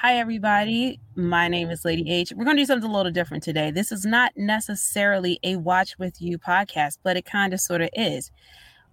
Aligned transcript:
Hi, 0.00 0.16
everybody. 0.18 1.00
My 1.16 1.48
name 1.48 1.70
is 1.70 1.84
Lady 1.84 2.08
H. 2.08 2.32
We're 2.32 2.44
going 2.44 2.56
to 2.56 2.62
do 2.62 2.66
something 2.66 2.88
a 2.88 2.94
little 2.94 3.10
different 3.10 3.42
today. 3.42 3.72
This 3.72 3.90
is 3.90 4.06
not 4.06 4.30
necessarily 4.36 5.40
a 5.42 5.56
watch 5.56 5.98
with 5.98 6.22
you 6.22 6.38
podcast, 6.38 6.98
but 7.02 7.16
it 7.16 7.24
kind 7.24 7.52
of 7.52 7.60
sort 7.60 7.80
of 7.80 7.88
is. 7.94 8.30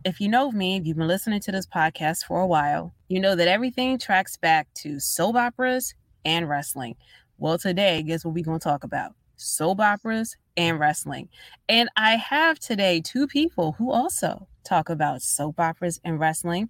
If 0.03 0.19
you 0.19 0.27
know 0.27 0.51
me, 0.51 0.77
if 0.77 0.87
you've 0.87 0.97
been 0.97 1.07
listening 1.07 1.41
to 1.41 1.51
this 1.51 1.67
podcast 1.67 2.25
for 2.25 2.41
a 2.41 2.47
while, 2.47 2.91
you 3.07 3.19
know 3.19 3.35
that 3.35 3.47
everything 3.47 3.99
tracks 3.99 4.35
back 4.35 4.67
to 4.77 4.99
soap 4.99 5.35
operas 5.35 5.93
and 6.25 6.49
wrestling. 6.49 6.95
Well, 7.37 7.59
today, 7.59 8.01
guess 8.01 8.25
what 8.25 8.33
we're 8.33 8.43
going 8.43 8.57
to 8.59 8.63
talk 8.63 8.83
about? 8.83 9.11
Soap 9.35 9.81
operas 9.81 10.35
and 10.57 10.79
wrestling. 10.79 11.29
And 11.69 11.87
I 11.95 12.15
have 12.15 12.57
today 12.57 12.99
two 12.99 13.27
people 13.27 13.73
who 13.73 13.91
also 13.91 14.47
talk 14.63 14.89
about 14.89 15.21
soap 15.21 15.59
operas 15.59 16.01
and 16.03 16.19
wrestling. 16.19 16.67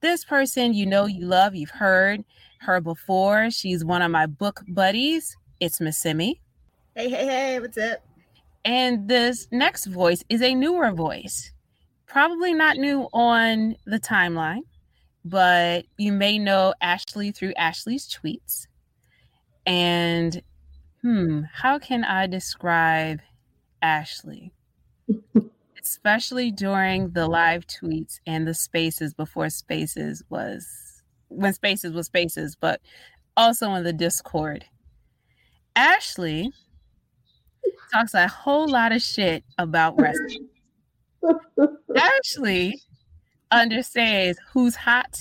This 0.00 0.24
person 0.24 0.74
you 0.74 0.86
know, 0.86 1.06
you 1.06 1.26
love, 1.26 1.56
you've 1.56 1.70
heard 1.70 2.22
her 2.60 2.80
before. 2.80 3.50
She's 3.50 3.84
one 3.84 4.02
of 4.02 4.10
my 4.10 4.26
book 4.26 4.62
buddies. 4.68 5.36
It's 5.60 5.80
Miss 5.80 5.98
Semi. 5.98 6.40
Hey, 6.94 7.08
hey, 7.08 7.26
hey, 7.26 7.60
what's 7.60 7.78
up? 7.78 8.04
And 8.64 9.08
this 9.08 9.48
next 9.50 9.86
voice 9.86 10.24
is 10.28 10.42
a 10.42 10.54
newer 10.54 10.92
voice. 10.92 11.52
Probably 12.06 12.54
not 12.54 12.76
new 12.76 13.08
on 13.12 13.76
the 13.86 14.00
timeline, 14.00 14.62
but 15.24 15.84
you 15.96 16.12
may 16.12 16.38
know 16.38 16.74
Ashlee 16.82 17.34
through 17.34 17.54
Ashlee's 17.54 18.08
tweets. 18.08 18.66
And 19.66 20.42
hmm, 21.02 21.42
how 21.52 21.78
can 21.78 22.04
I 22.04 22.26
describe 22.26 23.20
Ashlee? 23.82 24.50
Especially 25.82 26.50
during 26.50 27.10
the 27.10 27.26
live 27.26 27.66
tweets 27.66 28.20
and 28.26 28.46
the 28.46 28.54
spaces 28.54 29.14
before 29.14 29.50
spaces 29.50 30.22
was 30.28 30.87
when 31.28 31.52
spaces 31.52 31.92
was 31.92 32.06
spaces, 32.06 32.56
but 32.58 32.80
also 33.36 33.72
in 33.74 33.84
the 33.84 33.92
Discord. 33.92 34.64
Ashlee 35.76 36.48
talks 37.92 38.14
a 38.14 38.26
whole 38.26 38.68
lot 38.68 38.92
of 38.92 39.00
shit 39.00 39.44
about 39.58 39.98
wrestling. 40.00 40.48
Ashlee 41.96 42.72
understands 43.50 44.38
who's 44.52 44.76
hot 44.76 45.18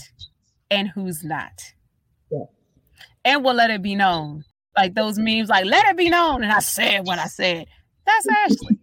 and 0.72 0.90
who's 0.90 1.24
not. 1.24 1.74
Yeah. 2.32 2.46
And 3.24 3.44
will 3.44 3.54
let 3.54 3.70
it 3.70 3.82
be 3.82 3.96
known. 3.96 4.44
Like 4.76 4.94
those 4.96 5.18
memes, 5.18 5.50
like 5.50 5.66
let 5.66 5.88
it 5.88 5.98
be 5.98 6.10
known. 6.10 6.44
And 6.44 6.52
I 6.52 6.60
said 6.60 7.06
what 7.06 7.20
I 7.20 7.28
said. 7.28 7.68
That's 8.06 8.28
Ashlee. 8.28 8.78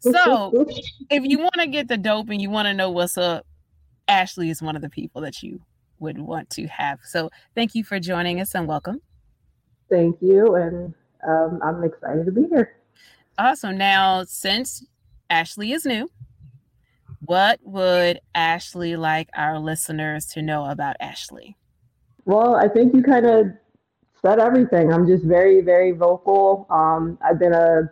So 0.00 0.66
if 1.10 1.24
you 1.24 1.38
want 1.38 1.54
to 1.58 1.68
get 1.68 1.86
the 1.86 1.96
dope 1.96 2.30
and 2.30 2.42
you 2.42 2.50
want 2.50 2.66
to 2.66 2.74
know 2.74 2.90
what's 2.90 3.16
up, 3.16 3.46
Ashlee 4.08 4.50
is 4.50 4.60
one 4.60 4.74
of 4.74 4.82
the 4.82 4.90
people 4.90 5.22
that 5.22 5.42
you 5.42 5.60
would 6.02 6.18
want 6.18 6.50
to 6.50 6.66
have. 6.66 7.00
So 7.04 7.30
thank 7.54 7.74
you 7.74 7.84
for 7.84 7.98
joining 7.98 8.40
us 8.40 8.54
and 8.54 8.68
welcome. 8.68 9.00
Thank 9.88 10.20
you. 10.20 10.56
And 10.56 10.94
um, 11.26 11.60
I'm 11.62 11.82
excited 11.84 12.26
to 12.26 12.32
be 12.32 12.46
here. 12.48 12.74
Awesome. 13.38 13.78
Now, 13.78 14.24
since 14.24 14.84
Ashlee 15.30 15.74
is 15.74 15.86
new, 15.86 16.10
what 17.20 17.60
would 17.62 18.20
Ashlee 18.36 18.98
like 18.98 19.28
our 19.34 19.58
listeners 19.58 20.26
to 20.26 20.42
know 20.42 20.66
about 20.66 20.96
Ashlee? 21.00 21.54
Well, 22.24 22.56
I 22.56 22.68
think 22.68 22.94
you 22.94 23.02
kind 23.02 23.26
of 23.26 23.46
said 24.20 24.38
everything. 24.38 24.92
I'm 24.92 25.06
just 25.06 25.24
very, 25.24 25.60
very 25.60 25.92
vocal. 25.92 26.66
Um, 26.70 27.18
I've 27.24 27.38
been 27.38 27.52
a 27.52 27.90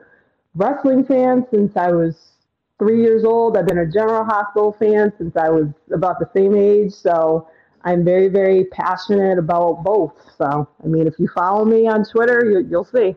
wrestling 0.54 1.04
fan 1.04 1.46
since 1.50 1.76
I 1.76 1.92
was 1.92 2.32
three 2.78 3.02
years 3.02 3.24
old. 3.24 3.56
I've 3.56 3.66
been 3.66 3.78
a 3.78 3.90
General 3.90 4.24
Hospital 4.24 4.72
fan 4.72 5.12
since 5.18 5.36
I 5.36 5.48
was 5.48 5.68
about 5.92 6.18
the 6.18 6.28
same 6.34 6.56
age. 6.56 6.92
So 6.92 7.48
I'm 7.82 8.04
very, 8.04 8.28
very 8.28 8.64
passionate 8.64 9.38
about 9.38 9.82
both. 9.82 10.12
So, 10.36 10.68
I 10.82 10.86
mean, 10.86 11.06
if 11.06 11.18
you 11.18 11.28
follow 11.34 11.64
me 11.64 11.86
on 11.86 12.04
Twitter, 12.04 12.44
you, 12.44 12.66
you'll 12.68 12.84
see. 12.84 13.16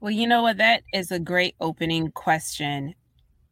well, 0.00 0.10
you 0.10 0.26
know 0.26 0.42
what? 0.42 0.56
That 0.56 0.82
is 0.92 1.12
a 1.12 1.18
great 1.18 1.54
opening 1.60 2.10
question. 2.10 2.94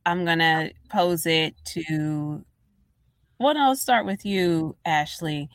I'm 0.04 0.24
going 0.24 0.40
to 0.40 0.72
pose 0.88 1.26
it 1.26 1.54
to, 1.66 2.44
well, 3.38 3.56
I'll 3.56 3.76
start 3.76 4.06
with 4.06 4.24
you, 4.24 4.76
Ashlee. 4.86 5.48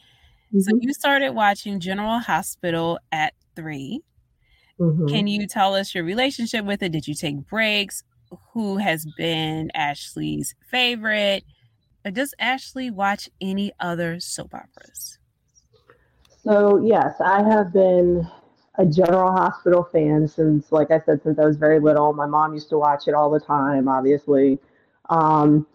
Mm-hmm. 0.53 0.59
So, 0.61 0.77
you 0.79 0.93
started 0.93 1.31
watching 1.31 1.79
General 1.79 2.19
Hospital 2.19 2.99
at 3.11 3.33
3 3.55 4.01
mm-hmm. 4.79 5.07
Can 5.07 5.27
you 5.27 5.47
tell 5.47 5.75
us 5.75 5.93
your 5.93 6.03
relationship 6.05 6.63
with 6.63 6.81
it? 6.81 6.93
Did 6.93 7.07
you 7.07 7.15
take 7.15 7.45
breaks? 7.47 8.03
Who 8.53 8.77
has 8.77 9.05
been 9.17 9.69
Ashlee's 9.75 10.55
favorite? 10.69 11.43
Does 12.11 12.33
Ashlee 12.41 12.91
watch 12.91 13.29
any 13.41 13.71
other 13.79 14.19
soap 14.19 14.53
operas? 14.53 15.17
So, 16.43 16.77
yes, 16.83 17.15
I 17.19 17.43
have 17.43 17.73
been 17.73 18.27
a 18.77 18.85
General 18.85 19.31
Hospital 19.31 19.87
fan 19.91 20.27
since, 20.27 20.71
like 20.71 20.91
I 20.91 20.99
said, 20.99 21.21
since 21.23 21.39
I 21.39 21.45
was 21.45 21.57
very 21.57 21.79
little. 21.79 22.13
My 22.13 22.27
mom 22.27 22.53
used 22.53 22.69
to 22.69 22.77
watch 22.77 23.07
it 23.07 23.13
all 23.13 23.29
the 23.29 23.39
time, 23.39 23.87
obviously. 23.87 24.59
Um, 25.09 25.65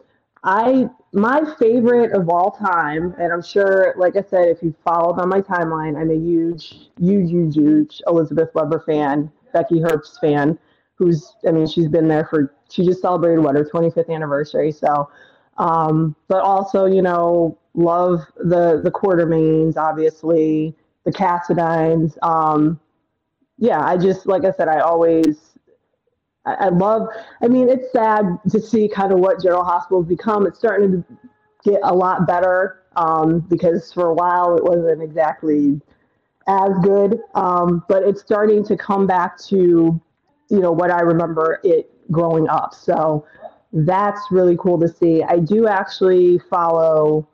I 0.45 0.89
my 1.13 1.43
favorite 1.59 2.13
of 2.13 2.29
all 2.29 2.53
time, 2.53 3.15
and 3.19 3.33
I'm 3.33 3.43
sure, 3.43 3.95
like 3.99 4.17
I 4.17 4.23
said, 4.23 4.49
if 4.49 4.63
you 4.63 4.75
followed 4.85 5.19
on 5.19 5.29
my 5.29 5.41
timeline, 5.41 6.01
I'm 6.01 6.11
a 6.11 6.15
huge, 6.15 6.89
huge, 6.99 7.31
huge, 7.31 7.57
huge 7.57 8.01
Elizabeth 8.07 8.51
Webber 8.55 8.83
fan, 8.87 9.31
Becky 9.53 9.81
Herbst 9.81 10.21
fan, 10.21 10.59
who's, 10.95 11.35
I 11.47 11.51
mean, 11.51 11.67
she's 11.67 11.89
been 11.89 12.07
there 12.07 12.27
for, 12.31 12.55
she 12.71 12.85
just 12.85 13.03
celebrated 13.03 13.43
what 13.43 13.57
her 13.57 13.65
25th 13.65 14.09
anniversary. 14.09 14.71
So 14.71 15.11
um, 15.61 16.17
but 16.27 16.41
also, 16.41 16.87
you 16.87 17.03
know, 17.03 17.59
love 17.75 18.21
the 18.37 18.81
the 18.83 18.91
Quartermaines, 18.91 19.77
obviously, 19.77 20.75
the 21.05 21.13
Cassadines. 21.13 22.17
Um, 22.23 22.81
yeah, 23.59 23.85
I 23.85 23.99
just 23.99 24.27
like 24.27 24.45
I 24.47 24.53
said, 24.53 24.69
I 24.69 24.81
always 24.81 25.59
I, 26.47 26.55
I 26.55 26.69
love. 26.71 27.09
I 27.43 27.49
mean, 27.49 27.69
it's 27.69 27.93
sad 27.93 28.39
to 28.51 28.59
see 28.59 28.89
kind 28.89 29.13
of 29.13 29.19
what 29.19 29.43
General 29.43 29.63
Hospital's 29.63 30.07
become. 30.07 30.47
It's 30.47 30.59
starting 30.59 30.93
to 30.93 31.05
get 31.63 31.81
a 31.85 31.95
lot 31.95 32.27
better 32.27 32.85
um, 32.97 33.41
because 33.41 33.93
for 33.93 34.07
a 34.07 34.15
while 34.15 34.57
it 34.57 34.65
wasn't 34.65 35.03
exactly 35.03 35.79
as 36.49 36.71
good, 36.83 37.21
um, 37.35 37.85
but 37.87 38.03
it's 38.03 38.23
starting 38.23 38.65
to 38.65 38.79
come 38.79 39.07
back 39.07 39.39
to 39.49 40.01
you 40.49 40.59
know 40.59 40.73
what 40.73 40.91
I 40.91 41.01
remember 41.01 41.61
it 41.65 41.93
growing 42.11 42.49
up. 42.49 42.73
So 42.73 43.27
that's 43.73 44.21
really 44.31 44.57
cool 44.57 44.79
to 44.81 44.89
see. 44.89 45.23
I 45.23 45.39
do 45.39 45.69
actually 45.69 46.39
follow 46.51 47.29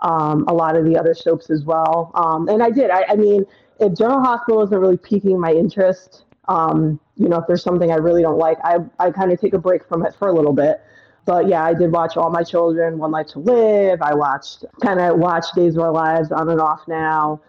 um, 0.00 0.44
a 0.48 0.54
lot 0.54 0.76
of 0.76 0.84
the 0.84 0.96
other 0.98 1.14
soaps 1.14 1.50
as 1.50 1.64
well. 1.64 2.10
Um, 2.14 2.48
and 2.48 2.62
I 2.62 2.70
did. 2.70 2.90
I, 2.90 3.04
I, 3.10 3.16
mean, 3.16 3.44
if 3.78 3.96
General 3.96 4.20
Hospital 4.20 4.62
isn't 4.62 4.78
really 4.78 4.96
piquing 4.96 5.38
my 5.38 5.52
interest, 5.52 6.24
um, 6.48 6.98
you 7.16 7.28
know, 7.28 7.38
if 7.38 7.46
there's 7.46 7.62
something 7.62 7.92
I 7.92 7.96
really 7.96 8.22
don't 8.22 8.38
like, 8.38 8.58
I, 8.64 8.78
I 8.98 9.10
kind 9.10 9.32
of 9.32 9.40
take 9.40 9.54
a 9.54 9.58
break 9.58 9.86
from 9.86 10.04
it 10.04 10.14
for 10.18 10.28
a 10.28 10.32
little 10.32 10.52
bit. 10.52 10.80
But 11.24 11.46
yeah, 11.46 11.62
I 11.62 11.72
did 11.72 11.92
watch 11.92 12.16
All 12.16 12.30
My 12.30 12.42
Children, 12.42 12.98
One 12.98 13.12
Life 13.12 13.28
to 13.28 13.38
Live. 13.38 14.02
I 14.02 14.14
watched, 14.14 14.64
kind 14.82 14.98
of 14.98 15.18
watched 15.18 15.54
Days 15.54 15.76
of 15.76 15.82
Our 15.82 15.92
Lives 15.92 16.32
on 16.32 16.48
and 16.48 16.60
off 16.60 16.82
now. 16.88 17.40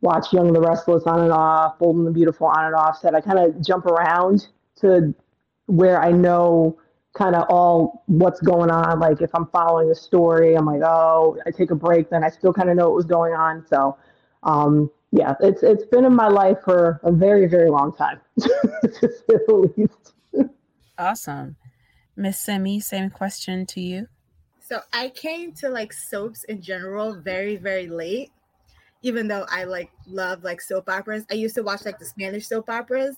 Watch 0.00 0.32
Young 0.32 0.46
and 0.46 0.56
the 0.56 0.60
Restless 0.60 1.02
on 1.04 1.20
and 1.20 1.32
off, 1.32 1.78
Bold 1.78 1.96
and 1.96 2.06
the 2.06 2.12
Beautiful 2.12 2.46
on 2.46 2.66
and 2.66 2.74
off. 2.74 2.98
Said 2.98 3.14
I 3.14 3.20
kind 3.20 3.38
of 3.38 3.60
jump 3.64 3.84
around 3.84 4.46
to 4.76 5.12
where 5.66 6.00
I 6.00 6.12
know 6.12 6.78
kind 7.12 7.34
of 7.34 7.44
all 7.48 8.02
what's 8.06 8.40
going 8.40 8.70
on. 8.70 9.00
Like 9.00 9.20
if 9.20 9.30
I'm 9.34 9.46
following 9.46 9.90
a 9.90 9.94
story, 9.94 10.54
I'm 10.54 10.66
like, 10.66 10.82
oh, 10.84 11.38
I 11.46 11.50
take 11.50 11.70
a 11.70 11.74
break, 11.74 12.10
then 12.10 12.24
I 12.24 12.30
still 12.30 12.52
kind 12.52 12.70
of 12.70 12.76
know 12.76 12.86
what 12.86 12.94
was 12.94 13.06
going 13.06 13.34
on. 13.34 13.66
So, 13.66 13.96
um, 14.42 14.90
yeah, 15.12 15.34
it's 15.40 15.62
it's 15.62 15.84
been 15.86 16.04
in 16.04 16.14
my 16.14 16.28
life 16.28 16.58
for 16.64 17.00
a 17.02 17.10
very 17.10 17.46
very 17.46 17.70
long 17.70 17.92
time, 17.92 18.20
to 18.40 18.48
say 18.92 19.08
the 19.28 19.72
least. 19.76 20.48
Awesome, 20.98 21.56
Miss 22.16 22.38
Semi. 22.38 22.78
Same 22.78 23.10
question 23.10 23.66
to 23.66 23.80
you. 23.80 24.06
So 24.60 24.80
I 24.92 25.08
came 25.08 25.52
to 25.54 25.68
like 25.68 25.92
soaps 25.92 26.44
in 26.44 26.62
general 26.62 27.14
very 27.14 27.56
very 27.56 27.88
late. 27.88 28.30
Even 29.02 29.26
though 29.28 29.46
I 29.48 29.64
like 29.64 29.90
love 30.06 30.44
like 30.44 30.60
soap 30.60 30.88
operas, 30.88 31.24
I 31.30 31.34
used 31.34 31.56
to 31.56 31.62
watch 31.62 31.84
like 31.84 31.98
the 31.98 32.04
Spanish 32.04 32.46
soap 32.46 32.70
operas, 32.70 33.16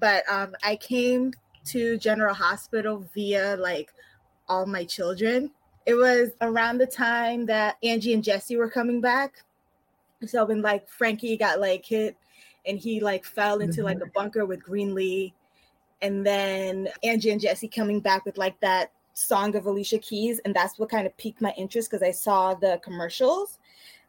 but 0.00 0.24
um, 0.28 0.56
I 0.64 0.74
came 0.74 1.34
to 1.68 1.98
General 1.98 2.34
Hospital 2.34 3.04
via 3.14 3.56
like 3.56 3.92
all 4.48 4.66
my 4.66 4.84
children. 4.84 5.50
It 5.86 5.94
was 5.94 6.30
around 6.40 6.78
the 6.78 6.86
time 6.86 7.46
that 7.46 7.76
Angie 7.82 8.14
and 8.14 8.24
Jesse 8.24 8.56
were 8.56 8.70
coming 8.70 9.00
back. 9.00 9.42
So 10.26 10.44
when 10.44 10.62
like 10.62 10.88
Frankie 10.88 11.36
got 11.36 11.60
like 11.60 11.84
hit 11.84 12.16
and 12.66 12.78
he 12.78 13.00
like 13.00 13.24
fell 13.24 13.60
into 13.60 13.82
like 13.82 13.98
a 13.98 14.00
mm-hmm. 14.00 14.10
bunker 14.14 14.46
with 14.46 14.62
Greenlee. 14.62 15.32
And 16.02 16.24
then 16.24 16.88
Angie 17.02 17.30
and 17.30 17.40
Jesse 17.40 17.68
coming 17.68 18.00
back 18.00 18.24
with 18.24 18.38
like 18.38 18.58
that 18.60 18.92
song 19.14 19.56
of 19.56 19.66
Alicia 19.66 19.98
Keys. 19.98 20.40
And 20.44 20.54
that's 20.54 20.78
what 20.78 20.90
kind 20.90 21.06
of 21.06 21.16
piqued 21.16 21.40
my 21.40 21.52
interest 21.56 21.90
because 21.90 22.06
I 22.06 22.12
saw 22.12 22.54
the 22.54 22.80
commercials. 22.84 23.58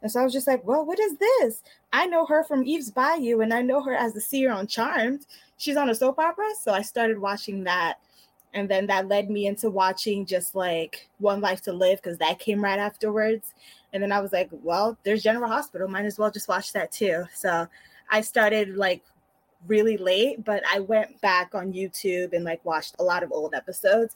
And 0.01 0.11
so 0.11 0.21
I 0.21 0.23
was 0.23 0.33
just 0.33 0.47
like, 0.47 0.65
well, 0.65 0.85
what 0.85 0.99
is 0.99 1.17
this? 1.17 1.63
I 1.91 2.05
know 2.05 2.25
her 2.25 2.43
from 2.43 2.63
Eve's 2.63 2.91
Bayou 2.91 3.41
and 3.41 3.53
I 3.53 3.61
know 3.61 3.81
her 3.81 3.93
as 3.93 4.13
the 4.13 4.21
seer 4.21 4.51
on 4.51 4.67
Charmed 4.67 5.25
she's 5.59 5.77
on 5.77 5.89
a 5.89 5.95
soap 5.95 6.17
opera. 6.17 6.49
So 6.59 6.73
I 6.73 6.81
started 6.81 7.19
watching 7.19 7.65
that. 7.65 7.99
And 8.55 8.67
then 8.67 8.87
that 8.87 9.07
led 9.07 9.29
me 9.29 9.45
into 9.45 9.69
watching 9.69 10.25
just 10.25 10.55
like 10.55 11.07
One 11.19 11.39
Life 11.39 11.61
to 11.63 11.73
Live 11.73 12.01
because 12.01 12.17
that 12.17 12.39
came 12.39 12.63
right 12.63 12.79
afterwards. 12.79 13.53
And 13.93 14.01
then 14.01 14.11
I 14.11 14.21
was 14.21 14.33
like, 14.33 14.49
well, 14.51 14.97
there's 15.03 15.21
General 15.21 15.49
Hospital. 15.49 15.87
Might 15.87 16.05
as 16.05 16.17
well 16.17 16.31
just 16.31 16.47
watch 16.47 16.73
that 16.73 16.91
too. 16.91 17.25
So 17.35 17.67
I 18.09 18.21
started 18.21 18.75
like 18.75 19.03
really 19.67 19.97
late, 19.97 20.43
but 20.43 20.63
I 20.71 20.79
went 20.79 21.19
back 21.21 21.53
on 21.53 21.73
YouTube 21.73 22.33
and 22.33 22.43
like 22.43 22.63
watched 22.65 22.95
a 22.97 23.03
lot 23.03 23.21
of 23.21 23.31
old 23.31 23.53
episodes. 23.53 24.15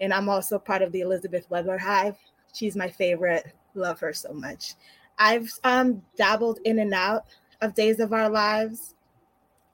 And 0.00 0.12
I'm 0.12 0.28
also 0.28 0.58
part 0.58 0.82
of 0.82 0.92
the 0.92 1.00
Elizabeth 1.00 1.48
Webber 1.48 1.78
Hive. 1.78 2.16
She's 2.52 2.76
my 2.76 2.90
favorite. 2.90 3.46
Love 3.74 4.00
her 4.00 4.12
so 4.12 4.32
much. 4.32 4.74
I've 5.18 5.50
um 5.64 6.02
dabbled 6.16 6.58
in 6.64 6.80
and 6.80 6.92
out 6.92 7.26
of 7.60 7.74
Days 7.74 8.00
of 8.00 8.12
Our 8.12 8.28
Lives. 8.28 8.94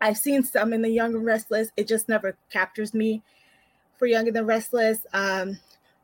I've 0.00 0.18
seen 0.18 0.42
some 0.42 0.72
in 0.72 0.82
the 0.82 0.90
Young 0.90 1.14
and 1.14 1.24
Restless. 1.24 1.68
It 1.76 1.88
just 1.88 2.08
never 2.08 2.36
captures 2.50 2.94
me 2.94 3.22
for 3.98 4.06
Young 4.06 4.26
and 4.26 4.36
the 4.36 4.44
Restless. 4.44 5.06
Um, 5.12 5.58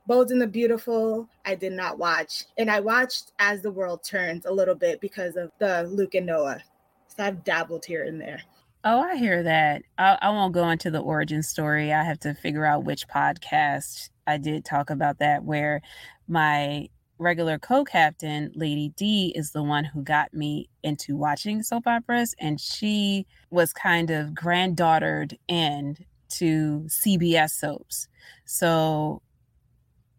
Bold 0.07 0.31
and 0.31 0.41
the 0.41 0.47
Beautiful, 0.47 1.29
I 1.45 1.55
did 1.55 1.73
not 1.73 1.99
watch. 1.99 2.45
And 2.59 2.71
I 2.71 2.81
watched 2.81 3.33
As 3.39 3.63
the 3.63 3.71
World 3.71 4.03
Turns 4.03 4.47
a 4.47 4.53
little 4.53 4.75
bit 4.75 5.01
because 5.01 5.37
of 5.37 5.53
the 5.59 5.85
Luke 5.85 6.15
and 6.15 6.27
Noah. 6.27 6.63
So 7.07 7.23
I've 7.23 7.45
dabbled 7.45 7.85
here 7.85 8.05
and 8.05 8.21
there. 8.21 8.43
Oh, 8.85 9.01
I 9.01 9.15
hear 9.17 9.45
that. 9.45 9.83
I, 9.99 10.19
I 10.21 10.31
won't 10.31 10.55
go 10.55 10.69
into 10.71 10.91
the 10.91 11.01
origin 11.01 11.43
story. 11.43 11.93
I 11.93 12.03
have 12.03 12.19
to 12.21 12.35
figure 12.35 12.65
out 12.65 12.85
which 12.85 13.07
podcast 13.07 14.11
I 14.27 14.39
did 14.39 14.65
talk 14.65 14.91
about 14.91 15.19
that, 15.21 15.45
where 15.45 15.83
my 16.27 16.89
regular 17.23 17.59
co-captain 17.59 18.53
lady 18.55 18.93
d 18.97 19.33
is 19.35 19.53
the 19.53 19.63
one 19.63 19.85
who 19.85 20.03
got 20.03 20.35
me 20.35 20.69
into 20.83 21.17
watching 21.17 21.63
soap 21.63 21.87
operas 21.87 22.35
and 22.39 22.61
she 22.61 23.27
was 23.51 23.73
kind 23.73 24.11
of 24.11 24.31
granddaughtered 24.31 25.39
in 25.49 25.97
to 26.29 26.85
cbs 26.89 27.51
soaps. 27.51 28.09
So 28.45 29.23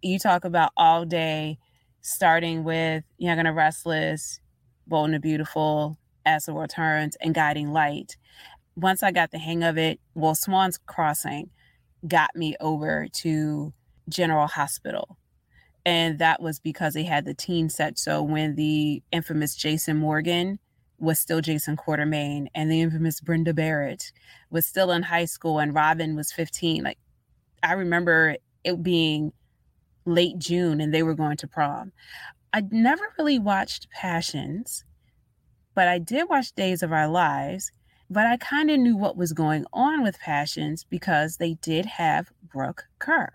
you 0.02 0.18
talk 0.20 0.46
about 0.46 0.72
all 0.78 1.06
day 1.06 1.58
starting 2.02 2.64
with 2.64 3.04
young 3.18 3.40
and 3.40 3.48
the 3.48 3.54
restless 3.54 4.40
bold 4.88 5.06
and 5.06 5.14
the 5.16 5.20
beautiful 5.20 5.98
as 6.26 6.46
the 6.46 6.54
world 6.54 6.70
turns 6.70 7.16
and 7.22 7.34
guiding 7.34 7.72
light. 7.72 8.18
Once 8.76 9.04
i 9.04 9.12
got 9.12 9.32
the 9.32 9.38
hang 9.38 9.64
of 9.64 9.78
it 9.78 10.00
well 10.16 10.36
swan's 10.36 10.80
crossing 10.88 11.50
got 12.08 12.36
me 12.36 12.56
over 12.60 13.08
to 13.14 13.74
general 14.10 14.48
hospital 14.48 15.18
and 15.86 16.20
that 16.20 16.42
was 16.42 16.60
because 16.60 16.94
they 16.94 17.04
had 17.04 17.26
the 17.26 17.34
teen 17.34 17.70
set. 17.70 18.00
So 18.00 18.22
when 18.22 18.56
the 18.56 19.04
infamous 19.12 19.56
Jason 19.56 19.98
Morgan 19.98 20.60
was 21.00 21.20
still 21.20 21.42
Jason 21.42 21.76
Quartermaine 21.76 22.48
and 22.56 22.72
the 22.72 22.82
infamous 22.82 23.20
Brenda 23.20 23.54
Barrett 23.54 24.12
was 24.50 24.66
still 24.66 24.92
in 24.92 25.04
high 25.04 25.26
school, 25.26 25.60
and 25.60 25.74
Robin 25.74 26.16
was 26.16 26.32
15. 26.32 26.84
Like 26.84 27.00
I 27.62 27.74
remember 27.74 28.38
it 28.64 28.84
being 28.84 29.34
late 30.06 30.38
June, 30.38 30.82
and 30.82 30.94
they 30.94 31.04
were 31.04 31.16
going 31.16 31.38
to 31.38 31.48
prom. 31.48 31.92
I 32.54 32.62
never 32.72 33.04
really 33.18 33.40
watched 33.40 33.90
Passions, 33.90 34.84
but 35.74 35.88
I 35.88 35.98
did 36.00 36.30
watch 36.30 36.54
Days 36.54 36.84
of 36.84 36.92
Our 36.92 37.08
Lives. 37.08 37.72
But 38.10 38.28
I 38.28 38.38
kind 38.38 38.70
of 38.70 38.80
knew 38.80 38.96
what 38.96 39.18
was 39.18 39.34
going 39.34 39.66
on 39.74 40.04
with 40.04 40.20
Passions 40.20 40.84
because 40.84 41.38
they 41.38 41.56
did 41.56 41.86
have 41.86 42.32
Brook 42.44 42.84
Kerr. 43.00 43.32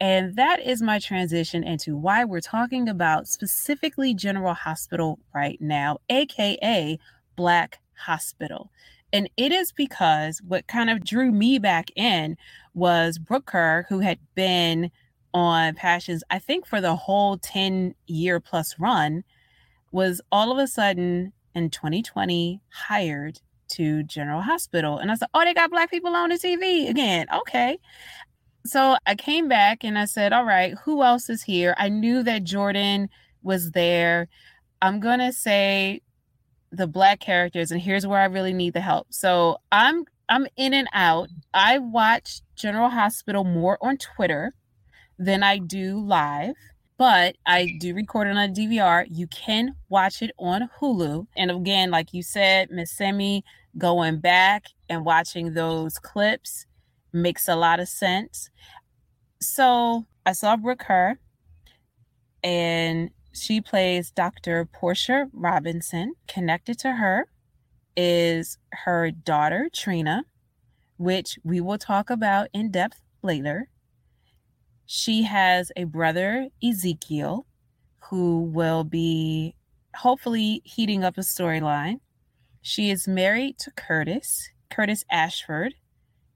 And 0.00 0.36
that 0.36 0.60
is 0.60 0.82
my 0.82 0.98
transition 0.98 1.64
into 1.64 1.96
why 1.96 2.24
we're 2.24 2.40
talking 2.40 2.88
about 2.88 3.28
specifically 3.28 4.14
General 4.14 4.54
Hospital 4.54 5.18
right 5.34 5.60
now, 5.60 5.98
AKA 6.10 6.98
Black 7.34 7.80
Hospital. 7.94 8.70
And 9.12 9.30
it 9.36 9.52
is 9.52 9.72
because 9.72 10.42
what 10.46 10.66
kind 10.66 10.90
of 10.90 11.04
drew 11.04 11.32
me 11.32 11.58
back 11.58 11.90
in 11.96 12.36
was 12.74 13.18
Brook 13.18 13.46
Kerr, 13.46 13.86
who 13.88 14.00
had 14.00 14.18
been 14.34 14.90
on 15.32 15.74
Passions, 15.74 16.22
I 16.30 16.38
think 16.38 16.66
for 16.66 16.80
the 16.80 16.96
whole 16.96 17.38
10 17.38 17.94
year 18.06 18.40
plus 18.40 18.78
run, 18.78 19.24
was 19.92 20.20
all 20.30 20.52
of 20.52 20.58
a 20.58 20.66
sudden 20.66 21.32
in 21.54 21.70
2020 21.70 22.60
hired 22.70 23.40
to 23.68 24.02
General 24.02 24.42
Hospital. 24.42 24.98
And 24.98 25.10
I 25.10 25.14
said, 25.14 25.28
Oh, 25.34 25.44
they 25.44 25.54
got 25.54 25.70
black 25.70 25.90
people 25.90 26.14
on 26.14 26.30
the 26.30 26.36
TV 26.36 26.88
again. 26.88 27.26
Okay. 27.34 27.78
So 28.66 28.96
I 29.06 29.14
came 29.14 29.48
back 29.48 29.84
and 29.84 29.98
I 29.98 30.04
said, 30.04 30.32
all 30.32 30.44
right, 30.44 30.74
who 30.84 31.02
else 31.02 31.28
is 31.28 31.42
here? 31.42 31.74
I 31.78 31.88
knew 31.88 32.22
that 32.22 32.44
Jordan 32.44 33.08
was 33.42 33.70
there. 33.72 34.28
I'm 34.82 35.00
going 35.00 35.20
to 35.20 35.32
say 35.32 36.02
the 36.72 36.86
black 36.86 37.20
characters 37.20 37.70
and 37.70 37.80
here's 37.80 38.06
where 38.06 38.20
I 38.20 38.26
really 38.26 38.52
need 38.52 38.74
the 38.74 38.80
help. 38.80 39.06
So 39.10 39.58
I'm 39.72 40.04
I'm 40.28 40.46
in 40.56 40.74
and 40.74 40.88
out. 40.92 41.28
I 41.54 41.78
watch 41.78 42.40
General 42.56 42.90
Hospital 42.90 43.44
more 43.44 43.78
on 43.80 43.96
Twitter 43.96 44.52
than 45.18 45.44
I 45.44 45.58
do 45.58 46.00
live, 46.00 46.54
but 46.98 47.36
I 47.46 47.76
do 47.80 47.94
record 47.94 48.26
it 48.26 48.36
on 48.36 48.50
a 48.50 48.52
DVR. 48.52 49.06
You 49.08 49.28
can 49.28 49.76
watch 49.88 50.22
it 50.22 50.32
on 50.38 50.68
Hulu. 50.80 51.28
And 51.36 51.50
again, 51.50 51.92
like 51.92 52.12
you 52.12 52.24
said, 52.24 52.70
Miss 52.70 52.90
Semi, 52.90 53.44
going 53.78 54.18
back 54.18 54.64
and 54.88 55.04
watching 55.04 55.54
those 55.54 55.98
clips 55.98 56.65
makes 57.16 57.48
a 57.48 57.56
lot 57.56 57.80
of 57.80 57.88
sense. 57.88 58.50
So 59.40 60.06
I 60.24 60.32
saw 60.32 60.56
Brook 60.56 60.80
Kerr, 60.80 61.18
and 62.42 63.10
she 63.32 63.60
plays 63.60 64.10
Dr. 64.10 64.64
Portia 64.66 65.28
Robinson. 65.32 66.14
Connected 66.28 66.78
to 66.80 66.92
her 66.92 67.28
is 67.96 68.58
her 68.72 69.10
daughter, 69.10 69.68
Trina, 69.72 70.24
which 70.96 71.38
we 71.44 71.60
will 71.60 71.78
talk 71.78 72.10
about 72.10 72.48
in 72.52 72.70
depth 72.70 73.00
later. 73.22 73.68
She 74.86 75.22
has 75.22 75.72
a 75.76 75.84
brother, 75.84 76.48
Ezekiel, 76.62 77.46
who 78.10 78.42
will 78.42 78.84
be 78.84 79.56
hopefully 79.96 80.62
heating 80.64 81.02
up 81.02 81.18
a 81.18 81.22
storyline. 81.22 82.00
She 82.62 82.90
is 82.90 83.08
married 83.08 83.58
to 83.60 83.70
Curtis, 83.72 84.48
Curtis 84.70 85.04
Ashford, 85.10 85.74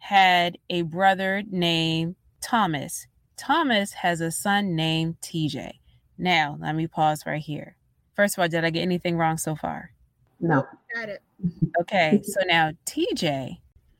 had 0.00 0.58
a 0.68 0.82
brother 0.82 1.42
named 1.50 2.16
Thomas. 2.40 3.06
Thomas 3.36 3.92
has 3.92 4.20
a 4.20 4.30
son 4.30 4.74
named 4.74 5.20
TJ. 5.22 5.72
Now, 6.18 6.58
let 6.60 6.74
me 6.74 6.86
pause 6.86 7.24
right 7.24 7.40
here. 7.40 7.76
First 8.14 8.36
of 8.36 8.42
all, 8.42 8.48
did 8.48 8.64
I 8.64 8.70
get 8.70 8.82
anything 8.82 9.16
wrong 9.16 9.38
so 9.38 9.54
far? 9.54 9.92
No. 10.40 10.66
Got 10.94 11.08
it. 11.08 11.22
Okay, 11.80 12.20
so 12.24 12.40
now 12.46 12.72
TJ, 12.86 13.58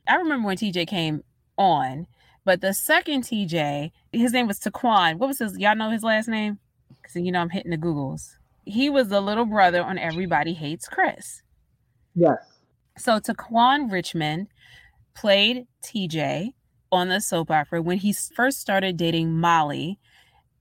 I 0.08 0.17
remember 0.17 0.47
when 0.47 0.56
TJ 0.56 0.87
came 0.88 1.23
on, 1.56 2.06
but 2.44 2.61
the 2.61 2.75
second 2.75 3.25
TJ, 3.25 3.93
his 4.12 4.32
name 4.32 4.47
was 4.47 4.58
Tequan. 4.58 5.17
What 5.17 5.29
was 5.29 5.38
his? 5.38 5.58
Y'all 5.58 5.76
know 5.76 5.91
his 5.91 6.02
last 6.02 6.29
name? 6.29 6.58
Because 6.91 7.17
you 7.17 7.31
know 7.32 7.41
I'm 7.41 7.50
hitting 7.50 7.70
the 7.70 7.79
Googles. 7.79 8.37
He 8.64 8.91
was 8.91 9.08
the 9.08 9.20
little 9.20 9.47
brother 9.47 9.82
on 9.82 9.99
Everybody 9.99 10.52
Hates 10.55 10.88
Chris. 10.88 11.43
Yes. 12.14 12.38
So 12.99 13.20
Tequan 13.20 13.91
Richmond 13.91 14.49
played 15.14 15.67
TJ 15.85 16.52
on 16.93 17.09
the 17.09 17.21
soap 17.21 17.50
opera 17.50 17.81
when 17.81 17.99
he 17.99 18.12
first 18.12 18.61
started 18.61 18.97
dating 18.97 19.33
Molly 19.33 19.99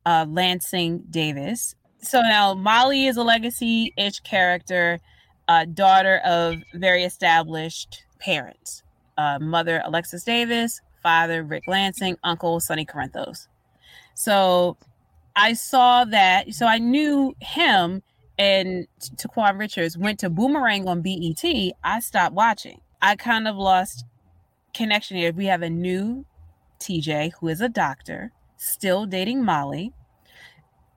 uh, 0.06 0.26
Lansing 0.28 1.04
Davis. 1.10 1.76
So 2.02 2.22
now 2.22 2.54
Molly 2.54 3.08
is 3.08 3.18
a 3.18 3.24
legacy 3.24 3.94
ish 3.98 4.20
character, 4.20 5.00
uh, 5.48 5.66
daughter 5.66 6.22
of 6.26 6.58
very 6.74 7.04
established 7.04 8.04
parents 8.20 8.84
uh, 9.20 9.38
mother 9.40 9.82
Alexis 9.84 10.24
Davis, 10.24 10.80
father 11.04 11.44
Ric 11.44 11.64
Lansing, 11.68 12.16
uncle 12.24 12.62
Sonny 12.62 12.86
Corinthos. 12.86 13.48
So 14.14 14.78
I 15.36 15.54
saw 15.54 16.06
that. 16.06 16.54
So 16.54 16.66
I 16.66 16.78
knew 16.78 17.36
him 17.42 18.02
and 18.38 18.88
Tequan 19.18 19.60
Richards 19.60 19.98
went 19.98 20.20
to 20.20 20.30
Boomerang 20.30 20.88
on 20.88 21.02
BET. 21.02 21.44
I 21.84 22.00
stopped 22.00 22.34
watching. 22.34 22.80
I 23.02 23.18
kind 23.18 23.48
of 23.48 23.58
lost 23.58 24.06
connection 24.74 25.18
here. 25.18 25.32
We 25.32 25.46
have 25.46 25.62
a 25.62 25.70
new 25.70 26.26
TJ 26.80 27.34
who 27.40 27.48
is 27.48 27.62
a 27.62 27.70
doctor, 27.70 28.32
still 28.58 29.06
dating 29.06 29.44
Molly. 29.44 29.94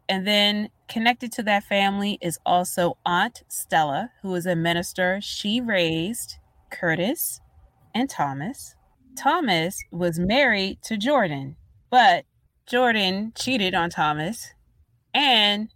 And 0.09 0.27
then 0.27 0.69
connected 0.89 1.33
to 1.33 1.43
that 1.45 1.65
family 1.65 2.19
is 2.21 2.39
also 2.45 2.99
Aunt 3.07 3.43
Stella, 3.49 4.11
who 4.23 4.35
is 4.35 4.47
a 4.47 4.57
minister. 4.57 5.21
She 5.23 5.61
raised 5.61 6.37
Curtis 6.71 7.41
and 7.95 8.11
Thomas. 8.11 8.75
Thomas 9.17 9.83
was 9.91 10.19
married 10.19 10.79
to 10.83 10.97
Jordan, 10.97 11.57
but 11.91 12.25
Jordan 12.67 13.33
cheated 13.35 13.75
on 13.75 13.91
Thomas. 13.91 14.55
And 15.15 15.69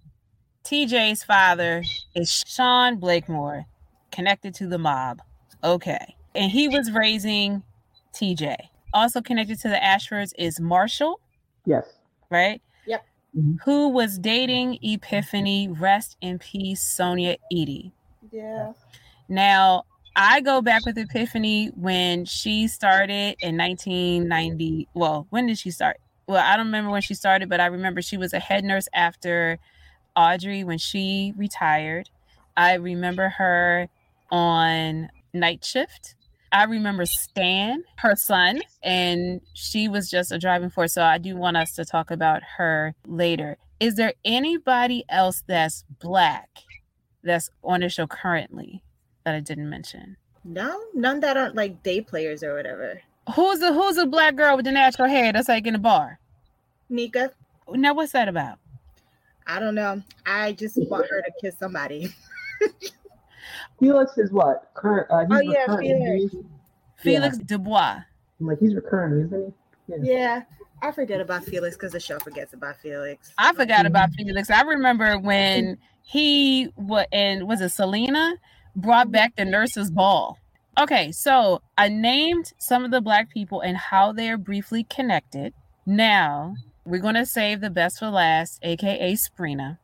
TJ's 0.65 1.23
father 1.23 1.85
is 2.15 2.43
Sean 2.47 2.97
Blakemore, 2.97 3.67
connected 4.11 4.55
to 4.55 4.67
the 4.67 4.79
mob. 4.79 5.21
Okay. 5.63 6.17
And 6.35 6.51
he 6.51 6.69
was 6.69 6.91
raising 6.91 7.63
TJ. 8.17 8.57
Also 8.93 9.21
connected 9.21 9.61
to 9.61 9.69
the 9.69 9.77
Ashfords 9.77 10.33
is 10.39 10.59
Marshall. 10.59 11.21
Yes. 11.65 11.85
Right? 12.31 12.63
Yep. 12.87 13.05
Mm-hmm. 13.37 13.57
Who 13.65 13.89
was 13.89 14.19
dating 14.19 14.79
Epiphany. 14.83 15.69
Rest 15.69 16.17
in 16.21 16.39
peace, 16.39 16.83
Sonya 16.83 17.37
Eddy. 17.53 17.93
Yeah. 18.33 18.73
Now, 19.29 19.85
I 20.17 20.41
go 20.41 20.63
back 20.63 20.87
with 20.87 20.97
Epiphany 20.97 21.69
when 21.77 22.25
she 22.25 22.69
started 22.69 23.37
in 23.41 23.57
1990. 23.59 24.89
Well, 24.95 25.27
when 25.31 25.47
did 25.47 25.59
she 25.59 25.71
start? 25.71 25.99
Well, 26.27 26.43
I 26.45 26.57
don't 26.57 26.67
remember 26.67 26.91
when 26.91 27.03
she 27.03 27.15
started, 27.15 27.49
but 27.49 27.61
I 27.61 27.67
remember 27.67 28.03
she 28.03 28.17
was 28.17 28.33
a 28.33 28.39
head 28.41 28.65
nurse 28.65 28.89
after 28.95 29.59
Audrey 30.17 30.65
when 30.65 30.79
she 30.79 31.35
retired. 31.37 32.09
I 32.57 32.75
remember 32.75 33.29
her 33.29 33.89
on 34.31 35.11
night 35.35 35.65
shift. 35.65 36.16
I 36.53 36.65
remember 36.65 37.07
Stan, 37.07 37.85
her 37.99 38.15
son, 38.17 38.63
and 38.83 39.41
she 39.55 39.89
was 39.89 40.09
just 40.09 40.33
a 40.33 40.39
driving 40.39 40.71
force. 40.71 40.95
So 40.95 41.03
I 41.03 41.19
do 41.19 41.37
want 41.37 41.57
us 41.57 41.73
to 41.75 41.85
talk 41.85 42.11
about 42.11 42.43
her 42.57 42.95
later. 43.07 43.59
Is 43.81 43.97
there 43.97 44.15
anybody 44.25 45.05
else 45.09 45.43
that's 45.47 45.85
black 46.01 46.49
that's 47.23 47.51
on 47.63 47.81
the 47.81 47.89
show 47.89 48.07
currently 48.07 48.83
that 49.25 49.35
I 49.35 49.41
didn't 49.41 49.69
mention? 49.69 50.17
No, 50.45 50.81
none 50.95 51.21
that 51.21 51.37
aren't 51.37 51.57
like 51.57 51.83
day 51.83 52.01
players 52.01 52.43
or 52.43 52.55
whatever. 52.55 53.01
Who's 53.35 53.59
the 53.59 53.73
who's 53.73 53.99
a 53.99 54.07
black 54.07 54.37
girl 54.37 54.57
with 54.57 54.65
the 54.65 54.73
natural 54.73 55.09
hair 55.09 55.33
that's 55.33 55.49
like 55.49 55.67
in 55.67 55.73
the 55.73 55.79
bar? 55.81 56.21
Nika. 56.89 57.33
Now 57.69 57.95
what's 57.95 58.13
that 58.13 58.29
about? 58.29 58.59
I 59.47 59.59
don't 59.59 59.75
know. 59.75 60.03
I 60.25 60.53
just 60.53 60.79
want 60.89 61.09
her 61.11 61.23
to 61.23 61.33
kiss 61.41 61.59
somebody. 61.59 62.15
Felix 63.79 64.17
is 64.19 64.31
what? 64.31 64.71
Current. 64.75 65.11
Uh, 65.11 65.27
oh 65.31 65.41
yeah, 65.41 65.77
Felix. 65.77 66.35
Felix 66.97 67.39
yeah. 67.39 67.45
Dubois. 67.47 68.01
I'm 68.41 68.47
like 68.47 68.59
he's 68.59 68.75
recurring, 68.75 69.27
isn't 69.27 69.55
he? 69.89 69.95
Yeah. 69.95 69.99
yeah. 70.03 70.43
I 70.83 70.93
forget 70.93 71.21
about 71.21 71.45
Felix 71.45 71.77
because 71.77 71.93
the 71.93 72.01
show 72.01 72.19
forgets 72.19 72.53
about 72.53 72.77
Felix. 72.77 73.33
I 73.39 73.53
forgot 73.55 73.87
about 73.87 74.11
Felix. 74.13 74.51
I 74.51 74.63
remember 74.63 75.19
when 75.19 75.79
he 76.03 76.65
what 76.77 77.09
and 77.13 77.49
was 77.49 77.61
it 77.61 77.71
Selina 77.71 78.35
brought 78.75 79.11
back 79.11 79.35
the 79.37 79.45
nurses' 79.45 79.91
ball. 79.91 80.39
Okay, 80.79 81.11
so 81.13 81.63
I 81.79 81.89
named 81.89 82.53
some 82.59 82.85
of 82.85 82.91
the 82.91 83.01
black 83.01 83.31
people 83.31 83.63
and 83.63 83.77
how 83.77 84.13
they're 84.13 84.37
briefly 84.37 84.85
connected. 84.85 85.55
Now 85.87 86.55
we're 86.85 87.01
gonna 87.01 87.27
save 87.27 87.61
the 87.61 87.71
best 87.71 87.99
for 87.99 88.09
last, 88.09 88.59
aka 88.63 89.15
Sprina. 89.15 89.79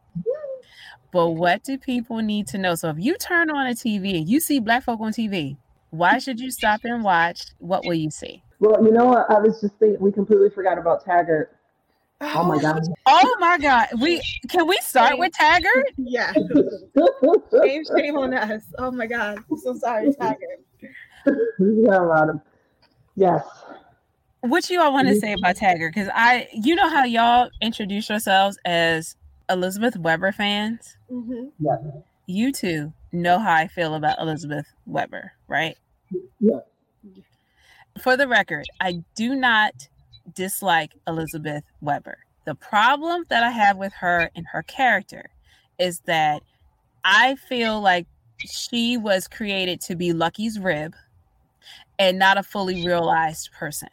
But 1.13 1.29
what 1.31 1.63
do 1.63 1.77
people 1.77 2.17
need 2.19 2.47
to 2.49 2.59
know? 2.59 2.75
So 2.75 2.89
if 2.89 2.97
you 2.99 3.17
turn 3.17 3.51
on 3.51 3.67
a 3.67 3.75
TV 3.75 4.17
and 4.17 4.29
you 4.29 4.41
see 4.41 4.59
black 4.59 4.85
folk 4.85 4.99
on 5.01 5.13
TV, 5.13 5.59
why 5.91 6.19
should 6.19 6.41
you 6.41 6.51
stop 6.51 6.81
and 6.85 7.05
watch? 7.05 7.43
What 7.59 7.85
will 7.85 7.95
you 7.95 8.11
see? 8.11 8.43
Well, 8.59 8.83
you 8.83 8.91
know 8.91 9.05
what? 9.05 9.31
I 9.31 9.39
was 9.39 9.61
just 9.61 9.75
thinking 9.75 10.01
we 10.01 10.11
completely 10.11 10.49
forgot 10.49 10.79
about 10.79 11.05
Taggart. 11.05 11.55
Oh, 12.23 12.33
oh 12.37 12.45
my 12.45 12.59
god. 12.59 12.83
Oh 13.05 13.37
my 13.41 13.59
god. 13.59 13.89
We 14.01 14.23
can 14.49 14.67
we 14.67 14.79
start 14.79 15.19
with 15.19 15.33
Taggart? 15.33 15.91
Yeah. 15.99 16.33
shame, 17.63 17.83
shame 17.97 18.17
on 18.17 18.33
us. 18.33 18.63
Oh 18.79 18.91
my 18.91 19.07
god. 19.07 19.39
I'm 19.51 19.59
so 19.59 19.75
sorry, 19.75 20.15
Taggart. 20.15 20.65
yeah, 21.59 22.23
him. 22.25 22.41
Yes. 23.17 23.45
What 24.41 24.71
you 24.71 24.81
all 24.81 24.93
want 24.93 25.09
to 25.09 25.17
say 25.21 25.35
about 25.35 25.57
Taggart? 25.57 25.95
Because 25.95 26.09
I, 26.15 26.49
you 26.53 26.75
know 26.75 26.89
how 26.89 27.05
y'all 27.05 27.51
introduce 27.61 28.09
yourselves 28.09 28.59
as 28.65 29.17
Elizabeth 29.53 29.97
Webber 29.97 30.33
fans. 30.33 30.97
Mm-hmm. 31.11 31.49
Yeah. 31.61 31.77
You 32.27 32.53
two 32.53 32.93
know 33.13 33.39
how 33.39 33.53
I 33.53 33.69
feel 33.69 33.95
about 33.95 34.19
Elizabeth 34.19 34.67
Webber, 34.87 35.33
right? 35.49 35.77
Yeah. 36.41 36.61
For 38.01 38.17
the 38.17 38.27
record, 38.27 38.67
I 38.81 39.03
do 39.15 39.35
not 39.35 39.75
dislike 40.35 40.93
Elizabeth 41.07 41.65
Webber. 41.81 42.19
The 42.47 42.55
problem 42.55 43.25
that 43.29 43.45
I 43.45 43.51
have 43.51 43.77
with 43.77 43.93
her 43.95 44.31
and 44.35 44.47
her 44.51 44.63
character 44.63 45.31
is 45.79 46.01
that 46.07 46.43
I 47.05 47.37
feel 47.37 47.81
like 47.81 48.07
she 48.39 48.97
was 48.97 49.29
created 49.29 49.81
to 49.83 49.97
be 49.97 50.13
Lucky's 50.13 50.59
rib 50.59 50.95
and 51.99 52.19
not 52.19 52.39
a 52.39 52.43
fully 52.43 52.85
realized 52.85 53.51
person. 53.53 53.89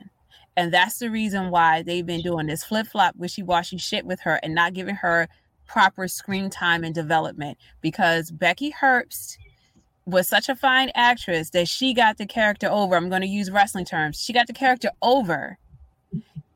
And 0.58 0.74
that's 0.74 1.00
the 1.00 1.10
reason 1.10 1.52
why 1.52 1.84
they've 1.84 2.06
been 2.06 2.22
doing 2.22 2.48
this 2.48 2.64
flip 2.64 2.88
flop, 2.88 3.16
wishy 3.16 3.44
washy 3.44 3.78
shit 3.78 4.06
with 4.06 4.20
her 4.22 4.40
and 4.44 4.56
not 4.56 4.74
giving 4.74 4.96
her 4.96 5.28
proper 5.70 6.08
screen 6.08 6.50
time 6.50 6.84
and 6.84 6.94
development 6.94 7.58
because 7.80 8.32
Becky 8.32 8.74
Herbst 8.82 9.38
was 10.06 10.28
such 10.28 10.50
a 10.50 10.56
fine 10.56 10.92
actress 10.96 11.52
that 11.52 11.68
she 11.68 11.94
got 11.94 12.18
the 12.18 12.26
character 12.26 12.68
over. 12.68 12.96
I'm 12.96 13.10
going 13.10 13.22
to 13.22 13.28
use 13.28 13.52
wrestling 13.52 13.86
terms. 13.86 14.20
She 14.20 14.34
got 14.34 14.48
the 14.48 14.54
character 14.54 14.90
over, 15.02 15.60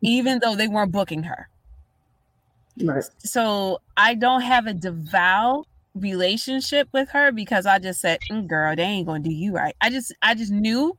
even 0.01 0.39
though 0.39 0.55
they 0.55 0.67
weren't 0.67 0.91
booking 0.91 1.23
her. 1.23 1.47
Right. 2.81 3.03
So 3.19 3.79
I 3.95 4.15
don't 4.15 4.41
have 4.41 4.65
a 4.65 4.73
devout 4.73 5.67
relationship 5.93 6.89
with 6.91 7.09
her 7.09 7.31
because 7.31 7.67
I 7.67 7.77
just 7.77 8.01
said, 8.01 8.19
mm, 8.31 8.47
"Girl, 8.47 8.75
they 8.75 8.81
ain't 8.81 9.05
gonna 9.05 9.19
do 9.19 9.31
you 9.31 9.53
right." 9.53 9.75
I 9.79 9.91
just, 9.91 10.11
I 10.23 10.33
just 10.33 10.51
knew, 10.51 10.97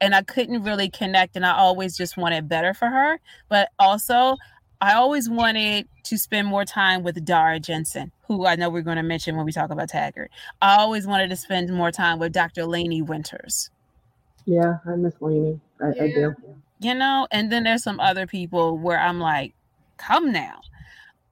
and 0.00 0.16
I 0.16 0.22
couldn't 0.22 0.64
really 0.64 0.90
connect, 0.90 1.36
and 1.36 1.46
I 1.46 1.52
always 1.56 1.96
just 1.96 2.16
wanted 2.16 2.48
better 2.48 2.74
for 2.74 2.88
her. 2.88 3.20
But 3.48 3.68
also, 3.78 4.36
I 4.82 4.94
always 4.94 5.30
wanted 5.30 5.86
to 6.02 6.18
spend 6.18 6.48
more 6.48 6.64
time 6.64 7.04
with 7.04 7.24
Dara 7.24 7.60
Jensen, 7.60 8.10
who 8.26 8.46
I 8.46 8.56
know 8.56 8.68
we're 8.68 8.82
going 8.82 8.96
to 8.96 9.04
mention 9.04 9.36
when 9.36 9.46
we 9.46 9.52
talk 9.52 9.70
about 9.70 9.88
Taggart. 9.90 10.32
I 10.60 10.78
always 10.78 11.06
wanted 11.06 11.30
to 11.30 11.36
spend 11.36 11.72
more 11.72 11.92
time 11.92 12.18
with 12.18 12.32
Dr. 12.32 12.66
Lainey 12.66 13.00
Winters. 13.00 13.70
Yeah, 14.44 14.78
I 14.84 14.96
miss 14.96 15.14
Lainey. 15.20 15.60
I, 15.80 15.92
yeah. 15.94 16.02
I 16.02 16.06
do. 16.08 16.34
You 16.80 16.94
know, 16.96 17.28
and 17.30 17.52
then 17.52 17.62
there's 17.62 17.84
some 17.84 18.00
other 18.00 18.26
people 18.26 18.76
where 18.76 18.98
I'm 18.98 19.20
like, 19.20 19.54
come 19.98 20.32
now. 20.32 20.60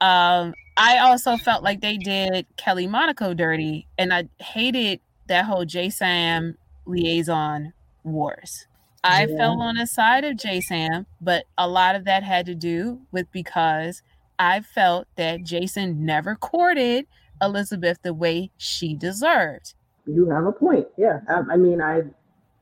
Um, 0.01 0.55
I 0.77 0.99
also 0.99 1.37
felt 1.37 1.65
like 1.65 1.81
they 1.81 1.97
did 1.97 2.47
Kelly 2.57 2.87
Monaco 2.87 3.35
dirty, 3.35 3.89
and 3.99 4.15
I 4.15 4.29
hated 4.39 5.01
that 5.27 5.45
whole 5.45 5.65
J 5.65 5.91
Sam 5.91 6.57
Liason 6.87 7.73
wars. 8.05 8.69
I 9.03 9.27
yeah. 9.27 9.37
fell 9.37 9.61
on 9.61 9.77
the 9.77 9.87
side 9.87 10.25
of 10.25 10.37
JaSam, 10.37 11.07
but 11.21 11.45
a 11.57 11.69
lot 11.69 11.95
of 11.95 12.05
that 12.05 12.23
had 12.23 12.47
to 12.47 12.55
do 12.55 13.01
with 13.11 13.31
because 13.33 14.03
I 14.39 14.61
felt 14.61 15.09
that 15.17 15.43
Jason 15.43 16.05
never 16.05 16.35
courted 16.35 17.07
Elizabeth 17.41 17.99
the 18.03 18.15
way 18.15 18.51
she 18.59 18.95
deserved. 18.95 19.75
You 20.07 20.29
have 20.31 20.45
a 20.45 20.53
point. 20.53 20.87
Yeah. 20.97 21.21
I, 21.29 21.43
I 21.53 21.57
mean, 21.57 21.81
I 21.81 22.03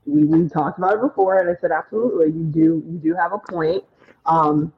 we, 0.07 0.25
we 0.25 0.49
talked 0.49 0.79
about 0.79 0.95
it 0.95 1.01
before, 1.01 1.39
and 1.39 1.51
I 1.51 1.61
said 1.61 1.71
absolutely, 1.71 2.27
you 2.27 2.45
do 2.45 2.83
you 2.89 2.99
do 3.03 3.15
have 3.15 3.33
a 3.33 3.39
point. 3.39 3.85
Um, 4.27 4.73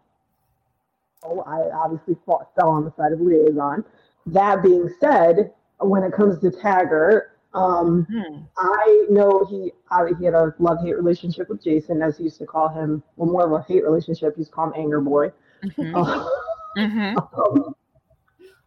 oh, 1.23 1.41
I 1.43 1.75
obviously 1.75 2.17
fought, 2.27 2.49
fell 2.59 2.71
on 2.71 2.85
the 2.85 2.93
side 2.97 3.13
of 3.13 3.21
Liason. 3.21 3.85
That 4.27 4.63
being 4.63 4.91
said, 5.01 5.53
when 5.79 6.03
it 6.03 6.13
comes 6.13 6.41
to 6.41 6.51
Taggart, 6.51 7.39
um, 7.53 8.07
hmm. 8.11 8.43
I 8.57 9.07
know 9.11 9.45
he 9.49 9.73
he 10.19 10.25
had 10.25 10.35
a 10.35 10.55
love 10.59 10.79
hate 10.85 10.97
relationship 10.97 11.49
with 11.49 11.63
Jason, 11.63 12.01
as 12.03 12.17
he 12.17 12.25
used 12.25 12.39
to 12.39 12.47
call 12.47 12.69
him. 12.69 13.03
Well, 13.17 13.31
more 13.31 13.45
of 13.45 13.53
a 13.53 13.63
hate 13.63 13.85
relationship. 13.85 14.37
He's 14.37 14.49
called 14.49 14.75
him 14.75 14.83
Anger 14.83 15.01
Boy. 15.01 15.33
Mm-hmm. 15.65 15.95
Uh, 15.95 16.29
mm-hmm. 16.77 17.19
Um, 17.37 17.75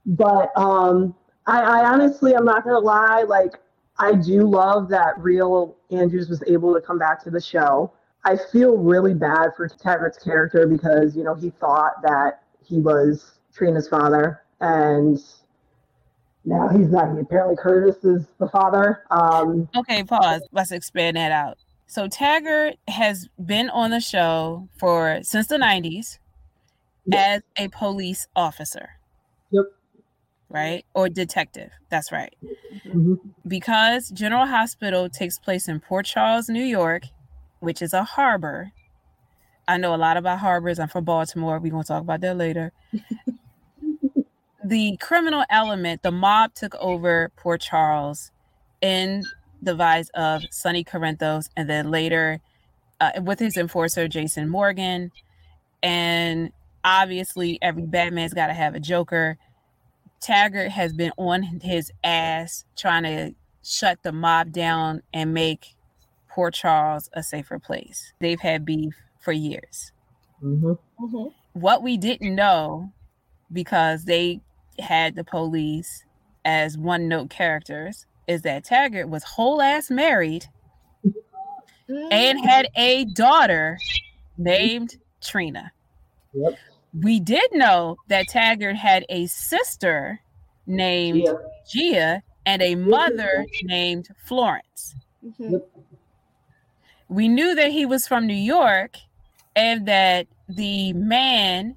but 0.05 0.51
um, 0.57 1.15
I, 1.47 1.61
I 1.61 1.91
honestly, 1.91 2.35
I'm 2.35 2.45
not 2.45 2.65
gonna 2.65 2.79
lie. 2.79 3.23
Like, 3.23 3.53
I 3.97 4.13
do 4.13 4.47
love 4.47 4.89
that 4.89 5.15
Réal 5.17 5.75
Andrews 5.91 6.29
was 6.29 6.43
able 6.47 6.73
to 6.73 6.81
come 6.81 6.99
back 6.99 7.23
to 7.23 7.29
the 7.29 7.39
show. 7.39 7.93
I 8.25 8.37
feel 8.51 8.77
really 8.77 9.13
bad 9.13 9.49
for 9.55 9.67
Taggart's 9.67 10.17
character 10.17 10.67
because 10.67 11.15
you 11.15 11.23
know 11.23 11.35
he 11.35 11.51
thought 11.51 12.01
that 12.03 12.43
he 12.61 12.79
was 12.79 13.39
Trina's 13.53 13.87
father, 13.87 14.41
and 14.59 15.19
now 16.45 16.67
he's 16.69 16.89
not. 16.89 17.13
He 17.13 17.21
apparently, 17.21 17.55
Curtis 17.55 18.03
is 18.03 18.25
the 18.39 18.49
father. 18.49 19.03
Um, 19.11 19.69
okay, 19.75 20.03
pause. 20.03 20.41
Let's 20.51 20.71
expand 20.71 21.17
that 21.17 21.31
out. 21.31 21.57
So 21.87 22.07
Taggart 22.07 22.75
has 22.87 23.27
been 23.45 23.69
on 23.69 23.91
the 23.91 23.99
show 23.99 24.67
for 24.77 25.19
since 25.23 25.47
the 25.47 25.57
'90s 25.57 26.19
as 27.13 27.41
a 27.57 27.67
police 27.69 28.27
officer. 28.35 28.89
Yep. 29.51 29.65
Right 30.49 30.85
or 30.93 31.09
detective. 31.09 31.71
That's 31.89 32.11
right. 32.11 32.35
Mm-hmm. 32.87 33.15
Because 33.47 34.09
General 34.09 34.45
Hospital 34.45 35.09
takes 35.09 35.39
place 35.39 35.67
in 35.67 35.79
Port 35.79 36.05
Charles, 36.05 36.49
New 36.49 36.63
York, 36.63 37.03
which 37.59 37.81
is 37.81 37.93
a 37.93 38.03
harbor. 38.03 38.71
I 39.67 39.77
know 39.77 39.95
a 39.95 39.97
lot 39.97 40.17
about 40.17 40.39
harbors. 40.39 40.77
I'm 40.77 40.89
from 40.89 41.05
Baltimore. 41.05 41.59
We're 41.59 41.71
gonna 41.71 41.83
talk 41.85 42.01
about 42.01 42.21
that 42.21 42.37
later. 42.37 42.71
the 44.63 44.97
criminal 44.97 45.43
element, 45.49 46.03
the 46.03 46.11
mob 46.11 46.53
took 46.53 46.75
over 46.75 47.31
Port 47.35 47.61
Charles 47.61 48.31
in 48.81 49.23
the 49.61 49.75
vise 49.75 50.09
of 50.09 50.43
Sonny 50.51 50.83
Corinthos, 50.83 51.49
and 51.55 51.69
then 51.69 51.91
later 51.91 52.39
uh, 52.99 53.11
with 53.21 53.39
his 53.39 53.57
enforcer 53.57 54.07
Jason 54.07 54.49
Morgan. 54.49 55.11
And 55.81 56.51
obviously, 56.83 57.59
every 57.61 57.83
Batman's 57.83 58.33
got 58.33 58.47
to 58.47 58.53
have 58.53 58.75
a 58.75 58.79
Joker. 58.79 59.37
Taggart 60.21 60.71
has 60.71 60.93
been 60.93 61.11
on 61.17 61.43
his 61.43 61.91
ass 62.03 62.65
trying 62.77 63.03
to 63.03 63.35
shut 63.63 63.99
the 64.03 64.11
mob 64.11 64.51
down 64.51 65.01
and 65.13 65.33
make 65.33 65.75
Port 66.29 66.53
Charles 66.53 67.09
a 67.13 67.21
safer 67.21 67.59
place. 67.59 68.13
They've 68.19 68.39
had 68.39 68.65
beef 68.65 68.93
for 69.19 69.33
years. 69.33 69.91
Mm-hmm. 70.41 70.71
Mm-hmm. 71.03 71.59
What 71.59 71.83
we 71.83 71.97
didn't 71.97 72.35
know 72.35 72.91
because 73.51 74.05
they 74.05 74.41
had 74.79 75.15
the 75.15 75.23
police 75.23 76.05
as 76.45 76.77
one 76.77 77.07
note 77.07 77.29
characters 77.29 78.05
is 78.27 78.41
that 78.43 78.63
Taggart 78.63 79.09
was 79.09 79.23
whole 79.23 79.61
ass 79.61 79.89
married 79.89 80.45
and 82.11 82.39
had 82.39 82.67
a 82.75 83.05
daughter 83.05 83.77
named 84.37 84.97
Trina. 85.21 85.71
Yep. 86.33 86.57
We 87.01 87.19
did 87.19 87.49
know 87.51 87.97
that 88.07 88.27
Taggart 88.27 88.75
had 88.75 89.05
a 89.09 89.25
sister 89.27 90.19
named 90.67 91.25
Gia, 91.25 91.39
Gia 91.69 92.23
and 92.45 92.61
a 92.61 92.75
mother 92.75 93.45
named 93.63 94.09
Florence. 94.25 94.95
Mm-hmm. 95.25 95.55
We 97.09 97.27
knew 97.27 97.55
that 97.55 97.71
he 97.71 97.85
was 97.85 98.07
from 98.07 98.27
New 98.27 98.33
York 98.33 98.97
and 99.55 99.87
that 99.87 100.27
the 100.49 100.93
man 100.93 101.75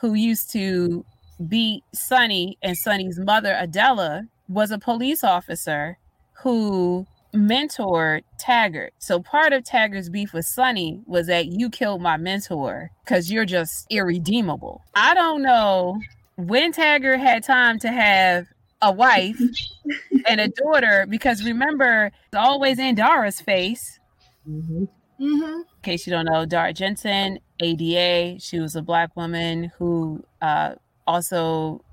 who 0.00 0.14
used 0.14 0.50
to 0.52 1.04
beat 1.48 1.84
Sonny 1.94 2.58
and 2.62 2.76
Sonny's 2.76 3.18
mother, 3.18 3.56
Adela, 3.58 4.24
was 4.48 4.70
a 4.70 4.78
police 4.78 5.24
officer 5.24 5.98
who 6.42 7.06
mentored 7.34 8.22
Taggart. 8.38 8.92
So 8.98 9.20
part 9.20 9.52
of 9.52 9.64
Taggart's 9.64 10.08
beef 10.08 10.32
with 10.32 10.46
Sonny 10.46 11.00
was 11.06 11.26
that 11.28 11.46
you 11.46 11.70
killed 11.70 12.02
my 12.02 12.16
mentor 12.16 12.90
because 13.04 13.30
you're 13.30 13.44
just 13.44 13.86
irredeemable. 13.90 14.82
I 14.94 15.14
don't 15.14 15.42
know 15.42 16.00
when 16.36 16.72
Taggart 16.72 17.20
had 17.20 17.44
time 17.44 17.78
to 17.80 17.92
have 17.92 18.46
a 18.82 18.90
wife 18.90 19.40
and 20.28 20.40
a 20.40 20.48
daughter 20.48 21.06
because 21.08 21.44
remember, 21.44 22.10
it's 22.26 22.36
always 22.36 22.78
in 22.78 22.94
Dara's 22.94 23.40
face. 23.40 24.00
Mm-hmm. 24.48 24.84
Mm-hmm. 25.20 25.44
In 25.44 25.64
case 25.82 26.06
you 26.06 26.12
don't 26.12 26.24
know, 26.24 26.46
Dara 26.46 26.72
Jensen, 26.72 27.38
ADA, 27.60 28.40
she 28.40 28.58
was 28.58 28.74
a 28.74 28.82
black 28.82 29.14
woman 29.16 29.70
who 29.76 30.24
uh, 30.40 30.76
also 31.10 31.84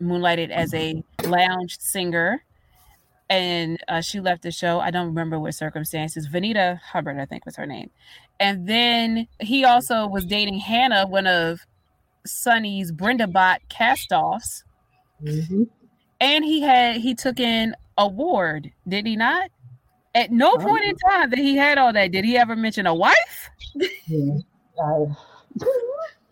moonlighted 0.00 0.50
as 0.50 0.74
a 0.74 1.04
lounge 1.24 1.78
singer 1.78 2.42
and 3.32 3.82
uh, 3.88 4.02
she 4.02 4.20
left 4.20 4.42
the 4.42 4.50
show. 4.50 4.78
I 4.78 4.90
don't 4.90 5.06
remember 5.06 5.38
what 5.38 5.54
circumstances. 5.54 6.28
Vanita 6.28 6.78
Hubbard, 6.80 7.18
I 7.18 7.24
think 7.24 7.46
was 7.46 7.56
her 7.56 7.64
name. 7.64 7.90
And 8.38 8.68
then 8.68 9.26
he 9.40 9.64
also 9.64 10.06
was 10.06 10.26
dating 10.26 10.58
Hannah, 10.58 11.06
one 11.06 11.26
of 11.26 11.60
Sonny's 12.26 12.92
Brenda 12.92 13.26
Bot 13.26 13.62
castoffs. 13.70 14.64
Mm-hmm. 15.24 15.62
And 16.20 16.44
he 16.44 16.60
had 16.60 16.96
he 16.96 17.14
took 17.14 17.40
in 17.40 17.74
a 17.96 18.06
ward, 18.06 18.70
did 18.86 19.06
he 19.06 19.16
not? 19.16 19.50
At 20.14 20.30
no 20.30 20.56
point 20.58 20.84
in 20.84 20.94
time 20.96 21.30
that 21.30 21.38
he 21.38 21.56
had 21.56 21.78
all 21.78 21.92
that, 21.94 22.12
did 22.12 22.26
he 22.26 22.36
ever 22.36 22.54
mention 22.54 22.86
a 22.86 22.94
wife? 22.94 23.50
Yeah, 24.06 24.40
I, 24.84 25.06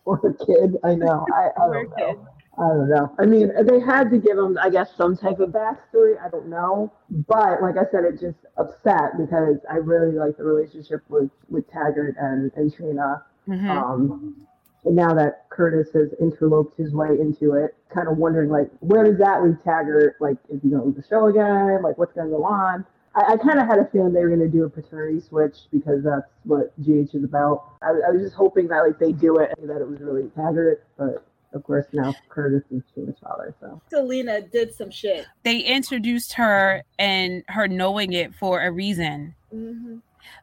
or 0.04 0.18
a 0.18 0.44
kid. 0.44 0.76
I 0.85 0.94
know. 0.97 1.25
I, 1.35 1.49
I 1.56 1.73
don't 1.73 1.90
know. 1.97 2.28
I 2.59 2.62
don't 2.62 2.90
know. 2.90 3.14
I 3.19 3.26
mean, 3.26 3.52
they 3.64 3.80
had 3.80 4.11
to 4.11 4.19
give 4.19 4.37
him, 4.37 4.59
I 4.61 4.71
guess, 4.71 4.95
some 4.97 5.16
type 5.16 5.38
of 5.40 5.50
backstory. 5.50 6.21
I 6.21 6.28
don't 6.28 6.49
know, 6.49 6.92
but 7.28 7.62
like 7.62 7.76
I 7.76 7.90
said, 7.90 8.04
it 8.04 8.21
just 8.21 8.38
upset 8.57 9.16
because 9.19 9.59
I 9.71 9.76
really 9.76 10.12
like 10.12 10.37
the 10.37 10.45
relationship 10.45 11.02
with 11.09 11.30
with 11.49 11.71
Taggart 11.71 12.16
and 12.19 12.50
and 12.57 12.75
Trina. 12.75 13.25
Mm-hmm. 13.49 13.71
Um, 13.71 14.47
and 14.85 14.97
now 14.97 15.14
that 15.14 15.49
Curtis 15.50 15.88
has 15.95 16.12
interloped 16.21 16.76
his 16.78 16.92
way 16.92 17.09
into 17.21 17.54
it, 17.54 17.76
kind 17.92 18.09
of 18.09 18.16
wondering 18.16 18.50
like, 18.50 18.71
where 18.80 19.04
does 19.04 19.19
that 19.19 19.42
leave 19.42 19.62
Taggart? 19.62 20.16
Like, 20.21 20.37
is 20.49 20.62
he 20.62 20.71
going 20.71 20.83
to 20.83 20.87
leave 20.88 20.97
the 20.97 21.07
show 21.07 21.26
again? 21.26 21.83
Like, 21.83 21.99
what's 21.99 22.14
going 22.14 22.30
to 22.30 22.37
go 22.37 22.45
on? 22.45 22.87
I, 23.14 23.33
I 23.33 23.37
kind 23.37 23.59
of 23.59 23.66
had 23.66 23.78
a 23.78 23.88
feeling 23.92 24.12
they 24.12 24.23
were 24.23 24.35
going 24.35 24.40
to 24.40 24.49
do 24.49 24.64
a 24.64 24.71
paternity 24.71 25.21
switch 25.21 25.57
because 25.73 26.02
that's 26.02 26.30
what 26.45 26.73
GH 26.80 27.14
is 27.14 27.25
about. 27.25 27.73
I, 27.83 27.88
I 27.88 28.11
was 28.11 28.23
just 28.23 28.35
hoping 28.35 28.69
that 28.69 28.80
like 28.80 28.99
they 28.99 29.12
do 29.12 29.38
it 29.38 29.52
and 29.59 29.69
that 29.69 29.80
it 29.80 29.88
was 29.88 30.00
really 30.00 30.30
Taggart, 30.35 30.87
but 30.97 31.26
of 31.52 31.64
course, 31.64 31.87
now 31.92 32.14
Curtis 32.28 32.62
is 32.71 32.83
Trina's 32.95 33.16
father. 33.23 33.54
So 33.61 33.80
Selina 33.88 34.40
did 34.42 34.75
some 34.75 34.90
shit. 34.90 35.26
They 35.42 35.61
introduced 35.61 36.35
her 36.35 36.83
and 36.99 37.42
her 37.49 37.66
knowing 37.66 38.12
it 38.12 38.35
for 38.35 38.62
a 38.62 38.71
reason. 38.71 39.35
Mm-hmm. 39.52 39.97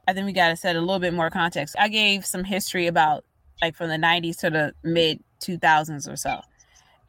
I 0.07 0.13
think 0.13 0.25
we 0.25 0.33
got 0.33 0.49
to 0.49 0.55
set 0.55 0.75
a 0.75 0.81
little 0.81 0.99
bit 0.99 1.13
more 1.13 1.29
context. 1.29 1.75
I 1.79 1.87
gave 1.87 2.25
some 2.25 2.43
history 2.43 2.87
about 2.87 3.23
like 3.61 3.75
from 3.75 3.89
the 3.89 3.95
90s 3.95 4.37
to 4.39 4.49
the 4.49 4.73
mid 4.83 5.23
2000s 5.39 6.11
or 6.11 6.15
so. 6.15 6.41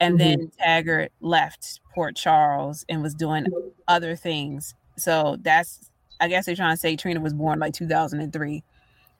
And 0.01 0.19
mm-hmm. 0.19 0.41
then 0.41 0.53
Taggart 0.59 1.13
left 1.21 1.81
Port 1.95 2.15
Charles 2.15 2.85
and 2.89 3.03
was 3.03 3.15
doing 3.15 3.47
other 3.89 4.15
things. 4.15 4.75
So 4.97 5.39
that's, 5.43 5.91
I 6.21 6.29
guess 6.29 6.47
they're 6.47 6.57
trying 6.57 6.75
to 6.75 6.81
say 6.81 6.95
Trina 6.95 7.21
was 7.21 7.35
born 7.35 7.59
like 7.59 7.75
2003. 7.75 8.63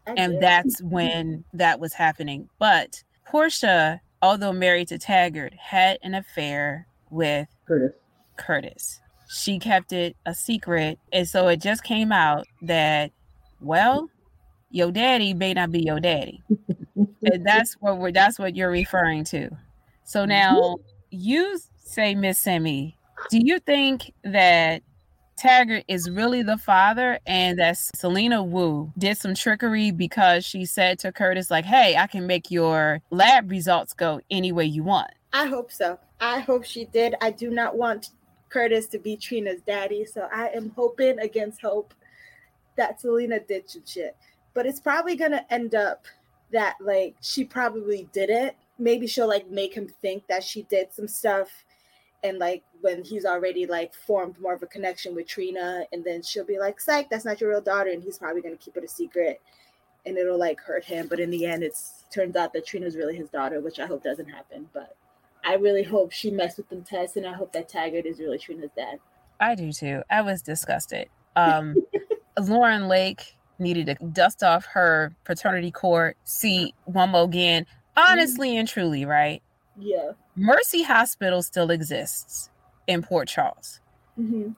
and 0.07 0.41
that's 0.41 0.81
when 0.83 1.45
that 1.53 1.81
was 1.81 1.93
happening. 1.93 2.49
But 2.59 3.03
Portia 3.27 4.01
although 4.23 4.53
married 4.53 4.89
to 4.89 4.99
Taggart, 4.99 5.55
had 5.55 5.99
an 6.03 6.15
affair 6.15 6.87
with 7.11 7.49
Curtis. 7.67 7.93
Curtis. 8.37 9.01
She 9.29 9.59
kept 9.59 9.93
it 9.93 10.17
a 10.25 10.35
secret, 10.35 10.99
and 11.13 11.29
so 11.29 11.49
it 11.49 11.61
just 11.61 11.85
came 11.85 12.13
out 12.13 12.47
that, 12.63 13.13
well, 13.61 14.09
your 14.71 14.91
daddy 14.91 15.35
may 15.35 15.53
not 15.55 15.71
be 15.71 15.81
your 15.81 16.01
daddy, 16.01 16.43
and 16.97 17.47
that's 17.47 17.75
what 17.75 17.99
we're 17.99 18.13
that's 18.13 18.39
what 18.39 18.57
you're 18.57 18.71
referring 18.71 19.25
to. 19.25 19.51
So 20.05 20.21
mm-hmm. 20.21 20.29
now 20.31 20.77
you 21.11 21.59
say, 21.77 22.15
Miss 22.15 22.43
Semi, 22.43 22.97
do 23.31 23.39
you 23.39 23.59
think 23.59 24.13
that 24.25 24.83
Taggart 25.39 25.85
is 25.89 26.11
really 26.11 26.43
the 26.43 26.59
father 26.59 27.21
and 27.27 27.59
that 27.59 27.79
Selina 27.95 28.43
Wu 28.43 28.93
did 28.99 29.17
some 29.17 29.35
trickery 29.35 29.91
because 29.93 30.45
she 30.45 30.65
said 30.65 30.99
to 31.01 31.13
Curtis, 31.13 31.51
like, 31.51 31.65
hey, 31.65 31.97
I 31.97 32.07
can 32.09 32.27
make 32.27 32.51
your 32.51 33.01
lab 33.11 33.51
results 33.51 33.93
go 33.93 34.21
any 34.31 34.51
way 34.53 34.65
you 34.65 34.83
want. 34.83 35.11
I 35.33 35.47
hope 35.47 35.71
so. 35.71 35.99
I 36.21 36.41
hope 36.41 36.65
she 36.65 36.87
did. 36.87 37.15
I 37.21 37.31
do 37.31 37.51
not 37.51 37.77
want 37.77 38.11
Curtis 38.49 38.87
to 38.89 38.99
be 38.99 39.17
Trina's 39.17 39.61
daddy. 39.63 40.05
So 40.05 40.29
I 40.33 40.49
am 40.49 40.71
hoping 40.71 41.19
against 41.21 41.61
hope 41.61 41.95
that 42.77 43.01
Selina 43.01 43.41
did 43.41 43.71
some 43.71 43.83
shit. 43.87 44.17
But 44.55 44.67
it's 44.67 44.81
probably 44.81 45.15
gonna 45.15 45.47
end 45.51 45.75
up 45.75 46.07
that 46.53 46.77
like 46.81 47.15
she 47.21 47.45
probably 47.45 48.09
did 48.13 48.31
it. 48.31 48.57
Maybe 48.79 49.07
she'll 49.07 49.29
like 49.29 49.49
make 49.51 49.75
him 49.75 49.89
think 50.03 50.27
that 50.29 50.43
she 50.43 50.63
did 50.63 50.93
some 50.93 51.09
stuff 51.09 51.65
and 52.23 52.39
like 52.39 52.63
when 52.81 53.05
he's 53.05 53.25
already 53.25 53.67
like 53.67 53.95
formed 53.95 54.41
more 54.41 54.55
of 54.55 54.63
a 54.63 54.67
connection 54.67 55.15
with 55.15 55.27
Trina, 55.27 55.85
and 55.93 56.05
then 56.05 56.23
she'll 56.23 56.45
be 56.45 56.59
like, 56.59 56.81
"Psych, 56.81 57.09
that's 57.11 57.25
not 57.25 57.41
your 57.41 57.51
real 57.51 57.61
daughter," 57.61 57.91
and 57.91 58.03
he's 58.03 58.19
probably 58.19 58.43
gonna 58.43 58.57
keep 58.57 58.77
it 58.77 58.85
a 58.85 58.89
secret, 58.89 59.41
and 60.07 60.17
it'll 60.17 60.39
like 60.39 60.61
hurt 60.61 60.85
him. 60.85 61.07
But 61.09 61.21
in 61.21 61.31
the 61.31 61.47
end, 61.47 61.63
it's 61.63 62.05
turns 62.11 62.37
out 62.37 62.53
that 62.53 62.67
Trina's 62.67 62.97
really 62.97 63.17
his 63.17 63.29
daughter, 63.29 63.61
which 63.61 63.79
I 63.79 63.87
hope 63.87 64.03
doesn't 64.03 64.29
happen. 64.29 64.69
But 64.73 64.97
I 65.45 65.55
really 65.55 65.83
hope 65.83 66.13
she 66.13 66.31
messed 66.31 66.59
with 66.59 66.69
them 66.69 66.83
tests, 66.83 67.17
and 67.17 67.27
I 67.27 67.33
hope 67.33 67.53
that 67.53 67.69
Taggart 67.69 68.07
is 68.07 68.19
really 68.19 68.39
Trina's 68.39 68.71
dad. 68.77 68.99
I 69.41 69.55
do 69.55 69.73
too. 69.73 70.03
I 70.11 70.23
was 70.23 70.43
disgusted. 70.43 71.09
Um, 71.37 71.77
Lauren 72.41 72.89
Lake 72.89 73.37
needed 73.59 73.87
to 73.87 73.95
dust 74.07 74.43
off 74.43 74.65
her 74.67 75.15
paternity 75.25 75.71
court 75.71 76.17
seat 76.25 76.75
one 76.85 77.11
more 77.11 77.25
again. 77.25 77.67
Honestly 77.97 78.51
mm-hmm. 78.51 78.61
and 78.61 78.69
truly, 78.69 79.05
right? 79.05 79.43
Yeah. 79.77 80.13
Mercy 80.39 80.83
Hospital 80.85 81.43
still 81.43 81.71
exists 81.71 82.49
in 82.87 83.03
Port 83.03 83.27
Charles. 83.27 83.81
Mm-hmm. 84.17 84.51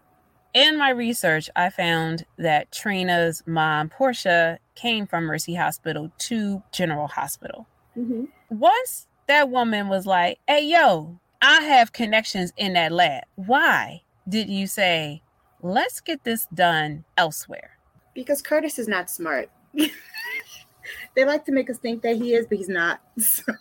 In 0.52 0.76
my 0.76 0.90
research, 0.90 1.48
I 1.56 1.70
found 1.70 2.26
that 2.36 2.70
Trina's 2.70 3.42
mom, 3.46 3.88
Portia, 3.88 4.58
came 4.74 5.06
from 5.06 5.24
Mercy 5.24 5.54
Hospital 5.54 6.12
to 6.18 6.62
General 6.70 7.06
Hospital. 7.06 7.66
Mm-hmm. 7.96 8.24
Once 8.50 9.06
that 9.26 9.48
woman 9.48 9.88
was 9.88 10.06
like, 10.06 10.38
hey, 10.46 10.66
yo, 10.66 11.18
I 11.40 11.62
have 11.62 11.94
connections 11.94 12.52
in 12.58 12.74
that 12.74 12.92
lab. 12.92 13.24
Why 13.36 14.02
did 14.28 14.50
you 14.50 14.66
say, 14.66 15.22
let's 15.62 16.00
get 16.00 16.24
this 16.24 16.46
done 16.52 17.04
elsewhere? 17.16 17.78
Because 18.14 18.42
Curtis 18.42 18.78
is 18.78 18.86
not 18.86 19.08
smart. 19.08 19.48
they 21.14 21.24
like 21.24 21.46
to 21.46 21.52
make 21.52 21.70
us 21.70 21.78
think 21.78 22.02
that 22.02 22.16
he 22.16 22.34
is, 22.34 22.46
but 22.46 22.58
he's 22.58 22.68
not. 22.68 23.00
So. 23.18 23.54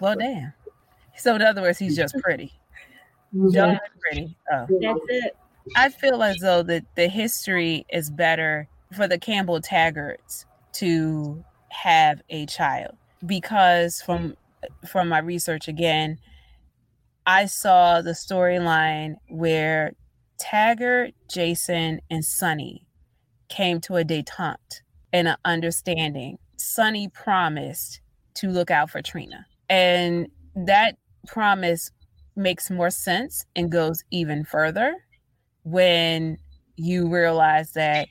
well, 0.00 0.16
damn. 0.16 0.52
So 1.16 1.34
in 1.36 1.42
other 1.42 1.62
words, 1.62 1.78
he's 1.78 1.96
just 1.96 2.14
pretty. 2.22 2.52
Just 3.50 3.80
pretty. 4.00 4.36
Oh. 4.50 4.66
That's 4.80 5.00
it. 5.08 5.36
I 5.76 5.88
feel 5.88 6.22
as 6.22 6.36
though 6.38 6.62
that 6.64 6.84
the 6.96 7.08
history 7.08 7.86
is 7.90 8.10
better 8.10 8.68
for 8.96 9.06
the 9.06 9.18
Campbell 9.18 9.60
Taggarts 9.60 10.44
to 10.74 11.44
have 11.68 12.20
a 12.28 12.46
child 12.46 12.96
because 13.24 14.02
from 14.02 14.36
from 14.88 15.08
my 15.08 15.18
research 15.18 15.68
again, 15.68 16.18
I 17.26 17.46
saw 17.46 18.02
the 18.02 18.12
storyline 18.12 19.16
where 19.28 19.94
Taggart, 20.38 21.12
Jason, 21.28 22.00
and 22.10 22.24
Sonny 22.24 22.86
came 23.48 23.80
to 23.82 23.96
a 23.96 24.04
detente 24.04 24.80
and 25.12 25.28
an 25.28 25.36
understanding. 25.44 26.38
Sonny 26.56 27.08
promised 27.08 28.00
to 28.34 28.48
look 28.48 28.70
out 28.70 28.90
for 28.90 29.02
Trina. 29.02 29.46
And 29.68 30.28
that 30.54 30.96
promise 31.26 31.90
makes 32.36 32.70
more 32.70 32.90
sense 32.90 33.44
and 33.56 33.70
goes 33.70 34.04
even 34.10 34.44
further 34.44 34.94
when 35.64 36.38
you 36.76 37.08
realize 37.08 37.72
that 37.72 38.08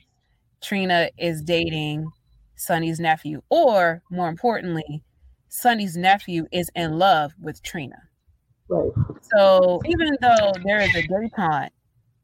Trina 0.62 1.10
is 1.18 1.42
dating 1.42 2.10
Sonny's 2.56 3.00
nephew, 3.00 3.42
or 3.50 4.02
more 4.10 4.28
importantly, 4.28 5.02
Sonny's 5.48 5.96
nephew 5.96 6.46
is 6.52 6.70
in 6.74 6.98
love 6.98 7.32
with 7.40 7.62
Trina. 7.62 7.98
Right. 8.68 8.90
So 9.34 9.80
even 9.84 10.16
though 10.20 10.52
there 10.64 10.80
is 10.80 10.94
a 10.94 11.02
detente 11.02 11.70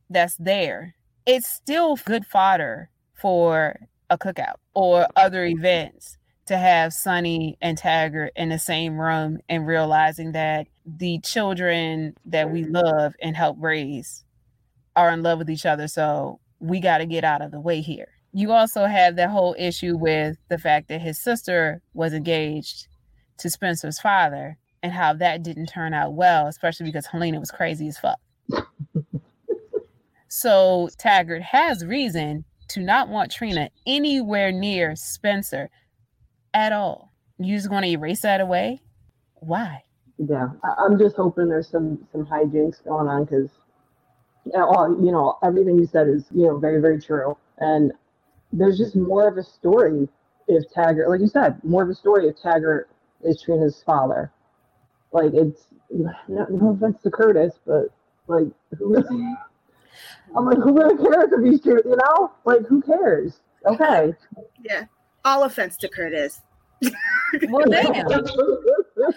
that's 0.09 0.37
there, 0.37 0.94
it's 1.27 1.48
still 1.48 1.96
good 1.96 2.24
fodder 2.24 2.88
for 3.14 3.79
a 4.09 4.16
cookout 4.16 4.55
or 4.74 5.07
other 5.16 5.44
events 5.44 6.16
to 6.46 6.57
have 6.57 6.94
Sonny 6.94 7.59
and 7.61 7.77
Taggart 7.77 8.33
in 8.35 8.48
the 8.48 8.59
same 8.59 8.98
room 8.98 9.38
and 9.48 9.66
realizing 9.66 10.33
that 10.33 10.66
the 10.96 11.20
children 11.20 12.14
that 12.24 12.51
we 12.51 12.64
love 12.64 13.14
and 13.20 13.37
help 13.37 13.57
raise 13.61 14.24
are 14.96 15.11
in 15.11 15.22
love 15.22 15.38
with 15.38 15.51
each 15.51 15.66
other. 15.66 15.88
So 15.88 16.40
we 16.61 16.81
got 16.81 16.98
to 16.98 17.07
get 17.07 17.24
out 17.24 17.42
of 17.42 17.51
the 17.51 17.61
way 17.61 17.81
here. 17.81 18.09
You 18.33 18.53
also 18.53 18.87
have 18.87 19.16
that 19.16 19.31
whole 19.31 19.55
issue 19.59 19.96
with 19.96 20.37
the 20.48 20.59
fact 20.59 20.88
that 20.88 21.01
his 21.01 21.18
sister 21.18 21.83
was 21.94 22.12
engaged 22.12 22.88
to 23.38 23.51
Spencer's 23.51 24.01
father 24.01 24.59
and 24.83 24.92
how 24.92 25.12
that 25.14 25.42
didn't 25.42 25.66
turn 25.66 25.94
out 25.94 26.14
well, 26.14 26.46
especially 26.46 26.87
because 26.87 27.07
Helena 27.07 27.40
was 27.40 27.51
crazy 27.51 27.88
as 27.88 27.98
fuck. 27.98 28.18
so 30.29 30.88
Taggart 30.98 31.42
has 31.42 31.85
reason 31.85 32.44
to 32.68 32.81
not 32.81 33.09
want 33.09 33.33
Trina 33.33 33.70
anywhere 33.87 34.53
near 34.53 34.94
Spencer 34.94 35.70
at 36.55 36.72
all. 36.72 37.12
You 37.38 37.57
just 37.57 37.68
going 37.68 37.83
to 37.83 37.88
erase 37.88 38.22
that 38.22 38.40
away? 38.40 38.81
Why? 39.35 39.83
Yeah, 40.19 40.49
I- 40.65 40.87
am 40.87 40.99
just 40.99 41.17
hoping 41.17 41.49
there's 41.49 41.69
some 41.69 42.07
some 42.13 42.27
hijinks 42.27 42.83
going 42.85 43.09
on 43.09 43.25
because, 43.25 43.51
all 44.55 44.97
you 45.05 45.13
know, 45.13 45.39
everything 45.43 45.79
you 45.79 45.87
said 45.87 46.09
is 46.09 46.27
you 46.33 46.47
know 46.47 46.59
very 46.59 46.81
very 46.81 47.01
true, 47.01 47.37
and 47.59 47.93
there's 48.53 48.79
just 48.79 48.97
more 48.97 49.29
of 49.29 49.37
a 49.37 49.43
story 49.43 50.09
if 50.49 50.69
Taggart, 50.73 51.09
like 51.09 51.21
you 51.21 51.29
said, 51.29 51.63
more 51.63 51.83
of 51.83 51.91
a 51.91 51.95
story 51.95 52.27
if 52.27 52.41
Taggart 52.41 52.89
is 53.23 53.43
Trina's 53.43 53.83
father. 53.85 54.33
Like 55.13 55.33
it's 55.35 55.67
no, 55.91 56.13
no 56.29 56.71
offense 56.71 57.03
to 57.03 57.11
Curtis, 57.11 57.55
but 57.67 57.87
like 58.27 58.49
who 58.77 58.95
really? 58.95 59.37
I'm 60.37 60.45
like, 60.45 60.59
who 60.59 60.77
really 60.77 60.97
cares 60.97 61.33
if 61.33 61.45
he's 61.45 61.63
true? 61.63 61.81
You 61.85 61.97
know, 61.97 62.33
like 62.45 62.67
who 62.67 62.83
cares? 62.83 63.41
Okay. 63.67 64.13
Yeah. 64.63 64.85
All 65.25 65.45
offense 65.45 65.77
to 65.79 65.89
Curtis. 65.89 66.43
well, 67.49 67.67
damn. 67.71 68.07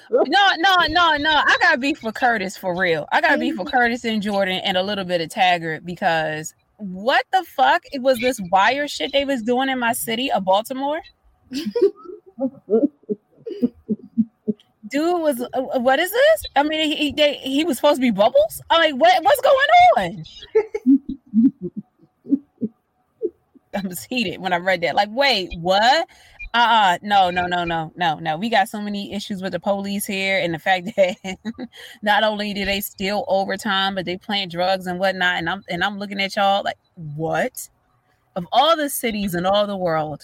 No, 0.10 0.48
no, 0.58 0.76
no, 0.90 1.18
no. 1.18 1.42
I 1.46 1.58
gotta 1.62 1.78
be 1.78 1.94
for 1.94 2.12
Curtis 2.12 2.58
for 2.58 2.78
real. 2.78 3.08
I 3.12 3.22
gotta 3.22 3.38
be 3.38 3.52
for 3.52 3.66
Curtis 3.66 4.04
and 4.06 4.22
Jordan 4.22 4.60
and 4.64 4.78
a 4.78 4.84
little 4.84 5.06
bit 5.06 5.22
of 5.22 5.30
Taggart 5.30 5.86
because 5.86 6.54
what 6.78 7.26
the 7.32 7.44
fuck? 7.44 7.84
It 7.92 8.02
was 8.02 8.20
this 8.20 8.40
wire 8.52 8.88
shit 8.88 9.12
they 9.12 9.26
was 9.26 9.42
doing 9.44 9.70
in 9.70 9.80
my 9.80 9.94
city 9.94 10.32
of 10.32 10.46
Baltimore. 10.46 11.02
Dude 14.88 15.22
was 15.22 15.42
uh, 15.54 15.62
what 15.80 16.00
is 16.00 16.12
this? 16.12 16.44
I 16.56 16.64
mean, 16.64 16.98
he 16.98 17.12
they, 17.14 17.36
he 17.36 17.64
was 17.64 17.78
supposed 17.78 17.96
to 17.98 18.02
be 18.02 18.12
bubbles. 18.12 18.62
I'm 18.70 18.82
like, 18.82 18.96
what 18.96 19.24
what's 19.24 19.42
going 19.42 19.68
on? 19.98 20.24
I 23.74 23.88
was 23.88 24.04
heated 24.04 24.42
when 24.42 24.54
I 24.54 24.58
read 24.58 24.82
that. 24.82 24.96
Like, 24.96 25.10
wait, 25.12 25.50
what? 25.58 26.08
Uh 26.54 26.98
no 27.02 27.30
no 27.30 27.48
no 27.48 27.64
no 27.64 27.92
no 27.96 28.16
no. 28.20 28.38
We 28.38 28.50
got 28.50 28.70
so 28.70 28.82
many 28.82 29.14
issues 29.14 29.42
with 29.42 29.54
the 29.54 29.60
police 29.60 30.06
here 30.06 30.40
and 30.40 30.54
the 30.54 30.60
fact 30.60 30.90
that 30.96 31.38
not 32.02 32.24
only 32.24 32.54
do 32.54 32.66
they 32.66 32.82
steal 32.82 33.26
overtime 33.28 33.96
but 33.96 34.06
they 34.06 34.18
plant 34.18 34.52
drugs 34.52 34.88
and 34.88 35.00
whatnot 35.00 35.38
and 35.38 35.50
i'm 35.50 35.64
and 35.70 35.84
i'm 35.84 35.98
looking 35.98 36.20
at 36.20 36.36
y'all 36.36 36.64
like 36.64 36.78
what? 37.16 37.70
Of 38.36 38.46
all 38.52 38.76
the 38.76 38.90
cities 38.90 39.36
in 39.36 39.46
all 39.46 39.68
the 39.68 39.78
world 39.78 40.24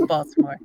baltimore. 0.00 0.56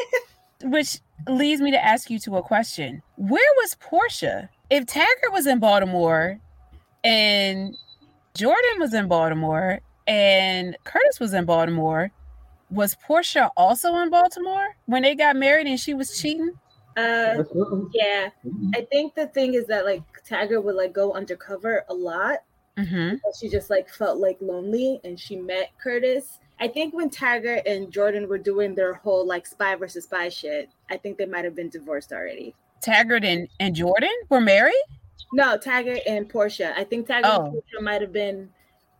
Which 0.62 1.00
leads 1.28 1.60
me 1.60 1.70
to 1.70 1.84
ask 1.84 2.10
you 2.10 2.18
to 2.20 2.36
a 2.36 2.42
question. 2.42 3.02
Where 3.16 3.52
was 3.56 3.76
portia? 3.78 4.48
If 4.70 4.86
taggart 4.86 5.32
was 5.32 5.46
in 5.46 5.60
baltimore 5.60 6.40
and 7.06 7.76
jordan 8.36 8.80
was 8.80 8.92
in 8.92 9.06
baltimore 9.06 9.80
and 10.08 10.76
curtis 10.84 11.20
was 11.20 11.32
in 11.32 11.44
baltimore 11.44 12.10
was 12.70 12.94
Portia 12.94 13.50
also 13.56 13.96
in 13.96 14.10
Baltimore 14.10 14.76
when 14.86 15.02
they 15.02 15.14
got 15.14 15.36
married 15.36 15.66
and 15.66 15.78
she 15.78 15.94
was 15.94 16.18
cheating? 16.18 16.52
Uh, 16.96 17.44
yeah. 17.92 18.30
I 18.74 18.86
think 18.90 19.14
the 19.14 19.26
thing 19.28 19.54
is 19.54 19.66
that 19.66 19.84
like 19.84 20.02
Taggart 20.24 20.64
would 20.64 20.76
like 20.76 20.92
go 20.92 21.12
undercover 21.12 21.84
a 21.88 21.94
lot. 21.94 22.38
Mm-hmm. 22.78 23.16
She 23.38 23.48
just 23.48 23.70
like 23.70 23.88
felt 23.88 24.18
like 24.18 24.38
lonely 24.40 25.00
and 25.04 25.18
she 25.18 25.36
met 25.36 25.70
Curtis. 25.78 26.38
I 26.58 26.68
think 26.68 26.94
when 26.94 27.10
Taggart 27.10 27.66
and 27.66 27.90
Jordan 27.90 28.28
were 28.28 28.38
doing 28.38 28.74
their 28.74 28.94
whole 28.94 29.26
like 29.26 29.46
spy 29.46 29.74
versus 29.74 30.04
spy 30.04 30.30
shit, 30.30 30.70
I 30.90 30.96
think 30.96 31.18
they 31.18 31.26
might 31.26 31.44
have 31.44 31.54
been 31.54 31.68
divorced 31.68 32.12
already. 32.12 32.54
Taggart 32.80 33.24
and, 33.24 33.48
and 33.60 33.74
Jordan 33.74 34.14
were 34.30 34.40
married? 34.40 34.82
No, 35.32 35.58
Taggart 35.58 36.00
and 36.06 36.28
Portia. 36.28 36.74
I 36.78 36.84
think 36.84 37.06
Taggart 37.06 37.32
oh. 37.34 37.44
and 37.44 37.52
Portia 37.52 37.82
might 37.82 38.00
have 38.00 38.12
been 38.12 38.48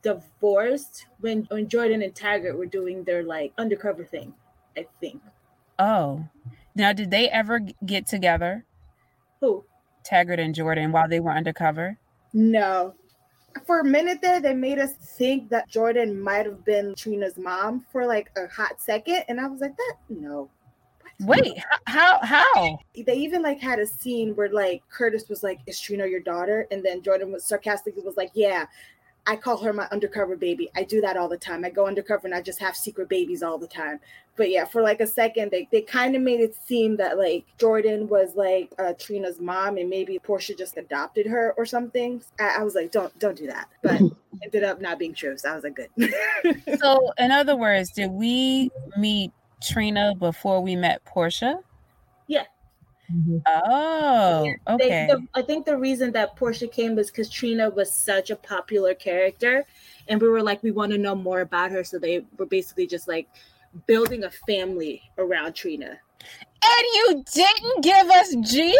divorced 0.07 1.07
when 1.21 1.43
when 1.51 1.69
Jordan 1.69 2.03
and 2.03 2.15
Taggart 2.15 2.57
were 2.57 2.67
doing 2.67 3.03
their 3.03 3.25
like 3.25 3.53
undercover 3.59 4.05
thing, 4.05 4.33
I 4.77 4.87
think. 5.01 5.21
Oh. 5.79 6.25
Now 6.77 6.93
did 6.93 7.11
they 7.11 7.29
ever 7.29 7.61
get 7.85 8.07
together? 8.07 8.65
Who? 9.41 9.65
Taggart 10.05 10.39
and 10.39 10.55
Jordan 10.55 10.93
while 10.93 11.09
they 11.09 11.19
were 11.19 11.33
undercover? 11.33 11.99
No. 12.33 12.95
For 13.67 13.81
a 13.81 13.85
minute 13.85 14.21
there, 14.23 14.41
they 14.41 14.55
made 14.55 14.79
us 14.79 14.93
think 14.93 15.49
that 15.49 15.69
Jordan 15.69 16.21
might 16.21 16.47
have 16.47 16.65
been 16.65 16.95
Trina's 16.95 17.39
mom 17.39 17.85
for 17.91 18.07
like 18.07 18.31
a 18.37 18.47
hot 18.49 18.81
second, 18.81 19.25
and 19.29 19.41
I 19.41 19.47
was 19.47 19.63
like, 19.63 19.75
"That 19.77 19.95
no, 20.11 20.51
Wait, 21.21 21.59
how 21.87 22.19
how? 22.23 22.79
They 22.95 23.15
even 23.15 23.43
like 23.43 23.61
had 23.61 23.79
a 23.79 23.87
scene 23.87 24.37
where 24.37 24.51
like 24.51 24.83
Curtis 24.91 25.29
was 25.29 25.43
like, 25.43 25.61
"Is 25.67 25.81
Trina 25.81 26.07
your 26.07 26.21
daughter?" 26.21 26.67
And 26.71 26.85
then 26.85 27.03
Jordan 27.03 27.33
was 27.33 27.45
sarcastically 27.45 28.03
was 28.03 28.17
like, 28.17 28.31
"Yeah." 28.35 28.67
I 29.27 29.37
call 29.37 29.57
her 29.59 29.73
my 29.73 29.89
undercover 29.91 30.37
baby. 30.37 30.71
I 30.77 30.85
do 30.85 31.01
that 31.01 31.17
all 31.17 31.29
the 31.29 31.37
time. 31.37 31.65
I 31.65 31.71
go 31.71 31.87
undercover 31.87 32.27
and 32.27 32.35
I 32.35 32.41
just 32.41 32.61
have 32.61 32.77
secret 32.77 33.09
babies 33.09 33.43
all 33.43 33.59
the 33.59 33.67
time. 33.67 33.99
But 34.37 34.51
yeah, 34.51 34.65
for 34.65 34.83
like 34.83 35.01
a 35.01 35.07
second, 35.07 35.51
they, 35.51 35.67
they 35.73 35.81
kind 35.81 36.15
of 36.15 36.23
made 36.23 36.41
it 36.41 36.55
seem 36.55 36.97
that 36.99 37.19
like 37.19 37.45
Jordan 37.59 38.07
was 38.09 38.37
like 38.37 38.71
uh, 38.79 38.93
Trina's 38.99 39.41
mom 39.41 39.79
and 39.79 39.91
maybe 39.91 40.19
Portia 40.19 40.55
just 40.55 40.77
adopted 40.77 41.27
her 41.27 41.55
or 41.57 41.67
something. 41.67 42.23
I, 42.39 42.57
I 42.59 42.63
was 42.63 42.75
like, 42.75 42.93
don't 42.93 43.17
don't 43.19 43.37
do 43.37 43.47
that. 43.47 43.69
But 43.83 44.01
ended 44.43 44.63
up 44.63 44.81
not 44.81 44.99
being 44.99 45.15
true. 45.15 45.37
So 45.39 45.51
I 45.51 45.55
was 45.55 45.65
like, 45.65 45.77
good. 45.77 46.79
so 46.81 47.13
in 47.19 47.33
other 47.33 47.57
words, 47.57 47.91
did 47.91 48.11
we 48.11 48.71
meet 48.97 49.33
Trina 49.63 50.15
before 50.15 50.61
we 50.61 50.77
met 50.77 51.05
Portia? 51.05 51.59
Yeah. 53.09 53.17
Mm-hmm. 53.17 53.39
Oh, 53.47 54.55
okay. 54.75 55.07
They, 55.09 55.15
the, 55.15 55.27
I 55.35 55.43
think 55.43 55.67
the 55.67 55.77
reason 55.77 56.13
that 56.13 56.37
Portia 56.37 56.69
came 56.69 56.97
was 56.97 57.11
because 57.11 57.31
Trina 57.31 57.71
was 57.71 57.93
such 57.93 58.31
a 58.31 58.37
popular 58.37 58.95
character, 58.95 59.65
and 60.09 60.21
we 60.21 60.29
were 60.29 60.43
like, 60.43 60.63
we 60.63 60.71
want 60.71 60.93
to 60.93 60.99
know 60.99 61.15
more 61.15 61.41
about 61.41 61.71
her. 61.73 61.85
So 61.85 61.99
they 61.99 62.25
were 62.39 62.47
basically 62.47 62.87
just 62.87 63.09
like 63.09 63.29
building 63.87 64.25
a 64.25 64.31
family 64.31 65.03
around 65.19 65.55
Trina. 65.55 65.99
And 66.65 66.87
you 66.95 67.25
didn't 67.33 67.85
give 67.85 68.11
us 68.11 68.35
Gia? 68.53 68.73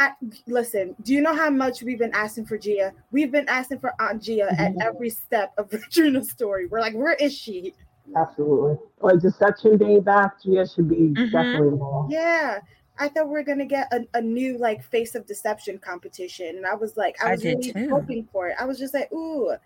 I, 0.00 0.12
listen, 0.46 0.94
do 1.02 1.12
you 1.12 1.20
know 1.20 1.34
how 1.34 1.50
much 1.50 1.82
we've 1.82 1.98
been 1.98 2.14
asking 2.14 2.46
for 2.46 2.56
Gia? 2.56 2.92
We've 3.10 3.32
been 3.32 3.48
asking 3.48 3.80
for 3.80 3.92
Aunt 4.00 4.22
Gia 4.22 4.52
at 4.52 4.72
mm-hmm. 4.72 4.82
every 4.82 5.10
step 5.10 5.52
of 5.58 5.70
Trina's 5.90 6.30
story. 6.30 6.66
We're 6.66 6.80
like, 6.80 6.94
where 6.94 7.14
is 7.14 7.34
she? 7.36 7.74
Absolutely. 8.16 8.76
Like 9.00 9.20
just 9.20 9.38
Deception 9.38 9.76
Day 9.76 10.00
back, 10.00 10.42
Gia 10.42 10.66
should 10.66 10.88
be 10.88 10.96
mm-hmm. 10.96 11.24
definitely 11.24 11.68
involved. 11.68 12.12
Yeah. 12.12 12.60
I 12.98 13.08
thought 13.08 13.26
we 13.26 13.32
were 13.32 13.42
gonna 13.42 13.66
get 13.66 13.92
a, 13.92 14.06
a 14.14 14.20
new 14.20 14.58
like 14.58 14.82
face 14.84 15.14
of 15.14 15.26
deception 15.26 15.78
competition, 15.78 16.56
and 16.56 16.66
I 16.66 16.74
was 16.74 16.96
like, 16.96 17.22
I 17.22 17.32
was 17.32 17.44
I 17.44 17.50
really 17.50 17.72
too. 17.72 17.88
hoping 17.88 18.28
for 18.32 18.48
it. 18.48 18.56
I 18.58 18.64
was 18.64 18.78
just 18.78 18.94
like, 18.94 19.12
ooh, 19.12 19.56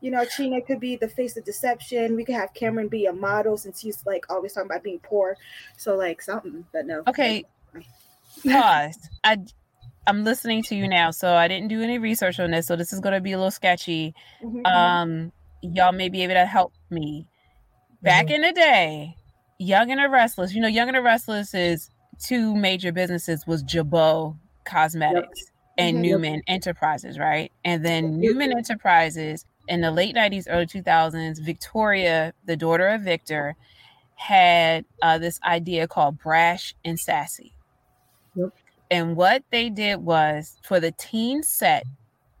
you 0.00 0.10
know, 0.10 0.24
Trina 0.24 0.60
could 0.60 0.80
be 0.80 0.96
the 0.96 1.08
face 1.08 1.36
of 1.36 1.44
deception. 1.44 2.14
We 2.14 2.24
could 2.24 2.34
have 2.34 2.54
Cameron 2.54 2.88
be 2.88 3.06
a 3.06 3.12
model 3.12 3.56
since 3.56 3.80
he's 3.80 4.04
like 4.06 4.26
always 4.30 4.52
talking 4.52 4.70
about 4.70 4.82
being 4.82 5.00
poor. 5.00 5.36
So 5.76 5.96
like 5.96 6.22
something, 6.22 6.64
but 6.72 6.86
no. 6.86 7.02
Okay. 7.06 7.44
Pause. 8.44 9.10
I 9.24 9.38
I'm 10.06 10.24
listening 10.24 10.62
to 10.64 10.74
you 10.74 10.88
now, 10.88 11.10
so 11.10 11.34
I 11.34 11.48
didn't 11.48 11.68
do 11.68 11.82
any 11.82 11.98
research 11.98 12.40
on 12.40 12.50
this, 12.50 12.66
so 12.66 12.76
this 12.76 12.92
is 12.92 13.00
gonna 13.00 13.20
be 13.20 13.32
a 13.32 13.36
little 13.36 13.50
sketchy. 13.50 14.14
Mm-hmm. 14.42 14.58
mm-hmm. 14.58 14.66
Um, 14.66 15.32
y'all 15.60 15.92
may 15.92 16.08
be 16.08 16.22
able 16.22 16.34
to 16.34 16.46
help 16.46 16.72
me. 16.90 17.26
Back 18.00 18.26
mm-hmm. 18.26 18.36
in 18.36 18.42
the 18.42 18.52
day, 18.52 19.16
Young 19.58 19.90
and 19.90 20.00
the 20.00 20.08
Restless, 20.08 20.54
you 20.54 20.60
know, 20.60 20.68
Young 20.68 20.88
and 20.88 20.96
the 20.96 21.02
Restless 21.02 21.52
is 21.52 21.90
two 22.18 22.54
major 22.56 22.92
businesses 22.92 23.46
was 23.46 23.62
Jabot 23.62 24.34
Cosmetics 24.64 25.40
yep. 25.40 25.48
and 25.78 25.96
mm-hmm. 25.96 26.02
Newman 26.02 26.42
Enterprises, 26.46 27.18
right? 27.18 27.52
And 27.64 27.84
then 27.84 28.20
Newman 28.20 28.52
Enterprises 28.56 29.44
in 29.68 29.80
the 29.80 29.90
late 29.90 30.14
90s, 30.14 30.46
early 30.48 30.66
2000s, 30.66 31.40
Victoria, 31.40 32.32
the 32.46 32.56
daughter 32.56 32.88
of 32.88 33.02
Victor, 33.02 33.54
had 34.16 34.84
uh, 35.02 35.18
this 35.18 35.38
idea 35.44 35.86
called 35.86 36.18
Brash 36.18 36.74
and 36.84 36.98
Sassy. 36.98 37.52
Yep. 38.34 38.50
And 38.90 39.16
what 39.16 39.44
they 39.50 39.68
did 39.68 39.96
was 39.96 40.56
for 40.62 40.80
the 40.80 40.92
teen 40.92 41.42
set 41.42 41.84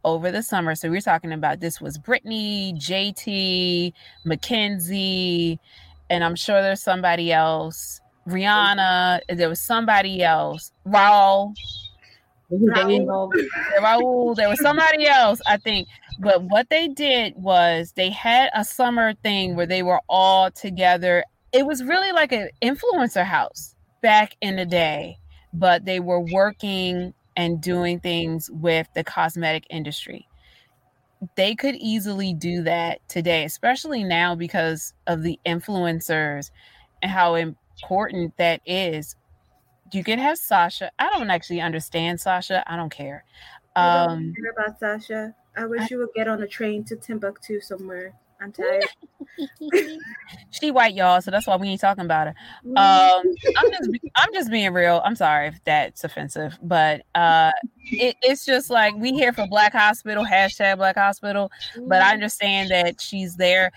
over 0.04 0.30
the 0.30 0.42
summer. 0.42 0.74
So 0.74 0.90
we're 0.90 1.00
talking 1.00 1.32
about 1.32 1.60
this 1.60 1.80
was 1.80 1.98
Brittany, 1.98 2.72
JT, 2.74 3.92
Mackenzie, 4.24 5.60
and 6.10 6.24
I'm 6.24 6.36
sure 6.36 6.62
there's 6.62 6.82
somebody 6.82 7.32
else. 7.32 8.00
Rianna, 8.28 9.20
there 9.28 9.48
was 9.48 9.60
somebody 9.60 10.22
else, 10.22 10.72
Raul. 10.86 11.54
Raul. 12.50 13.32
Raul, 13.78 14.36
there 14.36 14.48
was 14.48 14.60
somebody 14.60 15.06
else, 15.06 15.40
I 15.46 15.56
think. 15.56 15.88
But 16.20 16.42
what 16.42 16.68
they 16.68 16.88
did 16.88 17.34
was 17.36 17.92
they 17.92 18.10
had 18.10 18.50
a 18.54 18.64
summer 18.64 19.14
thing 19.14 19.56
where 19.56 19.66
they 19.66 19.82
were 19.82 20.00
all 20.08 20.50
together. 20.50 21.24
It 21.52 21.66
was 21.66 21.82
really 21.84 22.12
like 22.12 22.32
an 22.32 22.50
influencer 22.62 23.24
house 23.24 23.74
back 24.02 24.36
in 24.40 24.56
the 24.56 24.66
day, 24.66 25.18
but 25.52 25.84
they 25.84 26.00
were 26.00 26.20
working 26.20 27.14
and 27.36 27.60
doing 27.60 28.00
things 28.00 28.50
with 28.50 28.88
the 28.94 29.04
cosmetic 29.04 29.64
industry. 29.70 30.26
They 31.36 31.54
could 31.54 31.76
easily 31.76 32.34
do 32.34 32.62
that 32.64 33.00
today, 33.08 33.44
especially 33.44 34.04
now 34.04 34.34
because 34.34 34.92
of 35.06 35.22
the 35.22 35.38
influencers 35.46 36.50
and 37.02 37.10
how 37.10 37.34
important 37.82 38.36
that 38.38 38.60
is. 38.66 39.16
You 39.92 40.04
can 40.04 40.18
have 40.18 40.36
Sasha. 40.36 40.90
I 40.98 41.08
don't 41.10 41.30
actually 41.30 41.62
understand 41.62 42.20
Sasha. 42.20 42.62
I 42.66 42.76
don't 42.76 42.90
care. 42.90 43.24
I 43.74 44.06
don't 44.06 44.34
care 44.34 44.50
about 44.50 44.78
Sasha. 44.78 45.34
I 45.56 45.64
wish 45.66 45.82
I, 45.82 45.86
you 45.90 45.98
would 45.98 46.10
get 46.14 46.28
on 46.28 46.42
a 46.42 46.46
train 46.46 46.84
to 46.84 46.96
Timbuktu 46.96 47.60
somewhere. 47.60 48.14
I'm 48.40 48.52
tired. 48.52 48.84
she 50.50 50.70
white, 50.70 50.94
y'all, 50.94 51.20
so 51.20 51.30
that's 51.30 51.46
why 51.46 51.56
we 51.56 51.68
ain't 51.68 51.80
talking 51.80 52.04
about 52.04 52.28
her. 52.28 52.34
Um, 52.76 53.22
I'm 53.56 53.70
just, 53.70 53.90
I'm 54.14 54.32
just 54.32 54.50
being 54.50 54.72
real. 54.72 55.02
I'm 55.04 55.16
sorry 55.16 55.48
if 55.48 55.62
that's 55.64 56.04
offensive, 56.04 56.58
but 56.62 57.02
uh, 57.14 57.50
it, 57.84 58.16
it's 58.22 58.44
just 58.44 58.70
like 58.70 58.94
we 58.94 59.12
here 59.12 59.32
for 59.32 59.46
Black 59.48 59.72
Hospital 59.72 60.24
hashtag 60.24 60.76
Black 60.76 60.96
Hospital, 60.96 61.50
but 61.86 62.02
I 62.02 62.12
understand 62.12 62.70
that 62.70 63.00
she's 63.00 63.36
there, 63.36 63.72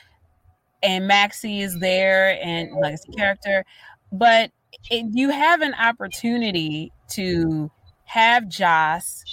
and 0.84 1.08
Maxie 1.08 1.62
is 1.62 1.80
there, 1.80 2.40
and 2.44 2.70
legacy 2.80 3.12
character, 3.14 3.66
but 4.12 4.52
it, 4.90 5.06
you 5.14 5.30
have 5.30 5.62
an 5.62 5.74
opportunity 5.74 6.92
to 7.10 7.72
have 8.06 8.48
Joss 8.50 9.24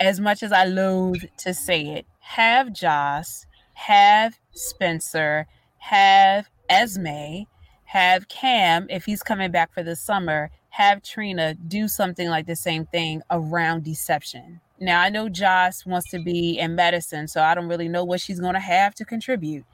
as 0.00 0.20
much 0.20 0.42
as 0.42 0.52
I 0.52 0.64
loathe 0.64 1.24
to 1.38 1.54
say 1.54 1.82
it, 1.82 2.06
have 2.20 2.72
Joss, 2.72 3.46
have 3.74 4.38
Spencer, 4.52 5.46
have 5.78 6.48
Esme, 6.68 7.44
have 7.84 8.28
Cam, 8.28 8.86
if 8.90 9.04
he's 9.04 9.22
coming 9.22 9.50
back 9.50 9.72
for 9.72 9.82
the 9.82 9.96
summer, 9.96 10.50
have 10.70 11.02
Trina 11.02 11.54
do 11.54 11.88
something 11.88 12.28
like 12.28 12.46
the 12.46 12.56
same 12.56 12.84
thing 12.86 13.22
around 13.30 13.84
deception. 13.84 14.60
Now, 14.78 15.00
I 15.00 15.08
know 15.08 15.30
Joss 15.30 15.86
wants 15.86 16.10
to 16.10 16.18
be 16.18 16.58
in 16.58 16.74
medicine, 16.74 17.28
so 17.28 17.40
I 17.42 17.54
don't 17.54 17.68
really 17.68 17.88
know 17.88 18.04
what 18.04 18.20
she's 18.20 18.40
going 18.40 18.54
to 18.54 18.60
have 18.60 18.94
to 18.96 19.06
contribute. 19.06 19.64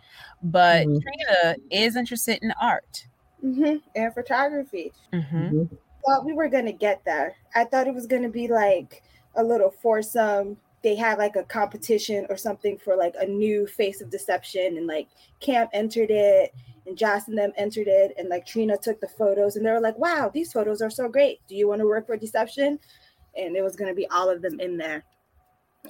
But 0.42 0.86
mm-hmm. 0.86 0.98
Trina 1.00 1.56
is 1.70 1.96
interested 1.96 2.38
in 2.42 2.52
art 2.60 3.08
mm-hmm. 3.44 3.76
and 3.94 4.14
photography. 4.14 4.92
Mm-hmm. 5.12 5.64
Thought 6.06 6.24
we 6.24 6.32
were 6.32 6.48
going 6.48 6.66
to 6.66 6.72
get 6.72 7.04
there. 7.04 7.36
I 7.54 7.64
thought 7.64 7.86
it 7.86 7.94
was 7.94 8.06
going 8.06 8.22
to 8.22 8.28
be 8.28 8.48
like 8.48 9.02
a 9.36 9.42
little 9.42 9.70
foursome 9.70 10.56
they 10.82 10.96
had 10.96 11.18
like 11.18 11.36
a 11.36 11.44
competition 11.44 12.26
or 12.28 12.36
something 12.36 12.76
for 12.76 12.96
like 12.96 13.14
a 13.20 13.26
new 13.26 13.66
face 13.66 14.00
of 14.00 14.10
deception 14.10 14.76
and 14.76 14.86
like 14.86 15.08
camp 15.40 15.70
entered 15.72 16.10
it 16.10 16.52
and 16.86 16.98
Joss 16.98 17.28
and 17.28 17.38
them 17.38 17.52
entered 17.56 17.86
it 17.86 18.14
and 18.18 18.28
like 18.28 18.44
Trina 18.44 18.76
took 18.76 19.00
the 19.00 19.08
photos 19.08 19.56
and 19.56 19.64
they 19.64 19.70
were 19.70 19.80
like, 19.80 19.98
wow, 19.98 20.30
these 20.32 20.52
photos 20.52 20.82
are 20.82 20.90
so 20.90 21.08
great. 21.08 21.40
Do 21.48 21.54
you 21.54 21.68
want 21.68 21.80
to 21.80 21.86
work 21.86 22.06
for 22.06 22.16
deception? 22.16 22.78
And 23.36 23.56
it 23.56 23.62
was 23.62 23.76
gonna 23.76 23.94
be 23.94 24.08
all 24.08 24.28
of 24.28 24.42
them 24.42 24.60
in 24.60 24.76
there. 24.76 25.04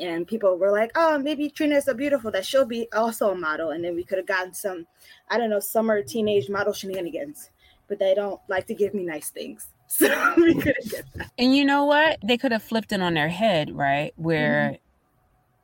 And 0.00 0.26
people 0.26 0.56
were 0.56 0.70
like, 0.70 0.90
oh, 0.94 1.18
maybe 1.18 1.50
Trina 1.50 1.76
is 1.76 1.84
so 1.84 1.94
beautiful 1.94 2.30
that 2.30 2.46
she'll 2.46 2.64
be 2.64 2.88
also 2.92 3.30
a 3.30 3.34
model. 3.34 3.70
And 3.70 3.84
then 3.84 3.94
we 3.94 4.04
could 4.04 4.18
have 4.18 4.26
gotten 4.26 4.54
some, 4.54 4.86
I 5.28 5.38
don't 5.38 5.50
know, 5.50 5.60
summer 5.60 6.02
teenage 6.02 6.48
model 6.48 6.72
shenanigans. 6.72 7.50
But 7.88 7.98
they 7.98 8.14
don't 8.14 8.40
like 8.48 8.66
to 8.68 8.74
give 8.74 8.94
me 8.94 9.04
nice 9.04 9.30
things. 9.30 9.68
So 9.92 10.08
we 10.38 10.54
couldn't 10.54 10.90
get 10.90 11.04
that. 11.16 11.30
And 11.36 11.54
you 11.54 11.66
know 11.66 11.84
what? 11.84 12.18
They 12.24 12.38
could 12.38 12.52
have 12.52 12.62
flipped 12.62 12.92
it 12.92 13.02
on 13.02 13.12
their 13.12 13.28
head, 13.28 13.76
right? 13.76 14.14
Where 14.16 14.70
mm-hmm. 14.70 14.76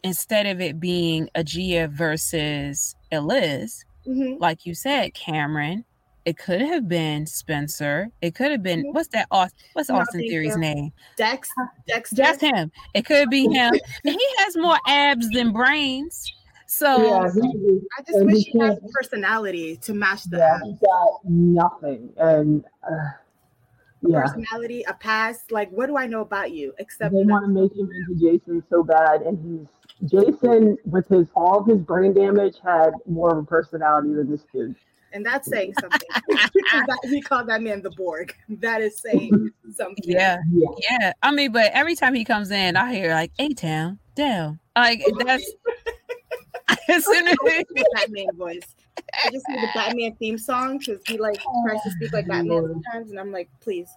instead 0.03 0.45
of 0.45 0.61
it 0.61 0.79
being 0.79 1.31
a 1.35 1.43
Gia 1.43 1.89
versus 1.89 2.95
Eliz, 3.11 3.87
mm-hmm. 4.07 4.39
like 4.39 4.67
you 4.67 4.75
said, 4.75 5.15
Cameron, 5.15 5.87
it 6.29 6.37
could 6.37 6.61
have 6.61 6.87
been 6.87 7.25
Spencer. 7.25 8.11
It 8.21 8.35
could 8.35 8.51
have 8.51 8.63
been 8.63 8.93
what's 8.93 9.09
that? 9.09 9.29
What's 9.73 9.89
Austin 9.89 10.21
Theory's 10.21 10.59
name? 10.59 10.93
Dex. 11.17 11.49
Dex. 11.87 12.11
That's 12.11 12.39
him. 12.39 12.71
It 12.93 13.07
could 13.07 13.31
be 13.31 13.49
him. 13.51 13.73
he 14.05 14.27
has 14.37 14.55
more 14.59 14.77
abs 14.87 15.31
than 15.31 15.55
brains. 15.55 16.31
So 16.67 17.03
yeah, 17.03 17.31
he, 17.33 17.81
I 17.99 18.03
just 18.03 18.27
wish 18.27 18.45
he, 18.45 18.51
he 18.51 18.59
has 18.59 18.79
personality 18.93 19.79
to 19.79 19.95
match 19.95 20.25
the. 20.25 20.37
Yeah, 20.37 20.59
he 20.63 20.75
got 20.85 21.21
nothing, 21.25 22.11
and 22.19 22.63
uh, 22.85 22.95
a 22.95 23.17
yeah. 24.03 24.21
personality, 24.21 24.83
a 24.83 24.93
past. 24.93 25.51
Like, 25.51 25.71
what 25.71 25.87
do 25.87 25.97
I 25.97 26.07
know 26.07 26.21
about 26.21 26.51
you? 26.51 26.75
Except 26.79 27.15
they 27.15 27.25
want 27.25 27.47
to 27.47 27.51
make 27.51 27.73
him 27.73 27.91
into 27.91 28.21
Jason 28.21 28.63
so 28.69 28.83
bad, 28.83 29.23
and 29.23 29.39
he's 29.43 30.11
Jason 30.11 30.77
with 30.85 31.09
his 31.09 31.27
all 31.35 31.61
of 31.61 31.67
his 31.67 31.79
brain 31.79 32.13
damage 32.13 32.57
had 32.63 32.91
more 33.07 33.33
of 33.33 33.39
a 33.39 33.47
personality 33.47 34.13
than 34.13 34.31
this 34.31 34.45
dude. 34.53 34.77
And 35.13 35.25
that's 35.25 35.49
saying 35.49 35.75
something. 35.81 36.01
he 37.05 37.21
called 37.23 37.49
that 37.49 37.63
man 37.63 37.83
the 37.83 37.91
Borg. 37.91 38.35
That 38.49 38.83
is 38.83 38.99
saying 38.99 39.51
something. 39.75 40.05
Yeah, 40.05 40.39
yeah, 40.53 40.69
yeah. 40.91 41.13
I 41.23 41.33
mean, 41.33 41.53
but 41.53 41.71
every 41.73 41.95
time 41.95 42.15
he 42.15 42.25
comes 42.25 42.51
in, 42.51 42.77
I 42.77 42.95
hear 42.95 43.11
like 43.13 43.33
"A 43.39 43.55
Town, 43.55 43.99
down." 44.15 44.59
Like 44.77 45.03
that's 45.19 45.51
as 46.89 47.05
soon 47.05 47.29
as 47.29 47.37
Batman 47.95 48.37
voice. 48.37 48.63
I 49.25 49.31
just 49.31 49.49
need 49.49 49.63
the 49.63 49.69
Batman 49.75 50.15
theme 50.17 50.39
song 50.39 50.79
because 50.79 51.01
he 51.07 51.19
like 51.19 51.41
tries 51.65 51.83
to 51.83 51.91
speak 51.93 52.13
like 52.13 52.27
oh, 52.27 52.29
Batman 52.29 52.69
sometimes, 52.69 53.11
and 53.11 53.19
I'm 53.19 53.33
like, 53.33 53.49
please. 53.61 53.89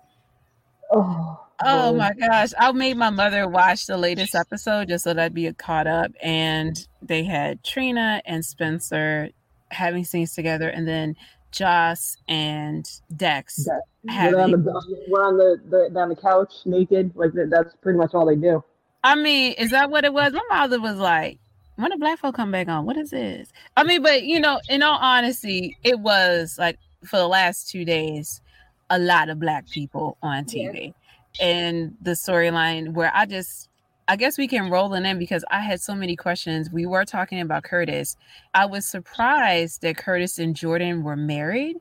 Oh, 0.94 1.40
oh 1.64 1.94
my 1.94 2.14
gosh. 2.14 2.52
I 2.60 2.72
made 2.72 2.98
my 2.98 3.10
mother 3.10 3.48
watch 3.48 3.86
the 3.86 3.98
latest 3.98 4.36
episode 4.36 4.90
just 4.90 5.06
so 5.06 5.14
that 5.14 5.24
I'd 5.24 5.34
be 5.34 5.52
caught 5.54 5.88
up. 5.88 6.12
And 6.22 6.86
they 7.02 7.24
had 7.24 7.64
Trina 7.64 8.22
and 8.26 8.44
Spencer 8.44 9.30
having 9.72 10.04
scenes 10.04 10.34
together, 10.34 10.70
and 10.70 10.88
then 10.88 11.16
Joss 11.52 12.18
and 12.28 12.90
Dex. 13.16 13.68
Having, 14.08 14.34
we're 14.34 14.42
on, 14.42 14.52
the, 14.52 15.06
we're 15.10 15.28
on 15.28 15.38
the, 15.38 15.62
the, 15.70 16.00
on 16.00 16.10
the 16.10 16.16
couch 16.16 16.54
naked. 16.66 17.12
Like 17.16 17.32
that's 17.50 17.76
pretty 17.82 17.98
much 17.98 18.14
all 18.14 18.26
they 18.26 18.36
do. 18.36 18.64
I 19.04 19.16
mean, 19.16 19.54
is 19.54 19.72
that 19.72 19.90
what 19.90 20.06
it 20.06 20.14
was? 20.14 20.34
My 20.34 20.42
mother 20.50 20.80
was 20.80 20.98
like, 20.98 21.40
when 21.76 21.90
did 21.90 22.00
black 22.00 22.20
folk 22.20 22.36
come 22.36 22.52
back 22.52 22.68
on? 22.68 22.86
What 22.86 22.98
is 22.98 23.10
this? 23.10 23.52
I 23.76 23.84
mean, 23.84 24.04
but 24.04 24.24
you 24.24 24.40
know, 24.40 24.60
in 24.70 24.84
all 24.84 25.00
honesty, 25.00 25.78
it 25.84 26.00
was 26.00 26.58
like 26.58 26.78
for 27.06 27.18
the 27.18 27.28
last 27.28 27.70
two 27.70 27.86
days, 27.86 28.42
a 28.90 29.00
lot 29.00 29.30
of 29.30 29.40
black 29.40 29.68
people 29.70 30.18
on 30.22 30.46
TV. 30.46 30.94
Yeah. 31.40 31.46
And 31.46 31.96
the 32.02 32.12
storyline 32.12 32.94
where 32.94 33.12
I 33.14 33.26
just 33.26 33.70
I 34.12 34.18
guess 34.18 34.38
we 34.38 34.46
can 34.46 34.70
roll 34.70 34.94
it 34.94 35.06
in 35.06 35.18
because 35.18 35.46
I 35.50 35.62
had 35.62 35.80
so 35.80 35.96
many 35.96 36.18
questions. 36.18 36.70
We 36.70 36.86
were 36.86 37.06
talking 37.06 37.40
about 37.40 37.64
Curtis. 37.64 38.18
I 38.54 38.66
was 38.66 38.86
surprised 38.86 39.84
that 39.84 39.96
Curtis 39.96 40.38
and 40.38 40.54
Jordan 40.54 41.02
were 41.02 41.16
married. 41.16 41.78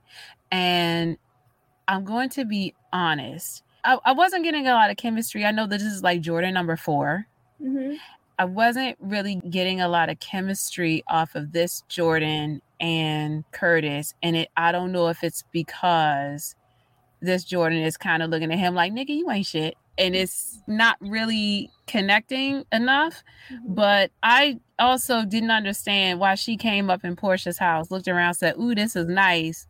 And 0.52 1.16
I'm 1.88 2.04
going 2.04 2.28
to 2.28 2.44
be 2.44 2.72
honest. 2.92 3.64
I, 3.82 3.98
I 4.04 4.12
wasn't 4.12 4.44
getting 4.44 4.68
a 4.68 4.74
lot 4.74 4.90
of 4.90 4.96
chemistry. 4.96 5.44
I 5.44 5.50
know 5.50 5.66
this 5.66 5.82
is 5.82 6.04
like 6.04 6.20
Jordan 6.20 6.54
number 6.54 6.76
4 6.76 7.26
mm-hmm. 7.60 7.94
I 8.38 8.44
wasn't 8.44 8.96
really 9.00 9.42
getting 9.50 9.80
a 9.80 9.88
lot 9.88 10.08
of 10.08 10.20
chemistry 10.20 11.02
off 11.08 11.34
of 11.34 11.50
this 11.50 11.82
Jordan 11.88 12.62
and 12.78 13.42
Curtis. 13.50 14.14
And 14.22 14.36
it 14.36 14.50
I 14.56 14.70
don't 14.70 14.92
know 14.92 15.08
if 15.08 15.24
it's 15.24 15.42
because 15.50 16.54
this 17.20 17.42
Jordan 17.42 17.82
is 17.82 17.96
kind 17.96 18.22
of 18.22 18.30
looking 18.30 18.52
at 18.52 18.58
him 18.60 18.76
like, 18.76 18.92
nigga, 18.92 19.08
you 19.08 19.28
ain't 19.32 19.46
shit. 19.46 19.74
And 20.00 20.16
it's 20.16 20.60
not 20.66 20.96
really 21.00 21.70
connecting 21.86 22.64
enough. 22.72 23.22
Mm-hmm. 23.52 23.74
But 23.74 24.10
I 24.22 24.58
also 24.78 25.24
didn't 25.24 25.52
understand 25.52 26.18
why 26.18 26.34
she 26.34 26.56
came 26.56 26.90
up 26.90 27.04
in 27.04 27.14
Portia's 27.14 27.58
house, 27.58 27.90
looked 27.90 28.08
around, 28.08 28.34
said, 28.34 28.56
Ooh, 28.58 28.74
this 28.74 28.96
is 28.96 29.06
nice. 29.06 29.66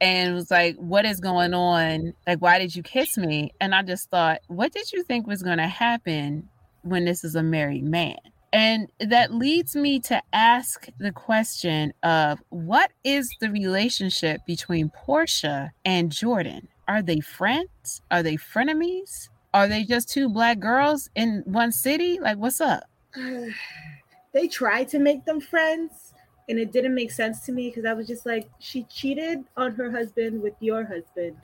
And 0.00 0.34
was 0.34 0.50
like, 0.50 0.76
What 0.76 1.06
is 1.06 1.20
going 1.20 1.54
on? 1.54 2.12
Like, 2.26 2.40
why 2.40 2.58
did 2.58 2.74
you 2.76 2.82
kiss 2.82 3.16
me? 3.16 3.52
And 3.60 3.74
I 3.74 3.82
just 3.82 4.10
thought, 4.10 4.40
What 4.48 4.72
did 4.72 4.92
you 4.92 5.04
think 5.04 5.26
was 5.26 5.42
going 5.42 5.58
to 5.58 5.68
happen 5.68 6.48
when 6.82 7.04
this 7.04 7.24
is 7.24 7.34
a 7.34 7.42
married 7.42 7.84
man. 7.84 8.16
And 8.52 8.90
that 8.98 9.32
leads 9.32 9.76
me 9.76 10.00
to 10.00 10.20
ask 10.32 10.88
the 10.98 11.12
question 11.12 11.92
of 12.02 12.40
what 12.48 12.90
is 13.04 13.30
the 13.40 13.50
relationship 13.50 14.40
between 14.44 14.90
Portia 14.90 15.70
and 15.84 16.10
Jordan? 16.10 16.66
Are 16.88 17.02
they 17.02 17.20
friends? 17.20 18.02
Are 18.10 18.24
they 18.24 18.36
frenemies? 18.36 19.28
Are 19.52 19.66
they 19.66 19.84
just 19.84 20.08
two 20.08 20.28
black 20.28 20.58
girls 20.60 21.10
in 21.14 21.42
one 21.44 21.72
city? 21.72 22.18
Like, 22.20 22.38
what's 22.38 22.60
up? 22.60 22.84
they 24.32 24.48
tried 24.48 24.88
to 24.88 24.98
make 24.98 25.24
them 25.24 25.40
friends, 25.40 26.14
and 26.48 26.58
it 26.58 26.72
didn't 26.72 26.94
make 26.94 27.10
sense 27.10 27.40
to 27.46 27.52
me 27.52 27.68
because 27.68 27.84
I 27.84 27.92
was 27.92 28.06
just 28.06 28.26
like, 28.26 28.48
she 28.58 28.84
cheated 28.84 29.44
on 29.56 29.74
her 29.74 29.90
husband 29.90 30.40
with 30.40 30.54
your 30.60 30.84
husband. 30.84 31.36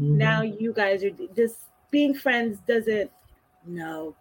Mm-hmm. 0.00 0.18
Now 0.18 0.42
you 0.42 0.72
guys 0.72 1.04
are 1.04 1.10
just 1.34 1.58
being 1.90 2.14
friends 2.14 2.58
doesn't 2.66 3.10
no 3.66 4.14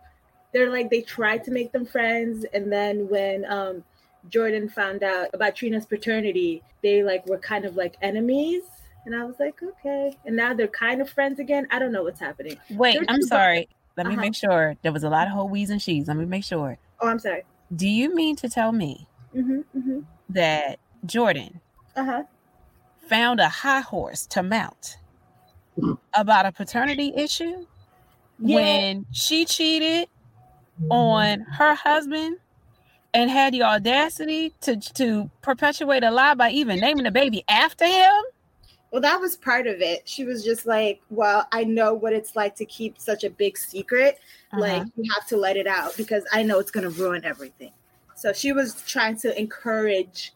they're 0.53 0.71
like 0.71 0.89
they 0.89 1.01
tried 1.01 1.43
to 1.43 1.51
make 1.51 1.71
them 1.71 1.85
friends 1.85 2.45
and 2.53 2.71
then 2.71 3.07
when 3.09 3.45
um 3.45 3.83
jordan 4.29 4.69
found 4.69 5.03
out 5.03 5.27
about 5.33 5.55
trina's 5.55 5.85
paternity 5.85 6.63
they 6.81 7.03
like 7.03 7.25
were 7.27 7.37
kind 7.37 7.65
of 7.65 7.75
like 7.75 7.95
enemies 8.01 8.63
and 9.05 9.15
i 9.15 9.23
was 9.23 9.35
like 9.39 9.61
okay. 9.63 10.15
And 10.25 10.35
now 10.35 10.53
they're 10.53 10.67
kind 10.67 11.01
of 11.01 11.09
friends 11.09 11.39
again. 11.39 11.67
I 11.71 11.79
don't 11.79 11.91
know 11.91 12.03
what's 12.03 12.19
happening. 12.19 12.57
Wait 12.71 12.97
i'm 13.07 13.21
sorry. 13.21 13.67
Let 13.97 14.07
me 14.07 14.13
uh-huh. 14.13 14.21
make 14.21 14.35
sure. 14.35 14.75
There 14.81 14.91
was 14.91 15.03
a 15.03 15.09
lot 15.09 15.27
of 15.27 15.33
whole 15.33 15.47
wheeze 15.47 15.69
and 15.69 15.81
she's. 15.81 16.09
Let 16.09 16.17
me 16.17 16.25
make 16.25 16.43
sure. 16.43 16.77
Oh 16.99 17.07
i'm 17.07 17.19
sorry. 17.19 17.43
Do 17.75 17.87
you 17.87 18.13
mean 18.13 18.35
to 18.37 18.49
tell 18.49 18.71
me 18.71 19.07
mm-hmm, 19.35 19.59
mm-hmm. 19.77 19.99
that 20.29 20.79
jordan 21.05 21.59
uh-huh. 21.95 22.23
found 23.07 23.39
a 23.39 23.49
high 23.49 23.81
horse 23.81 24.25
to 24.27 24.41
mount 24.41 24.97
about 26.13 26.45
a 26.45 26.51
paternity 26.51 27.11
issue 27.15 27.65
yeah. 28.39 28.55
when 28.55 29.05
she 29.11 29.45
cheated 29.45 30.07
on 30.89 31.41
her 31.41 31.75
husband 31.75 32.37
and 33.13 33.29
had 33.29 33.53
the 33.53 33.63
audacity 33.63 34.53
to 34.61 34.77
to 34.77 35.29
perpetuate 35.41 36.03
a 36.03 36.11
lie 36.11 36.33
by 36.33 36.49
even 36.51 36.79
naming 36.79 37.05
the 37.05 37.11
baby 37.11 37.43
after 37.47 37.85
him. 37.85 38.11
Well, 38.95 39.01
that 39.01 39.19
was 39.19 39.35
part 39.35 39.67
of 39.67 39.81
it. 39.81 40.07
She 40.07 40.23
was 40.23 40.41
just 40.41 40.65
like, 40.65 41.01
"Well, 41.09 41.45
I 41.51 41.65
know 41.65 41.93
what 41.93 42.13
it's 42.13 42.33
like 42.33 42.55
to 42.55 42.65
keep 42.65 42.97
such 42.97 43.25
a 43.25 43.29
big 43.29 43.57
secret. 43.57 44.19
Uh-huh. 44.53 44.61
Like, 44.61 44.83
you 44.95 45.11
have 45.13 45.27
to 45.27 45.35
let 45.35 45.57
it 45.57 45.67
out 45.67 45.97
because 45.97 46.23
I 46.31 46.43
know 46.43 46.59
it's 46.59 46.71
going 46.71 46.89
to 46.89 47.01
ruin 47.01 47.25
everything." 47.25 47.73
So 48.15 48.31
she 48.31 48.53
was 48.53 48.81
trying 48.83 49.17
to 49.17 49.37
encourage 49.37 50.31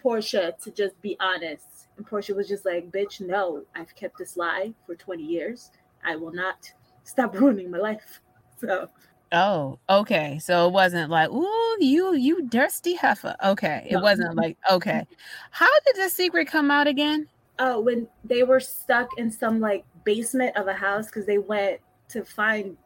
Portia 0.00 0.54
to 0.62 0.70
just 0.70 0.98
be 1.02 1.18
honest. 1.20 1.66
And 1.98 2.06
Portia 2.06 2.34
was 2.34 2.48
just 2.48 2.64
like, 2.64 2.90
"Bitch, 2.90 3.20
no. 3.20 3.62
I've 3.74 3.94
kept 3.94 4.16
this 4.16 4.38
lie 4.38 4.72
for 4.86 4.94
20 4.94 5.22
years. 5.22 5.70
I 6.02 6.16
will 6.16 6.32
not 6.32 6.72
stop 7.04 7.34
ruining 7.38 7.70
my 7.70 7.76
life." 7.76 8.22
So 8.58 8.88
Oh, 9.32 9.78
okay. 9.90 10.38
So 10.38 10.66
it 10.66 10.72
wasn't 10.72 11.10
like, 11.10 11.30
"Ooh, 11.30 11.76
you 11.78 12.14
you 12.14 12.48
thirsty 12.48 12.94
heifer." 12.94 13.36
Okay, 13.44 13.86
it 13.90 13.94
no. 13.94 14.00
wasn't 14.00 14.34
like, 14.34 14.56
okay. 14.70 15.06
How 15.50 15.68
did 15.84 15.96
the 15.96 16.08
secret 16.08 16.48
come 16.48 16.70
out 16.70 16.86
again? 16.86 17.28
Oh, 17.58 17.80
when 17.80 18.08
they 18.24 18.42
were 18.42 18.60
stuck 18.60 19.08
in 19.18 19.30
some 19.30 19.60
like 19.60 19.84
basement 20.04 20.56
of 20.56 20.68
a 20.68 20.72
house 20.72 21.06
because 21.06 21.26
they 21.26 21.38
went 21.38 21.80
to 22.08 22.24
find 22.24 22.76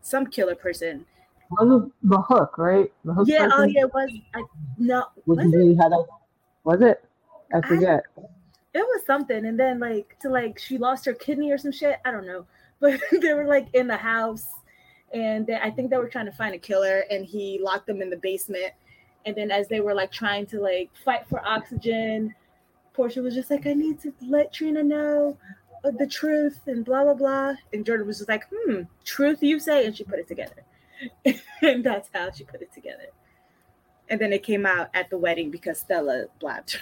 some 0.00 0.26
killer 0.26 0.54
person. 0.54 1.04
Was 1.50 1.84
it 1.84 1.92
the 2.08 2.20
hook, 2.20 2.56
right? 2.56 2.90
The 3.04 3.12
hook. 3.12 3.28
Yeah. 3.28 3.48
Oh, 3.52 3.56
person? 3.56 3.60
Oh, 3.60 3.64
yeah. 3.64 3.80
It 3.82 3.94
was. 3.94 4.10
I 4.34 4.42
no. 4.78 5.04
Was, 5.26 5.38
was 5.38 5.52
it? 5.52 5.76
Had 5.76 5.92
a, 5.92 6.04
was 6.64 6.80
it? 6.80 7.04
I 7.54 7.66
forget. 7.66 8.02
I, 8.16 8.22
it 8.74 8.86
was 8.86 9.04
something, 9.06 9.44
and 9.44 9.60
then 9.60 9.80
like 9.80 10.16
to 10.20 10.30
like 10.30 10.58
she 10.58 10.78
lost 10.78 11.04
her 11.04 11.12
kidney 11.12 11.52
or 11.52 11.58
some 11.58 11.72
shit. 11.72 11.98
I 12.04 12.10
don't 12.10 12.26
know, 12.26 12.46
but 12.80 13.00
they 13.20 13.34
were 13.34 13.46
like 13.46 13.68
in 13.74 13.86
the 13.86 13.96
house 13.96 14.46
and 15.12 15.46
they, 15.46 15.56
I 15.56 15.70
think 15.70 15.90
they 15.90 15.98
were 15.98 16.08
trying 16.08 16.26
to 16.26 16.32
find 16.32 16.54
a 16.54 16.58
killer, 16.58 17.04
and 17.10 17.24
he 17.24 17.58
locked 17.62 17.86
them 17.86 18.00
in 18.00 18.10
the 18.10 18.16
basement. 18.16 18.72
And 19.24 19.36
then 19.36 19.50
as 19.50 19.68
they 19.68 19.80
were 19.80 19.94
like 19.94 20.10
trying 20.10 20.46
to 20.46 20.60
like 20.60 20.90
fight 21.04 21.26
for 21.28 21.46
oxygen, 21.46 22.34
Portia 22.94 23.22
was 23.22 23.34
just 23.34 23.50
like, 23.50 23.66
"I 23.66 23.72
need 23.72 24.00
to 24.00 24.12
let 24.20 24.52
Trina 24.52 24.82
know 24.82 25.36
the 25.82 26.06
truth," 26.06 26.60
and 26.66 26.84
blah 26.84 27.04
blah 27.04 27.14
blah. 27.14 27.54
And 27.72 27.84
Jordan 27.84 28.06
was 28.06 28.18
just 28.18 28.28
like, 28.28 28.44
"Hmm, 28.52 28.82
truth 29.04 29.42
you 29.42 29.58
say," 29.58 29.86
and 29.86 29.96
she 29.96 30.04
put 30.04 30.18
it 30.18 30.28
together, 30.28 30.62
and 31.62 31.84
that's 31.84 32.08
how 32.12 32.30
she 32.30 32.44
put 32.44 32.62
it 32.62 32.72
together. 32.72 33.08
And 34.08 34.20
then 34.20 34.32
it 34.32 34.42
came 34.42 34.66
out 34.66 34.90
at 34.94 35.10
the 35.10 35.18
wedding 35.18 35.50
because 35.50 35.78
Stella 35.78 36.26
blabbed. 36.38 36.80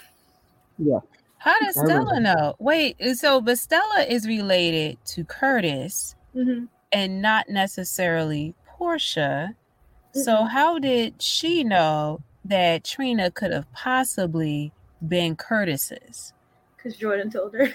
Yeah. 0.78 1.00
How 1.38 1.58
does 1.60 1.74
Stella 1.74 2.20
know? 2.20 2.54
Wait, 2.58 2.96
so 3.14 3.40
but 3.40 3.58
Stella 3.58 4.04
is 4.08 4.26
related 4.26 4.98
to 5.06 5.24
Curtis. 5.24 6.16
Mm-hmm 6.34 6.66
and 6.92 7.22
not 7.22 7.48
necessarily 7.48 8.54
Portia. 8.66 9.54
Mm-hmm. 10.14 10.20
So, 10.20 10.44
how 10.44 10.78
did 10.78 11.20
she 11.22 11.64
know 11.64 12.20
that 12.44 12.84
Trina 12.84 13.30
could 13.30 13.52
have 13.52 13.70
possibly 13.72 14.72
been 15.06 15.36
Curtis's? 15.36 16.32
Because 16.76 16.96
Jordan 16.98 17.30
told 17.30 17.54
her, 17.54 17.68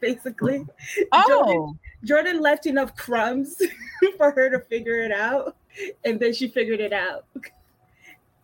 basically. 0.00 0.66
Oh. 1.12 1.28
Jordan, 1.28 1.78
Jordan 2.04 2.40
left 2.40 2.66
enough 2.66 2.96
crumbs 2.96 3.60
for 4.16 4.30
her 4.30 4.50
to 4.50 4.60
figure 4.60 5.00
it 5.00 5.12
out. 5.12 5.56
And 6.04 6.18
then 6.18 6.32
she 6.32 6.48
figured 6.48 6.80
it 6.80 6.92
out. 6.92 7.24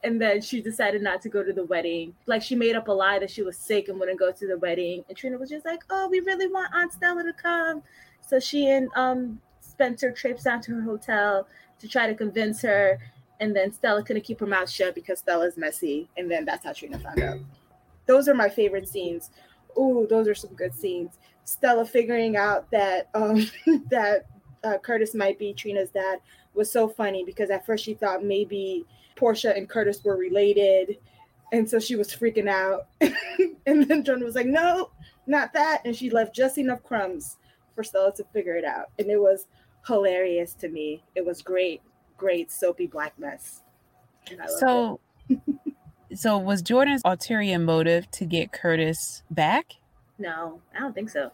And 0.04 0.20
then 0.20 0.40
she 0.40 0.60
decided 0.60 1.02
not 1.02 1.20
to 1.22 1.28
go 1.28 1.42
to 1.42 1.52
the 1.52 1.64
wedding. 1.64 2.14
Like 2.26 2.42
she 2.42 2.54
made 2.54 2.76
up 2.76 2.86
a 2.88 2.92
lie 2.92 3.18
that 3.18 3.30
she 3.30 3.42
was 3.42 3.56
sick 3.56 3.88
and 3.88 3.98
wouldn't 3.98 4.18
go 4.18 4.30
to 4.30 4.46
the 4.46 4.58
wedding. 4.58 5.04
And 5.08 5.16
Trina 5.16 5.36
was 5.36 5.50
just 5.50 5.64
like, 5.64 5.82
"Oh, 5.90 6.06
we 6.08 6.20
really 6.20 6.46
want 6.46 6.72
Aunt 6.72 6.92
Stella 6.92 7.24
to 7.24 7.32
come." 7.32 7.82
So 8.20 8.38
she 8.38 8.68
and 8.68 8.88
um 8.94 9.40
Spencer 9.58 10.12
trips 10.12 10.44
down 10.44 10.60
to 10.62 10.74
her 10.74 10.82
hotel 10.82 11.48
to 11.80 11.88
try 11.88 12.06
to 12.06 12.14
convince 12.14 12.62
her, 12.62 12.98
and 13.40 13.54
then 13.54 13.72
Stella 13.72 14.02
couldn't 14.02 14.22
keep 14.22 14.40
her 14.40 14.46
mouth 14.46 14.70
shut 14.70 14.94
because 14.94 15.18
Stella's 15.18 15.56
messy, 15.56 16.08
and 16.16 16.30
then 16.30 16.44
that's 16.44 16.64
how 16.64 16.72
Trina 16.72 16.98
found 16.98 17.20
out. 17.20 17.38
Those 18.06 18.28
are 18.28 18.34
my 18.34 18.48
favorite 18.48 18.88
scenes. 18.88 19.30
Ooh, 19.78 20.06
those 20.08 20.28
are 20.28 20.34
some 20.34 20.54
good 20.54 20.74
scenes. 20.74 21.18
Stella 21.44 21.84
figuring 21.84 22.36
out 22.36 22.70
that 22.70 23.08
um, 23.14 23.48
that 23.90 24.26
uh, 24.64 24.78
Curtis 24.78 25.14
might 25.14 25.38
be 25.38 25.52
Trina's 25.52 25.90
dad 25.90 26.18
was 26.54 26.70
so 26.70 26.88
funny 26.88 27.24
because 27.24 27.50
at 27.50 27.64
first 27.64 27.84
she 27.84 27.94
thought 27.94 28.24
maybe 28.24 28.84
Portia 29.14 29.54
and 29.56 29.68
Curtis 29.68 30.02
were 30.04 30.16
related, 30.16 30.98
and 31.52 31.68
so 31.68 31.78
she 31.78 31.96
was 31.96 32.08
freaking 32.08 32.48
out. 32.48 32.88
and 33.66 33.88
then 33.88 34.02
John 34.04 34.22
was 34.24 34.34
like, 34.34 34.46
"No, 34.46 34.90
not 35.26 35.52
that," 35.52 35.82
and 35.84 35.94
she 35.94 36.10
left 36.10 36.34
just 36.34 36.58
enough 36.58 36.82
crumbs 36.82 37.36
for 37.74 37.84
Stella 37.84 38.12
to 38.14 38.24
figure 38.32 38.56
it 38.56 38.64
out, 38.64 38.86
and 38.98 39.10
it 39.10 39.20
was 39.20 39.46
hilarious 39.86 40.54
to 40.54 40.68
me. 40.68 41.04
It 41.14 41.24
was 41.24 41.42
great, 41.42 41.82
great 42.16 42.50
soapy 42.50 42.86
black 42.86 43.18
mess. 43.18 43.62
So, 44.58 44.98
so 46.18 46.38
was 46.38 46.62
Jordan's 46.62 47.02
ulterior 47.04 47.58
motive 47.58 48.10
to 48.12 48.24
get 48.24 48.52
Curtis 48.52 49.22
back? 49.30 49.74
No, 50.18 50.60
I 50.74 50.80
don't 50.80 50.94
think 50.94 51.10
so. 51.10 51.30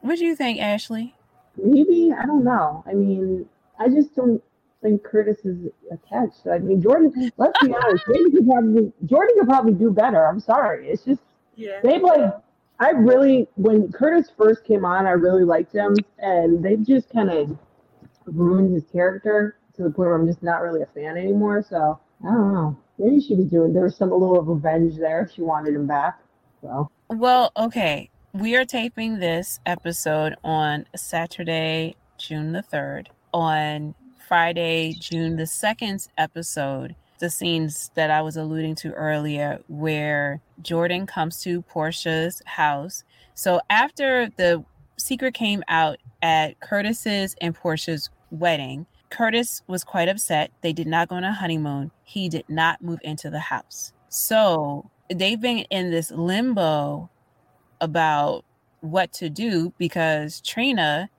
What 0.00 0.18
do 0.18 0.24
you 0.24 0.36
think, 0.36 0.58
Ashlee? 0.58 1.12
Maybe 1.56 2.12
I 2.16 2.24
don't 2.26 2.44
know. 2.44 2.84
I 2.86 2.94
mean, 2.94 3.46
I 3.78 3.88
just 3.88 4.14
don't 4.14 4.42
think 4.82 5.02
Curtis 5.02 5.38
is 5.44 5.70
attached. 5.90 6.46
I 6.50 6.58
mean, 6.58 6.80
Jordan. 6.80 7.32
Let's 7.36 7.58
be 7.64 7.74
honest. 7.74 8.04
Jordan 8.06 8.32
could 8.32 8.46
probably 8.46 8.92
Jordan 9.04 9.34
could 9.38 9.48
probably 9.48 9.74
do 9.74 9.90
better. 9.90 10.26
I'm 10.26 10.40
sorry. 10.40 10.88
It's 10.88 11.04
just 11.04 11.22
yeah. 11.56 11.80
they've 11.82 12.02
like 12.02 12.34
I 12.78 12.90
really 12.90 13.48
when 13.56 13.92
Curtis 13.92 14.30
first 14.36 14.64
came 14.64 14.84
on, 14.84 15.06
I 15.06 15.10
really 15.10 15.44
liked 15.44 15.74
him, 15.74 15.96
and 16.18 16.64
they've 16.64 16.84
just 16.84 17.10
kind 17.10 17.30
of 17.30 17.58
ruined 18.26 18.72
his 18.72 18.84
character 18.90 19.56
to 19.76 19.82
the 19.82 19.90
point 19.90 20.08
where 20.08 20.14
I'm 20.14 20.26
just 20.26 20.42
not 20.42 20.62
really 20.62 20.82
a 20.82 20.86
fan 20.86 21.16
anymore. 21.16 21.64
So 21.68 22.00
I 22.24 22.26
don't 22.26 22.52
know. 22.54 22.78
Maybe 23.00 23.18
she 23.20 23.34
was 23.34 23.46
doing 23.46 23.72
there 23.72 23.84
was 23.84 23.96
some 23.96 24.12
a 24.12 24.14
little 24.14 24.42
revenge 24.42 24.98
there. 24.98 25.30
She 25.34 25.40
wanted 25.40 25.74
him 25.74 25.86
back. 25.86 26.20
So 26.60 26.90
well, 27.08 27.50
okay. 27.56 28.10
We 28.34 28.56
are 28.56 28.66
taping 28.66 29.18
this 29.18 29.58
episode 29.64 30.36
on 30.44 30.86
Saturday, 30.94 31.96
June 32.18 32.52
the 32.52 32.62
third. 32.62 33.08
On 33.32 33.94
Friday, 34.28 34.94
June 35.00 35.36
the 35.36 35.46
second 35.46 36.06
episode, 36.18 36.94
the 37.20 37.30
scenes 37.30 37.90
that 37.94 38.10
I 38.10 38.20
was 38.20 38.36
alluding 38.36 38.74
to 38.76 38.92
earlier, 38.92 39.60
where 39.68 40.42
Jordan 40.60 41.06
comes 41.06 41.40
to 41.42 41.62
Portia's 41.62 42.42
house. 42.44 43.02
So 43.34 43.60
after 43.70 44.30
the 44.36 44.62
secret 44.98 45.32
came 45.32 45.64
out 45.68 45.96
at 46.20 46.60
Curtis's 46.60 47.34
and 47.40 47.54
Portia's 47.54 48.10
wedding, 48.30 48.86
Curtis 49.10 49.62
was 49.66 49.84
quite 49.84 50.08
upset. 50.08 50.50
They 50.62 50.72
did 50.72 50.86
not 50.86 51.08
go 51.08 51.16
on 51.16 51.24
a 51.24 51.32
honeymoon. 51.32 51.90
He 52.04 52.28
did 52.28 52.48
not 52.48 52.82
move 52.82 53.00
into 53.02 53.30
the 53.30 53.40
house. 53.40 53.92
So 54.08 54.90
they've 55.12 55.40
been 55.40 55.66
in 55.70 55.90
this 55.90 56.10
limbo 56.10 57.10
about 57.80 58.44
what 58.80 59.12
to 59.14 59.28
do 59.28 59.72
because 59.78 60.40
Trina 60.40 61.10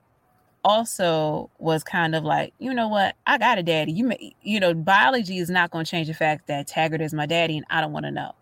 also 0.64 1.50
was 1.58 1.82
kind 1.82 2.14
of 2.14 2.24
like, 2.24 2.54
you 2.58 2.72
know 2.72 2.88
what, 2.88 3.14
I 3.26 3.38
got 3.38 3.58
a 3.58 3.62
daddy. 3.62 3.92
You 3.92 4.04
may, 4.04 4.34
you 4.42 4.60
know, 4.60 4.74
biology 4.74 5.38
is 5.38 5.50
not 5.50 5.70
going 5.70 5.84
to 5.84 5.90
change 5.90 6.08
the 6.08 6.14
fact 6.14 6.46
that 6.46 6.66
Taggart 6.66 7.00
is 7.00 7.12
my 7.12 7.26
daddy, 7.26 7.56
and 7.56 7.66
I 7.70 7.80
don't 7.80 7.92
want 7.92 8.06
to 8.06 8.10
know. 8.10 8.32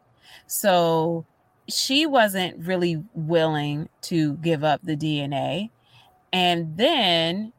So 0.46 1.24
she 1.68 2.06
wasn't 2.06 2.66
really 2.66 3.02
willing 3.14 3.88
to 4.02 4.34
give 4.38 4.64
up 4.64 4.80
the 4.82 4.96
DNA. 4.96 5.70
And 6.32 6.76
then 6.76 7.52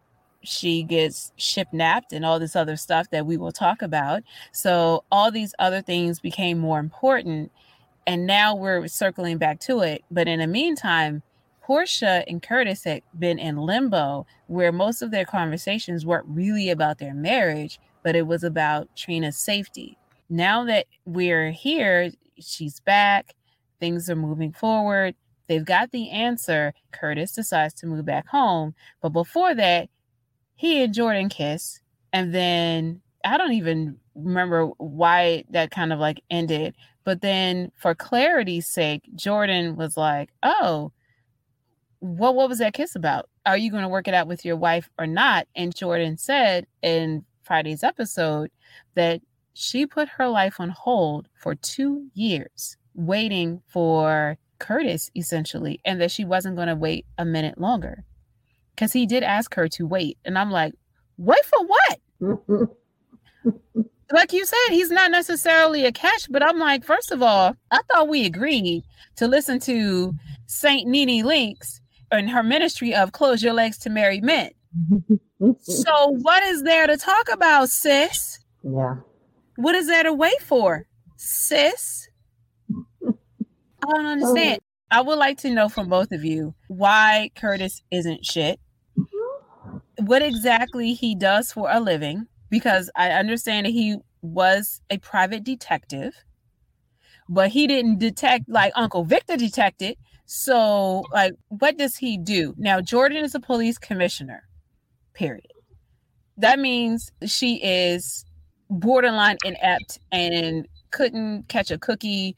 she 0.43 0.83
gets 0.83 1.31
shipnapped 1.37 2.11
and 2.11 2.25
all 2.25 2.39
this 2.39 2.55
other 2.55 2.75
stuff 2.75 3.09
that 3.11 3.25
we 3.25 3.37
will 3.37 3.51
talk 3.51 3.81
about. 3.81 4.23
So 4.51 5.03
all 5.11 5.31
these 5.31 5.53
other 5.59 5.81
things 5.81 6.19
became 6.19 6.57
more 6.57 6.79
important. 6.79 7.51
And 8.07 8.25
now 8.25 8.55
we're 8.55 8.87
circling 8.87 9.37
back 9.37 9.59
to 9.61 9.81
it. 9.81 10.03
But 10.09 10.27
in 10.27 10.39
the 10.39 10.47
meantime, 10.47 11.21
Portia 11.61 12.23
and 12.27 12.41
Curtis 12.41 12.83
had 12.83 13.03
been 13.17 13.39
in 13.39 13.57
limbo 13.57 14.25
where 14.47 14.71
most 14.71 15.01
of 15.01 15.11
their 15.11 15.25
conversations 15.25 16.05
weren't 16.05 16.25
really 16.27 16.69
about 16.69 16.97
their 16.97 17.13
marriage, 17.13 17.79
but 18.03 18.15
it 18.15 18.25
was 18.25 18.43
about 18.43 18.93
Trina's 18.95 19.37
safety. 19.37 19.97
Now 20.29 20.63
that 20.65 20.87
we're 21.05 21.51
here, 21.51 22.11
she's 22.39 22.79
back, 22.79 23.35
things 23.79 24.09
are 24.09 24.15
moving 24.15 24.51
forward. 24.51 25.15
They've 25.47 25.63
got 25.63 25.91
the 25.91 26.09
answer. 26.09 26.73
Curtis 26.91 27.33
decides 27.33 27.73
to 27.75 27.87
move 27.87 28.05
back 28.05 28.27
home. 28.27 28.73
But 29.01 29.09
before 29.09 29.53
that, 29.55 29.89
he 30.61 30.83
and 30.83 30.93
Jordan 30.93 31.27
kiss. 31.27 31.81
And 32.13 32.35
then 32.35 33.01
I 33.25 33.37
don't 33.37 33.53
even 33.53 33.97
remember 34.13 34.67
why 34.77 35.43
that 35.49 35.71
kind 35.71 35.91
of 35.91 35.97
like 35.97 36.21
ended. 36.29 36.75
But 37.03 37.21
then 37.21 37.71
for 37.75 37.95
clarity's 37.95 38.67
sake, 38.67 39.01
Jordan 39.15 39.75
was 39.75 39.97
like, 39.97 40.29
oh, 40.43 40.91
what 41.97 42.35
what 42.35 42.47
was 42.47 42.59
that 42.59 42.75
kiss 42.75 42.95
about? 42.95 43.27
Are 43.43 43.57
you 43.57 43.71
going 43.71 43.81
to 43.81 43.89
work 43.89 44.07
it 44.07 44.13
out 44.13 44.27
with 44.27 44.45
your 44.45 44.55
wife 44.55 44.87
or 44.99 45.07
not? 45.07 45.47
And 45.55 45.75
Jordan 45.75 46.19
said 46.19 46.67
in 46.83 47.25
Friday's 47.41 47.83
episode 47.83 48.51
that 48.93 49.19
she 49.53 49.87
put 49.87 50.09
her 50.09 50.27
life 50.27 50.59
on 50.59 50.69
hold 50.69 51.27
for 51.33 51.55
two 51.55 52.05
years, 52.13 52.77
waiting 52.93 53.63
for 53.65 54.37
Curtis 54.59 55.09
essentially, 55.15 55.81
and 55.85 55.99
that 55.99 56.11
she 56.11 56.23
wasn't 56.23 56.55
going 56.55 56.67
to 56.67 56.75
wait 56.75 57.07
a 57.17 57.25
minute 57.25 57.59
longer. 57.59 58.03
Because 58.75 58.93
he 58.93 59.05
did 59.05 59.23
ask 59.23 59.53
her 59.55 59.67
to 59.69 59.85
wait. 59.85 60.17
And 60.25 60.37
I'm 60.37 60.51
like, 60.51 60.73
Wait 61.21 61.45
for 61.45 61.65
what? 61.67 62.69
like 64.11 64.33
you 64.33 64.43
said, 64.43 64.69
he's 64.69 64.89
not 64.89 65.11
necessarily 65.11 65.85
a 65.85 65.91
catch, 65.91 66.31
but 66.31 66.41
I'm 66.41 66.57
like, 66.57 66.83
first 66.83 67.11
of 67.11 67.21
all, 67.21 67.55
I 67.69 67.81
thought 67.83 68.07
we 68.07 68.25
agreed 68.25 68.83
to 69.17 69.27
listen 69.27 69.59
to 69.61 70.13
Saint 70.47 70.89
Nene 70.89 71.23
Leakes 71.23 71.79
and 72.11 72.29
her 72.31 72.41
ministry 72.41 72.95
of 72.95 73.11
close 73.11 73.43
your 73.43 73.53
legs 73.53 73.77
to 73.79 73.91
married 73.91 74.23
men. 74.23 74.49
so 75.61 76.07
what 76.21 76.41
is 76.43 76.63
there 76.63 76.87
to 76.87 76.97
talk 76.97 77.29
about, 77.31 77.69
sis? 77.69 78.39
Yeah. 78.63 78.95
What 79.57 79.75
is 79.75 79.85
there 79.85 80.03
to 80.03 80.13
wait 80.13 80.41
for, 80.41 80.87
sis? 81.17 82.09
I 83.03 83.11
don't 83.93 84.05
oh, 84.05 84.09
understand. 84.09 84.59
I 84.91 84.99
would 84.99 85.17
like 85.17 85.37
to 85.39 85.49
know 85.49 85.69
from 85.69 85.87
both 85.87 86.11
of 86.11 86.25
you 86.25 86.53
why 86.67 87.31
Curtis 87.35 87.81
isn't 87.91 88.25
shit. 88.25 88.59
Mm-hmm. 88.97 90.05
What 90.05 90.21
exactly 90.21 90.93
he 90.93 91.15
does 91.15 91.51
for 91.51 91.69
a 91.71 91.79
living 91.79 92.27
because 92.49 92.91
I 92.95 93.11
understand 93.11 93.65
that 93.65 93.71
he 93.71 93.97
was 94.21 94.81
a 94.89 94.97
private 94.97 95.45
detective, 95.45 96.13
but 97.29 97.49
he 97.49 97.67
didn't 97.67 97.99
detect 97.99 98.49
like 98.49 98.73
Uncle 98.75 99.05
Victor 99.05 99.37
detected. 99.37 99.97
So, 100.25 101.03
like, 101.11 101.33
what 101.47 101.77
does 101.77 101.95
he 101.95 102.17
do? 102.17 102.53
Now, 102.57 102.81
Jordan 102.81 103.23
is 103.23 103.33
a 103.33 103.39
police 103.39 103.77
commissioner, 103.77 104.43
period. 105.13 105.47
That 106.37 106.59
means 106.59 107.11
she 107.25 107.55
is 107.63 108.25
borderline 108.69 109.37
inept 109.45 109.99
and 110.11 110.67
couldn't 110.91 111.47
catch 111.47 111.71
a 111.71 111.77
cookie 111.77 112.35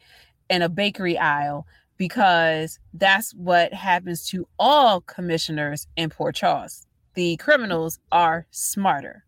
in 0.50 0.62
a 0.62 0.70
bakery 0.70 1.18
aisle 1.18 1.66
because 2.08 2.80
that's 2.94 3.34
what 3.34 3.74
happens 3.74 4.28
to 4.28 4.46
all 4.60 5.00
commissioners 5.00 5.88
in 5.96 6.10
Port 6.10 6.36
Charles. 6.36 6.86
The 7.14 7.38
criminals 7.38 7.98
are 8.12 8.46
smarter. 8.52 9.24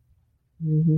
Mm-hmm. 0.61 0.97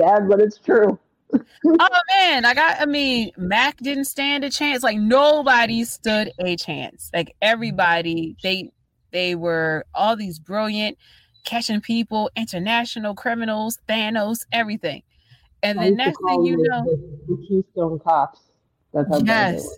Sad, 0.00 0.26
but 0.26 0.40
it's 0.40 0.56
true. 0.56 0.98
oh 1.34 2.00
man, 2.08 2.46
I 2.46 2.54
got. 2.54 2.80
I 2.80 2.86
mean, 2.86 3.30
Mac 3.36 3.76
didn't 3.76 4.06
stand 4.06 4.42
a 4.42 4.48
chance. 4.48 4.82
Like 4.82 4.96
nobody 4.96 5.84
stood 5.84 6.32
a 6.38 6.56
chance. 6.56 7.10
Like 7.12 7.36
everybody, 7.42 8.34
they 8.42 8.72
they 9.10 9.34
were 9.34 9.84
all 9.94 10.16
these 10.16 10.38
brilliant 10.38 10.96
catching 11.44 11.82
people, 11.82 12.30
international 12.36 13.14
criminals, 13.14 13.78
Thanos, 13.86 14.46
everything. 14.50 15.02
And 15.62 15.78
the 15.78 15.90
next 15.90 16.18
thing 16.26 16.46
you 16.46 16.56
know, 16.56 16.84
the, 16.84 16.96
the 17.28 17.46
Keystone 17.46 17.98
Cops. 17.98 18.40
That's 18.94 19.08
how 19.10 19.20
yes. 19.22 19.68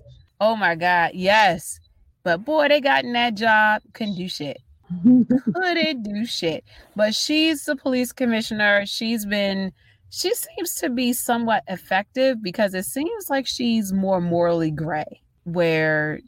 Oh 0.40 0.56
my 0.56 0.74
God, 0.74 1.12
yes. 1.14 1.78
But 2.22 2.44
boy, 2.44 2.68
they 2.68 2.80
got 2.80 3.04
in 3.04 3.12
that 3.12 3.34
job, 3.34 3.82
couldn't 3.92 4.16
do 4.16 4.28
shit. 4.28 4.58
couldn't 5.54 6.02
do 6.02 6.26
shit. 6.26 6.64
But 6.96 7.14
she's 7.14 7.64
the 7.64 7.76
police 7.76 8.12
commissioner. 8.12 8.84
She's 8.86 9.24
been 9.24 9.72
she 10.10 10.34
seems 10.34 10.74
to 10.76 10.90
be 10.90 11.12
somewhat 11.12 11.62
effective 11.68 12.42
because 12.42 12.74
it 12.74 12.84
seems 12.84 13.30
like 13.30 13.46
she's 13.46 13.92
more 13.92 14.20
morally 14.20 14.70
gray, 14.70 15.22
where 15.44 16.20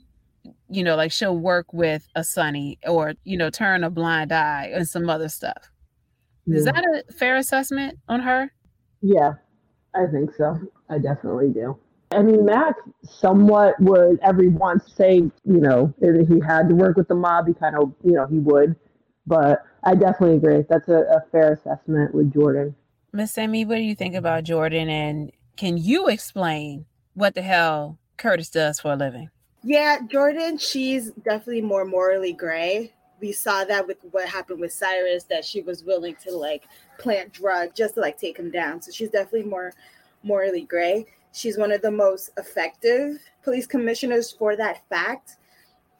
you 0.69 0.83
know, 0.83 0.97
like 0.97 1.13
she'll 1.13 1.37
work 1.37 1.73
with 1.73 2.07
a 2.15 2.25
Sonny 2.25 2.79
or 2.87 3.15
you 3.25 3.37
know, 3.37 3.51
turn 3.51 3.85
a 3.85 3.91
blind 3.91 4.33
eye 4.33 4.71
and 4.73 4.89
some 4.89 5.11
other 5.11 5.29
stuff. 5.29 5.71
Yeah. 6.47 6.57
Is 6.57 6.65
that 6.65 6.85
a 6.85 7.13
fair 7.13 7.37
assessment 7.37 7.99
on 8.09 8.21
her? 8.21 8.53
Yeah, 9.01 9.35
I 9.95 10.07
think 10.07 10.33
so. 10.35 10.59
I 10.89 10.99
definitely 10.99 11.49
do. 11.49 11.79
I 12.13 12.23
mean, 12.23 12.45
Mac 12.45 12.77
somewhat 13.03 13.81
would 13.81 14.19
every 14.23 14.49
once 14.49 14.93
say, 14.95 15.17
you 15.17 15.33
know, 15.45 15.93
if 16.01 16.29
he 16.29 16.41
had 16.41 16.69
to 16.69 16.75
work 16.75 16.97
with 16.97 17.09
the 17.09 17.15
mob, 17.15 17.47
he 17.49 17.55
kind 17.55 17.77
of, 17.77 17.93
you 18.05 18.13
know, 18.13 18.27
he 18.27 18.39
would. 18.39 18.77
But 19.27 19.63
I 19.85 19.95
definitely 19.95 20.37
agree. 20.37 20.65
That's 20.69 20.89
a, 20.89 21.01
a 21.03 21.25
fair 21.31 21.53
assessment 21.53 22.15
with 22.15 22.33
Jordan. 22.33 22.75
Miss 23.13 23.33
Semi, 23.33 23.65
what 23.65 23.77
do 23.77 23.83
you 23.83 23.95
think 23.95 24.15
about 24.15 24.45
Jordan? 24.45 24.89
And 24.89 25.33
can 25.57 25.77
you 25.77 26.09
explain 26.09 26.87
what 27.15 27.35
the 27.35 27.43
hell 27.43 27.99
Curtis 28.17 28.51
does 28.51 28.81
for 28.81 28.93
a 28.93 28.97
living? 28.97 29.31
Yeah, 29.63 29.99
Jordan, 30.11 30.59
she's 30.59 31.11
definitely 31.11 31.61
more 31.61 31.85
morally 31.85 32.33
gray. 32.33 32.93
We 33.21 33.33
saw 33.33 33.65
that 33.65 33.87
with 33.87 33.99
what 34.11 34.29
happened 34.29 34.59
with 34.59 34.73
Cyrus, 34.73 35.25
that 35.25 35.45
she 35.45 35.63
was 35.63 35.85
willing 35.85 36.17
to 36.27 36.37
like 36.37 36.65
plant 36.99 37.33
drugs 37.33 37.77
just 37.77 37.95
to 37.95 38.01
like 38.01 38.19
take 38.19 38.37
him 38.37 38.51
down. 38.51 38.83
So 38.83 38.91
she's 38.91 39.11
definitely 39.11 39.49
more 39.49 39.73
morally 40.25 40.63
gray. 40.63 41.07
She's 41.33 41.59
one 41.59 41.72
of 41.72 41.83
the 41.83 41.91
most 41.91 42.30
effective 42.37 43.18
police 43.43 43.66
commissioners 43.66 44.30
for 44.30 44.57
that 44.57 44.87
fact 44.89 45.37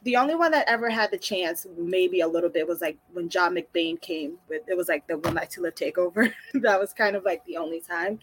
the 0.05 0.17
only 0.17 0.35
one 0.35 0.51
that 0.51 0.69
ever 0.69 0.91
had 0.91 1.11
the 1.11 1.19
chance, 1.19 1.67
maybe 1.77 2.21
a 2.21 2.29
little 2.29 2.51
bit, 2.51 2.67
was 2.67 2.81
like 2.81 2.99
when 3.13 3.29
John 3.29 3.55
McBain 3.55 4.01
came 4.01 4.37
with 4.49 4.63
it 4.67 4.77
was 4.77 4.89
like 4.89 5.07
the 5.07 5.19
One 5.19 5.35
Life 5.35 5.51
to 5.51 5.63
Live 5.63 5.75
takeover. 5.75 6.33
that 6.55 6.81
was 6.81 6.93
kind 6.93 7.15
of 7.15 7.25
like 7.25 7.45
the 7.45 7.57
only 7.57 7.81
time. 7.81 8.19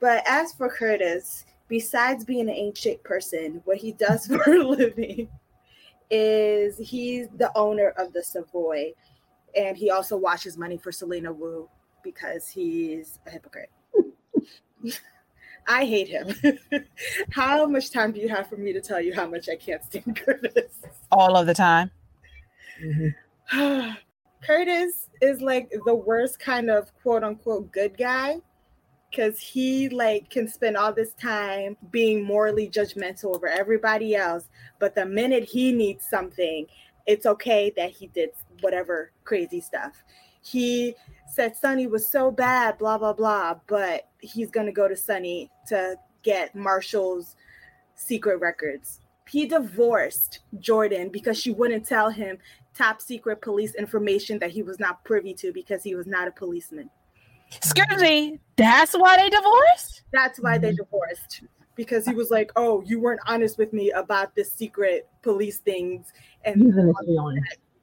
But 0.00 0.22
as 0.26 0.52
for 0.52 0.68
Curtis, 0.68 1.44
besides 1.68 2.24
being 2.24 2.48
an 2.48 2.50
ancient 2.50 3.02
person, 3.04 3.60
what 3.64 3.78
he 3.78 3.92
does 3.92 4.26
for 4.44 4.52
a 4.52 4.64
living 4.64 5.28
is 6.10 6.78
he's 6.78 7.28
the 7.36 7.56
owner 7.56 7.90
of 7.96 8.12
the 8.12 8.22
Savoy, 8.22 8.92
and 9.56 9.76
he 9.76 9.90
also 9.90 10.16
washes 10.16 10.58
money 10.58 10.78
for 10.78 10.90
Selina 10.90 11.32
Wu 11.32 11.68
because 12.02 12.48
he's 12.48 13.20
a 13.26 13.30
hypocrite. 13.30 13.70
I 15.68 15.84
hate 15.84 16.08
him. 16.08 16.34
how 17.30 17.66
much 17.66 17.90
time 17.90 18.12
do 18.12 18.20
you 18.20 18.28
have 18.30 18.48
for 18.48 18.56
me 18.56 18.72
to 18.72 18.80
tell 18.80 19.00
you 19.00 19.14
how 19.14 19.26
much 19.26 19.48
I 19.48 19.56
can't 19.56 19.84
stand 19.84 20.16
Curtis? 20.24 20.72
All 21.12 21.36
of 21.36 21.46
the 21.46 21.54
time. 21.54 21.90
Mm-hmm. 22.82 23.90
Curtis 24.42 25.08
is 25.20 25.40
like 25.42 25.70
the 25.84 25.94
worst 25.94 26.38
kind 26.38 26.70
of 26.70 26.90
quote 27.02 27.22
unquote 27.22 27.70
good 27.70 27.98
guy 27.98 28.36
because 29.10 29.38
he 29.38 29.88
like 29.88 30.30
can 30.30 30.48
spend 30.48 30.76
all 30.76 30.92
this 30.92 31.12
time 31.14 31.76
being 31.90 32.22
morally 32.24 32.68
judgmental 32.68 33.34
over 33.34 33.48
everybody 33.48 34.14
else 34.14 34.44
but 34.78 34.94
the 34.94 35.04
minute 35.04 35.44
he 35.44 35.72
needs 35.72 36.06
something 36.08 36.66
it's 37.06 37.26
okay 37.26 37.72
that 37.74 37.90
he 37.90 38.06
did 38.08 38.30
whatever 38.60 39.10
crazy 39.24 39.60
stuff 39.60 40.04
he 40.40 40.94
said 41.30 41.56
Sonny 41.56 41.86
was 41.86 42.08
so 42.08 42.30
bad, 42.30 42.78
blah, 42.78 42.98
blah, 42.98 43.12
blah, 43.12 43.56
but 43.66 44.08
he's 44.20 44.50
going 44.50 44.66
to 44.66 44.72
go 44.72 44.88
to 44.88 44.96
Sonny 44.96 45.50
to 45.68 45.96
get 46.22 46.54
Marshall's 46.54 47.36
secret 47.94 48.38
records. 48.40 49.00
He 49.28 49.46
divorced 49.46 50.40
Jordan 50.58 51.10
because 51.10 51.38
she 51.38 51.50
wouldn't 51.50 51.86
tell 51.86 52.08
him 52.08 52.38
top 52.74 53.00
secret 53.00 53.42
police 53.42 53.74
information 53.74 54.38
that 54.38 54.50
he 54.50 54.62
was 54.62 54.80
not 54.80 55.04
privy 55.04 55.34
to 55.34 55.52
because 55.52 55.82
he 55.82 55.94
was 55.94 56.06
not 56.06 56.28
a 56.28 56.30
policeman. 56.30 56.88
Excuse 57.54 58.00
me, 58.00 58.40
that's 58.56 58.92
why 58.94 59.16
they 59.16 59.28
divorced? 59.28 60.02
That's 60.12 60.38
why 60.38 60.58
they 60.58 60.72
divorced. 60.72 61.42
Because 61.74 62.04
he 62.04 62.14
was 62.14 62.30
like, 62.30 62.50
Oh, 62.56 62.82
you 62.86 63.00
weren't 63.00 63.20
honest 63.26 63.58
with 63.58 63.72
me 63.72 63.90
about 63.92 64.34
the 64.34 64.44
secret 64.44 65.08
police 65.22 65.58
things. 65.58 66.12
And 66.44 66.62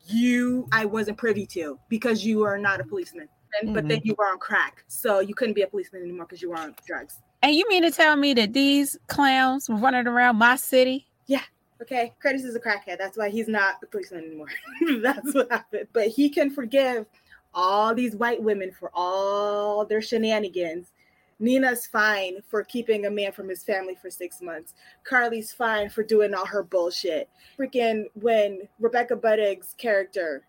you 0.05 0.67
I 0.71 0.85
wasn't 0.85 1.17
privy 1.17 1.45
to 1.47 1.79
because 1.89 2.25
you 2.25 2.43
are 2.43 2.57
not 2.57 2.79
a 2.79 2.83
policeman. 2.83 3.27
And, 3.59 3.69
mm-hmm. 3.69 3.75
But 3.75 3.87
then 3.87 3.99
mm-hmm. 3.99 4.07
you 4.07 4.15
were 4.17 4.25
on 4.25 4.37
crack. 4.39 4.83
So 4.87 5.19
you 5.19 5.33
couldn't 5.33 5.53
be 5.53 5.61
a 5.61 5.67
policeman 5.67 6.01
anymore 6.01 6.25
because 6.25 6.41
you 6.41 6.49
were 6.49 6.57
on 6.57 6.75
drugs. 6.85 7.19
And 7.41 7.55
you 7.55 7.67
mean 7.69 7.83
to 7.83 7.91
tell 7.91 8.15
me 8.15 8.33
that 8.33 8.53
these 8.53 8.97
clowns 9.07 9.69
were 9.69 9.75
running 9.75 10.07
around 10.07 10.37
my 10.37 10.55
city? 10.55 11.07
Yeah. 11.27 11.43
Okay. 11.81 12.13
Curtis 12.21 12.43
is 12.43 12.55
a 12.55 12.59
crackhead. 12.59 12.97
That's 12.97 13.17
why 13.17 13.29
he's 13.29 13.47
not 13.47 13.75
a 13.83 13.87
policeman 13.87 14.25
anymore. 14.25 14.47
That's 15.01 15.33
what 15.33 15.51
happened. 15.51 15.87
But 15.93 16.07
he 16.07 16.29
can 16.29 16.49
forgive 16.49 17.05
all 17.53 17.95
these 17.95 18.15
white 18.15 18.41
women 18.41 18.71
for 18.71 18.91
all 18.93 19.85
their 19.85 20.01
shenanigans 20.01 20.91
Nina's 21.39 21.85
fine 21.85 22.41
for 22.47 22.63
keeping 22.63 23.05
a 23.05 23.11
man 23.11 23.31
from 23.31 23.49
his 23.49 23.63
family 23.63 23.95
for 24.01 24.09
six 24.09 24.41
months. 24.41 24.73
Carly's 25.03 25.51
fine 25.51 25.89
for 25.89 26.03
doing 26.03 26.33
all 26.33 26.45
her 26.45 26.63
bullshit. 26.63 27.29
Freaking 27.57 28.05
when 28.13 28.67
Rebecca 28.79 29.15
Budig's 29.15 29.75
character, 29.77 30.43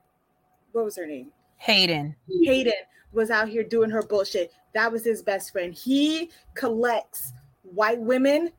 what 0.73 0.85
was 0.85 0.97
her 0.97 1.07
name? 1.07 1.33
Hayden. 1.59 2.15
Hayden 2.43 2.73
was 3.13 3.31
out 3.31 3.49
here 3.49 3.65
doing 3.65 3.91
her 3.91 4.03
bullshit. 4.03 4.53
That 4.75 4.93
was 4.93 5.05
his 5.05 5.23
best 5.23 5.53
friend. 5.53 5.75
He 5.75 6.31
collects 6.55 7.33
white 7.63 8.01
women 8.01 8.53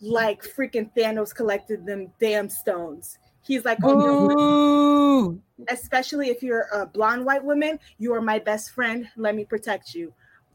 like 0.00 0.42
freaking 0.42 0.90
Thanos 0.96 1.34
collected 1.34 1.84
them 1.86 2.10
damn 2.18 2.48
stones. 2.48 3.18
He's 3.42 3.64
like, 3.64 3.78
oh, 3.82 5.38
especially 5.68 6.28
if 6.28 6.42
you're 6.42 6.66
a 6.72 6.86
blonde 6.86 7.24
white 7.24 7.42
woman, 7.42 7.78
you 7.98 8.12
are 8.14 8.20
my 8.20 8.38
best 8.38 8.72
friend. 8.72 9.08
Let 9.16 9.34
me 9.34 9.44
protect 9.44 9.94
you 9.94 10.12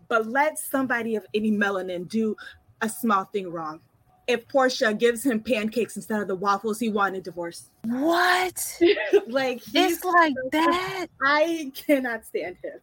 but 0.08 0.28
let 0.28 0.58
somebody 0.58 1.16
of 1.16 1.26
any 1.34 1.52
melanin 1.52 2.08
do 2.08 2.36
a 2.82 2.90
small 2.90 3.26
thing 3.26 3.52
wrong. 3.52 3.80
If 4.28 4.48
Portia 4.48 4.94
gives 4.94 5.26
him 5.26 5.42
pancakes 5.42 5.98
instead 5.98 6.22
of 6.22 6.28
the 6.28 6.36
waffles, 6.36 6.80
he 6.80 6.90
wanted 6.90 7.24
divorce. 7.24 7.70
What? 7.84 8.82
like 9.28 9.62
he's 9.62 10.04
like 10.04 10.34
that. 10.52 11.08
I 11.22 11.72
cannot 11.76 12.26
stand 12.26 12.58
him. 12.64 12.80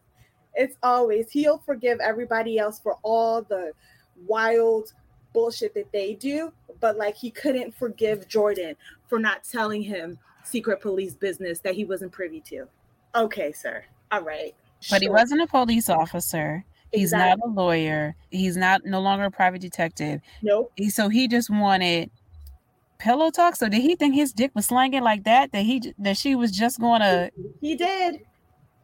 It's 0.53 0.77
always 0.83 1.31
he'll 1.31 1.59
forgive 1.59 1.99
everybody 1.99 2.59
else 2.59 2.79
for 2.79 2.97
all 3.01 3.41
the 3.41 3.71
wild 4.27 4.93
bullshit 5.33 5.73
that 5.73 5.91
they 5.91 6.13
do, 6.13 6.51
but 6.79 6.97
like 6.97 7.15
he 7.15 7.31
couldn't 7.31 7.73
forgive 7.73 8.27
Jordan 8.27 8.75
for 9.07 9.17
not 9.17 9.43
telling 9.43 9.81
him 9.81 10.19
secret 10.43 10.81
police 10.81 11.15
business 11.15 11.59
that 11.59 11.73
he 11.73 11.85
wasn't 11.85 12.11
privy 12.11 12.41
to. 12.41 12.67
Okay, 13.15 13.51
sir. 13.51 13.83
All 14.11 14.21
right 14.21 14.53
But 14.89 15.01
he 15.01 15.09
wasn't 15.09 15.41
a 15.41 15.47
police 15.47 15.89
officer. 15.89 16.65
He's 16.93 17.13
not 17.13 17.39
a 17.43 17.47
lawyer. 17.47 18.15
He's 18.29 18.57
not 18.57 18.85
no 18.85 18.99
longer 18.99 19.25
a 19.25 19.31
private 19.31 19.61
detective. 19.61 20.21
Nope. 20.41 20.71
He, 20.75 20.89
so 20.89 21.09
he 21.09 21.27
just 21.27 21.49
wanted 21.49 22.11
pillow 22.99 23.31
talk. 23.31 23.55
So 23.55 23.69
did 23.69 23.81
he 23.81 23.95
think 23.95 24.15
his 24.15 24.33
dick 24.33 24.51
was 24.53 24.67
slanging 24.67 25.03
like 25.03 25.23
that? 25.23 25.51
That 25.51 25.63
he 25.63 25.93
that 25.99 26.17
she 26.17 26.35
was 26.35 26.51
just 26.51 26.79
going 26.79 27.01
to 27.01 27.31
He 27.59 27.75
did. 27.75 28.21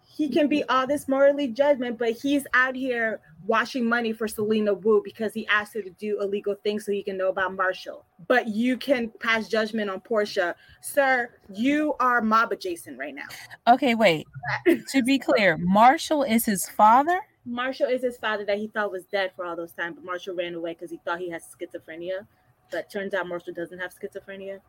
He 0.05 0.29
can 0.29 0.47
be 0.47 0.63
all 0.63 0.87
this 0.87 1.07
morally 1.07 1.47
judgment, 1.47 1.99
but 1.99 2.13
he's 2.13 2.47
out 2.55 2.75
here 2.75 3.21
washing 3.45 3.87
money 3.87 4.13
for 4.13 4.27
Selina 4.27 4.73
Wu 4.73 5.01
because 5.03 5.31
he 5.31 5.45
asked 5.47 5.75
her 5.75 5.81
to 5.83 5.91
do 5.91 6.19
illegal 6.19 6.55
things 6.63 6.85
so 6.85 6.91
he 6.91 7.03
can 7.03 7.17
know 7.17 7.29
about 7.29 7.53
Marshall. 7.53 8.03
But 8.27 8.47
you 8.47 8.77
can 8.77 9.11
pass 9.19 9.47
judgment 9.47 9.91
on 9.91 10.01
Portia. 10.01 10.55
Sir, 10.81 11.29
you 11.53 11.93
are 11.99 12.21
mob 12.21 12.51
adjacent 12.51 12.97
right 12.97 13.13
now. 13.13 13.27
Okay, 13.67 13.93
wait. 13.93 14.25
to 14.89 15.03
be 15.03 15.19
clear, 15.19 15.55
Marshall 15.57 16.23
is 16.23 16.45
his 16.45 16.67
father. 16.67 17.19
Marshall 17.47 17.87
is 17.87 18.01
his 18.03 18.17
father 18.17 18.45
that 18.45 18.57
he 18.57 18.67
thought 18.67 18.91
was 18.91 19.05
dead 19.05 19.33
for 19.35 19.45
all 19.45 19.55
those 19.55 19.71
time, 19.73 19.93
but 19.93 20.03
Marshall 20.03 20.35
ran 20.35 20.55
away 20.55 20.73
because 20.73 20.91
he 20.91 20.97
thought 20.97 21.19
he 21.19 21.29
has 21.31 21.43
schizophrenia. 21.45 22.27
But 22.71 22.89
turns 22.91 23.13
out 23.13 23.27
Marshall 23.27 23.53
doesn't 23.53 23.79
have 23.79 23.93
schizophrenia. 23.93 24.61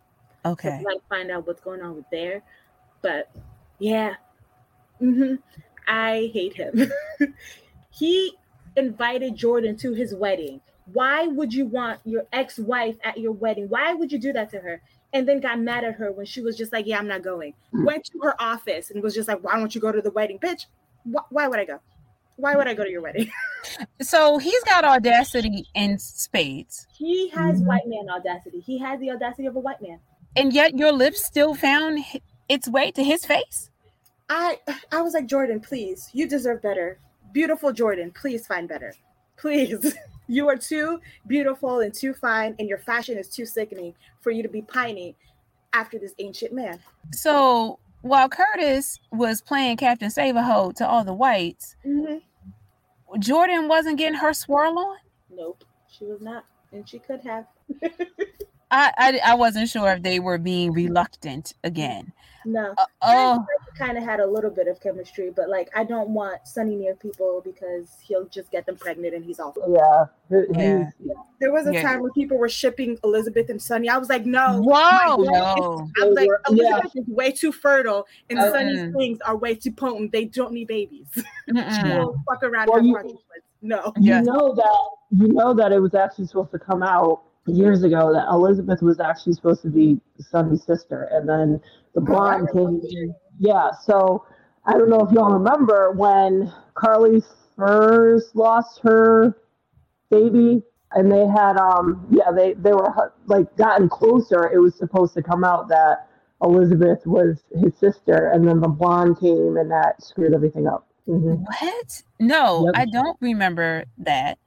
So 0.63 0.71
Okay. 0.71 0.79
we 0.79 0.85
gotta 0.85 1.01
find 1.09 1.31
out 1.31 1.47
what's 1.47 1.61
going 1.63 1.83
on 1.83 1.97
with 1.97 2.11
there. 2.11 2.43
But 3.03 3.31
yeah, 3.79 4.17
hmm 4.99 5.37
I 5.87 6.31
hate 6.35 6.55
him. 6.55 6.93
he 7.91 8.35
invited 8.77 9.37
Jordan 9.37 9.77
to 9.79 9.93
his 9.95 10.15
wedding. 10.15 10.61
Why 10.87 11.27
would 11.27 11.53
you 11.55 11.67
want 11.67 12.01
your 12.05 12.27
ex-wife 12.33 12.97
at 13.05 13.19
your 13.19 13.33
wedding? 13.33 13.69
Why 13.69 13.95
would 13.95 14.13
you 14.13 14.19
do 14.19 14.33
that 14.35 14.51
to 14.51 14.61
her? 14.61 14.83
And 15.13 15.29
then 15.29 15.41
got 15.41 15.61
mad 15.61 15.85
at 15.85 15.97
her 15.97 16.13
when 16.13 16.27
she 16.27 16.41
was 16.43 16.57
just 16.57 16.73
like, 16.73 16.87
"Yeah, 16.87 16.99
I'm 16.99 17.09
not 17.09 17.23
going." 17.23 17.55
Went 17.83 18.05
to 18.07 18.21
her 18.23 18.41
office 18.41 18.91
and 18.91 19.03
was 19.03 19.15
just 19.15 19.29
like, 19.29 19.43
"Why 19.43 19.57
don't 19.59 19.75
you 19.75 19.81
go 19.81 19.93
to 19.93 20.03
the 20.03 20.11
wedding, 20.11 20.39
bitch? 20.39 20.67
Wh- 21.05 21.31
Why 21.33 21.49
would 21.49 21.59
I 21.59 21.65
go? 21.65 21.81
Why 22.39 22.55
would 22.57 22.67
I 22.69 22.75
go 22.75 22.85
to 22.85 22.91
your 22.91 23.03
wedding?" 23.03 23.31
So 24.01 24.39
he's 24.39 24.63
got 24.65 24.85
audacity 24.85 25.67
in 25.75 25.99
spades, 25.99 26.87
he 26.93 27.29
has 27.31 27.61
Mhm. 27.61 27.67
white 27.67 27.87
man 27.87 28.09
audacity. 28.09 28.61
He 28.61 28.79
has 28.79 28.99
the 29.01 29.11
audacity 29.11 29.47
of 29.47 29.57
a 29.57 29.61
white 29.61 29.83
man. 29.83 29.99
and 30.37 30.53
yet 30.53 30.79
your 30.79 30.93
lips 30.93 31.25
still 31.25 31.55
found 31.55 31.99
its 32.49 32.67
way 32.69 32.91
to 32.93 33.03
his 33.05 33.25
face. 33.27 33.71
I 34.31 34.59
I 34.93 35.01
was 35.03 35.13
like, 35.15 35.27
Jordan, 35.27 35.61
please, 35.61 36.09
you 36.13 36.27
deserve 36.29 36.63
better. 36.63 36.99
Beautiful 37.33 37.73
Jordan, 37.73 38.11
please 38.13 38.47
find 38.47 38.69
better. 38.69 38.95
Please. 39.37 39.95
You 40.31 40.47
are 40.51 40.59
too 40.59 41.01
beautiful 41.27 41.81
and 41.81 41.93
too 41.95 42.13
fine, 42.13 42.55
and 42.59 42.69
your 42.69 42.77
fashion 42.77 43.17
is 43.17 43.31
too 43.31 43.47
sickening 43.47 43.95
for 44.21 44.31
you 44.31 44.43
to 44.43 44.49
be 44.51 44.61
pining 44.61 45.15
after 45.73 45.99
this 45.99 46.13
ancient 46.19 46.53
man. 46.53 46.81
So 47.15 47.79
while 48.03 48.29
Curtis 48.29 49.01
was 49.11 49.41
playing 49.41 49.79
Captain 49.79 50.11
Save-A-Ho 50.11 50.73
to 50.77 50.87
all 50.87 51.03
the 51.03 51.15
whites, 51.15 51.77
Mhm. 51.83 52.21
Jordan 53.19 53.69
wasn't 53.69 53.99
getting 53.99 54.19
her 54.19 54.33
swirl 54.33 54.79
on. 54.79 54.97
Nope, 55.31 55.65
she 55.89 56.05
was 56.05 56.21
not, 56.21 56.45
and 56.73 56.89
she 56.89 56.99
could 56.99 57.21
have. 57.23 57.47
I, 58.71 58.93
I 58.99 59.21
I 59.33 59.35
wasn't 59.35 59.69
sure 59.69 59.91
if 59.93 60.03
they 60.03 60.19
were 60.21 60.39
being 60.39 60.73
reluctant 60.73 61.55
again. 61.65 62.13
No, 62.45 62.73
Uh, 62.79 62.85
oh, 63.03 63.47
kind 63.77 63.99
of 63.99 64.05
had 64.05 64.21
a 64.21 64.27
little 64.27 64.51
bit 64.51 64.69
of 64.69 64.81
chemistry, 64.81 65.31
but 65.35 65.49
like 65.51 65.69
I 65.75 65.85
don't 65.85 66.11
want 66.11 66.47
Sonny 66.47 66.77
near 66.77 66.95
people 66.95 67.43
because 67.45 67.89
he'll 68.03 68.25
just 68.27 68.51
get 68.51 68.65
them 68.65 68.77
pregnant 68.77 69.13
and 69.15 69.25
he's 69.25 69.39
awful. 69.41 69.65
Yeah. 69.77 70.07
Yeah. 70.55 70.85
There 71.41 71.53
was 71.53 71.67
a 71.67 71.73
Yeah. 71.75 71.83
time 71.83 72.01
when 72.01 72.13
people 72.13 72.39
were 72.39 72.49
shipping 72.49 72.97
Elizabeth 73.05 73.51
and 73.51 73.61
Sonny. 73.61 73.89
I 73.89 73.99
was 73.99 74.09
like, 74.09 74.25
no, 74.25 74.61
whoa, 74.63 75.17
no. 75.17 75.91
I 76.01 76.05
was 76.07 76.15
like, 76.15 76.17
They 76.17 76.27
were- 76.29 76.41
yeah. 76.53 76.71
Elizabeth 76.79 76.93
is 76.97 77.09
way 77.09 77.33
too 77.33 77.53
fertile, 77.53 78.07
and 78.31 78.39
Uh, 78.39 78.51
Sonny's 78.53 78.95
wings 78.95 79.19
are 79.27 79.37
way 79.37 79.55
too 79.55 79.73
potent. 79.73 80.13
They 80.13 80.25
don't 80.25 80.53
need 80.53 80.69
babies. 80.69 81.09
She'll 81.49 82.15
fuck 82.27 82.43
around 82.45 82.69
Well, 82.71 82.83
you- 82.83 82.97
have 82.97 83.05
quadruplets. 83.05 83.19
No. 83.61 83.93
Yeah. 83.99 84.21
You 84.21 84.27
know 84.27 84.55
that 84.55 84.89
you 85.11 85.29
know 85.33 85.53
that 85.55 85.73
it 85.73 85.81
was 85.81 85.95
actually 85.95 86.27
supposed 86.27 86.53
to 86.53 86.59
come 86.59 86.83
out 86.83 87.23
years 87.49 87.83
ago 87.85 88.13
that 88.13 88.27
Elizabeth 88.29 88.83
was 88.83 89.01
actually 89.01 89.33
supposed 89.35 89.63
to 89.63 89.69
be 89.71 90.01
Sonny's 90.21 90.65
sister, 90.65 91.09
and 91.13 91.29
then 91.29 91.61
the 91.95 92.01
blonde 92.01 92.49
came. 92.53 92.81
in. 92.83 93.15
Yeah, 93.39 93.71
so 93.85 94.25
I 94.67 94.73
don't 94.73 94.89
know 94.91 95.01
if 95.07 95.13
y'all 95.13 95.33
remember 95.33 95.93
when 95.93 96.53
Carly 96.75 97.23
first 97.57 98.35
lost 98.37 98.81
her 98.83 99.37
baby, 100.11 100.63
and 100.93 101.11
they 101.13 101.27
had 101.27 101.57
um 101.57 102.07
yeah 102.11 102.31
they 102.35 102.55
they 102.55 102.73
were 102.73 103.13
like 103.27 103.55
gotten 103.57 103.89
closer. 103.89 104.51
It 104.53 104.59
was 104.59 104.75
supposed 104.77 105.15
to 105.15 105.23
come 105.23 105.45
out 105.45 105.69
that 105.69 106.09
Elizabeth 106.43 107.05
was 107.07 107.43
his 107.61 107.77
sister, 107.79 108.31
and 108.33 108.47
then 108.47 108.61
the 108.61 108.69
blonde 108.69 109.19
came 109.21 109.57
and 109.57 109.71
that 109.71 110.03
screwed 110.03 110.35
everything 110.35 110.67
up. 110.67 110.87
hmm 111.07 111.35
What? 111.35 112.03
No, 112.21 112.65
Yep. 112.67 112.75
I 112.77 112.85
don't 112.87 113.17
remember 113.21 113.85
that. 113.99 114.39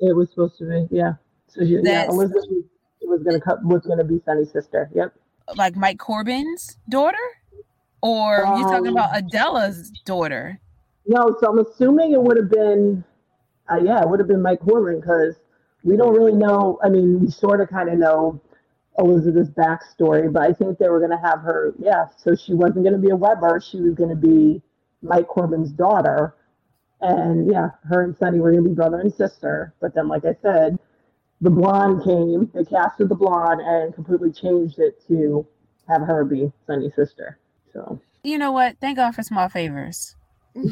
It 0.00 0.16
was 0.16 0.30
supposed 0.30 0.58
to 0.58 0.64
be, 0.64 0.86
yeah. 0.96 1.14
So 1.50 1.64
she, 1.64 1.78
yeah, 1.82 2.06
Elizabeth 2.06 2.44
was, 3.02 3.22
gonna 3.22 3.40
was 3.64 3.82
gonna 3.86 4.04
be 4.04 4.20
Sonny's 4.24 4.52
sister. 4.52 4.88
Yep. 4.94 5.12
Like 5.56 5.76
Mike 5.76 5.98
Corbin's 5.98 6.78
daughter, 6.88 7.18
or 8.02 8.38
you 8.56 8.62
talking 8.62 8.88
Um, 8.88 8.96
about 8.96 9.10
Adela's 9.14 9.90
daughter? 10.04 10.60
No, 11.06 11.36
so 11.40 11.48
I'm 11.48 11.58
assuming 11.58 12.12
it 12.12 12.22
would 12.22 12.36
have 12.36 12.50
been, 12.50 13.02
uh, 13.68 13.80
yeah, 13.82 14.00
it 14.00 14.08
would 14.08 14.20
have 14.20 14.28
been 14.28 14.42
Mike 14.42 14.60
Corbin 14.60 15.00
because 15.00 15.34
we 15.82 15.96
don't 15.96 16.14
really 16.14 16.34
know. 16.34 16.78
I 16.84 16.88
mean, 16.88 17.20
we 17.20 17.30
sort 17.30 17.60
of 17.60 17.68
kind 17.68 17.88
of 17.88 17.98
know 17.98 18.40
Elizabeth's 18.98 19.50
backstory, 19.50 20.32
but 20.32 20.42
I 20.42 20.52
think 20.52 20.78
they 20.78 20.88
were 20.88 21.00
gonna 21.00 21.20
have 21.20 21.40
her, 21.40 21.74
yeah. 21.80 22.06
So 22.16 22.36
she 22.36 22.54
wasn't 22.54 22.84
gonna 22.84 22.98
be 22.98 23.10
a 23.10 23.16
Webber. 23.16 23.60
She 23.60 23.80
was 23.80 23.94
gonna 23.94 24.14
be 24.14 24.62
Mike 25.02 25.26
Corbin's 25.26 25.72
daughter, 25.72 26.36
and 27.00 27.50
yeah, 27.50 27.70
her 27.88 28.04
and 28.04 28.16
Sonny 28.16 28.38
were 28.38 28.52
gonna 28.52 28.68
be 28.68 28.74
brother 28.74 29.00
and 29.00 29.12
sister. 29.12 29.74
But 29.80 29.94
then, 29.94 30.06
like 30.06 30.24
I 30.24 30.36
said, 30.42 30.78
the 31.40 31.50
blonde 31.50 32.04
came. 32.04 32.50
They 32.54 32.64
casted 32.64 33.08
the 33.08 33.14
blonde 33.14 33.60
and 33.60 33.94
completely 33.94 34.32
changed 34.32 34.78
it 34.78 35.02
to 35.08 35.46
have 35.88 36.02
her 36.02 36.24
be 36.24 36.52
Sonny's 36.66 36.94
sister. 36.94 37.38
So 37.72 38.00
You 38.22 38.38
know 38.38 38.52
what? 38.52 38.76
Thank 38.80 38.96
God 38.98 39.14
for 39.14 39.22
small 39.22 39.48
favors. 39.48 40.16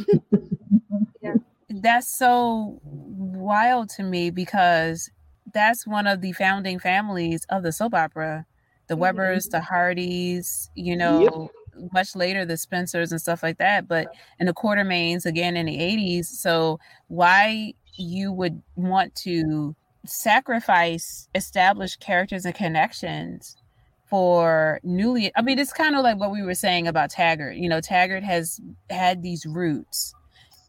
Yeah. 1.21 1.35
That's 1.69 2.09
so 2.17 2.81
wild 2.83 3.91
to 3.91 4.03
me 4.03 4.31
because 4.31 5.11
that's 5.53 5.87
one 5.87 6.07
of 6.07 6.21
the 6.21 6.33
founding 6.33 6.79
families 6.79 7.45
of 7.51 7.63
the 7.63 7.73
soap 7.73 7.95
opera. 7.95 8.47
The 8.87 8.97
Mhm. 8.97 9.01
Webbers, 9.01 9.51
the 9.51 9.61
Hardys, 9.61 10.71
you 10.75 10.97
know, 10.97 11.51
much 11.93 12.17
later 12.17 12.45
the 12.45 12.57
Spencers 12.57 13.13
and 13.13 13.21
stuff 13.21 13.43
like 13.43 13.59
that, 13.59 13.87
but 13.87 14.09
and 14.39 14.49
the 14.49 14.55
Quartermaines 14.55 15.27
again 15.27 15.57
in 15.57 15.67
the 15.67 15.79
80s. 15.79 16.29
So 16.29 16.79
why 17.09 17.75
you 17.95 18.33
would 18.33 18.63
want 18.77 19.15
to 19.17 19.75
sacrifice 20.09 21.29
established 21.35 22.01
characters 22.01 22.45
and 22.45 22.55
connections 22.55 23.57
for 24.07 24.81
newly 24.83 25.31
I 25.37 25.43
mean 25.43 25.59
it's 25.59 25.73
kind 25.73 25.95
of 25.95 26.03
like 26.03 26.19
what 26.19 26.33
we 26.33 26.43
were 26.43 26.55
saying 26.55 26.89
about 26.89 27.11
Taggart. 27.11 27.57
You 27.57 27.69
know, 27.69 27.81
Taggart 27.81 28.25
has 28.25 28.61
had 28.91 29.23
these 29.23 29.45
roots 29.47 30.15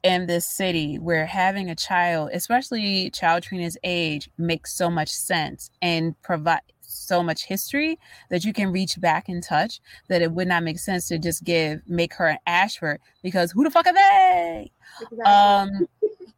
in 0.03 0.27
this 0.27 0.45
city 0.45 0.97
where 0.97 1.25
having 1.25 1.69
a 1.69 1.75
child, 1.75 2.31
especially 2.33 3.09
child 3.11 3.43
Trina's 3.43 3.77
age, 3.83 4.29
makes 4.37 4.73
so 4.73 4.89
much 4.89 5.09
sense 5.09 5.69
and 5.81 6.19
provide 6.21 6.61
so 7.09 7.21
much 7.21 7.43
history 7.43 7.99
that 8.29 8.45
you 8.45 8.53
can 8.53 8.71
reach 8.71 9.01
back 9.01 9.27
and 9.27 9.43
touch 9.43 9.81
that 10.07 10.21
it 10.21 10.31
would 10.31 10.47
not 10.47 10.63
make 10.63 10.79
sense 10.79 11.09
to 11.09 11.19
just 11.19 11.43
give 11.43 11.81
make 11.87 12.13
her 12.13 12.27
an 12.27 12.37
Ashford 12.47 13.01
because 13.21 13.51
who 13.51 13.65
the 13.65 13.71
fuck 13.71 13.87
are 13.87 13.93
they? 13.93 14.71
Exactly. 15.01 15.25
Um, 15.25 15.87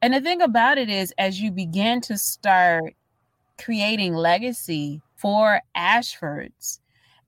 and 0.02 0.14
the 0.14 0.22
thing 0.22 0.42
about 0.42 0.78
it 0.80 0.90
is, 0.90 1.14
as 1.20 1.40
you 1.40 1.52
begin 1.52 2.02
to 2.02 2.18
start 2.18 2.96
creating 3.64 4.16
legacy 4.16 5.02
for 5.16 5.62
Ashfords, 5.78 6.80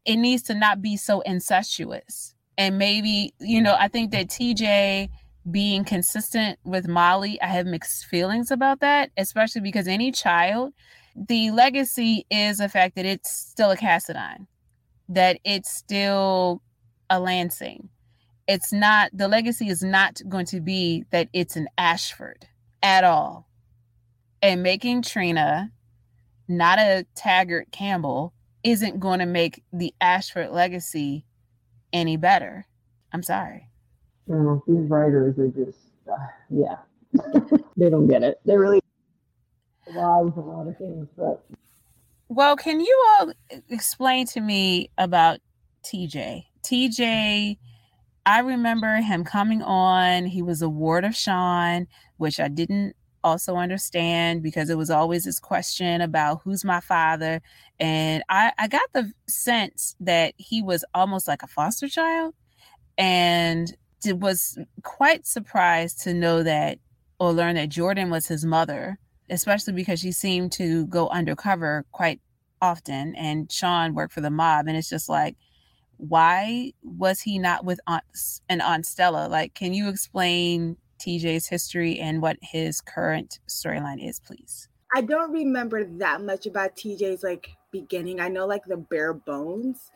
it 0.05 0.15
needs 0.15 0.41
to 0.43 0.55
not 0.55 0.81
be 0.81 0.97
so 0.97 1.21
incestuous. 1.21 2.33
And 2.57 2.77
maybe, 2.77 3.33
you 3.39 3.61
know, 3.61 3.75
I 3.77 3.87
think 3.87 4.11
that 4.11 4.27
TJ 4.27 5.09
being 5.51 5.83
consistent 5.83 6.57
with 6.63 6.87
Molly, 6.87 7.39
I 7.41 7.47
have 7.47 7.65
mixed 7.65 8.05
feelings 8.05 8.51
about 8.51 8.79
that, 8.79 9.11
especially 9.17 9.61
because 9.61 9.87
any 9.87 10.11
child, 10.11 10.73
the 11.15 11.51
legacy 11.51 12.25
is 12.29 12.57
the 12.57 12.69
fact 12.69 12.95
that 12.95 13.05
it's 13.05 13.31
still 13.31 13.71
a 13.71 13.77
Cassadine, 13.77 14.47
that 15.09 15.39
it's 15.43 15.71
still 15.71 16.61
a 17.09 17.19
Lansing. 17.19 17.89
It's 18.47 18.73
not, 18.73 19.11
the 19.13 19.27
legacy 19.27 19.69
is 19.69 19.81
not 19.83 20.21
going 20.27 20.45
to 20.47 20.59
be 20.59 21.05
that 21.11 21.29
it's 21.33 21.55
an 21.55 21.67
Ashford 21.77 22.47
at 22.81 23.03
all. 23.03 23.47
And 24.41 24.61
making 24.61 25.03
Trina 25.03 25.71
not 26.49 26.79
a 26.79 27.05
Taggart 27.15 27.71
Campbell 27.71 28.33
isn't 28.63 28.99
going 28.99 29.19
to 29.19 29.25
make 29.25 29.63
the 29.71 29.93
Ashford 30.01 30.51
legacy 30.51 31.25
any 31.93 32.17
better. 32.17 32.65
I'm 33.13 33.23
sorry. 33.23 33.69
you 34.27 34.63
these 34.67 34.89
writers 34.89 35.37
are 35.37 35.47
just, 35.49 35.77
uh, 36.11 36.17
yeah, 36.49 36.77
they 37.77 37.89
don't 37.89 38.07
get 38.07 38.23
it. 38.23 38.39
They 38.45 38.57
really 38.57 38.82
love 39.95 40.37
a 40.37 40.41
lot 40.41 40.67
of 40.67 40.77
things, 40.77 41.07
but 41.17 41.43
Well, 42.29 42.55
can 42.55 42.79
you 42.79 43.05
all 43.19 43.33
explain 43.69 44.25
to 44.27 44.41
me 44.41 44.89
about 44.97 45.39
TJ? 45.83 46.45
TJ 46.63 47.57
I 48.25 48.39
remember 48.39 48.95
him 48.97 49.23
coming 49.23 49.61
on. 49.61 50.25
He 50.25 50.41
was 50.41 50.61
a 50.61 50.69
ward 50.69 51.03
of 51.03 51.15
Sean, 51.15 51.87
which 52.17 52.39
I 52.39 52.47
didn't 52.47 52.95
also 53.23 53.55
understand 53.55 54.43
because 54.43 54.69
it 54.69 54.77
was 54.77 54.89
always 54.89 55.25
this 55.25 55.39
question 55.39 56.01
about 56.01 56.41
who's 56.43 56.63
my 56.63 56.79
father. 56.79 57.41
And 57.79 58.23
I, 58.29 58.51
I 58.57 58.67
got 58.67 58.89
the 58.93 59.11
sense 59.27 59.95
that 59.99 60.33
he 60.37 60.61
was 60.61 60.85
almost 60.93 61.27
like 61.27 61.43
a 61.43 61.47
foster 61.47 61.87
child 61.87 62.33
and 62.97 63.75
was 64.05 64.57
quite 64.83 65.25
surprised 65.25 66.01
to 66.01 66.13
know 66.13 66.43
that 66.43 66.79
or 67.19 67.31
learn 67.31 67.55
that 67.55 67.69
Jordan 67.69 68.09
was 68.09 68.27
his 68.27 68.45
mother, 68.45 68.99
especially 69.29 69.73
because 69.73 69.99
she 69.99 70.11
seemed 70.11 70.51
to 70.53 70.85
go 70.87 71.07
undercover 71.09 71.85
quite 71.91 72.19
often 72.61 73.15
and 73.15 73.51
Sean 73.51 73.93
worked 73.93 74.13
for 74.13 74.21
the 74.21 74.29
mob. 74.29 74.67
And 74.67 74.77
it's 74.77 74.89
just 74.89 75.09
like, 75.09 75.35
why 75.97 76.73
was 76.83 77.21
he 77.21 77.39
not 77.39 77.65
with 77.65 77.79
Aunt 77.87 78.03
and 78.49 78.61
Aunt 78.61 78.85
Stella? 78.85 79.27
Like, 79.27 79.53
can 79.53 79.73
you 79.73 79.89
explain 79.89 80.77
TJ's 80.99 81.47
history 81.47 81.99
and 81.99 82.21
what 82.21 82.37
his 82.41 82.81
current 82.81 83.39
storyline 83.47 84.05
is, 84.05 84.19
please? 84.19 84.69
I 84.95 85.01
don't 85.01 85.31
remember 85.31 85.83
that 85.83 86.21
much 86.21 86.45
about 86.45 86.75
TJ's 86.75 87.23
like 87.23 87.49
beginning. 87.71 88.19
I 88.19 88.29
know 88.29 88.45
like 88.45 88.65
the 88.65 88.77
bare 88.77 89.13
bones. 89.13 89.91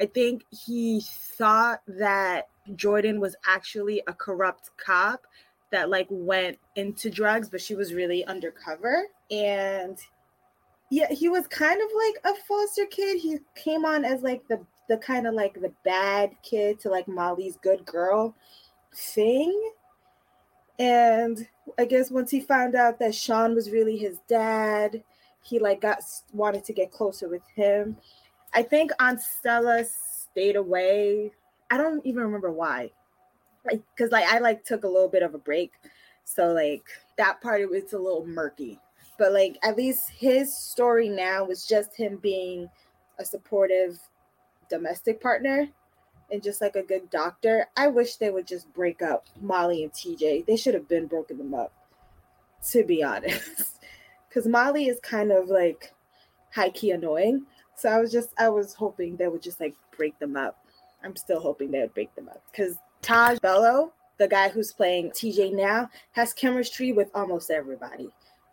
I 0.00 0.06
think 0.06 0.42
he 0.50 1.02
thought 1.36 1.80
that 1.86 2.48
Jordan 2.76 3.20
was 3.20 3.34
actually 3.46 4.02
a 4.06 4.12
corrupt 4.12 4.70
cop 4.84 5.26
that 5.72 5.90
like 5.90 6.06
went 6.10 6.58
into 6.76 7.10
drugs, 7.10 7.48
but 7.48 7.60
she 7.60 7.74
was 7.74 7.92
really 7.92 8.24
undercover. 8.26 9.06
And 9.30 9.98
yeah, 10.90 11.10
he 11.10 11.28
was 11.28 11.46
kind 11.48 11.80
of 11.80 11.88
like 11.96 12.34
a 12.36 12.40
foster 12.46 12.86
kid. 12.86 13.18
He 13.18 13.38
came 13.56 13.84
on 13.84 14.04
as 14.04 14.22
like 14.22 14.46
the 14.48 14.60
the 14.88 14.98
kind 14.98 15.26
of 15.26 15.34
like 15.34 15.54
the 15.54 15.72
bad 15.84 16.32
kid 16.42 16.78
to 16.80 16.90
like 16.90 17.08
Molly's 17.08 17.56
good 17.62 17.84
girl 17.86 18.34
thing. 18.94 19.72
And 20.78 21.46
I 21.78 21.84
guess 21.84 22.10
once 22.10 22.30
he 22.30 22.40
found 22.40 22.74
out 22.74 22.98
that 22.98 23.14
Sean 23.14 23.54
was 23.54 23.70
really 23.70 23.96
his 23.96 24.18
dad, 24.28 25.02
he 25.42 25.58
like 25.58 25.80
got 25.80 26.02
wanted 26.32 26.64
to 26.64 26.72
get 26.72 26.92
closer 26.92 27.28
with 27.28 27.42
him. 27.54 27.96
I 28.54 28.62
think 28.62 28.90
Aunt 29.00 29.20
Stella 29.20 29.84
stayed 29.84 30.56
away. 30.56 31.32
I 31.70 31.78
don't 31.78 32.04
even 32.04 32.22
remember 32.22 32.50
why. 32.52 32.90
Like, 33.64 33.82
cause 33.96 34.10
like 34.10 34.26
I 34.26 34.38
like 34.38 34.64
took 34.64 34.84
a 34.84 34.88
little 34.88 35.08
bit 35.08 35.22
of 35.22 35.34
a 35.34 35.38
break. 35.38 35.72
So 36.24 36.52
like 36.52 36.84
that 37.18 37.40
part 37.40 37.62
of 37.62 37.70
it's 37.72 37.92
a 37.92 37.98
little 37.98 38.26
murky. 38.26 38.78
But 39.18 39.32
like 39.32 39.58
at 39.62 39.76
least 39.76 40.10
his 40.10 40.56
story 40.56 41.08
now 41.08 41.44
was 41.44 41.66
just 41.66 41.94
him 41.94 42.16
being 42.16 42.68
a 43.18 43.24
supportive 43.24 43.98
domestic 44.68 45.20
partner 45.20 45.68
and 46.32 46.42
just 46.42 46.60
like 46.60 46.76
a 46.76 46.82
good 46.82 47.10
doctor. 47.10 47.68
I 47.76 47.88
wish 47.88 48.16
they 48.16 48.30
would 48.30 48.46
just 48.46 48.72
break 48.72 49.02
up 49.02 49.26
Molly 49.40 49.84
and 49.84 49.92
TJ. 49.92 50.46
They 50.46 50.56
should 50.56 50.74
have 50.74 50.88
been 50.88 51.06
broken 51.06 51.36
them 51.38 51.54
up, 51.54 51.72
to 52.70 52.82
be 52.84 53.04
honest. 53.04 53.78
Because 54.28 54.48
Molly 54.48 54.86
is 54.86 54.98
kind 55.00 55.30
of 55.30 55.48
like 55.48 55.92
high 56.54 56.70
key 56.70 56.92
annoying. 56.92 57.44
So 57.76 57.90
I 57.90 57.98
was 57.98 58.10
just, 58.10 58.30
I 58.38 58.48
was 58.48 58.72
hoping 58.72 59.14
they 59.14 59.28
would 59.28 59.42
just 59.42 59.60
like 59.60 59.74
break 59.94 60.18
them 60.18 60.38
up. 60.38 60.64
I'm 61.04 61.14
still 61.16 61.38
hoping 61.38 61.70
they 61.70 61.80
would 61.80 61.92
break 61.92 62.14
them 62.14 62.30
up 62.30 62.42
because 62.50 62.78
Tajh 63.02 63.40
Bellow, 63.40 63.92
the 64.18 64.28
guy 64.28 64.48
who's 64.48 64.72
playing 64.72 65.10
TJ 65.10 65.54
now, 65.54 65.90
has 66.12 66.32
chemistry 66.32 66.92
with 66.92 67.10
almost 67.14 67.50
everybody. 67.50 68.08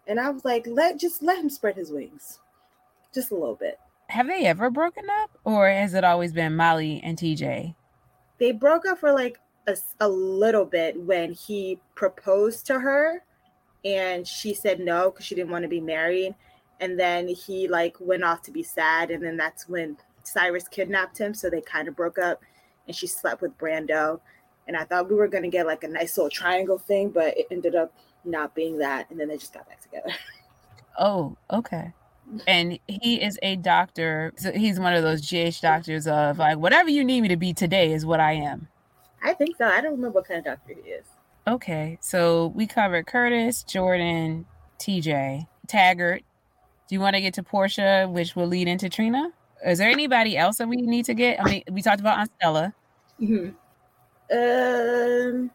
And 0.08 0.20
I 0.20 0.30
was 0.30 0.44
like, 0.44 0.66
let 0.68 1.00
just 1.00 1.22
let 1.22 1.38
him 1.38 1.50
spread 1.50 1.76
his 1.76 1.92
wings, 1.92 2.40
just 3.14 3.32
a 3.32 3.36
little 3.36 3.56
bit 3.56 3.80
have 4.10 4.28
they 4.28 4.46
ever 4.46 4.70
broken 4.70 5.06
up 5.22 5.38
or 5.44 5.70
has 5.70 5.94
it 5.94 6.04
always 6.04 6.34
been 6.34 6.56
Molly 6.56 7.00
and 7.04 7.18
TJ? 7.18 7.76
They 8.40 8.52
broke 8.52 8.86
up 8.88 9.00
for 9.00 9.14
like 9.14 9.40
a, 9.68 9.78
a 10.00 10.10
little 10.10 10.66
bit 10.66 11.00
when 11.00 11.34
he 11.34 11.80
proposed 11.96 12.66
to 12.68 12.80
her 12.80 13.24
and 13.86 14.28
she 14.28 14.54
said 14.54 14.80
no 14.80 15.12
because 15.12 15.26
she 15.26 15.36
didn't 15.36 15.52
want 15.52 15.64
to 15.64 15.70
be 15.70 15.80
married. 15.80 16.36
And 16.80 17.00
then 17.00 17.28
he 17.28 17.68
like 17.68 17.98
went 18.00 18.24
off 18.24 18.42
to 18.44 18.52
be 18.52 18.64
sad. 18.64 19.12
And 19.12 19.24
then 19.24 19.38
that's 19.38 19.70
when 19.70 19.98
Cyrus 20.24 20.68
kidnapped 20.68 21.18
him. 21.18 21.34
So 21.34 21.50
they 21.50 21.62
kind 21.62 21.88
of 21.88 21.96
broke 21.96 22.18
up 22.18 22.42
and 22.88 22.96
she 22.96 23.06
slept 23.06 23.42
with 23.42 23.58
Brando. 23.60 24.22
And 24.70 24.78
I 24.78 24.86
thought 24.86 25.10
we 25.10 25.16
were 25.16 25.28
going 25.28 25.44
to 25.44 25.50
get 25.50 25.66
like 25.66 25.84
a 25.84 25.90
nice 25.90 26.18
little 26.18 26.30
triangle 26.30 26.78
thing, 26.78 27.10
but 27.10 27.38
it 27.38 27.48
ended 27.52 27.76
up 27.76 27.94
not 28.24 28.56
being 28.56 28.78
that. 28.78 29.10
And 29.10 29.20
then 29.20 29.28
they 29.28 29.38
just 29.38 29.54
got 29.54 29.68
back 29.68 29.82
together. 29.82 30.12
Oh, 31.02 31.38
okay 31.50 31.94
and 32.48 32.80
he 32.88 33.22
is 33.22 33.40
a 33.42 33.56
doctor. 33.56 34.34
So 34.38 34.52
he's 34.52 34.80
one 34.80 34.94
of 34.94 35.04
those 35.04 35.22
GH 35.22 35.62
doctors 35.62 36.08
of 36.08 36.38
like 36.38 36.58
whatever 36.58 36.90
you 36.90 37.04
need 37.04 37.22
me 37.22 37.28
to 37.30 37.38
be 37.38 37.54
today 37.54 37.94
is 37.94 38.06
what 38.06 38.20
I 38.20 38.34
am. 38.34 38.68
I 39.24 39.34
think 39.34 39.58
so. 39.58 39.66
I 39.66 39.82
don't 39.82 39.92
remember 39.92 40.12
what 40.12 40.28
kind 40.28 40.40
of 40.40 40.46
doctor 40.46 40.74
he 40.82 40.92
is. 40.92 41.06
Okay, 41.48 41.98
so 42.02 42.48
we 42.56 42.68
covered 42.68 43.08
Curtis, 43.08 43.64
Jordan, 43.64 44.46
TJ, 44.80 45.48
Taggart. 45.68 46.24
Do 46.88 46.96
you 46.96 47.00
want 47.00 47.16
to 47.16 47.22
get 47.22 47.34
to 47.36 47.44
Portia, 47.44 48.08
which 48.10 48.36
will 48.36 48.48
lead 48.48 48.68
into 48.68 48.90
Trina? 48.90 49.32
Is 49.66 49.80
there 49.80 49.90
anybody 49.90 50.38
else 50.38 50.58
that 50.58 50.68
we 50.68 50.78
need 50.78 51.06
to 51.06 51.14
get? 51.14 51.42
I 51.42 51.50
mean, 51.50 51.64
we 51.72 51.82
talked 51.82 52.00
about 52.00 52.20
Aunt 52.20 52.32
Stella. 52.38 52.74
Mm-hmm. 53.20 53.50
Um, 54.32 55.52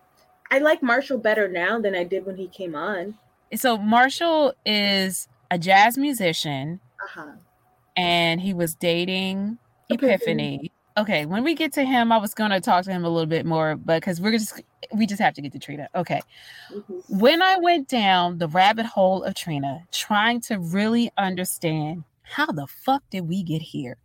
I 0.50 0.58
like 0.58 0.82
Marshall 0.82 1.18
better 1.18 1.48
now 1.48 1.80
than 1.80 1.94
I 1.94 2.04
did 2.04 2.26
when 2.26 2.36
he 2.36 2.48
came 2.48 2.74
on. 2.74 3.14
So 3.54 3.76
Marshall 3.76 4.54
is 4.64 5.28
a 5.50 5.58
jazz 5.58 5.96
musician, 5.96 6.80
uh-huh. 7.02 7.32
and 7.96 8.40
he 8.40 8.54
was 8.54 8.74
dating 8.74 9.58
Epiphany. 9.90 10.72
Okay, 10.96 11.26
when 11.26 11.42
we 11.42 11.54
get 11.54 11.72
to 11.72 11.84
him, 11.84 12.12
I 12.12 12.18
was 12.18 12.34
going 12.34 12.52
to 12.52 12.60
talk 12.60 12.84
to 12.84 12.92
him 12.92 13.04
a 13.04 13.08
little 13.08 13.26
bit 13.26 13.44
more, 13.44 13.74
but 13.76 14.00
because 14.00 14.20
we're 14.20 14.32
just 14.32 14.62
we 14.92 15.06
just 15.06 15.20
have 15.20 15.34
to 15.34 15.42
get 15.42 15.52
to 15.52 15.58
Trina. 15.58 15.88
Okay, 15.94 16.20
mm-hmm. 16.72 17.18
when 17.18 17.42
I 17.42 17.58
went 17.58 17.88
down 17.88 18.38
the 18.38 18.48
rabbit 18.48 18.86
hole 18.86 19.24
of 19.24 19.34
Trina, 19.34 19.84
trying 19.92 20.40
to 20.42 20.58
really 20.58 21.10
understand 21.16 22.04
how 22.22 22.46
the 22.46 22.66
fuck 22.66 23.02
did 23.10 23.28
we 23.28 23.42
get 23.42 23.60
here, 23.60 23.96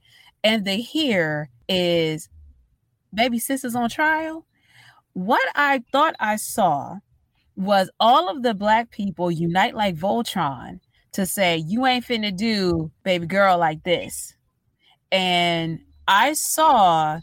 and 0.43 0.65
the 0.65 0.75
here 0.75 1.49
is 1.67 2.27
baby 3.13 3.39
sisters 3.39 3.75
on 3.75 3.89
trial. 3.89 4.45
What 5.13 5.47
I 5.55 5.83
thought 5.91 6.15
I 6.19 6.35
saw 6.35 6.97
was 7.55 7.89
all 7.99 8.29
of 8.29 8.43
the 8.43 8.53
black 8.53 8.89
people 8.91 9.29
unite 9.29 9.75
like 9.75 9.95
Voltron 9.95 10.79
to 11.13 11.25
say, 11.25 11.57
you 11.57 11.85
ain't 11.85 12.05
finna 12.05 12.35
do 12.35 12.91
baby 13.03 13.25
girl 13.25 13.57
like 13.57 13.83
this. 13.83 14.33
And 15.11 15.79
I 16.07 16.33
saw 16.33 17.19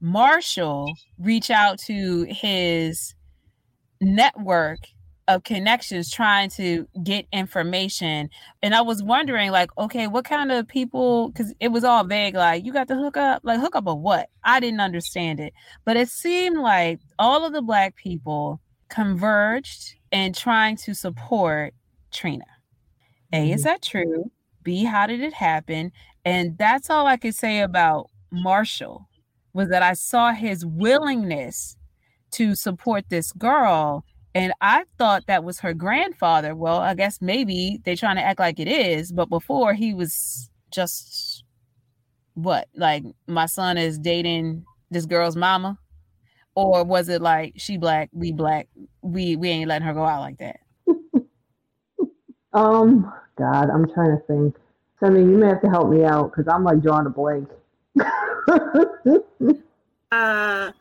Marshall 0.00 0.92
reach 1.18 1.50
out 1.50 1.78
to 1.80 2.26
his 2.28 3.14
network 4.00 4.78
of 5.34 5.44
connections 5.44 6.10
trying 6.10 6.50
to 6.50 6.86
get 7.02 7.26
information 7.32 8.28
and 8.62 8.74
i 8.74 8.80
was 8.80 9.02
wondering 9.02 9.50
like 9.50 9.70
okay 9.78 10.06
what 10.06 10.24
kind 10.24 10.52
of 10.52 10.66
people 10.68 11.30
because 11.30 11.54
it 11.60 11.68
was 11.68 11.84
all 11.84 12.04
vague 12.04 12.34
like 12.34 12.64
you 12.64 12.72
got 12.72 12.88
to 12.88 12.96
hook 12.96 13.16
up 13.16 13.40
like 13.44 13.60
hook 13.60 13.76
up 13.76 13.86
of 13.86 13.98
what 13.98 14.28
i 14.44 14.60
didn't 14.60 14.80
understand 14.80 15.40
it 15.40 15.52
but 15.84 15.96
it 15.96 16.08
seemed 16.08 16.58
like 16.58 17.00
all 17.18 17.44
of 17.44 17.52
the 17.52 17.62
black 17.62 17.96
people 17.96 18.60
converged 18.88 19.94
in 20.10 20.32
trying 20.32 20.76
to 20.76 20.94
support 20.94 21.72
trina 22.12 22.44
a, 23.32 23.50
is 23.50 23.60
mm-hmm. 23.60 23.68
that 23.68 23.82
true? 23.82 24.30
B, 24.62 24.84
how 24.84 25.06
did 25.06 25.20
it 25.20 25.32
happen? 25.32 25.92
And 26.24 26.58
that's 26.58 26.90
all 26.90 27.06
I 27.06 27.16
could 27.16 27.34
say 27.34 27.60
about 27.60 28.10
Marshall 28.30 29.08
was 29.52 29.68
that 29.68 29.82
I 29.82 29.94
saw 29.94 30.32
his 30.32 30.64
willingness 30.66 31.76
to 32.32 32.54
support 32.54 33.06
this 33.08 33.32
girl. 33.32 34.04
And 34.34 34.52
I 34.60 34.84
thought 34.96 35.26
that 35.26 35.42
was 35.44 35.60
her 35.60 35.74
grandfather. 35.74 36.54
Well, 36.54 36.78
I 36.78 36.94
guess 36.94 37.20
maybe 37.20 37.80
they're 37.84 37.96
trying 37.96 38.16
to 38.16 38.22
act 38.22 38.38
like 38.38 38.60
it 38.60 38.68
is, 38.68 39.10
but 39.10 39.28
before 39.28 39.74
he 39.74 39.92
was 39.92 40.50
just 40.72 41.44
what? 42.34 42.68
Like 42.76 43.04
my 43.26 43.46
son 43.46 43.76
is 43.76 43.98
dating 43.98 44.64
this 44.90 45.06
girl's 45.06 45.36
mama? 45.36 45.78
Or 46.54 46.84
was 46.84 47.08
it 47.08 47.22
like 47.22 47.54
she 47.56 47.76
black, 47.76 48.10
we 48.12 48.32
black, 48.32 48.68
we 49.02 49.36
we 49.36 49.48
ain't 49.48 49.68
letting 49.68 49.86
her 49.86 49.94
go 49.94 50.04
out 50.04 50.20
like 50.20 50.38
that? 50.38 50.60
Um, 52.52 53.12
God, 53.38 53.70
I'm 53.70 53.88
trying 53.92 54.16
to 54.16 54.22
think. 54.26 54.56
So, 54.98 55.06
I 55.06 55.10
mean, 55.10 55.30
you 55.30 55.36
may 55.36 55.48
have 55.48 55.62
to 55.62 55.70
help 55.70 55.88
me 55.90 56.04
out 56.04 56.32
because 56.32 56.52
I'm 56.52 56.64
like 56.64 56.82
drawing 56.82 57.06
a 57.06 57.10
blank. 57.10 57.48
uh, 60.12 60.72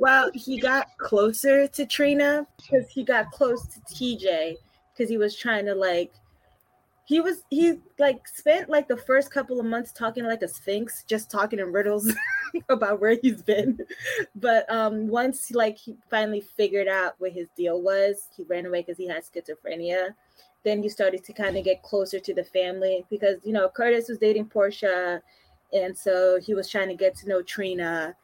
well, 0.00 0.30
he 0.34 0.58
got 0.58 0.86
closer 0.98 1.66
to 1.66 1.86
Trina 1.86 2.46
because 2.56 2.88
he 2.88 3.04
got 3.04 3.30
close 3.30 3.66
to 3.66 3.80
TJ 3.94 4.56
because 4.92 5.08
he 5.08 5.16
was 5.16 5.36
trying 5.36 5.66
to 5.66 5.74
like 5.74 6.12
he 7.04 7.20
was 7.20 7.44
he 7.50 7.78
like 7.98 8.28
spent 8.28 8.68
like 8.68 8.86
the 8.86 8.96
first 8.96 9.30
couple 9.30 9.58
of 9.58 9.66
months 9.66 9.92
talking 9.92 10.24
like 10.24 10.42
a 10.42 10.48
sphinx 10.48 11.04
just 11.08 11.30
talking 11.30 11.58
in 11.58 11.72
riddles 11.72 12.12
about 12.68 13.00
where 13.00 13.18
he's 13.22 13.42
been. 13.42 13.78
But 14.34 14.70
um 14.70 15.08
once 15.08 15.50
like 15.52 15.78
he 15.78 15.96
finally 16.10 16.40
figured 16.40 16.88
out 16.88 17.14
what 17.18 17.32
his 17.32 17.48
deal 17.56 17.80
was 17.80 18.28
he 18.36 18.44
ran 18.44 18.66
away 18.66 18.82
because 18.82 18.98
he 18.98 19.08
had 19.08 19.24
schizophrenia 19.24 20.14
then 20.64 20.82
you 20.82 20.90
started 20.90 21.24
to 21.24 21.32
kind 21.32 21.56
of 21.56 21.64
get 21.64 21.82
closer 21.82 22.18
to 22.18 22.34
the 22.34 22.44
family 22.44 23.04
because 23.10 23.38
you 23.44 23.52
know 23.52 23.68
Curtis 23.68 24.08
was 24.08 24.18
dating 24.18 24.46
Portia, 24.46 25.22
and 25.72 25.96
so 25.96 26.38
he 26.40 26.54
was 26.54 26.68
trying 26.68 26.88
to 26.88 26.94
get 26.94 27.16
to 27.16 27.28
know 27.28 27.42
Trina, 27.42 28.14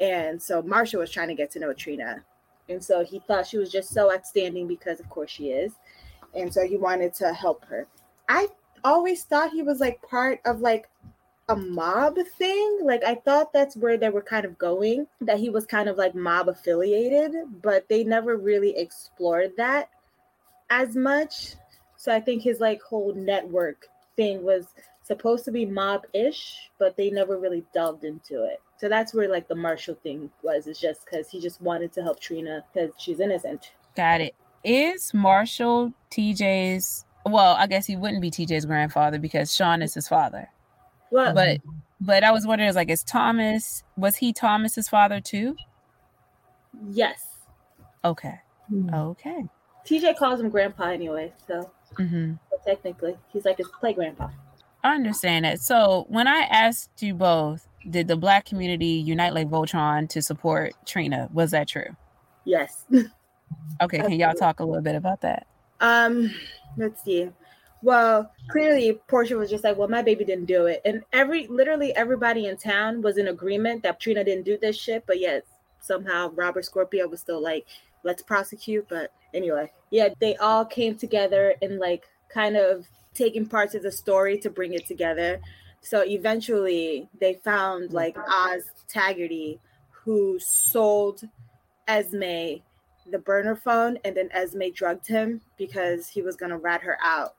And 0.00 0.42
so 0.42 0.62
Marsha 0.62 0.98
was 0.98 1.10
trying 1.10 1.28
to 1.28 1.34
get 1.34 1.50
to 1.52 1.58
know 1.58 1.72
Trina. 1.72 2.24
And 2.68 2.82
so 2.82 3.04
he 3.04 3.20
thought 3.20 3.46
she 3.46 3.58
was 3.58 3.70
just 3.70 3.90
so 3.90 4.12
outstanding 4.12 4.66
because, 4.66 4.98
of 4.98 5.08
course, 5.10 5.30
she 5.30 5.50
is. 5.50 5.72
And 6.34 6.52
so 6.52 6.66
he 6.66 6.76
wanted 6.76 7.12
to 7.14 7.32
help 7.34 7.64
her. 7.66 7.86
I 8.28 8.48
always 8.84 9.24
thought 9.24 9.50
he 9.50 9.62
was 9.62 9.80
like 9.80 10.00
part 10.02 10.40
of 10.46 10.60
like 10.60 10.88
a 11.48 11.56
mob 11.56 12.16
thing. 12.38 12.78
Like 12.82 13.02
I 13.04 13.16
thought 13.16 13.52
that's 13.52 13.76
where 13.76 13.98
they 13.98 14.08
were 14.08 14.22
kind 14.22 14.46
of 14.46 14.56
going, 14.56 15.06
that 15.20 15.38
he 15.38 15.50
was 15.50 15.66
kind 15.66 15.88
of 15.88 15.98
like 15.98 16.14
mob 16.14 16.48
affiliated, 16.48 17.34
but 17.60 17.88
they 17.88 18.04
never 18.04 18.36
really 18.36 18.78
explored 18.78 19.52
that 19.56 19.90
as 20.70 20.94
much. 20.94 21.56
So 21.96 22.14
I 22.14 22.20
think 22.20 22.42
his 22.42 22.60
like 22.60 22.80
whole 22.80 23.12
network 23.14 23.88
thing 24.16 24.44
was 24.44 24.66
supposed 25.02 25.44
to 25.46 25.50
be 25.50 25.66
mob-ish, 25.66 26.70
but 26.78 26.96
they 26.96 27.10
never 27.10 27.36
really 27.36 27.64
delved 27.74 28.04
into 28.04 28.44
it. 28.44 28.62
So 28.80 28.88
that's 28.88 29.12
where 29.12 29.28
like 29.28 29.46
the 29.46 29.54
Marshall 29.54 29.94
thing 29.96 30.30
was. 30.42 30.66
It's 30.66 30.80
just 30.80 31.04
because 31.04 31.28
he 31.28 31.38
just 31.38 31.60
wanted 31.60 31.92
to 31.92 32.02
help 32.02 32.18
Trina 32.18 32.64
because 32.72 32.92
she's 32.96 33.20
innocent. 33.20 33.72
Got 33.94 34.22
it. 34.22 34.34
Is 34.64 35.12
Marshall 35.12 35.92
TJ's? 36.10 37.04
Well, 37.26 37.56
I 37.56 37.66
guess 37.66 37.84
he 37.84 37.96
wouldn't 37.96 38.22
be 38.22 38.30
TJ's 38.30 38.64
grandfather 38.64 39.18
because 39.18 39.54
Sean 39.54 39.82
is 39.82 39.92
his 39.92 40.08
father. 40.08 40.48
Well, 41.10 41.34
But 41.34 41.60
but 42.00 42.24
I 42.24 42.30
was 42.30 42.46
wondering, 42.46 42.72
like, 42.72 42.88
is 42.88 43.04
Thomas 43.04 43.82
was 43.98 44.16
he 44.16 44.32
Thomas's 44.32 44.88
father 44.88 45.20
too? 45.20 45.56
yes, 46.90 47.22
Okay. 48.02 48.40
Hmm. 48.68 48.94
Okay. 48.94 49.44
TJ 49.84 50.16
calls 50.16 50.40
him 50.40 50.48
grandpa 50.48 50.84
anyway. 50.84 51.34
So 51.46 51.70
hmm 51.96 52.32
but 52.50 52.64
technically, 52.64 53.18
he's 53.28 53.44
like 53.44 53.58
his 53.58 53.68
play 53.68 53.92
grandpa. 53.92 54.28
I 54.82 54.94
understand 54.94 55.44
that. 55.44 55.60
So 55.60 56.06
when 56.08 56.26
I 56.26 56.40
asked 56.40 57.02
you 57.02 57.12
both, 57.12 57.68
did 57.88 58.08
the 58.08 58.16
black 58.16 58.44
community 58.44 58.86
unite 58.86 59.34
like 59.34 59.48
Voltron 59.48 60.08
to 60.10 60.20
support 60.20 60.74
Trina? 60.84 61.28
Was 61.32 61.52
that 61.52 61.68
true? 61.68 61.96
Yes. 62.44 62.84
Okay, 63.80 63.98
can 63.98 64.12
y'all 64.12 64.34
talk 64.34 64.60
a 64.60 64.64
little 64.64 64.82
bit 64.82 64.94
about 64.94 65.22
that? 65.22 65.46
Um, 65.80 66.30
let's 66.76 67.02
see. 67.02 67.30
Well, 67.82 68.30
clearly 68.50 69.00
Portia 69.08 69.36
was 69.36 69.48
just 69.48 69.64
like, 69.64 69.76
"Well, 69.76 69.88
my 69.88 70.02
baby 70.02 70.24
didn't 70.24 70.44
do 70.44 70.66
it," 70.66 70.82
and 70.84 71.02
every 71.12 71.46
literally 71.46 71.96
everybody 71.96 72.46
in 72.46 72.58
town 72.58 73.00
was 73.00 73.16
in 73.16 73.28
agreement 73.28 73.82
that 73.82 73.98
Trina 73.98 74.22
didn't 74.22 74.44
do 74.44 74.58
this 74.58 74.76
shit. 74.76 75.04
But 75.06 75.18
yet 75.18 75.44
somehow 75.80 76.30
Robert 76.34 76.64
Scorpio 76.66 77.08
was 77.08 77.20
still 77.20 77.40
like, 77.40 77.66
"Let's 78.02 78.22
prosecute." 78.22 78.86
But 78.88 79.12
anyway, 79.32 79.72
yeah, 79.90 80.10
they 80.20 80.36
all 80.36 80.64
came 80.64 80.94
together 80.94 81.54
and 81.62 81.78
like 81.78 82.04
kind 82.28 82.56
of 82.56 82.86
taking 83.14 83.46
parts 83.46 83.74
of 83.74 83.82
the 83.82 83.92
story 83.92 84.38
to 84.38 84.50
bring 84.50 84.74
it 84.74 84.86
together. 84.86 85.40
So 85.80 86.04
eventually, 86.04 87.08
they 87.20 87.34
found 87.34 87.90
mm. 87.90 87.92
like 87.92 88.16
Oz 88.18 88.62
Haggerty, 88.92 89.58
who 89.90 90.38
sold 90.38 91.22
Esme 91.88 92.60
the 93.10 93.18
burner 93.18 93.56
phone, 93.56 93.98
and 94.04 94.16
then 94.16 94.28
Esme 94.32 94.72
drugged 94.74 95.06
him 95.06 95.40
because 95.56 96.08
he 96.08 96.22
was 96.22 96.36
gonna 96.36 96.58
rat 96.58 96.82
her 96.82 96.98
out. 97.02 97.34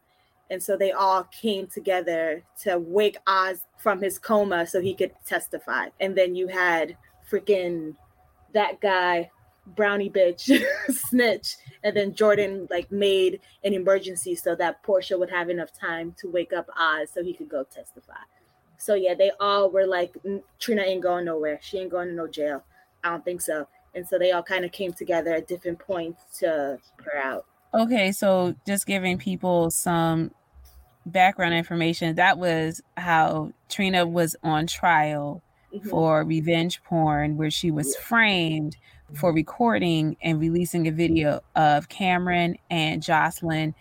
And 0.50 0.62
so 0.62 0.76
they 0.76 0.92
all 0.92 1.24
came 1.26 1.68
together 1.68 2.44
to 2.64 2.78
wake 2.78 3.18
Oz 3.26 3.64
from 3.78 4.02
his 4.02 4.20
coma 4.20 4.68
so 4.68 4.82
he 4.82 4.94
could 4.94 5.14
testify. 5.26 5.88
And 6.02 6.16
then 6.16 6.36
you 6.36 6.48
had 6.48 6.98
freaking 7.30 7.96
that 8.54 8.82
guy, 8.82 9.32
brownie 9.68 10.10
bitch, 10.10 10.52
snitch. 10.90 11.56
And 11.84 11.96
then 11.96 12.14
Jordan 12.14 12.68
like 12.70 12.92
made 12.92 13.40
an 13.64 13.74
emergency 13.74 14.36
so 14.36 14.56
that 14.56 14.84
Portia 14.84 15.18
would 15.18 15.30
have 15.30 15.50
enough 15.50 15.72
time 15.72 16.14
to 16.20 16.30
wake 16.30 16.54
up 16.54 16.68
Oz 16.78 17.10
so 17.14 17.24
he 17.24 17.34
could 17.34 17.50
go 17.50 17.64
testify. 17.64 18.14
So 18.78 18.96
yeah, 18.96 19.14
they 19.14 19.32
all 19.40 19.70
were 19.70 19.86
like, 19.86 20.16
Trina 20.60 20.82
ain't 20.82 21.04
going 21.04 21.26
nowhere. 21.26 21.60
She 21.62 21.78
ain't 21.78 21.92
going 21.92 22.08
to 22.10 22.14
no 22.14 22.28
jail. 22.28 22.64
I 23.04 23.12
don't 23.12 23.24
think 23.24 23.42
so. 23.42 23.68
And 23.94 24.08
so 24.08 24.18
they 24.18 24.32
all 24.32 24.44
kind 24.44 24.66
of 24.66 24.72
came 24.72 24.94
together 24.94 25.34
at 25.36 25.48
different 25.48 25.78
points 25.80 26.40
to 26.40 26.80
her 27.04 27.18
out. 27.18 27.46
Okay, 27.74 28.12
so 28.12 28.56
just 28.66 28.86
giving 28.88 29.18
people 29.18 29.70
some 29.70 30.32
background 31.06 31.54
information. 31.54 32.16
That 32.16 32.38
was 32.38 32.82
how 32.98 33.54
Trina 33.70 34.06
was 34.06 34.36
on 34.44 34.68
trial 34.68 35.42
Mhm. 35.74 35.90
for 35.90 36.24
revenge 36.24 36.84
porn, 36.84 37.38
where 37.38 37.50
she 37.52 37.72
was 37.72 37.96
framed 37.96 38.76
for 39.14 39.34
recording 39.34 40.18
and 40.22 40.40
releasing 40.40 40.88
a 40.88 40.92
video 40.92 41.42
of 41.56 41.90
Cameron 41.90 42.58
and 42.70 43.02
Josslyn 43.02 43.74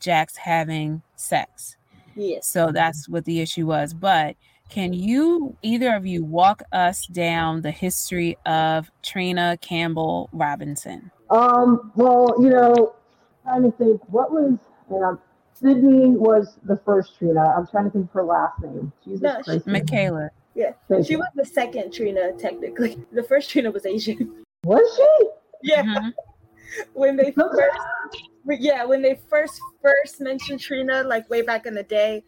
Jacks 0.00 0.36
having 0.36 1.02
sex. 1.16 1.76
Yes. 2.14 2.46
So 2.46 2.70
that's 2.72 3.08
what 3.08 3.24
the 3.24 3.40
issue 3.40 3.66
was. 3.66 3.92
But 3.94 4.36
can 4.68 4.92
you, 4.92 5.56
either 5.62 5.94
of 5.94 6.06
you, 6.06 6.24
walk 6.24 6.62
us 6.72 7.06
down 7.06 7.62
the 7.62 7.70
history 7.70 8.36
of 8.46 8.90
Trina 9.02 9.58
Campbell 9.60 10.28
Robinson? 10.32 11.10
Um, 11.30 11.92
well, 11.94 12.34
you 12.40 12.50
know, 12.50 12.94
trying 13.44 13.62
to 13.62 13.70
think 13.72 14.00
what 14.08 14.32
was 14.32 14.58
you 14.90 15.00
know, 15.00 15.20
Sydney 15.54 16.10
was 16.10 16.58
the 16.64 16.76
first 16.84 17.18
Trina. 17.18 17.54
I'm 17.56 17.66
trying 17.66 17.84
to 17.84 17.90
think 17.90 18.04
of 18.06 18.10
her 18.12 18.24
last 18.24 18.60
name. 18.62 18.92
Jesus 19.04 19.22
No, 19.22 19.40
she- 19.42 19.58
Mikayla. 19.60 20.30
Yeah. 20.54 20.72
Thank 20.88 21.06
She 21.06 21.12
you. 21.12 21.18
was 21.18 21.28
the 21.34 21.44
second 21.44 21.92
Trina, 21.92 22.32
technically. 22.32 22.98
The 23.12 23.22
first 23.22 23.50
Trina 23.50 23.70
was 23.70 23.84
Asian. 23.84 24.42
Was 24.66 24.96
she? 24.96 25.28
Yeah. 25.62 25.84
Mhm. 25.84 26.12
When 26.92 27.16
they 27.16 27.30
first 27.30 27.78
yeah, 28.48 28.84
when 28.84 29.00
they 29.00 29.18
first 29.30 29.60
first 29.80 30.20
mentioned 30.20 30.60
Trina, 30.60 31.04
like 31.04 31.28
way 31.30 31.42
back 31.42 31.66
in 31.66 31.74
the 31.74 31.84
day, 31.84 32.24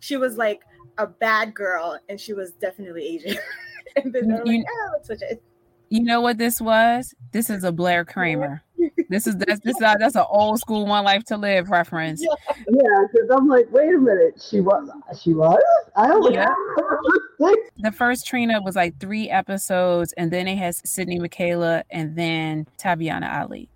she 0.00 0.16
was 0.16 0.38
like 0.38 0.62
a 0.98 1.06
bad 1.06 1.54
girl 1.54 1.98
and 2.08 2.18
she 2.18 2.32
was 2.32 2.52
definitely 2.52 3.04
Asian. 3.04 3.36
and 3.96 4.12
then 4.12 4.28
they're 4.28 4.44
like, 4.44 4.64
oh, 4.68 4.90
let's 4.94 5.06
switch 5.06 5.22
it. 5.22 5.42
You 5.90 6.02
know 6.02 6.22
what 6.22 6.38
this 6.38 6.60
was? 6.60 7.14
This 7.32 7.50
is 7.50 7.64
a 7.64 7.72
Blair 7.72 8.06
Cramer. 8.06 8.62
This 9.08 9.26
is 9.26 9.36
that's 9.36 9.60
this 9.60 9.76
is 9.76 9.82
uh, 9.82 9.96
that's 9.98 10.14
an 10.16 10.24
old 10.28 10.58
school 10.58 10.86
One 10.86 11.04
Life 11.04 11.24
to 11.24 11.36
Live 11.36 11.70
reference. 11.70 12.22
Yeah. 12.22 12.54
Yeah, 12.68 13.04
because 13.12 13.28
I'm 13.30 13.46
like, 13.48 13.66
wait 13.70 13.94
a 13.94 13.98
minute, 13.98 14.42
she 14.48 14.60
was. 14.60 14.88
She 15.20 15.34
was. 15.34 15.62
I 15.96 16.08
don't 16.08 16.32
Yeah. 16.32 16.46
know. 16.46 17.54
The 17.78 17.90
first 17.90 18.26
Trina 18.26 18.62
was 18.62 18.76
like 18.76 19.00
three 19.00 19.28
episodes, 19.28 20.12
and 20.16 20.30
then 20.30 20.46
it 20.46 20.56
has 20.58 20.80
Sydney 20.84 21.18
Mikayla 21.18 21.82
and 21.90 22.14
then 22.16 22.68
Tabyana 22.78 23.42
Ali. 23.42 23.68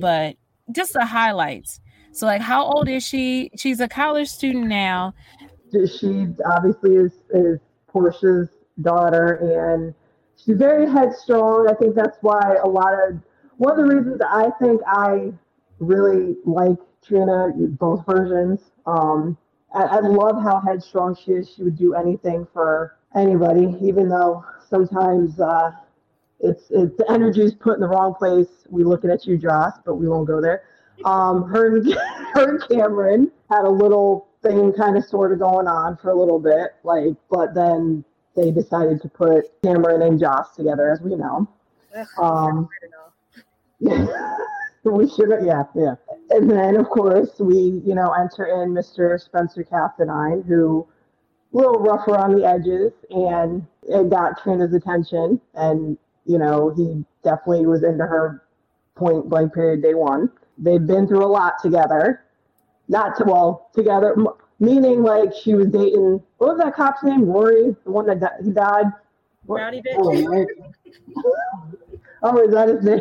But 0.00 0.36
just 0.72 0.94
the 0.94 1.04
highlights. 1.04 1.80
So, 2.12 2.24
like, 2.26 2.40
how 2.40 2.64
old 2.64 2.88
is 2.88 3.04
she? 3.06 3.50
She's 3.56 3.80
a 3.80 3.88
college 3.88 4.28
student 4.28 4.66
now. 4.68 5.12
she 5.72 6.26
obviously 6.46 6.96
is 6.96 7.12
is 7.34 7.58
Portia's 7.88 8.48
daughter, 8.80 9.34
and 9.74 9.94
she's 10.42 10.56
very 10.56 10.90
headstrong. 10.90 11.68
I 11.68 11.74
think 11.74 11.94
that's 11.94 12.16
why 12.22 12.56
a 12.62 12.68
lot 12.68 12.94
of 13.06 13.20
one 13.60 13.72
of 13.72 13.76
the 13.76 13.94
reasons 13.94 14.22
I 14.26 14.50
think 14.58 14.80
I 14.86 15.32
really 15.80 16.34
like 16.46 16.78
Trina, 17.06 17.50
both 17.54 18.06
versions. 18.06 18.58
Um, 18.86 19.36
I, 19.74 19.82
I 19.82 20.00
love 20.00 20.42
how 20.42 20.60
headstrong 20.60 21.14
she 21.14 21.32
is. 21.32 21.52
She 21.54 21.62
would 21.64 21.76
do 21.76 21.94
anything 21.94 22.46
for 22.54 22.96
anybody, 23.14 23.76
even 23.82 24.08
though 24.08 24.42
sometimes 24.70 25.38
uh, 25.38 25.72
it's 26.40 26.70
it's 26.70 26.96
the 26.96 27.04
energy 27.10 27.42
is 27.42 27.52
put 27.52 27.74
in 27.74 27.80
the 27.80 27.88
wrong 27.88 28.14
place. 28.14 28.48
We 28.70 28.82
looking 28.82 29.10
at 29.10 29.26
you, 29.26 29.36
Joss, 29.36 29.74
but 29.84 29.96
we 29.96 30.08
won't 30.08 30.26
go 30.26 30.40
there. 30.40 30.62
Um, 31.04 31.46
her 31.50 31.76
and 31.76 31.94
her 32.32 32.56
and 32.56 32.66
Cameron 32.66 33.30
had 33.50 33.66
a 33.66 33.70
little 33.70 34.28
thing 34.42 34.72
kind 34.72 34.96
of 34.96 35.04
sort 35.04 35.32
of 35.32 35.38
going 35.38 35.66
on 35.66 35.98
for 35.98 36.12
a 36.12 36.18
little 36.18 36.38
bit, 36.38 36.76
like, 36.82 37.12
but 37.30 37.54
then 37.54 38.06
they 38.34 38.50
decided 38.50 39.02
to 39.02 39.08
put 39.10 39.52
Cameron 39.62 40.00
and 40.00 40.18
Joss 40.18 40.56
together, 40.56 40.90
as 40.90 41.02
we 41.02 41.14
know. 41.14 41.46
Um, 42.16 42.70
know. 42.90 43.09
we 44.84 45.08
should, 45.08 45.30
yeah, 45.44 45.64
yeah. 45.74 45.94
And 46.30 46.50
then, 46.50 46.76
of 46.76 46.88
course, 46.88 47.30
we, 47.38 47.80
you 47.84 47.94
know, 47.94 48.12
enter 48.12 48.46
in 48.46 48.70
Mr. 48.74 49.20
Spencer 49.20 49.64
Cassadine, 49.64 50.46
who 50.46 50.86
a 51.52 51.56
little 51.56 51.80
rough 51.80 52.06
around 52.06 52.36
the 52.36 52.46
edges, 52.46 52.92
and 53.10 53.66
it 53.82 54.10
got 54.10 54.40
Trina's 54.42 54.74
attention, 54.74 55.40
and 55.54 55.98
you 56.26 56.38
know, 56.38 56.72
he 56.76 57.04
definitely 57.24 57.66
was 57.66 57.82
into 57.82 58.04
her 58.04 58.44
point 58.94 59.28
blank 59.28 59.54
period 59.54 59.82
day 59.82 59.94
one. 59.94 60.30
They've 60.58 60.86
been 60.86 61.08
through 61.08 61.24
a 61.24 61.26
lot 61.26 61.54
together. 61.62 62.22
Not 62.88 63.16
to 63.18 63.24
well 63.24 63.70
together, 63.74 64.14
m- 64.16 64.28
meaning 64.58 65.02
like 65.02 65.30
she 65.42 65.54
was 65.54 65.68
dating. 65.68 66.22
What 66.38 66.56
was 66.56 66.58
that 66.58 66.74
cop's 66.74 67.02
name? 67.02 67.24
Rory, 67.24 67.74
the 67.84 67.90
one 67.90 68.06
that 68.06 68.20
di- 68.20 68.44
he 68.44 68.50
died. 68.50 68.86
What- 69.46 69.58
Brownie 69.58 69.82
oh, 69.96 70.10
bitch. 70.10 70.24
Oh, 70.26 70.30
right. 70.30 70.46
oh, 72.22 72.44
is 72.44 72.52
that 72.52 72.68
his 72.68 72.84
name? 72.84 73.00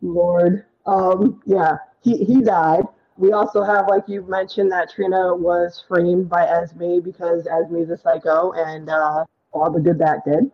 Lord. 0.00 0.64
Um, 0.86 1.40
yeah, 1.46 1.76
he, 2.02 2.24
he 2.24 2.42
died. 2.42 2.84
We 3.16 3.32
also 3.32 3.62
have, 3.62 3.88
like 3.88 4.08
you 4.08 4.22
mentioned, 4.22 4.72
that 4.72 4.90
Trina 4.90 5.34
was 5.36 5.84
framed 5.86 6.28
by 6.28 6.46
Esme 6.46 7.00
because 7.00 7.46
Esme's 7.46 7.90
a 7.90 7.96
psycho 7.96 8.52
and 8.52 8.88
uh, 8.88 9.24
all 9.52 9.70
the 9.70 9.80
good 9.80 9.98
that 9.98 10.24
did. 10.24 10.50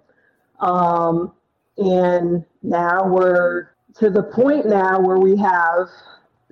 Um, 0.61 1.33
and 1.79 2.45
now 2.63 3.07
we're 3.07 3.69
to 3.99 4.11
the 4.11 4.23
point 4.23 4.67
now 4.67 5.01
where 5.01 5.19
we 5.19 5.37
have 5.37 5.89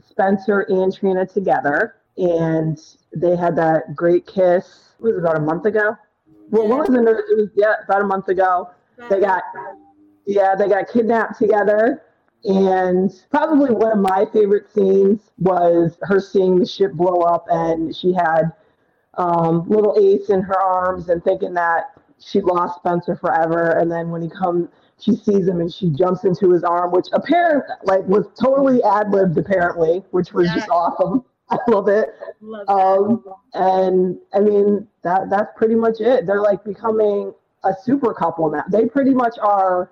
Spencer 0.09 0.61
and 0.69 0.95
Trina 0.95 1.27
together, 1.27 1.97
and 2.17 2.79
they 3.15 3.37
had 3.37 3.57
that 3.57 3.95
great 3.95 4.27
kiss. 4.27 4.93
It 5.01 5.05
was 5.05 5.19
about 5.19 5.37
a 5.37 5.41
month 5.41 5.67
ago. 5.67 5.97
Well, 6.51 6.69
what 6.69 6.89
was 6.89 6.97
it? 6.97 7.03
It 7.03 7.37
was 7.37 7.49
yeah, 7.55 7.75
about 7.85 8.03
a 8.03 8.07
month 8.07 8.29
ago. 8.29 8.71
they 9.11 9.21
got 9.21 9.43
yeah, 10.27 10.55
they 10.55 10.69
got 10.69 10.89
kidnapped 10.93 11.39
together. 11.39 12.03
And 12.45 13.11
probably 13.31 13.71
one 13.71 13.93
of 13.93 13.99
my 13.99 14.27
favorite 14.33 14.73
scenes 14.73 15.21
was 15.39 15.97
her 16.03 16.21
seeing 16.21 16.59
the 16.59 16.67
ship 16.67 16.93
blow 16.93 17.23
up, 17.23 17.47
and 17.49 17.95
she 17.95 18.13
had 18.13 18.53
um, 19.15 19.69
little 19.69 19.97
Ace 19.99 20.29
in 20.29 20.43
her 20.43 20.59
arms 20.59 21.09
and 21.09 21.25
thinking 21.25 21.55
that 21.55 21.87
she 22.21 22.41
lost 22.41 22.79
Spencer 22.79 23.17
forever. 23.17 23.71
And 23.71 23.91
then 23.91 24.11
when 24.11 24.23
he 24.23 24.29
comes, 24.29 24.69
she 24.99 25.17
sees 25.17 25.47
him 25.47 25.61
and 25.61 25.73
she 25.73 25.91
jumps 25.91 26.25
into 26.25 26.51
his 26.51 26.63
arm, 26.63 26.93
which 26.93 27.07
apparently 27.13 27.75
like 27.85 28.05
was 28.07 28.27
totally 28.41 28.83
ad 28.83 29.11
libbed 29.11 29.37
apparently, 29.37 30.05
which 30.11 30.33
was 30.33 30.47
yeah. 30.47 30.55
just 30.57 30.69
awesome. 30.71 31.25
I 31.51 31.59
love 31.69 31.89
it. 31.89 32.09
Love 32.41 32.69
um, 32.69 33.25
and 33.55 34.19
I 34.35 34.41
mean 34.41 34.89
that 35.03 35.31
that's 35.31 35.51
pretty 35.57 35.75
much 35.77 36.01
it. 36.01 36.27
They're 36.27 36.43
like 36.43 36.65
becoming 36.65 37.33
a 37.65 37.73
super 37.83 38.13
couple 38.15 38.51
now. 38.51 38.65
They 38.71 38.87
pretty 38.87 39.15
much 39.15 39.39
are 39.41 39.91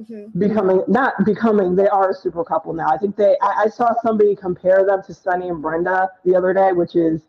mm-hmm. 0.00 0.38
becoming 0.38 0.82
not 0.88 1.24
becoming. 1.24 1.76
They 1.76 1.88
are 1.88 2.10
a 2.10 2.14
super 2.14 2.44
couple 2.44 2.72
now. 2.72 2.88
I 2.88 2.96
think 2.96 3.16
they. 3.16 3.36
I, 3.42 3.64
I 3.64 3.68
saw 3.68 3.92
somebody 4.02 4.34
compare 4.36 4.84
them 4.84 5.02
to 5.06 5.14
Sonny 5.14 5.48
and 5.48 5.62
Brenda 5.62 6.08
the 6.24 6.34
other 6.34 6.52
day, 6.52 6.72
which 6.72 6.96
is 6.96 7.22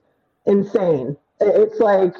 insane. 0.45 1.17
It's 1.39 1.79
like 1.79 2.15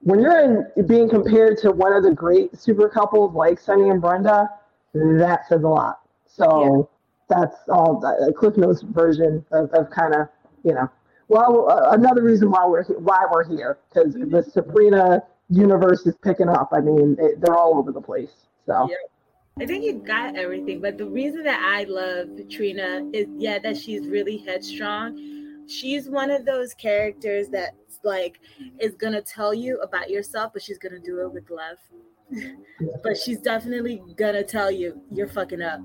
when 0.00 0.20
you're 0.20 0.40
in 0.40 0.86
being 0.86 1.08
compared 1.08 1.58
to 1.58 1.70
one 1.70 1.92
of 1.92 2.02
the 2.02 2.12
great 2.12 2.58
super 2.58 2.88
couples 2.88 3.34
like 3.34 3.58
Sonny 3.60 3.88
and 3.88 4.00
Brenda, 4.00 4.48
that 4.94 5.48
says 5.48 5.62
a 5.62 5.68
lot. 5.68 6.00
So 6.26 6.88
yeah. 7.30 7.36
that's 7.36 7.56
all 7.68 8.00
the 8.00 8.32
Cliff 8.36 8.56
Notes 8.56 8.82
version 8.82 9.44
of, 9.52 9.70
of 9.72 9.90
kind 9.90 10.14
of 10.14 10.28
you 10.64 10.74
know. 10.74 10.90
Well, 11.28 11.70
uh, 11.70 11.92
another 11.92 12.22
reason 12.22 12.50
why 12.50 12.66
we're 12.66 12.84
why 12.84 13.26
we're 13.30 13.44
here 13.44 13.78
because 13.88 14.14
mm-hmm. 14.14 14.30
the 14.30 14.42
Sprina 14.42 15.22
universe 15.48 16.06
is 16.06 16.14
picking 16.22 16.48
up. 16.48 16.70
I 16.72 16.80
mean, 16.80 17.16
it, 17.18 17.40
they're 17.40 17.56
all 17.56 17.76
over 17.78 17.92
the 17.92 18.00
place. 18.00 18.32
So. 18.66 18.88
Yeah. 18.88 18.96
I 19.60 19.66
think 19.66 19.84
you 19.84 19.94
got 19.94 20.36
everything, 20.36 20.80
but 20.80 20.96
the 20.96 21.06
reason 21.06 21.42
that 21.44 21.60
I 21.60 21.84
love 21.84 22.28
Trina 22.50 23.08
is 23.12 23.26
yeah 23.36 23.58
that 23.58 23.76
she's 23.76 24.06
really 24.06 24.38
headstrong. 24.38 25.66
She's 25.68 26.08
one 26.08 26.30
of 26.30 26.44
those 26.44 26.74
characters 26.74 27.48
that 27.50 27.74
like 28.02 28.40
is 28.80 28.94
gonna 28.94 29.22
tell 29.22 29.52
you 29.52 29.78
about 29.80 30.10
yourself, 30.10 30.52
but 30.52 30.62
she's 30.62 30.78
gonna 30.78 30.98
do 30.98 31.20
it 31.20 31.32
with 31.32 31.50
love. 31.50 31.78
but 33.02 33.16
she's 33.16 33.40
definitely 33.40 34.02
gonna 34.16 34.42
tell 34.42 34.70
you 34.70 35.00
you're 35.10 35.28
fucking 35.28 35.60
up 35.60 35.80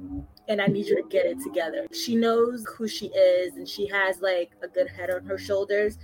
and 0.48 0.62
I 0.62 0.68
need 0.68 0.88
you 0.88 1.02
to 1.02 1.08
get 1.10 1.26
it 1.26 1.42
together. 1.44 1.88
She 1.92 2.16
knows 2.16 2.66
who 2.78 2.88
she 2.88 3.08
is 3.08 3.56
and 3.56 3.68
she 3.68 3.88
has 3.88 4.22
like 4.22 4.52
a 4.64 4.68
good 4.68 4.88
head 4.88 5.10
on 5.12 5.26
her 5.26 5.38
shoulders. 5.38 5.98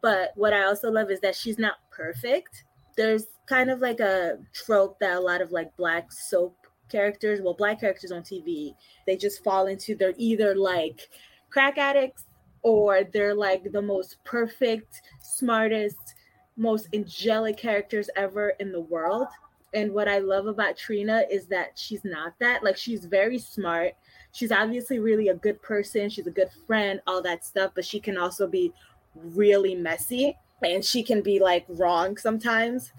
But 0.00 0.32
what 0.36 0.52
I 0.52 0.64
also 0.64 0.90
love 0.90 1.10
is 1.10 1.20
that 1.20 1.36
she's 1.36 1.58
not 1.58 1.74
perfect. 1.90 2.64
There's 2.96 3.26
kind 3.46 3.70
of 3.70 3.80
like 3.80 4.00
a 4.00 4.38
trope 4.54 4.98
that 5.00 5.16
a 5.16 5.20
lot 5.20 5.42
of 5.42 5.52
like 5.52 5.76
black 5.76 6.12
soap 6.12 6.59
characters, 6.90 7.40
well, 7.42 7.54
black 7.54 7.80
characters 7.80 8.12
on 8.12 8.22
TV, 8.22 8.74
they 9.06 9.16
just 9.16 9.42
fall 9.44 9.66
into 9.66 9.94
they're 9.94 10.14
either 10.16 10.54
like 10.54 11.08
crack 11.50 11.78
addicts 11.78 12.26
or 12.62 13.04
they're 13.04 13.34
like 13.34 13.72
the 13.72 13.82
most 13.82 14.16
perfect, 14.24 15.02
smartest, 15.20 16.14
most 16.56 16.88
angelic 16.92 17.56
characters 17.56 18.10
ever 18.16 18.50
in 18.60 18.72
the 18.72 18.80
world. 18.80 19.28
And 19.72 19.92
what 19.92 20.08
I 20.08 20.18
love 20.18 20.46
about 20.46 20.76
Trina 20.76 21.24
is 21.30 21.46
that 21.46 21.78
she's 21.78 22.04
not 22.04 22.34
that. 22.40 22.64
Like 22.64 22.76
she's 22.76 23.04
very 23.04 23.38
smart. 23.38 23.94
She's 24.32 24.52
obviously 24.52 24.98
really 24.98 25.28
a 25.28 25.34
good 25.34 25.62
person. 25.62 26.10
She's 26.10 26.26
a 26.26 26.32
good 26.32 26.50
friend, 26.66 27.00
all 27.06 27.22
that 27.22 27.44
stuff, 27.44 27.72
but 27.74 27.84
she 27.84 28.00
can 28.00 28.18
also 28.18 28.46
be 28.46 28.72
really 29.14 29.74
messy 29.74 30.36
and 30.62 30.84
she 30.84 31.02
can 31.02 31.22
be 31.22 31.38
like 31.38 31.64
wrong 31.68 32.16
sometimes. 32.16 32.92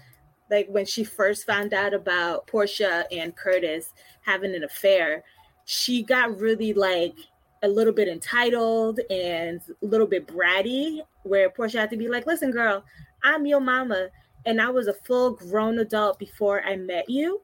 Like 0.52 0.68
when 0.68 0.84
she 0.84 1.02
first 1.02 1.46
found 1.46 1.72
out 1.72 1.94
about 1.94 2.46
Portia 2.46 3.06
and 3.10 3.34
Curtis 3.34 3.94
having 4.20 4.54
an 4.54 4.64
affair, 4.64 5.24
she 5.64 6.02
got 6.02 6.38
really 6.38 6.74
like 6.74 7.14
a 7.62 7.68
little 7.68 7.92
bit 7.92 8.06
entitled 8.06 9.00
and 9.08 9.62
a 9.82 9.86
little 9.86 10.06
bit 10.06 10.26
bratty, 10.26 11.00
where 11.22 11.48
Portia 11.48 11.80
had 11.80 11.90
to 11.90 11.96
be 11.96 12.08
like, 12.08 12.26
listen, 12.26 12.50
girl, 12.50 12.84
I'm 13.24 13.46
your 13.46 13.60
mama. 13.60 14.08
And 14.44 14.60
I 14.60 14.68
was 14.68 14.88
a 14.88 14.94
full 14.94 15.30
grown 15.30 15.78
adult 15.78 16.18
before 16.18 16.62
I 16.62 16.76
met 16.76 17.08
you. 17.08 17.40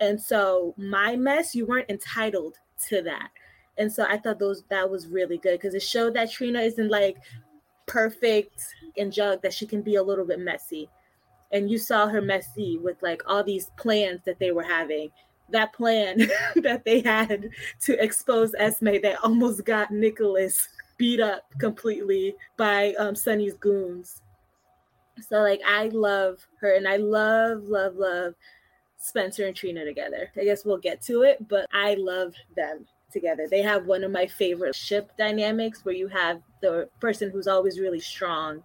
And 0.00 0.20
so 0.20 0.74
my 0.76 1.14
mess, 1.14 1.54
you 1.54 1.64
weren't 1.64 1.88
entitled 1.88 2.56
to 2.88 3.02
that. 3.02 3.30
And 3.76 3.92
so 3.92 4.04
I 4.04 4.18
thought 4.18 4.40
those 4.40 4.64
that 4.68 4.90
was 4.90 5.06
really 5.06 5.38
good 5.38 5.60
because 5.60 5.74
it 5.74 5.82
showed 5.82 6.14
that 6.14 6.32
Trina 6.32 6.60
isn't 6.62 6.90
like 6.90 7.18
perfect 7.86 8.64
and 8.96 9.12
jug 9.12 9.42
that 9.42 9.54
she 9.54 9.64
can 9.64 9.82
be 9.82 9.94
a 9.94 10.02
little 10.02 10.24
bit 10.24 10.40
messy. 10.40 10.88
And 11.50 11.70
you 11.70 11.78
saw 11.78 12.06
her 12.08 12.20
messy 12.20 12.78
with 12.78 13.02
like 13.02 13.22
all 13.26 13.42
these 13.42 13.70
plans 13.76 14.20
that 14.24 14.38
they 14.38 14.52
were 14.52 14.62
having 14.62 15.10
that 15.50 15.72
plan 15.72 16.18
that 16.56 16.84
they 16.84 17.00
had 17.00 17.50
to 17.82 18.02
expose 18.02 18.54
Esme 18.58 19.00
that 19.02 19.18
almost 19.22 19.64
got 19.64 19.90
Nicholas 19.90 20.68
beat 20.98 21.20
up 21.20 21.44
completely 21.58 22.34
by 22.56 22.92
um, 22.98 23.14
Sonny's 23.14 23.54
goons. 23.54 24.20
So 25.20 25.40
like 25.40 25.60
I 25.66 25.86
love 25.88 26.46
her 26.60 26.74
and 26.74 26.86
I 26.86 26.96
love, 26.96 27.64
love, 27.64 27.96
love 27.96 28.34
Spencer 28.98 29.46
and 29.46 29.56
Trina 29.56 29.84
together. 29.84 30.30
I 30.36 30.44
guess 30.44 30.64
we'll 30.64 30.78
get 30.78 31.00
to 31.02 31.22
it, 31.22 31.48
but 31.48 31.66
I 31.72 31.94
love 31.94 32.34
them 32.56 32.86
together. 33.10 33.46
They 33.48 33.62
have 33.62 33.86
one 33.86 34.04
of 34.04 34.10
my 34.10 34.26
favorite 34.26 34.74
ship 34.74 35.12
dynamics 35.16 35.84
where 35.84 35.94
you 35.94 36.08
have 36.08 36.42
the 36.60 36.88
person 37.00 37.30
who's 37.30 37.46
always 37.46 37.80
really 37.80 38.00
strong 38.00 38.62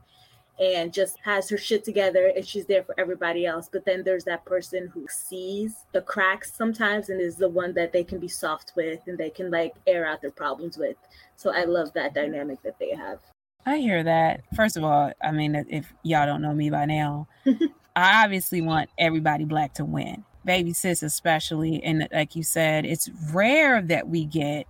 and 0.60 0.94
just 0.94 1.18
has 1.24 1.50
her 1.50 1.58
shit 1.58 1.84
together 1.84 2.32
and 2.36 2.46
she's 2.46 2.66
there 2.66 2.84
for 2.84 2.94
everybody 3.00 3.46
else. 3.46 3.70
But 3.72 3.86
then 3.86 4.04
there's 4.04 4.24
that 4.26 4.46
person 4.46 4.88
who 4.88 5.08
sees 5.10 5.86
the 5.94 6.02
cracks 6.02 6.54
sometimes 6.54 7.10
and 7.10 7.20
is 7.20 7.38
the 7.38 7.50
one 7.50 7.74
that 7.74 7.92
they 7.92 8.04
can 8.04 8.20
be 8.20 8.28
soft 8.28 8.74
with 8.76 9.00
and 9.08 9.18
they 9.18 9.30
can 9.30 9.50
like 9.50 9.74
air 9.88 10.06
out 10.06 10.22
their 10.22 10.32
problems 10.32 10.78
with. 10.78 10.96
So 11.36 11.54
I 11.54 11.64
love 11.64 11.92
that 11.94 12.14
dynamic 12.14 12.62
that 12.64 12.78
they 12.80 12.96
have. 12.96 13.20
I 13.66 13.78
hear 13.78 14.04
that. 14.04 14.42
First 14.56 14.78
of 14.78 14.84
all, 14.84 15.12
I 15.22 15.32
mean, 15.32 15.56
if 15.70 15.92
y'all 16.04 16.26
don't 16.26 16.42
know 16.42 16.54
me 16.54 16.70
by 16.70 16.86
now, 16.86 17.28
I 17.96 18.24
obviously 18.24 18.62
want 18.62 18.90
everybody 18.98 19.46
black 19.46 19.74
to 19.76 19.86
win. 19.86 20.24
Baby 20.46 20.74
sis, 20.74 21.04
especially. 21.04 21.82
And 21.84 22.08
like 22.12 22.36
you 22.36 22.44
said, 22.44 22.86
it's 22.86 23.10
rare 23.32 23.82
that 23.82 24.10
we 24.10 24.26
get 24.26 24.68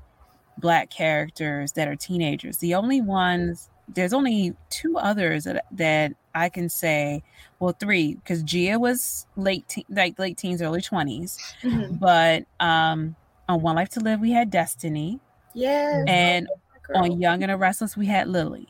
black 0.59 0.91
characters 0.91 1.71
that 1.73 1.87
are 1.87 1.95
teenagers. 1.95 2.59
The 2.59 2.75
only 2.75 3.01
ones 3.01 3.69
there's 3.87 4.13
only 4.13 4.53
two 4.69 4.97
others 4.97 5.43
that, 5.43 5.65
that 5.71 6.13
I 6.33 6.49
can 6.49 6.69
say, 6.69 7.23
well, 7.59 7.75
three, 7.79 8.15
because 8.15 8.43
Gia 8.43 8.79
was 8.79 9.27
late, 9.35 9.67
te- 9.67 9.85
like 9.89 10.17
late 10.19 10.37
teens, 10.37 10.61
early 10.61 10.81
20s. 10.81 11.37
Mm-hmm. 11.61 11.95
But 11.95 12.45
um, 12.59 13.15
on 13.47 13.61
One 13.61 13.75
Life 13.75 13.89
to 13.89 13.99
Live, 13.99 14.19
we 14.19 14.31
had 14.31 14.49
Destiny. 14.49 15.19
Yeah. 15.53 16.03
And 16.07 16.47
on 16.95 17.19
Young 17.19 17.43
and 17.43 17.51
the 17.51 17.57
Restless, 17.57 17.95
we 17.95 18.07
had 18.07 18.27
Lily. 18.27 18.67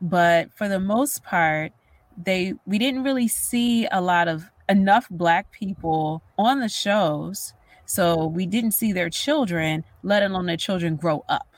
But 0.00 0.52
for 0.54 0.68
the 0.68 0.80
most 0.80 1.22
part, 1.22 1.72
they 2.16 2.54
we 2.66 2.78
didn't 2.78 3.04
really 3.04 3.28
see 3.28 3.86
a 3.90 4.00
lot 4.00 4.28
of 4.28 4.50
enough 4.68 5.06
black 5.10 5.50
people 5.52 6.22
on 6.38 6.60
the 6.60 6.68
shows. 6.68 7.52
So 7.86 8.26
we 8.26 8.46
didn't 8.46 8.72
see 8.72 8.92
their 8.92 9.10
children, 9.10 9.84
let 10.02 10.22
alone 10.22 10.46
their 10.46 10.56
children 10.56 10.96
grow 10.96 11.24
up. 11.28 11.49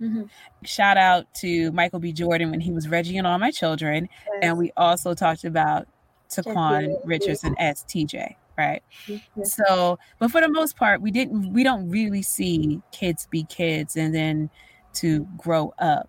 Mm-hmm. 0.00 0.22
Shout 0.64 0.96
out 0.96 1.32
to 1.34 1.70
Michael 1.72 1.98
B. 1.98 2.12
Jordan 2.12 2.50
when 2.50 2.60
he 2.60 2.72
was 2.72 2.88
Reggie 2.88 3.18
and 3.18 3.26
all 3.26 3.38
my 3.38 3.50
children. 3.50 4.08
Yes. 4.26 4.38
And 4.42 4.58
we 4.58 4.72
also 4.76 5.14
talked 5.14 5.44
about 5.44 5.86
Tequan 6.30 6.96
Richmond 7.04 7.56
as 7.58 7.84
TJ, 7.84 8.34
right? 8.56 8.82
Mm-hmm. 9.06 9.44
So, 9.44 9.98
but 10.18 10.30
for 10.30 10.40
the 10.40 10.48
most 10.48 10.76
part, 10.76 11.00
we 11.00 11.10
didn't, 11.10 11.52
we 11.52 11.62
don't 11.62 11.88
really 11.90 12.22
see 12.22 12.80
kids 12.92 13.26
be 13.30 13.44
kids 13.44 13.96
and 13.96 14.14
then 14.14 14.50
to 14.94 15.26
grow 15.36 15.74
up 15.78 16.08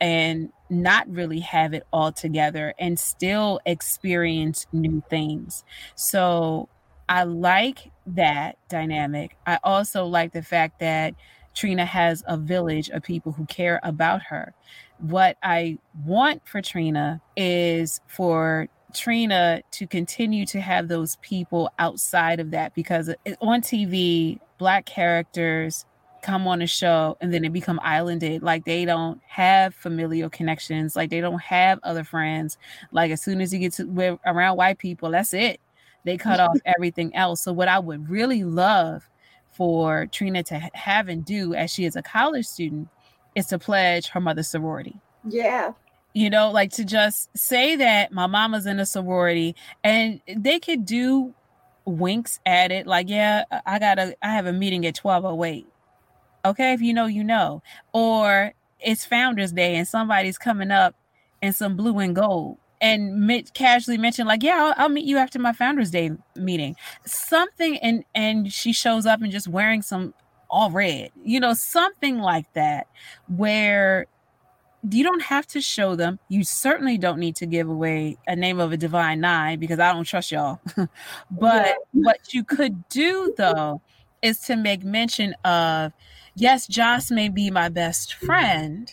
and 0.00 0.50
not 0.68 1.08
really 1.08 1.40
have 1.40 1.72
it 1.72 1.86
all 1.92 2.12
together 2.12 2.74
and 2.78 2.98
still 2.98 3.60
experience 3.64 4.66
new 4.72 5.02
things. 5.08 5.64
So, 5.94 6.68
I 7.08 7.24
like 7.24 7.90
that 8.06 8.56
dynamic. 8.68 9.36
I 9.46 9.58
also 9.62 10.06
like 10.06 10.32
the 10.32 10.42
fact 10.42 10.80
that 10.80 11.14
Trina 11.54 11.84
has 11.84 12.22
a 12.26 12.36
village 12.36 12.90
of 12.90 13.02
people 13.02 13.32
who 13.32 13.46
care 13.46 13.80
about 13.82 14.22
her. 14.22 14.52
What 14.98 15.36
I 15.42 15.78
want 16.04 16.46
for 16.46 16.60
Trina 16.60 17.20
is 17.36 18.00
for 18.06 18.68
Trina 18.92 19.62
to 19.72 19.86
continue 19.86 20.46
to 20.46 20.60
have 20.60 20.88
those 20.88 21.16
people 21.16 21.70
outside 21.78 22.40
of 22.40 22.50
that 22.52 22.74
because 22.74 23.08
on 23.40 23.60
TV, 23.60 24.38
black 24.58 24.86
characters 24.86 25.84
come 26.22 26.46
on 26.48 26.62
a 26.62 26.66
show 26.66 27.16
and 27.20 27.32
then 27.34 27.42
they 27.42 27.48
become 27.48 27.78
islanded. 27.82 28.42
Like 28.42 28.64
they 28.64 28.84
don't 28.84 29.20
have 29.26 29.74
familial 29.74 30.30
connections. 30.30 30.96
Like 30.96 31.10
they 31.10 31.20
don't 31.20 31.42
have 31.42 31.78
other 31.82 32.02
friends. 32.02 32.56
Like 32.92 33.10
as 33.10 33.22
soon 33.22 33.40
as 33.40 33.52
you 33.52 33.58
get 33.58 33.74
to 33.74 34.18
around 34.24 34.56
white 34.56 34.78
people 34.78 35.10
that's 35.10 35.34
it. 35.34 35.60
They 36.04 36.16
cut 36.16 36.40
off 36.40 36.56
everything 36.64 37.14
else. 37.14 37.42
So 37.42 37.52
what 37.52 37.68
i 37.68 37.78
would 37.78 38.08
really 38.08 38.42
love 38.42 39.08
for 39.54 40.06
Trina 40.06 40.42
to 40.44 40.58
have 40.74 41.08
and 41.08 41.24
do 41.24 41.54
as 41.54 41.70
she 41.70 41.84
is 41.84 41.96
a 41.96 42.02
college 42.02 42.46
student 42.46 42.88
is 43.34 43.46
to 43.46 43.58
pledge 43.58 44.08
her 44.08 44.20
mother's 44.20 44.48
sorority. 44.48 45.00
Yeah. 45.28 45.72
You 46.12 46.30
know, 46.30 46.50
like 46.50 46.72
to 46.72 46.84
just 46.84 47.36
say 47.36 47.76
that 47.76 48.12
my 48.12 48.26
mama's 48.26 48.66
in 48.66 48.78
a 48.78 48.86
sorority 48.86 49.56
and 49.82 50.20
they 50.28 50.60
could 50.60 50.84
do 50.84 51.34
winks 51.84 52.40
at 52.46 52.70
it 52.72 52.86
like, 52.86 53.08
yeah, 53.08 53.44
I 53.66 53.78
gotta 53.78 54.16
I 54.22 54.28
have 54.28 54.46
a 54.46 54.52
meeting 54.52 54.86
at 54.86 54.98
1208. 54.98 55.66
Okay, 56.44 56.72
if 56.72 56.80
you 56.80 56.92
know, 56.92 57.06
you 57.06 57.24
know. 57.24 57.62
Or 57.92 58.52
it's 58.80 59.04
Founders 59.06 59.52
Day 59.52 59.76
and 59.76 59.88
somebody's 59.88 60.38
coming 60.38 60.70
up 60.70 60.94
in 61.42 61.52
some 61.52 61.76
blue 61.76 61.98
and 61.98 62.14
gold 62.14 62.58
and 62.84 63.54
casually 63.54 63.98
mention 63.98 64.26
like 64.26 64.42
yeah 64.42 64.74
I'll, 64.76 64.84
I'll, 64.84 64.88
meet 64.90 65.06
you 65.06 65.16
after 65.16 65.38
my 65.38 65.52
founders 65.52 65.90
day 65.90 66.10
meeting 66.36 66.76
something 67.06 67.78
and 67.78 68.04
and 68.14 68.52
she 68.52 68.72
shows 68.72 69.06
up 69.06 69.22
and 69.22 69.32
just 69.32 69.48
wearing 69.48 69.82
some 69.82 70.12
all 70.50 70.70
red 70.70 71.10
you 71.24 71.40
know 71.40 71.54
something 71.54 72.18
like 72.18 72.52
that 72.52 72.86
where 73.28 74.06
you 74.90 75.02
don't 75.02 75.22
have 75.22 75.46
to 75.46 75.60
show 75.60 75.96
them. 75.96 76.18
You 76.28 76.44
certainly 76.44 76.98
don't 76.98 77.18
need 77.18 77.36
to 77.36 77.46
give 77.46 77.68
away 77.68 78.18
a 78.26 78.36
name 78.36 78.60
of 78.60 78.72
a 78.72 78.76
divine 78.76 79.20
nine 79.20 79.58
because 79.58 79.78
I 79.78 79.92
don't 79.92 80.04
trust 80.04 80.30
y'all. 80.30 80.60
but 80.76 80.88
yeah. 81.30 81.74
what 81.92 82.34
you 82.34 82.44
could 82.44 82.86
do 82.88 83.32
though 83.36 83.80
is 84.22 84.40
to 84.40 84.56
make 84.56 84.84
mention 84.84 85.34
of 85.44 85.92
yes, 86.34 86.66
Joss 86.66 87.10
may 87.10 87.28
be 87.28 87.50
my 87.50 87.68
best 87.68 88.10
mm-hmm. 88.10 88.26
friend, 88.26 88.92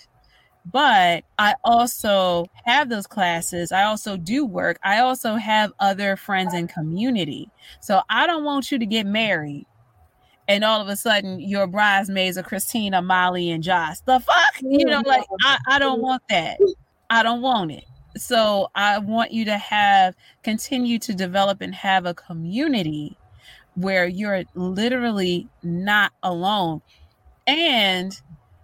but 0.65 1.23
I 1.39 1.55
also 1.63 2.45
have 2.65 2.89
those 2.89 3.07
classes. 3.07 3.71
I 3.71 3.83
also 3.83 4.17
do 4.17 4.45
work. 4.45 4.77
I 4.83 4.99
also 4.99 5.35
have 5.35 5.71
other 5.79 6.15
friends 6.15 6.53
and 6.53 6.69
community. 6.69 7.49
So 7.79 8.01
I 8.09 8.27
don't 8.27 8.43
want 8.43 8.71
you 8.71 8.77
to 8.79 8.85
get 8.85 9.05
married 9.05 9.65
and 10.51 10.65
all 10.65 10.81
of 10.81 10.89
a 10.89 10.95
sudden 10.97 11.39
your 11.39 11.65
bridesmaids 11.65 12.37
are 12.37 12.43
Kristina, 12.43 13.03
Molly, 13.03 13.51
and 13.51 13.63
Joss. 13.63 14.01
The 14.01 14.19
fuck? 14.19 14.53
You 14.61 14.85
know, 14.85 15.01
like 15.05 15.23
I, 15.43 15.57
I 15.67 15.79
don't 15.79 16.01
want 16.01 16.23
that. 16.29 16.59
I 17.09 17.23
don't 17.23 17.41
want 17.41 17.71
it. 17.71 17.85
So 18.17 18.67
I 18.75 18.97
want 18.97 19.31
you 19.31 19.45
to 19.45 19.57
have 19.57 20.15
continue 20.43 20.99
to 20.99 21.13
develop 21.13 21.61
and 21.61 21.73
have 21.73 22.05
a 22.05 22.13
community 22.13 23.17
where 23.75 24.05
you're 24.05 24.43
literally 24.53 25.47
not 25.63 26.11
alone. 26.21 26.81
And 27.47 28.19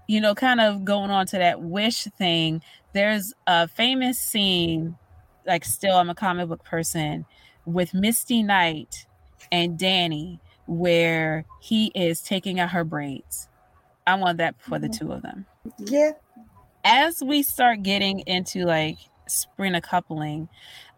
you 0.08 0.22
know, 0.22 0.34
kind 0.34 0.60
of 0.60 0.86
going 0.86 1.12
on 1.12 1.26
to 1.28 1.38
that 1.38 1.62
wish 1.62 2.06
thing, 2.18 2.62
there's 2.94 3.34
a 3.46 3.68
famous 3.68 4.18
scene, 4.18 4.98
like 5.46 5.66
still 5.66 5.98
I'm 5.98 6.10
a 6.10 6.16
comic 6.16 6.48
book 6.48 6.64
person, 6.64 7.26
with 7.66 7.94
Misty 7.94 8.42
Knight 8.42 9.06
and 9.52 9.78
Danny 9.78 10.40
where 10.68 11.46
he 11.62 11.92
is 11.96 12.22
taking 12.22 12.60
out 12.60 12.72
her 12.72 12.84
braids. 12.84 13.48
I 14.06 14.16
want 14.16 14.38
that 14.38 14.56
for 14.60 14.80
the 14.80 14.88
mm-hmm. 14.88 15.06
two 15.06 15.12
of 15.14 15.22
them. 15.22 15.46
Yeah. 15.80 16.12
As 16.84 17.22
we 17.24 17.44
start 17.44 17.84
getting 17.84 18.20
into 18.20 18.66
like 18.66 18.98
Sprina 19.28 19.82
coupling, 19.82 20.48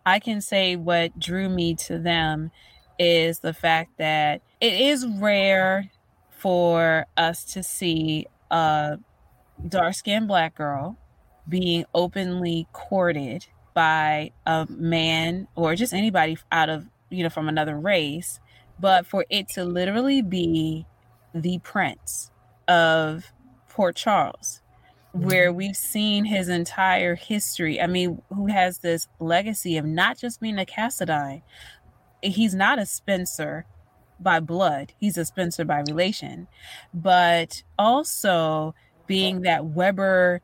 I 0.05 0.20
can 0.20 0.41
say 0.41 0.76
what 0.76 1.18
drew 1.20 1.49
me 1.49 1.76
to 1.76 1.99
them 1.99 2.51
is 2.97 3.39
the 3.39 3.53
fact 3.53 3.97
that 3.97 4.41
it 4.60 4.74
is 4.74 5.07
rare 5.07 5.89
for 6.32 7.05
us 7.18 7.43
to 7.53 7.64
see 7.64 8.28
a 8.52 8.97
dark 9.68 9.93
skinned 9.93 10.28
black 10.28 10.56
girl 10.56 10.97
being 11.47 11.86
openly 11.93 12.68
courted 12.74 13.45
by 13.74 14.32
a 14.45 14.68
man 14.70 15.47
or 15.56 15.76
just 15.76 15.93
anybody 15.93 16.38
out 16.52 16.70
of 16.70 16.88
you 17.10 17.24
know 17.24 17.30
from 17.30 17.47
another 17.47 17.78
race 17.78 18.39
but 18.80 19.06
for 19.06 19.26
it 19.30 19.50
to 19.50 19.66
literally 19.66 20.22
be 20.22 20.86
the 21.34 21.60
prince 21.60 22.32
of 22.68 23.32
Port 23.68 23.95
Charles, 23.95 24.62
where 25.12 25.50
mm-hmm. 25.50 25.58
we've 25.58 25.76
seen 25.76 26.26
his 26.26 26.50
entire 26.50 27.16
history. 27.16 27.82
I 27.82 27.88
mean, 27.88 28.22
who 28.30 28.47
has 28.47 28.80
this 28.80 29.08
legacy 29.20 29.78
of 29.78 29.86
not 29.86 30.18
just 30.18 30.39
being 30.39 30.60
a 30.60 30.66
Cassadine, 30.66 31.41
he's 32.22 32.56
not 32.56 32.80
a 32.80 32.86
Spencer 32.86 33.66
by 34.20 34.40
blood, 34.40 34.94
he's 35.00 35.18
a 35.18 35.26
Spencer 35.26 35.66
by 35.66 35.80
relation, 35.88 36.48
but 36.94 37.64
also 37.78 38.76
being 39.08 39.42
that 39.42 39.66
Webber 39.66 40.42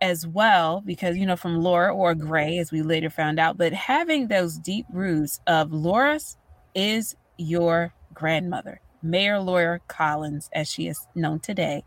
as 0.00 0.26
well, 0.26 0.82
because 0.84 1.16
you 1.16 1.26
know, 1.26 1.36
from 1.36 1.60
Laura 1.60 1.94
or 1.94 2.14
Gray, 2.14 2.58
as 2.58 2.70
we 2.70 2.82
later 2.82 3.10
found 3.10 3.38
out, 3.38 3.56
but 3.56 3.72
having 3.72 4.28
those 4.28 4.58
deep 4.58 4.86
roots 4.92 5.40
of 5.46 5.72
Laura's 5.72 6.36
is 6.74 7.16
your 7.38 7.92
grandmother. 8.12 8.80
Mayor 9.02 9.38
Laura 9.38 9.80
Collins, 9.86 10.48
as 10.52 10.70
she 10.70 10.88
is 10.88 11.06
known 11.14 11.40
today, 11.40 11.84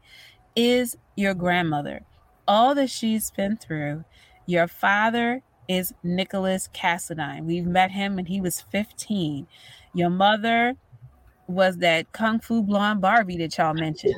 is 0.56 0.98
your 1.16 1.34
grandmother. 1.34 2.02
All 2.48 2.76
that 2.76 2.90
she's 2.90 3.32
been 3.32 3.58
through. 3.58 4.04
Your 4.46 4.68
father 4.68 5.42
is 5.68 5.94
Nicholas 6.04 6.70
Cassadine. 6.74 7.44
We've 7.44 7.66
met 7.66 7.92
him 7.92 8.16
when 8.16 8.26
he 8.26 8.40
was 8.40 8.62
15. 8.62 9.48
Your 9.94 10.10
mother 10.10 10.76
was 11.48 11.78
that 11.78 12.12
kung 12.12 12.40
fu 12.40 12.62
blonde 12.62 13.02
Barbie 13.02 13.38
that 13.38 13.58
y'all 13.58 13.74
mentioned. 13.74 14.16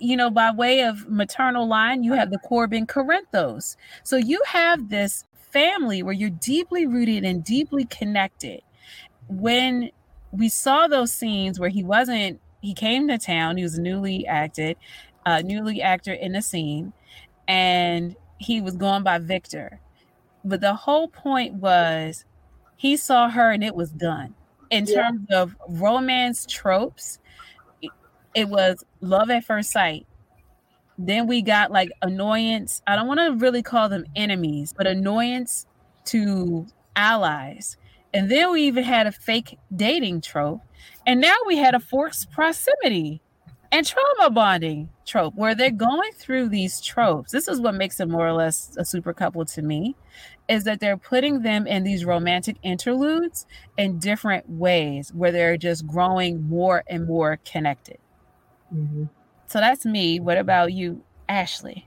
You 0.00 0.16
know, 0.16 0.30
by 0.30 0.50
way 0.50 0.82
of 0.82 1.08
maternal 1.08 1.66
line, 1.66 2.02
you 2.02 2.12
have 2.12 2.30
the 2.30 2.38
Corbin 2.38 2.86
Corinthos. 2.86 3.76
So 4.02 4.16
you 4.16 4.42
have 4.46 4.88
this 4.88 5.24
family 5.50 6.02
where 6.02 6.14
you're 6.14 6.30
deeply 6.30 6.86
rooted 6.86 7.24
and 7.24 7.42
deeply 7.42 7.84
connected. 7.86 8.62
When 9.28 9.90
we 10.32 10.48
saw 10.48 10.86
those 10.86 11.12
scenes 11.12 11.58
where 11.58 11.68
he 11.68 11.82
wasn't 11.82 12.40
he 12.60 12.74
came 12.74 13.08
to 13.08 13.18
town 13.18 13.56
he 13.56 13.62
was 13.62 13.78
newly 13.78 14.26
acted 14.26 14.76
uh 15.26 15.40
newly 15.44 15.82
actor 15.82 16.12
in 16.12 16.32
the 16.32 16.42
scene 16.42 16.92
and 17.48 18.14
he 18.38 18.60
was 18.60 18.76
going 18.76 19.02
by 19.02 19.18
victor 19.18 19.80
but 20.44 20.60
the 20.60 20.74
whole 20.74 21.08
point 21.08 21.54
was 21.54 22.24
he 22.76 22.96
saw 22.96 23.28
her 23.28 23.50
and 23.50 23.64
it 23.64 23.74
was 23.74 23.90
done 23.90 24.34
in 24.70 24.86
yeah. 24.86 25.02
terms 25.02 25.26
of 25.30 25.56
romance 25.68 26.46
tropes 26.46 27.18
it 28.34 28.48
was 28.48 28.84
love 29.00 29.30
at 29.30 29.44
first 29.44 29.70
sight 29.70 30.06
then 30.98 31.26
we 31.26 31.42
got 31.42 31.70
like 31.70 31.90
annoyance 32.02 32.82
i 32.86 32.94
don't 32.94 33.06
want 33.06 33.18
to 33.18 33.44
really 33.44 33.62
call 33.62 33.88
them 33.88 34.04
enemies 34.16 34.72
but 34.76 34.86
annoyance 34.86 35.66
to 36.04 36.66
allies 36.96 37.76
and 38.12 38.30
then 38.30 38.52
we 38.52 38.62
even 38.62 38.84
had 38.84 39.06
a 39.06 39.12
fake 39.12 39.58
dating 39.74 40.20
trope. 40.20 40.60
And 41.06 41.20
now 41.20 41.36
we 41.46 41.56
had 41.56 41.74
a 41.74 41.80
forced 41.80 42.30
proximity 42.30 43.20
and 43.72 43.86
trauma 43.86 44.30
bonding 44.30 44.88
trope 45.06 45.34
where 45.36 45.54
they're 45.54 45.70
going 45.70 46.12
through 46.14 46.48
these 46.48 46.80
tropes. 46.80 47.30
This 47.30 47.46
is 47.46 47.60
what 47.60 47.74
makes 47.74 48.00
it 48.00 48.08
more 48.08 48.26
or 48.26 48.32
less 48.32 48.76
a 48.76 48.84
super 48.84 49.12
couple 49.12 49.44
to 49.44 49.62
me 49.62 49.94
is 50.50 50.64
that 50.64 50.80
they're 50.80 50.96
putting 50.96 51.42
them 51.42 51.66
in 51.66 51.84
these 51.84 52.04
romantic 52.04 52.56
interludes 52.64 53.46
in 53.78 54.00
different 54.00 54.50
ways 54.50 55.14
where 55.14 55.30
they're 55.30 55.56
just 55.56 55.86
growing 55.86 56.42
more 56.48 56.82
and 56.88 57.06
more 57.06 57.38
connected. 57.44 57.98
Mm-hmm. 58.74 59.04
So 59.46 59.60
that's 59.60 59.86
me. 59.86 60.18
What 60.18 60.36
about 60.36 60.72
you, 60.72 61.02
Ashlee? 61.28 61.84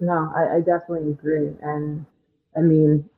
No, 0.00 0.30
I, 0.36 0.56
I 0.56 0.60
definitely 0.60 1.10
agree. 1.10 1.50
And 1.62 2.04
I 2.56 2.60
mean, 2.60 3.08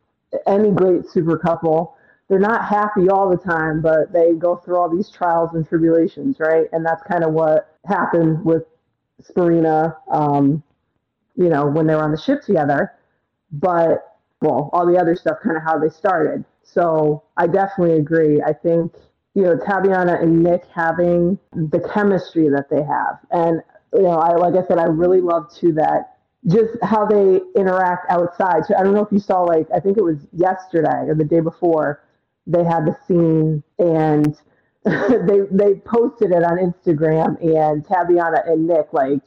any 0.47 0.71
great 0.71 1.11
super 1.11 1.37
couple, 1.37 1.97
they're 2.29 2.39
not 2.39 2.65
happy 2.65 3.09
all 3.09 3.29
the 3.29 3.37
time, 3.37 3.81
but 3.81 4.13
they 4.13 4.35
go 4.35 4.55
through 4.57 4.77
all 4.77 4.89
these 4.89 5.11
trials 5.11 5.55
and 5.55 5.67
tribulations, 5.67 6.39
right? 6.39 6.67
And 6.73 6.87
that's 6.87 7.03
kind 7.03 7.25
of 7.25 7.33
what 7.33 7.75
happened 7.87 8.45
with 8.45 8.65
Sprina, 9.23 9.97
um, 10.13 10.63
you 11.35 11.49
know, 11.49 11.67
when 11.67 11.89
they 11.89 11.95
were 11.97 12.05
on 12.05 12.13
the 12.13 12.19
ship 12.19 12.43
together. 12.43 12.93
But, 13.51 14.05
well, 14.41 14.71
all 14.73 14.87
the 14.87 14.99
other 14.99 15.17
stuff, 15.17 15.39
kind 15.43 15.57
of 15.57 15.63
how 15.63 15.79
they 15.79 15.89
started. 15.89 16.45
So 16.63 17.23
I 17.37 17.47
definitely 17.47 17.99
agree. 17.99 18.41
I 18.43 18.53
think, 18.53 18.95
you 19.35 19.43
know, 19.43 19.57
Tabyana 19.57 20.23
and 20.23 20.43
Nick 20.43 20.65
having 20.75 21.39
the 21.53 21.81
chemistry 21.93 22.49
that 22.49 22.69
they 22.71 22.83
have. 22.83 23.19
And, 23.31 23.63
you 23.95 24.03
know, 24.03 24.19
I, 24.19 24.37
like 24.37 24.55
I 24.55 24.67
said, 24.67 24.79
I 24.79 24.85
really 24.85 25.21
love 25.21 25.53
too 25.53 25.73
that 25.75 26.19
just 26.47 26.73
how 26.83 27.05
they 27.05 27.41
interact 27.57 28.11
outside. 28.11 28.65
So 28.65 28.75
I 28.77 28.83
don't 28.83 28.95
know 28.95 29.05
if 29.05 29.13
you 29.13 29.19
saw 29.19 29.43
like 29.43 29.67
I 29.75 29.81
think 29.81 29.99
it 29.99 30.05
was 30.05 30.27
yesterday 30.33 31.07
or 31.09 31.15
the 31.15 31.25
day 31.25 31.41
before 31.41 32.03
they 32.47 32.65
had 32.65 32.87
the 32.87 32.97
scene 33.07 33.63
and 33.79 34.37
they 34.85 35.41
they 35.51 35.75
posted 35.81 36.31
it 36.31 36.45
on 36.45 36.59
Instagram 36.59 37.41
and 37.43 37.85
Tabyana 37.85 38.49
and 38.49 38.67
Nick 38.67 38.93
like 38.93 39.21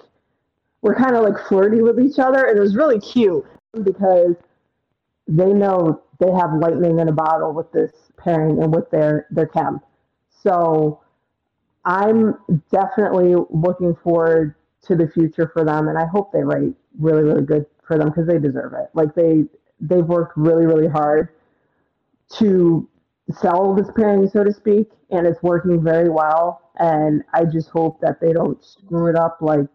were 0.82 0.95
kind 0.95 1.16
of 1.16 1.24
like 1.24 1.38
flirty 1.47 1.82
with 1.82 1.99
each 1.99 2.18
other 2.18 2.45
and 2.45 2.57
it 2.57 2.62
was 2.62 2.76
really 2.76 2.99
cute 2.99 3.45
because 3.84 4.36
they 5.32 5.54
know 5.54 6.02
they 6.20 6.32
have 6.32 6.54
lightning 6.54 7.00
in 7.00 7.08
a 7.08 7.14
bottle 7.14 7.54
with 7.54 7.72
this 7.72 7.92
pairing 8.18 8.62
and 8.62 8.74
with 8.74 8.90
their 8.92 9.28
their 9.32 9.48
chem. 9.48 9.80
So 10.30 11.02
I'm 11.86 12.36
definitely 12.72 13.36
looking 13.50 13.96
forward 14.04 14.56
to 14.84 14.96
the 14.96 15.08
future 15.08 15.50
for 15.54 15.64
them 15.64 15.88
and 15.88 15.98
I 15.98 16.06
hope 16.06 16.32
they 16.32 16.44
write 16.44 16.74
really 17.00 17.24
really 17.24 17.44
good 17.44 17.66
for 17.88 17.98
them 17.98 18.10
because 18.10 18.28
they 18.28 18.40
deserve 18.40 18.74
it. 18.74 18.90
Like 18.94 19.16
they 19.16 19.46
they've 19.80 20.06
worked 20.06 20.38
really 20.38 20.66
really 20.66 20.88
hard 20.88 21.30
to 22.38 22.88
sell 23.32 23.74
this 23.74 23.90
pairing, 23.96 24.28
so 24.30 24.44
to 24.44 24.54
speak, 24.54 24.90
and 25.10 25.26
it's 25.26 25.42
working 25.44 25.84
very 25.84 26.10
well. 26.10 26.72
And 26.78 27.24
I 27.34 27.46
just 27.46 27.70
hope 27.70 28.02
that 28.02 28.20
they 28.20 28.34
don't 28.34 28.64
screw 28.64 29.08
it 29.08 29.16
up 29.16 29.38
like 29.42 29.68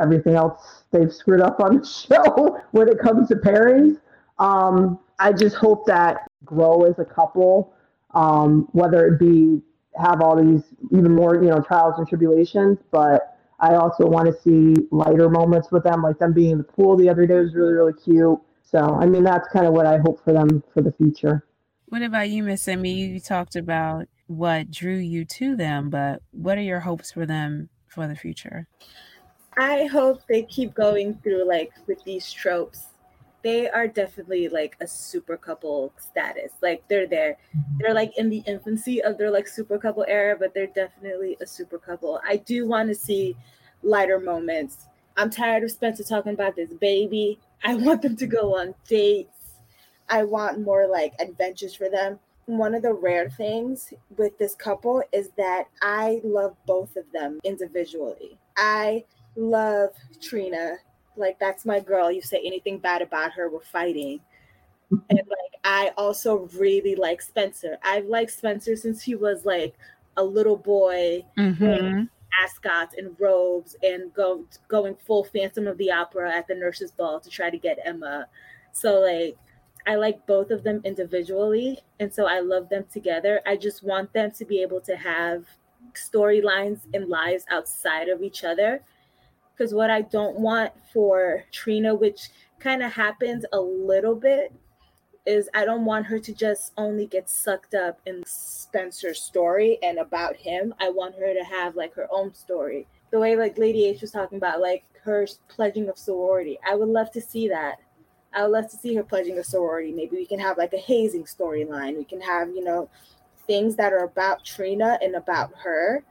everything 0.00 0.34
else 0.34 0.84
they've 0.90 1.12
screwed 1.12 1.40
up 1.40 1.60
on 1.60 1.78
the 1.78 1.86
show 1.86 2.60
when 2.70 2.88
it 2.88 2.98
comes 2.98 3.28
to 3.28 3.36
pairings. 3.36 3.98
Um, 4.42 4.98
I 5.18 5.32
just 5.32 5.56
hope 5.56 5.86
that 5.86 6.26
grow 6.44 6.82
as 6.82 6.98
a 6.98 7.04
couple 7.04 7.74
um, 8.14 8.68
whether 8.72 9.06
it 9.06 9.18
be 9.18 9.60
have 9.98 10.20
all 10.22 10.36
these 10.42 10.62
even 10.90 11.14
more, 11.14 11.34
you 11.36 11.50
know, 11.50 11.60
trials 11.60 11.94
and 11.98 12.08
tribulations, 12.08 12.78
but 12.90 13.36
I 13.60 13.74
also 13.74 14.06
want 14.06 14.26
to 14.26 14.42
see 14.42 14.86
lighter 14.90 15.28
moments 15.28 15.70
with 15.70 15.84
them, 15.84 16.02
like 16.02 16.18
them 16.18 16.32
being 16.32 16.52
in 16.52 16.58
the 16.58 16.64
pool 16.64 16.96
the 16.96 17.08
other 17.08 17.26
day 17.26 17.38
was 17.40 17.54
really, 17.54 17.74
really 17.74 17.92
cute. 17.92 18.38
So, 18.62 18.78
I 18.78 19.06
mean, 19.06 19.22
that's 19.22 19.48
kind 19.48 19.66
of 19.66 19.74
what 19.74 19.86
I 19.86 19.98
hope 19.98 20.24
for 20.24 20.32
them 20.32 20.62
for 20.72 20.80
the 20.82 20.92
future. 20.92 21.44
What 21.88 22.02
about 22.02 22.30
you, 22.30 22.42
Miss 22.42 22.62
Semi? 22.62 22.90
You 22.90 23.20
talked 23.20 23.54
about 23.54 24.06
what 24.26 24.70
drew 24.70 24.96
you 24.96 25.26
to 25.26 25.56
them, 25.56 25.90
but 25.90 26.22
what 26.30 26.56
are 26.56 26.62
your 26.62 26.80
hopes 26.80 27.12
for 27.12 27.26
them 27.26 27.68
for 27.86 28.08
the 28.08 28.16
future? 28.16 28.66
I 29.58 29.84
hope 29.84 30.22
they 30.26 30.42
keep 30.44 30.72
going 30.72 31.18
through 31.22 31.46
like 31.46 31.72
with 31.86 32.02
these 32.04 32.32
tropes 32.32 32.91
they 33.42 33.68
are 33.68 33.88
definitely 33.88 34.48
like 34.48 34.76
a 34.80 34.86
super 34.86 35.36
couple 35.36 35.92
status. 35.98 36.52
Like 36.60 36.86
they're 36.88 37.06
there. 37.06 37.38
Mm-hmm. 37.56 37.78
They're 37.78 37.94
like 37.94 38.16
in 38.16 38.30
the 38.30 38.42
infancy 38.46 39.02
of 39.02 39.18
their 39.18 39.30
like 39.30 39.48
super 39.48 39.78
couple 39.78 40.04
era, 40.08 40.36
but 40.38 40.54
they're 40.54 40.66
definitely 40.68 41.36
a 41.40 41.46
super 41.46 41.78
couple. 41.78 42.20
I 42.26 42.36
do 42.36 42.66
want 42.66 42.88
to 42.88 42.94
see 42.94 43.36
lighter 43.82 44.20
moments. 44.20 44.86
I'm 45.16 45.30
tired 45.30 45.64
of 45.64 45.70
Spencer 45.70 46.04
talking 46.04 46.32
about 46.32 46.56
this 46.56 46.72
baby. 46.72 47.38
I 47.64 47.74
want 47.74 48.02
them 48.02 48.16
to 48.16 48.26
go 48.26 48.56
on 48.56 48.74
dates. 48.88 49.58
I 50.08 50.24
want 50.24 50.60
more 50.60 50.86
like 50.86 51.14
adventures 51.20 51.74
for 51.74 51.88
them. 51.88 52.18
One 52.46 52.74
of 52.74 52.82
the 52.82 52.92
rare 52.92 53.30
things 53.30 53.92
with 54.16 54.36
this 54.38 54.54
couple 54.54 55.02
is 55.12 55.30
that 55.36 55.68
I 55.80 56.20
love 56.24 56.56
both 56.66 56.96
of 56.96 57.04
them 57.12 57.40
individually. 57.44 58.36
I 58.56 59.04
love 59.36 59.90
Trina 60.20 60.76
like 61.16 61.38
that's 61.38 61.64
my 61.64 61.80
girl. 61.80 62.10
You 62.10 62.22
say 62.22 62.40
anything 62.44 62.78
bad 62.78 63.02
about 63.02 63.32
her, 63.32 63.50
we're 63.50 63.60
fighting. 63.60 64.20
and 64.90 65.02
like 65.10 65.60
I 65.64 65.92
also 65.96 66.48
really 66.58 66.94
like 66.94 67.22
Spencer. 67.22 67.78
I've 67.82 68.06
liked 68.06 68.32
Spencer 68.32 68.76
since 68.76 69.02
he 69.02 69.14
was 69.14 69.44
like 69.44 69.74
a 70.16 70.24
little 70.24 70.56
boy 70.56 71.24
mm-hmm. 71.38 72.04
ascots 72.42 72.94
and 72.98 73.16
robes 73.18 73.76
and 73.82 74.12
go 74.14 74.44
going 74.68 74.96
full 74.96 75.24
Phantom 75.24 75.66
of 75.66 75.78
the 75.78 75.90
Opera 75.90 76.34
at 76.34 76.46
the 76.48 76.54
nurses' 76.54 76.92
ball 76.92 77.20
to 77.20 77.30
try 77.30 77.50
to 77.50 77.58
get 77.58 77.78
Emma. 77.84 78.26
So 78.72 79.00
like 79.00 79.36
I 79.86 79.96
like 79.96 80.26
both 80.26 80.50
of 80.50 80.62
them 80.62 80.80
individually, 80.84 81.80
and 81.98 82.12
so 82.12 82.26
I 82.26 82.40
love 82.40 82.68
them 82.68 82.84
together. 82.92 83.40
I 83.46 83.56
just 83.56 83.82
want 83.82 84.12
them 84.12 84.30
to 84.32 84.44
be 84.44 84.62
able 84.62 84.80
to 84.82 84.96
have 84.96 85.44
storylines 85.94 86.80
and 86.94 87.08
lives 87.08 87.44
outside 87.50 88.08
of 88.08 88.22
each 88.22 88.44
other 88.44 88.82
because 89.52 89.74
what 89.74 89.90
I 89.90 90.02
don't 90.02 90.38
want 90.38 90.72
for 90.92 91.44
Trina, 91.52 91.94
which 91.94 92.30
kind 92.58 92.82
of 92.82 92.92
happens 92.92 93.44
a 93.52 93.60
little 93.60 94.14
bit, 94.14 94.52
is 95.24 95.48
I 95.54 95.64
don't 95.64 95.84
want 95.84 96.06
her 96.06 96.18
to 96.18 96.34
just 96.34 96.72
only 96.76 97.06
get 97.06 97.30
sucked 97.30 97.74
up 97.74 98.00
in 98.06 98.24
Spencer's 98.26 99.22
story 99.22 99.78
and 99.82 99.98
about 99.98 100.36
him. 100.36 100.74
I 100.80 100.90
want 100.90 101.14
her 101.16 101.32
to 101.32 101.44
have 101.44 101.76
like 101.76 101.94
her 101.94 102.08
own 102.10 102.34
story. 102.34 102.86
The 103.10 103.20
way 103.20 103.36
like 103.36 103.58
Lady 103.58 103.86
H 103.86 104.00
was 104.00 104.10
talking 104.10 104.38
about 104.38 104.60
like 104.60 104.84
her 105.04 105.26
pledging 105.48 105.88
of 105.88 105.98
sorority. 105.98 106.58
I 106.66 106.74
would 106.74 106.88
love 106.88 107.10
to 107.12 107.20
see 107.20 107.48
that. 107.48 107.78
I 108.34 108.42
would 108.42 108.52
love 108.52 108.70
to 108.70 108.76
see 108.76 108.94
her 108.94 109.02
pledging 109.02 109.38
a 109.38 109.44
sorority. 109.44 109.92
Maybe 109.92 110.16
we 110.16 110.26
can 110.26 110.40
have 110.40 110.58
like 110.58 110.72
a 110.72 110.78
hazing 110.78 111.24
storyline. 111.24 111.96
We 111.96 112.04
can 112.04 112.20
have, 112.20 112.48
you 112.48 112.64
know, 112.64 112.88
things 113.46 113.76
that 113.76 113.92
are 113.92 114.04
about 114.04 114.44
Trina 114.44 114.98
and 115.02 115.14
about 115.14 115.52
her. 115.62 116.02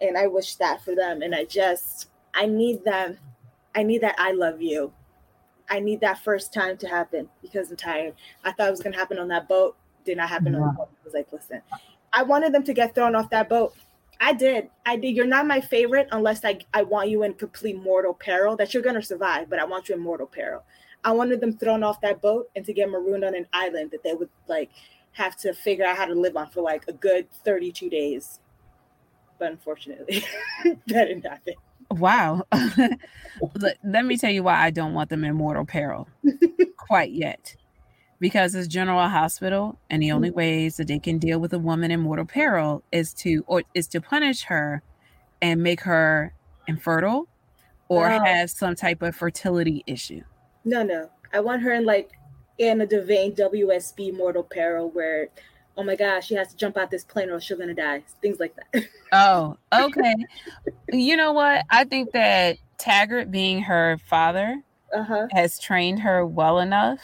And 0.00 0.18
I 0.18 0.26
wish 0.26 0.56
that 0.56 0.82
for 0.84 0.94
them. 0.94 1.22
And 1.22 1.34
I 1.34 1.44
just 1.44 2.08
I 2.34 2.46
need 2.46 2.84
them. 2.84 3.18
I 3.74 3.82
need 3.82 4.02
that 4.02 4.14
I 4.18 4.32
love 4.32 4.60
you. 4.62 4.92
I 5.70 5.80
need 5.80 6.00
that 6.00 6.22
first 6.22 6.52
time 6.52 6.76
to 6.78 6.88
happen 6.88 7.28
because 7.40 7.70
I'm 7.70 7.76
tired. 7.76 8.14
I 8.44 8.52
thought 8.52 8.68
it 8.68 8.72
was 8.72 8.80
gonna 8.80 8.96
happen 8.96 9.18
on 9.18 9.28
that 9.28 9.48
boat. 9.48 9.76
Did 10.04 10.18
not 10.18 10.28
happen 10.28 10.52
yeah. 10.52 10.60
on 10.60 10.66
the 10.68 10.72
boat. 10.72 10.88
I 10.92 11.04
was 11.04 11.14
like, 11.14 11.32
listen, 11.32 11.62
I 12.12 12.22
wanted 12.22 12.52
them 12.52 12.64
to 12.64 12.74
get 12.74 12.94
thrown 12.94 13.14
off 13.14 13.30
that 13.30 13.48
boat. 13.48 13.74
I 14.20 14.32
did. 14.32 14.68
I 14.86 14.96
did. 14.96 15.16
You're 15.16 15.26
not 15.26 15.46
my 15.46 15.60
favorite 15.60 16.08
unless 16.12 16.44
I, 16.44 16.58
I 16.74 16.82
want 16.82 17.08
you 17.08 17.22
in 17.22 17.34
complete 17.34 17.76
mortal 17.76 18.14
peril 18.14 18.56
that 18.56 18.74
you're 18.74 18.82
gonna 18.82 19.02
survive, 19.02 19.48
but 19.48 19.58
I 19.58 19.64
want 19.64 19.88
you 19.88 19.94
in 19.94 20.00
mortal 20.00 20.26
peril. 20.26 20.62
I 21.04 21.12
wanted 21.12 21.40
them 21.40 21.56
thrown 21.56 21.82
off 21.82 22.00
that 22.02 22.20
boat 22.20 22.48
and 22.54 22.64
to 22.64 22.72
get 22.72 22.88
marooned 22.88 23.24
on 23.24 23.34
an 23.34 23.46
island 23.52 23.90
that 23.90 24.04
they 24.04 24.14
would 24.14 24.30
like 24.46 24.70
have 25.12 25.36
to 25.38 25.52
figure 25.52 25.84
out 25.84 25.96
how 25.96 26.06
to 26.06 26.14
live 26.14 26.36
on 26.36 26.50
for 26.50 26.62
like 26.62 26.84
a 26.88 26.92
good 26.92 27.30
32 27.44 27.90
days. 27.90 28.40
But 29.38 29.50
unfortunately, 29.52 30.24
that 30.64 31.06
didn't 31.08 31.26
happen. 31.26 31.54
Wow. 31.92 32.44
Let 33.84 34.04
me 34.04 34.16
tell 34.16 34.30
you 34.30 34.42
why 34.42 34.62
I 34.62 34.70
don't 34.70 34.94
want 34.94 35.10
them 35.10 35.24
in 35.24 35.34
mortal 35.34 35.64
peril 35.64 36.08
quite 36.76 37.12
yet. 37.12 37.56
Because 38.20 38.54
it's 38.54 38.68
General 38.68 39.08
Hospital, 39.08 39.80
and 39.90 40.00
the 40.00 40.12
only 40.12 40.30
mm. 40.30 40.34
ways 40.34 40.76
that 40.76 40.86
they 40.86 41.00
can 41.00 41.18
deal 41.18 41.40
with 41.40 41.52
a 41.52 41.58
woman 41.58 41.90
in 41.90 41.98
mortal 42.00 42.24
peril 42.24 42.84
is 42.92 43.12
to 43.14 43.44
or 43.48 43.62
is 43.74 43.88
to 43.88 44.00
punish 44.00 44.44
her 44.44 44.80
and 45.40 45.60
make 45.60 45.80
her 45.80 46.32
infertile 46.68 47.26
or 47.88 48.08
have 48.08 48.48
some 48.48 48.76
type 48.76 49.02
of 49.02 49.16
fertility 49.16 49.82
issue. 49.86 50.22
No, 50.64 50.82
no. 50.82 51.10
I 51.32 51.40
want 51.40 51.62
her 51.62 51.72
in 51.72 51.84
like 51.84 52.12
in 52.58 52.80
a 52.80 52.86
Devane 52.86 53.36
WSB 53.36 54.16
mortal 54.16 54.44
peril 54.44 54.90
where 54.90 55.28
oh 55.76 55.82
my 55.82 55.96
gosh, 55.96 56.26
she 56.26 56.34
has 56.34 56.48
to 56.48 56.56
jump 56.56 56.76
out 56.76 56.90
this 56.90 57.04
plane 57.04 57.30
or 57.30 57.40
she's 57.40 57.56
gonna 57.56 57.74
die. 57.74 58.02
Things 58.20 58.38
like 58.40 58.54
that. 58.56 58.84
oh, 59.12 59.56
okay. 59.72 60.14
you 60.92 61.16
know 61.16 61.32
what? 61.32 61.64
I 61.70 61.84
think 61.84 62.12
that 62.12 62.58
Taggart, 62.78 63.30
being 63.30 63.62
her 63.62 63.98
father, 64.08 64.62
uh-huh. 64.94 65.28
has 65.32 65.58
trained 65.58 66.00
her 66.00 66.26
well 66.26 66.58
enough. 66.58 67.00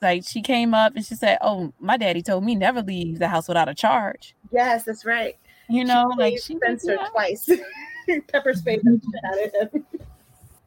Like 0.00 0.24
she 0.26 0.42
came 0.42 0.74
up 0.74 0.94
and 0.96 1.04
she 1.04 1.14
said, 1.14 1.38
"Oh, 1.40 1.72
my 1.78 1.96
daddy 1.96 2.22
told 2.22 2.44
me 2.44 2.54
never 2.54 2.82
leave 2.82 3.18
the 3.18 3.28
house 3.28 3.48
without 3.48 3.68
a 3.68 3.74
charge." 3.74 4.34
Yes, 4.50 4.84
that's 4.84 5.04
right. 5.04 5.36
You 5.68 5.84
know, 5.84 6.10
she 6.12 6.18
like 6.18 6.38
she 6.38 6.56
Spencer 6.56 6.94
yeah. 6.94 7.08
twice. 7.08 7.48
Pepper 8.32 8.52
spray 8.52 8.80
out 8.84 9.64
of 9.64 9.72
him. 9.72 9.86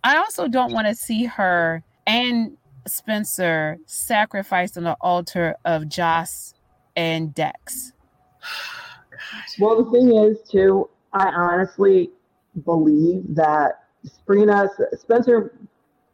I 0.03 0.17
also 0.17 0.47
don't 0.47 0.71
want 0.71 0.87
to 0.87 0.95
see 0.95 1.25
her 1.25 1.83
and 2.07 2.57
Spencer 2.87 3.77
sacrificed 3.85 4.77
on 4.77 4.83
the 4.83 4.95
altar 5.01 5.55
of 5.65 5.89
Joss 5.89 6.54
and 6.95 7.33
Dex. 7.33 7.93
well, 9.59 9.83
the 9.83 9.91
thing 9.91 10.15
is, 10.15 10.41
too, 10.49 10.89
I 11.13 11.27
honestly 11.27 12.11
believe 12.63 13.23
that 13.35 13.83
Sprina, 14.05 14.69
Spencer 14.97 15.57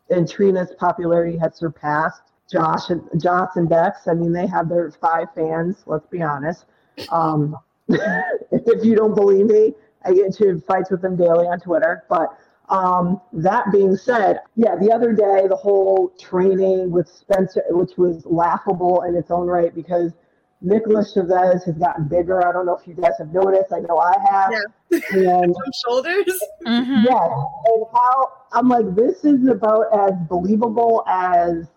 and 0.09 0.27
Trina's 0.27 0.73
popularity 0.77 1.37
had 1.37 1.55
surpassed 1.55 2.21
Josh 2.51 2.89
and 2.89 3.01
Joss 3.21 3.55
and 3.55 3.69
Dex. 3.69 4.07
I 4.07 4.13
mean, 4.13 4.33
they 4.33 4.47
have 4.47 4.69
their 4.69 4.91
five 4.91 5.27
fans. 5.33 5.83
Let's 5.85 6.05
be 6.07 6.21
honest. 6.21 6.65
Um, 7.09 7.57
if 7.87 8.83
you 8.83 8.95
don't 8.95 9.15
believe 9.15 9.45
me, 9.45 9.73
I 10.03 10.13
get 10.13 10.25
into 10.25 10.59
fights 10.61 10.91
with 10.91 11.01
them 11.01 11.15
daily 11.15 11.47
on 11.47 11.59
Twitter. 11.59 12.03
But 12.09 12.37
um, 12.69 13.21
that 13.33 13.65
being 13.71 13.95
said, 13.95 14.39
yeah, 14.55 14.75
the 14.75 14.91
other 14.91 15.13
day 15.13 15.47
the 15.47 15.55
whole 15.55 16.13
training 16.19 16.91
with 16.91 17.07
Spencer, 17.07 17.63
which 17.69 17.97
was 17.97 18.25
laughable 18.25 19.03
in 19.03 19.15
its 19.15 19.31
own 19.31 19.47
right 19.47 19.73
because 19.73 20.13
Nicholas 20.61 21.13
Chavez 21.13 21.63
has 21.63 21.75
gotten 21.75 22.07
bigger. 22.07 22.47
I 22.47 22.51
don't 22.51 22.65
know 22.65 22.75
if 22.75 22.87
you 22.87 22.93
guys 22.93 23.13
have 23.17 23.33
noticed. 23.33 23.73
I 23.73 23.79
know 23.79 23.97
I 23.97 24.15
have. 24.29 24.51
Yeah. 24.51 25.41
And 25.41 25.55
shoulders. 25.85 26.39
Mm-hmm. 26.65 27.05
Yeah. 27.05 27.43
And 27.65 27.85
how 27.93 28.31
I'm 28.51 28.69
like, 28.69 28.95
this 28.95 29.25
is 29.25 29.47
about 29.47 29.87
as 29.97 30.13
believable 30.29 31.03
as 31.07 31.67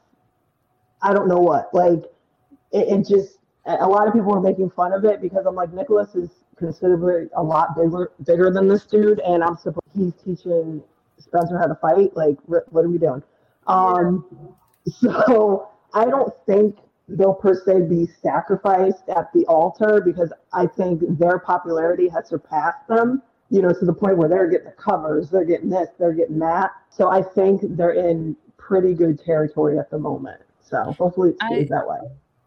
I 1.00 1.14
don't 1.14 1.28
know 1.28 1.38
what. 1.38 1.72
Like, 1.72 2.04
it, 2.72 2.88
it 2.88 3.08
just 3.08 3.38
a 3.66 3.88
lot 3.88 4.06
of 4.06 4.12
people 4.12 4.34
are 4.34 4.40
making 4.40 4.70
fun 4.70 4.92
of 4.92 5.04
it 5.04 5.22
because 5.22 5.46
I'm 5.46 5.54
like, 5.54 5.72
Nicholas 5.72 6.14
is 6.14 6.28
considerably 6.56 7.28
a 7.36 7.42
lot 7.42 7.74
bigger 7.76 8.12
bigger 8.24 8.50
than 8.50 8.68
this 8.68 8.84
dude, 8.84 9.20
and 9.20 9.42
I'm 9.42 9.56
supposed 9.56 9.86
he's 9.96 10.12
teaching 10.14 10.82
Spencer 11.18 11.58
how 11.58 11.66
to 11.66 11.74
fight. 11.76 12.14
Like, 12.14 12.36
what 12.46 12.84
are 12.84 12.88
we 12.88 12.98
doing? 12.98 13.22
Um, 13.66 14.26
so 14.86 15.68
I 15.94 16.04
don't 16.04 16.34
think 16.46 16.76
they'll 17.08 17.34
per 17.34 17.54
se 17.64 17.82
be 17.82 18.08
sacrificed 18.22 19.08
at 19.14 19.32
the 19.32 19.44
altar 19.46 20.00
because 20.04 20.32
I 20.52 20.66
think 20.66 21.02
their 21.18 21.38
popularity 21.38 22.08
has 22.08 22.28
surpassed 22.28 22.88
them, 22.88 23.22
you 23.50 23.62
know, 23.62 23.72
to 23.72 23.84
the 23.84 23.92
point 23.92 24.16
where 24.16 24.28
they're 24.28 24.48
getting 24.48 24.66
the 24.66 24.72
covers, 24.72 25.30
they're 25.30 25.44
getting 25.44 25.70
this, 25.70 25.88
they're 25.98 26.14
getting 26.14 26.38
that. 26.38 26.70
So 26.90 27.10
I 27.10 27.22
think 27.22 27.60
they're 27.76 27.92
in 27.92 28.36
pretty 28.56 28.94
good 28.94 29.22
territory 29.22 29.78
at 29.78 29.90
the 29.90 29.98
moment. 29.98 30.40
So 30.62 30.94
hopefully 30.98 31.30
it 31.30 31.36
stays 31.46 31.70
I, 31.70 31.76
that 31.76 31.88
way. 31.88 31.98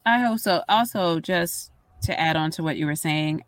I 0.05 0.19
hope 0.19 0.39
so. 0.39 0.63
Also, 0.67 1.19
just 1.19 1.71
to 2.03 2.19
add 2.19 2.35
on 2.35 2.51
to 2.51 2.63
what 2.63 2.77
you 2.77 2.85
were 2.85 2.95
saying, 2.95 3.43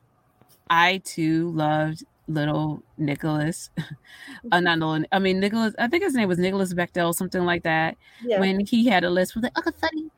I 0.69 1.01
too 1.03 1.49
loved 1.51 2.03
little 2.27 2.83
Nicholas. 2.97 3.71
uh, 4.51 4.59
not 4.59 4.77
little, 4.77 5.05
I 5.11 5.19
mean 5.19 5.39
Nicholas. 5.39 5.73
I 5.79 5.87
think 5.87 6.03
his 6.03 6.13
name 6.13 6.29
was 6.29 6.37
Nicholas 6.37 6.73
Bechtel, 6.73 7.13
something 7.13 7.43
like 7.43 7.63
that. 7.63 7.97
Yeah. 8.23 8.39
When 8.39 8.65
he 8.65 8.87
had 8.87 9.03
a 9.03 9.09
list 9.09 9.35
with 9.35 9.45
like, 9.45 9.53
Uncle 9.55 9.73
Sonny, 9.79 10.11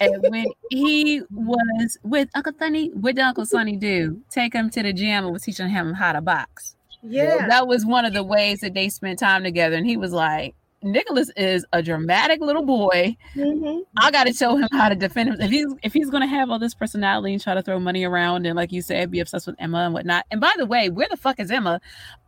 and 0.00 0.24
when 0.28 0.46
he 0.70 1.22
was 1.30 1.98
with 2.02 2.28
Uncle 2.34 2.52
Sonny, 2.58 2.90
what 2.94 3.16
did 3.16 3.22
Uncle 3.22 3.46
Sonny 3.46 3.76
do? 3.76 4.20
Take 4.30 4.54
him 4.54 4.70
to 4.70 4.82
the 4.82 4.92
gym 4.92 5.24
and 5.24 5.32
was 5.32 5.42
teaching 5.42 5.68
him 5.68 5.92
how 5.94 6.12
to 6.12 6.20
box. 6.20 6.76
Yeah. 7.02 7.46
That 7.46 7.66
was 7.68 7.86
one 7.86 8.04
of 8.04 8.12
the 8.12 8.22
ways 8.22 8.60
that 8.60 8.74
they 8.74 8.88
spent 8.88 9.18
time 9.18 9.44
together. 9.44 9.76
And 9.76 9.86
he 9.86 9.96
was 9.96 10.12
like, 10.12 10.54
Nicholas 10.82 11.30
is 11.36 11.64
a 11.72 11.82
dramatic 11.82 12.40
little 12.40 12.64
boy. 12.64 13.16
Mm-hmm. 13.34 13.80
I 13.96 14.10
got 14.10 14.28
to 14.28 14.32
show 14.32 14.56
him 14.56 14.68
how 14.72 14.88
to 14.88 14.94
defend 14.94 15.30
him. 15.30 15.40
If 15.40 15.50
he's 15.50 15.66
if 15.82 15.92
he's 15.92 16.10
going 16.10 16.20
to 16.20 16.28
have 16.28 16.50
all 16.50 16.58
this 16.58 16.74
personality 16.74 17.32
and 17.32 17.42
try 17.42 17.54
to 17.54 17.62
throw 17.62 17.80
money 17.80 18.04
around 18.04 18.46
and 18.46 18.54
like 18.54 18.70
you 18.70 18.80
said, 18.80 19.10
be 19.10 19.18
obsessed 19.18 19.48
with 19.48 19.56
Emma 19.58 19.78
and 19.78 19.94
whatnot. 19.94 20.26
And 20.30 20.40
by 20.40 20.52
the 20.56 20.66
way, 20.66 20.88
where 20.88 21.08
the 21.10 21.16
fuck 21.16 21.40
is 21.40 21.50
Emma? 21.50 21.80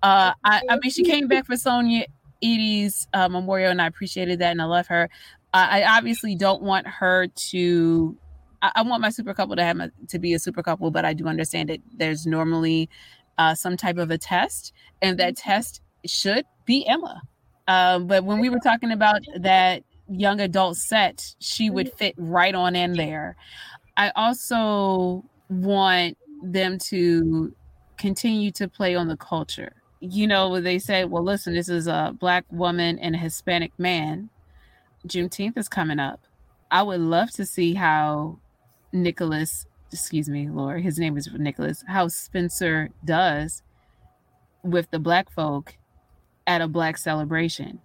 Uh, 0.02 0.32
I, 0.42 0.62
I 0.68 0.78
mean, 0.82 0.90
she 0.90 1.04
came 1.04 1.28
back 1.28 1.46
for 1.46 1.56
Sonya 1.56 2.06
Eddy's 2.42 3.06
uh, 3.12 3.28
memorial, 3.28 3.70
and 3.70 3.80
I 3.80 3.86
appreciated 3.86 4.38
that, 4.40 4.50
and 4.50 4.62
I 4.62 4.64
love 4.64 4.86
her. 4.88 5.08
I 5.52 5.96
obviously 5.96 6.36
don't 6.36 6.62
want 6.62 6.86
her 6.86 7.26
to. 7.26 8.16
I, 8.62 8.72
I 8.76 8.82
want 8.82 9.02
my 9.02 9.10
super 9.10 9.34
couple 9.34 9.56
to 9.56 9.64
have 9.64 9.80
a, 9.80 9.90
to 10.08 10.18
be 10.18 10.34
a 10.34 10.38
super 10.38 10.62
couple, 10.62 10.90
but 10.90 11.04
I 11.04 11.12
do 11.12 11.26
understand 11.26 11.68
that 11.70 11.80
there's 11.92 12.26
normally 12.26 12.88
uh, 13.38 13.54
some 13.54 13.76
type 13.76 13.98
of 13.98 14.10
a 14.10 14.18
test, 14.18 14.72
and 15.02 15.18
that 15.18 15.34
mm-hmm. 15.34 15.50
test 15.50 15.80
should 16.06 16.44
be 16.66 16.86
Emma. 16.86 17.22
Um, 17.68 18.06
but 18.06 18.24
when 18.24 18.40
we 18.40 18.48
were 18.48 18.58
talking 18.58 18.92
about 18.92 19.22
that 19.36 19.82
young 20.08 20.40
adult 20.40 20.76
set, 20.76 21.34
she 21.40 21.70
would 21.70 21.86
mm-hmm. 21.86 21.96
fit 21.96 22.14
right 22.16 22.54
on 22.54 22.76
in 22.76 22.92
there. 22.92 23.36
I 23.96 24.12
also 24.16 25.24
want 25.48 26.16
them 26.42 26.78
to 26.78 27.54
continue 27.98 28.50
to 28.52 28.68
play 28.68 28.94
on 28.94 29.08
the 29.08 29.16
culture. 29.16 29.72
You 30.00 30.26
know, 30.26 30.60
they 30.60 30.78
say, 30.78 31.04
well, 31.04 31.22
listen, 31.22 31.54
this 31.54 31.68
is 31.68 31.86
a 31.86 32.14
black 32.18 32.44
woman 32.50 32.98
and 32.98 33.14
a 33.14 33.18
Hispanic 33.18 33.72
man. 33.78 34.30
Juneteenth 35.06 35.56
is 35.56 35.68
coming 35.68 35.98
up. 35.98 36.20
I 36.70 36.82
would 36.82 37.00
love 37.00 37.30
to 37.32 37.46
see 37.46 37.74
how 37.74 38.38
Nicholas, 38.92 39.66
excuse 39.92 40.28
me, 40.28 40.48
Lord, 40.48 40.82
his 40.82 40.98
name 40.98 41.16
is 41.16 41.28
Nicholas, 41.32 41.84
how 41.88 42.08
Spencer 42.08 42.90
does 43.04 43.62
with 44.62 44.90
the 44.90 44.98
black 44.98 45.30
folk 45.30 45.76
at 46.46 46.60
a 46.60 46.68
black 46.68 46.98
celebration 46.98 47.80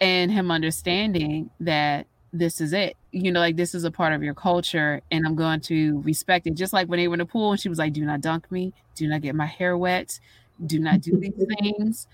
and 0.00 0.30
him 0.30 0.50
understanding 0.50 1.50
that 1.60 2.06
this 2.32 2.60
is 2.60 2.72
it. 2.72 2.96
You 3.12 3.30
know 3.30 3.40
like 3.40 3.56
this 3.56 3.74
is 3.74 3.84
a 3.84 3.90
part 3.90 4.12
of 4.12 4.22
your 4.22 4.34
culture 4.34 5.00
and 5.12 5.24
i'm 5.24 5.36
going 5.36 5.60
to 5.62 6.00
respect 6.00 6.46
it. 6.46 6.54
Just 6.54 6.72
like 6.72 6.88
when 6.88 6.98
they 6.98 7.06
were 7.06 7.14
in 7.14 7.20
the 7.20 7.26
pool 7.26 7.52
and 7.52 7.60
she 7.60 7.68
was 7.68 7.78
like 7.78 7.92
do 7.92 8.04
not 8.04 8.20
dunk 8.20 8.50
me. 8.50 8.72
Do 8.96 9.06
not 9.06 9.22
get 9.22 9.34
my 9.34 9.46
hair 9.46 9.78
wet. 9.78 10.18
Do 10.66 10.78
not 10.80 11.00
do 11.00 11.16
these 11.16 11.32
things. 11.60 12.08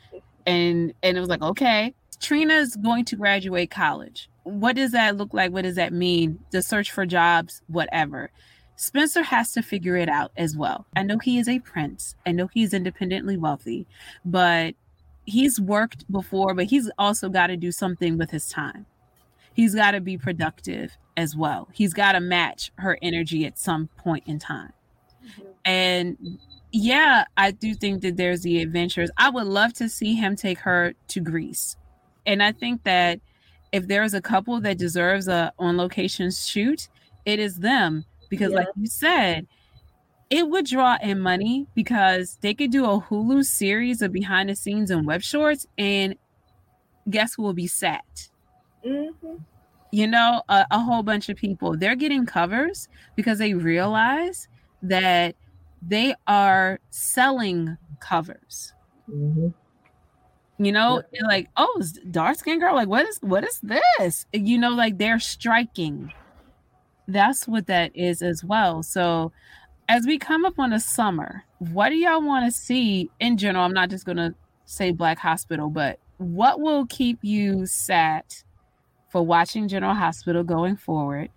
And 0.47 0.93
and 1.03 1.17
it 1.17 1.21
was 1.21 1.29
like 1.29 1.43
okay 1.43 1.95
trina's 2.21 2.77
going 2.77 3.05
to 3.05 3.17
graduate 3.17 3.71
college 3.71 4.29
what 4.45 4.77
does 4.77 4.93
that 4.93 5.17
look 5.17 5.35
like 5.35 5.53
what 5.53 5.63
does 5.63 5.77
that 5.77 5.93
mean 5.93 6.39
the 6.51 6.63
search 6.63 6.91
for 6.91 7.07
jobs 7.07 7.63
whatever 7.69 8.31
Spencer 8.81 9.23
has 9.23 9.53
to 9.53 9.63
figure 9.63 9.99
it 9.99 10.09
out 10.09 10.33
as 10.39 10.57
well. 10.57 10.87
I 10.97 11.03
know 11.03 11.19
he 11.19 11.39
is 11.39 11.51
a 11.51 11.59
prince. 11.59 12.15
I 12.25 12.33
know 12.33 12.49
he's 12.51 12.73
independently 12.73 13.37
wealthy, 13.37 13.87
but 14.25 14.75
he's 15.27 15.61
worked 15.61 16.11
before, 16.11 16.55
but 16.55 16.65
he's 16.65 16.91
also 16.99 17.29
got 17.29 17.49
to 17.49 17.59
do 17.59 17.73
something 17.73 18.17
with 18.17 18.31
his 18.31 18.49
time. 18.49 18.87
He's 19.53 19.75
got 19.75 19.91
to 19.91 20.01
be 20.01 20.17
productive 20.17 20.97
as 21.15 21.37
well. 21.37 21.69
He's 21.75 21.93
got 21.93 22.13
to 22.13 22.21
match 22.21 22.73
her 22.77 22.99
energy 23.03 23.45
at 23.45 23.59
some 23.59 23.89
point 23.99 24.25
in 24.27 24.39
time. 24.39 24.73
Mm-hmm. 25.23 25.43
And 25.67 26.39
yeah, 26.73 27.25
I 27.37 27.51
do 27.51 27.75
think 27.75 28.01
that 28.01 28.17
there's 28.17 28.41
the 28.41 28.63
adventures. 28.63 29.11
I 29.19 29.29
would 29.29 29.47
love 29.47 29.75
to 29.75 29.91
see 29.91 30.15
him 30.15 30.37
take 30.37 30.61
her 30.61 30.95
to 31.09 31.21
Greece. 31.21 31.77
And 32.27 32.43
I 32.43 32.53
think 32.53 32.85
that 32.85 33.21
if 33.73 33.87
there's 33.87 34.15
a 34.15 34.21
couple 34.21 34.61
that 34.61 34.79
deserves 34.79 35.29
a 35.29 35.53
on 35.59 35.77
location 35.77 36.31
shoot, 36.31 36.89
it 37.25 37.39
is 37.39 37.57
them 37.59 38.05
because 38.29 38.51
yeah. 38.51 38.59
like 38.59 38.69
you 38.77 38.87
said, 38.87 39.47
it 40.31 40.49
would 40.49 40.67
draw 40.67 40.97
in 41.03 41.21
money 41.21 41.67
because 41.75 42.39
they 42.41 42.55
could 42.55 42.71
do 42.71 42.85
a 42.85 43.01
Hulu 43.01 43.45
series 43.45 44.01
of 44.01 44.13
behind 44.13 44.49
the 44.49 44.55
scenes 44.55 44.91
and 44.91 45.05
web 45.05 45.23
shorts, 45.23 45.67
and 45.77 46.15
guess 47.09 47.35
who 47.35 47.43
will 47.43 47.53
be 47.53 47.67
sat? 47.67 48.29
Mm-hmm. 48.87 49.37
You 49.91 50.07
know, 50.07 50.43
a, 50.49 50.67
a, 50.71 50.79
whole 50.79 51.03
bunch 51.03 51.29
of 51.29 51.37
people. 51.37 51.77
They're 51.77 51.97
getting 51.97 52.25
covers 52.25 52.89
because 53.17 53.39
they 53.39 53.55
realize 53.55 54.47
that 54.83 55.35
they 55.83 56.15
are 56.29 56.79
selling 56.91 57.77
covers. 57.99 58.73
Mm-hmm. 59.11 59.49
You 60.63 60.73
know, 60.73 61.03
yeah. 61.11 61.27
like, 61.27 61.49
oh, 61.57 61.83
dark 62.11 62.37
skin 62.37 62.59
girl, 62.59 62.75
like, 62.75 62.87
what 62.87 63.07
is 63.07 63.19
what 63.23 63.45
is 63.45 63.61
this? 63.63 64.27
You 64.35 64.59
know, 64.59 64.75
like 64.75 64.99
they're 64.99 65.19
striking. 65.19 66.13
That's 67.09 67.49
what 67.49 67.67
that 67.69 67.97
is 67.97 68.21
as 68.21 68.45
well. 68.45 68.83
So 68.83 69.33
as 69.89 70.07
we 70.07 70.19
come 70.19 70.45
up 70.45 70.59
on 70.59 70.69
the 70.69 70.79
summer, 70.79 71.45
what 71.59 71.89
do 71.89 71.97
y'all 71.97 72.21
want 72.21 72.45
to 72.45 72.51
see 72.51 73.11
in 73.21 73.39
general? 73.39 73.65
I'm 73.65 73.73
not 73.73 73.89
just 73.89 74.05
going 74.05 74.19
to 74.19 74.35
say 74.67 74.91
Black 74.91 75.19
Hospital, 75.19 75.71
but 75.71 75.99
what 76.19 76.61
will 76.61 76.85
keep 76.85 77.19
you 77.23 77.65
sat 77.65 78.45
for 79.09 79.23
watching 79.25 79.67
General 79.67 79.95
Hospital 79.95 80.45
going 80.45 80.77
forward? 80.77 81.31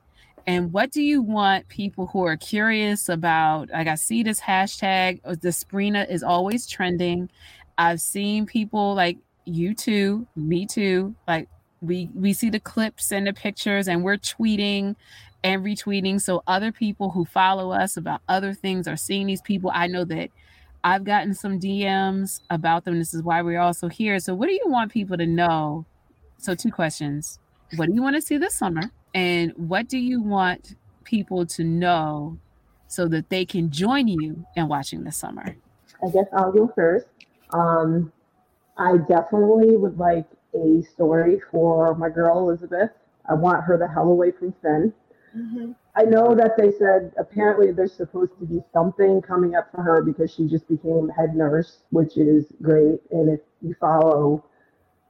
And 0.46 0.74
what 0.74 0.92
do 0.92 1.02
you 1.02 1.22
want 1.22 1.70
people 1.70 2.08
who 2.08 2.26
are 2.26 2.36
curious 2.36 3.08
about? 3.08 3.70
Like, 3.70 3.88
I 3.88 3.96
see 3.96 4.22
this 4.22 4.42
hashtag, 4.42 5.22
uh, 5.24 5.36
the 5.42 5.50
Sprina 5.50 6.10
is 6.12 6.22
always 6.22 6.68
trending. 6.68 7.30
I've 7.78 8.02
seen 8.02 8.46
people 8.46 8.94
like 8.94 9.18
you 9.46 9.74
too, 9.74 10.28
me 10.36 10.66
too. 10.66 11.16
Like, 11.28 11.50
we 11.82 12.10
we 12.16 12.34
see 12.34 12.50
the 12.50 12.60
clips 12.60 13.12
and 13.12 13.28
the 13.28 13.34
pictures, 13.34 13.88
and 13.88 14.04
we're 14.04 14.18
tweeting 14.18 14.96
and 15.44 15.64
retweeting 15.64 16.22
so 16.22 16.42
other 16.48 16.72
people 16.72 17.10
who 17.12 17.26
follow 17.26 17.72
us 17.72 17.98
about 17.98 18.22
other 18.30 18.54
things 18.54 18.88
are 18.88 18.96
seeing 18.96 19.28
these 19.28 19.42
people. 19.42 19.70
I 19.74 19.88
know 19.88 20.06
that 20.06 20.30
I've 20.84 21.04
gotten 21.04 21.34
some 21.34 21.60
DMs 21.60 22.42
about 22.50 22.86
them. 22.86 23.00
This 23.00 23.14
is 23.14 23.24
why 23.24 23.42
we're 23.42 23.60
also 23.60 23.90
here. 23.90 24.20
So, 24.20 24.34
what 24.34 24.48
do 24.48 24.54
you 24.54 24.68
want 24.68 24.92
people 24.92 25.18
to 25.18 25.26
know? 25.26 25.86
So, 26.38 26.56
two 26.56 26.72
questions. 26.72 27.40
What 27.76 27.88
do 27.88 27.94
you 27.94 28.02
want 28.02 28.16
to 28.16 28.22
see 28.22 28.38
this 28.38 28.56
summer? 28.56 28.92
And 29.14 29.54
what 29.56 29.88
do 29.88 29.98
you 29.98 30.22
want 30.22 30.76
people 31.04 31.46
to 31.46 31.64
know 31.64 32.38
so 32.88 33.08
that 33.08 33.30
they 33.30 33.46
can 33.46 33.72
join 33.72 34.08
you 34.08 34.46
in 34.56 34.68
watching 34.68 35.04
this 35.04 35.18
summer? 35.18 35.56
I 36.04 36.10
guess 36.10 36.26
I'll 36.36 36.52
go 36.52 36.72
first. 36.76 37.08
Um, 37.54 38.12
I 38.78 38.98
definitely 38.98 39.78
would 39.78 39.98
like 39.98 40.28
a 40.56 40.82
story 40.84 41.42
for 41.52 41.96
my 41.96 42.10
girl 42.10 42.40
Elizabeth. 42.40 42.90
I 43.30 43.34
want 43.36 43.64
her 43.64 43.78
the 43.78 43.88
hell 43.88 44.10
away 44.10 44.32
from 44.32 44.54
Finn. 44.62 44.94
Mm-hmm. 45.36 45.72
I 45.96 46.04
know 46.04 46.36
that 46.36 46.58
they 46.58 46.72
said 46.72 47.14
apparently 47.18 47.72
there's 47.72 47.94
supposed 47.94 48.38
to 48.40 48.46
be 48.46 48.62
something 48.74 49.22
coming 49.22 49.56
up 49.56 49.72
for 49.72 49.82
her 49.82 50.02
because 50.02 50.34
she 50.34 50.48
just 50.48 50.68
became 50.68 51.10
head 51.10 51.36
nurse, 51.36 51.84
which 51.92 52.18
is 52.18 52.52
great. 52.62 53.00
And 53.12 53.30
if 53.30 53.40
you 53.62 53.76
follow 53.80 54.44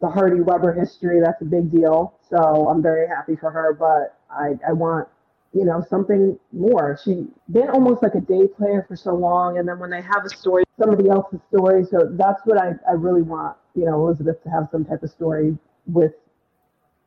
the 0.02 0.10
Hardy 0.10 0.42
Webber 0.42 0.74
history, 0.74 1.22
that's 1.22 1.42
a 1.42 1.46
big 1.46 1.72
deal. 1.72 2.20
So 2.30 2.68
I'm 2.68 2.82
very 2.82 3.08
happy 3.08 3.38
for 3.38 3.50
her, 3.52 3.74
but 3.74 4.18
I, 4.30 4.60
I 4.68 4.74
want, 4.74 5.08
you 5.54 5.66
know, 5.66 5.86
something 5.88 6.38
more. 6.52 7.00
She 7.04 7.28
been 7.52 7.70
almost 7.70 8.02
like 8.02 8.16
a 8.16 8.22
day 8.22 8.48
player 8.48 8.86
for 8.88 8.96
so 8.96 9.14
long. 9.14 9.60
And 9.60 9.68
then 9.68 9.80
when 9.80 9.92
they 9.92 10.02
have 10.02 10.26
a 10.26 10.30
story, 10.30 10.64
somebody 10.80 11.10
else's 11.10 11.40
story. 11.54 11.86
So 11.86 12.10
that's 12.12 12.42
what 12.46 12.58
I, 12.58 12.74
I 12.90 12.94
really 12.94 13.22
want, 13.22 13.56
you 13.76 13.86
know, 13.86 14.06
Elizabeth 14.06 14.42
to 14.44 14.50
have 14.50 14.68
some 14.72 14.84
type 14.84 15.04
of 15.04 15.12
story 15.12 15.58
with 15.86 16.14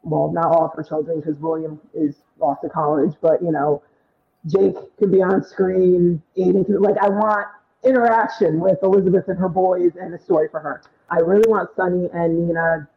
well, 0.03 0.31
not 0.31 0.47
all 0.47 0.67
of 0.67 0.73
her 0.77 0.85
children 0.85 1.21
because 1.21 1.37
William 1.39 1.81
is 1.93 2.15
off 2.41 2.61
to 2.61 2.69
college, 2.69 3.15
but 3.21 3.43
you 3.43 3.51
know, 3.51 3.83
Jake 4.47 4.77
could 4.99 5.11
be 5.11 5.21
on 5.21 5.43
screen, 5.43 6.23
Aiden 6.39 6.65
could 6.65 6.81
like 6.81 6.97
I 6.99 7.09
want 7.09 7.49
interaction 7.85 8.61
with 8.61 8.79
Elizabeth 8.83 9.27
and 9.29 9.39
her 9.39 9.49
boys 9.49 9.93
and 10.01 10.15
a 10.15 10.19
story 10.19 10.49
for 10.49 10.61
her. 10.61 10.83
I 11.11 11.19
really 11.19 11.49
want 11.49 11.71
Sonny 11.75 12.09
and 12.13 12.47
Nina 12.47 12.89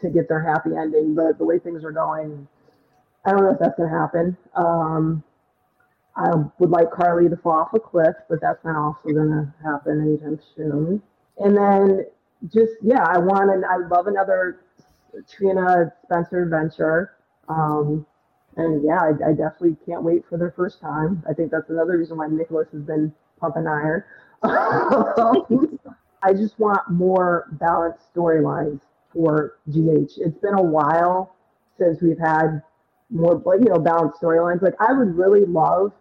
to 0.00 0.10
get 0.10 0.28
their 0.28 0.42
happy 0.42 0.76
ending, 0.76 1.14
but 1.14 1.38
the 1.38 1.44
way 1.44 1.58
things 1.58 1.84
are 1.84 1.92
going, 1.92 2.46
I 3.24 3.30
don't 3.30 3.42
know 3.42 3.50
if 3.50 3.58
that's 3.58 3.76
gonna 3.76 3.90
happen. 3.90 4.36
Um, 4.54 5.22
I 6.16 6.30
would 6.58 6.70
like 6.70 6.90
Carly 6.90 7.28
to 7.28 7.36
fall 7.36 7.60
off 7.60 7.74
a 7.74 7.80
cliff, 7.80 8.14
but 8.28 8.40
that's 8.40 8.64
not 8.64 8.76
also 8.76 9.10
gonna 9.10 9.54
happen 9.62 10.00
anytime 10.00 10.40
soon. 10.56 11.02
And 11.38 11.56
then 11.56 12.06
just 12.52 12.72
yeah, 12.82 13.04
I 13.04 13.18
want 13.18 13.50
and 13.50 13.64
I 13.64 13.76
love 13.76 14.06
another 14.06 14.60
Trina 15.28 15.92
Spencer 16.04 16.42
adventure. 16.42 17.14
Um, 17.48 18.06
and 18.56 18.84
yeah, 18.84 18.98
I, 19.00 19.30
I, 19.30 19.32
definitely 19.32 19.76
can't 19.86 20.02
wait 20.02 20.24
for 20.28 20.36
their 20.36 20.50
first 20.50 20.80
time. 20.80 21.24
I 21.28 21.32
think 21.32 21.50
that's 21.50 21.70
another 21.70 21.96
reason 21.96 22.18
why 22.18 22.26
Nicholas 22.26 22.68
has 22.72 22.82
been 22.82 23.12
pumping 23.40 23.66
iron. 23.66 24.04
I 26.22 26.32
just 26.32 26.58
want 26.58 26.90
more 26.90 27.46
balanced 27.52 28.12
storylines 28.14 28.80
for 29.12 29.58
GH. 29.70 30.18
It's 30.18 30.38
been 30.38 30.54
a 30.54 30.62
while 30.62 31.34
since 31.78 32.02
we've 32.02 32.18
had 32.18 32.62
more, 33.10 33.42
like, 33.44 33.60
you 33.60 33.66
know, 33.66 33.78
balanced 33.78 34.20
storylines. 34.20 34.62
Like, 34.62 34.74
I 34.80 34.92
would 34.92 35.16
really 35.16 35.44
love 35.44 35.92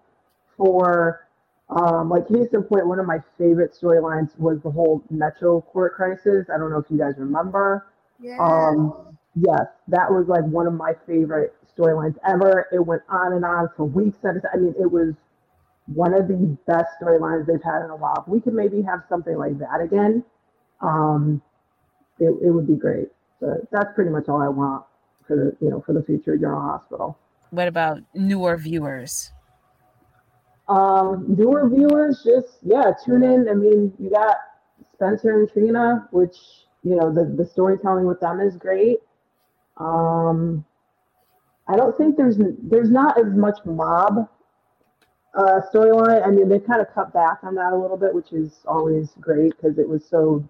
for, 0.56 1.28
um, 1.70 2.10
like, 2.10 2.28
case 2.28 2.48
in 2.54 2.64
point, 2.64 2.88
one 2.88 3.00
of 3.00 3.06
my 3.06 3.20
favorite 3.38 3.78
storylines 3.80 4.38
was 4.40 4.62
the 4.62 4.72
whole 4.72 5.04
Metro 5.10 5.62
Court 5.62 5.94
crisis. 5.94 6.48
I 6.54 6.58
don't 6.58 6.72
know 6.72 6.80
if 6.80 6.86
you 6.90 6.98
guys 6.98 7.14
remember. 7.18 7.88
Yeah. 8.20 8.38
Um, 8.40 9.18
yes, 9.36 9.68
that 9.88 10.12
was 10.12 10.28
like 10.28 10.44
one 10.46 10.68
of 10.68 10.74
my 10.74 10.94
favorite 11.06 11.54
storylines 11.78 12.16
ever. 12.28 12.68
It 12.72 12.80
went 12.80 13.04
on 13.10 13.34
and 13.34 13.46
on 13.46 13.70
for 13.76 13.86
weeks 13.86 14.18
at 14.26 14.38
a 14.38 14.42
time. 14.42 14.52
I 14.54 14.58
mean, 14.58 14.76
it 14.80 14.92
was 14.92 15.14
one 15.94 16.14
of 16.14 16.28
the 16.28 16.58
best 16.66 16.90
storylines 17.02 17.46
they've 17.46 17.64
had 17.64 17.84
in 17.84 17.92
a 17.92 17.96
while. 17.96 18.24
If 18.26 18.28
we 18.28 18.42
could 18.42 18.54
maybe 18.54 18.82
have 18.82 19.04
something 19.08 19.38
like 19.38 19.58
that 19.60 19.82
again, 19.82 20.24
um, 20.82 21.42
it, 22.20 22.34
it 22.44 22.52
would 22.52 22.68
be 22.68 22.76
great. 22.76 23.10
But 23.40 23.70
that's 23.72 23.94
pretty 23.94 24.10
much 24.10 24.28
all 24.28 24.42
I 24.42 24.50
want 24.50 24.84
for 25.28 25.36
the 25.36 25.58
you 25.60 25.70
know 25.70 25.82
for 25.82 25.94
the 25.94 26.04
future 26.04 26.38
General 26.38 26.62
Hospital. 26.62 27.18
What 27.49 27.68
about 27.68 27.99
newer 28.14 28.58
viewers? 28.58 29.32
Um, 30.68 31.36
newer 31.38 31.70
viewers, 31.70 32.24
just 32.24 32.60
yeah, 32.64 32.91
tune 33.06 33.24
in. 33.24 33.48
I 33.49 33.54
mean, 33.54 33.94
you 33.99 34.10
got 34.10 34.36
Spencer 34.94 35.40
and 35.40 35.49
Trina, 35.49 36.08
which 36.12 36.36
you 36.84 36.95
know 36.95 37.14
the 37.14 37.26
the 37.26 37.45
storytelling 37.45 38.06
with 38.06 38.20
them 38.20 38.40
is 38.40 38.56
great. 38.58 38.99
Um, 39.78 40.66
I 41.68 41.76
don't 41.76 41.98
think 41.98 42.18
there's 42.18 42.38
there's 42.64 42.90
not 42.90 43.20
as 43.20 43.34
much 43.34 43.60
mob 43.66 44.30
uh, 45.36 45.62
storyline. 45.74 46.26
I 46.26 46.32
mean, 46.32 46.49
they 46.49 46.60
kind 46.60 46.82
of 46.82 46.88
cut 46.94 47.14
back 47.14 47.40
on 47.44 47.56
that 47.56 47.74
a 47.74 47.78
little 47.78 47.98
bit, 47.98 48.14
which 48.14 48.34
is 48.34 48.60
always 48.66 49.12
great 49.20 49.54
because 49.56 49.78
it 49.78 49.88
was 49.88 50.06
so 50.06 50.48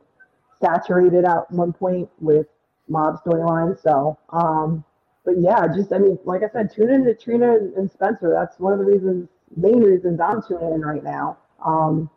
saturated 0.60 1.26
at 1.26 1.50
one 1.52 1.74
point 1.74 2.10
with 2.20 2.48
mob 2.88 3.22
storyline. 3.24 3.82
So, 3.82 4.18
um, 4.30 4.84
but 5.26 5.40
yeah, 5.40 5.68
just 5.68 5.92
I 5.92 5.98
mean, 5.98 6.18
like 6.26 6.42
I 6.44 6.50
said, 6.50 6.74
tune 6.74 6.90
in 6.90 7.04
to 7.06 7.14
Trina 7.14 7.54
and, 7.54 7.74
and 7.76 7.92
Spencer. 7.92 8.30
That's 8.34 8.60
one 8.60 8.74
of 8.74 8.80
the 8.80 8.86
reasons, 8.86 9.30
main 9.56 9.82
reasons 9.82 10.20
I'm 10.20 10.42
tuning 10.42 10.74
in 10.74 10.82
right 10.82 11.04
now. 11.04 11.38
Um, 11.66 12.10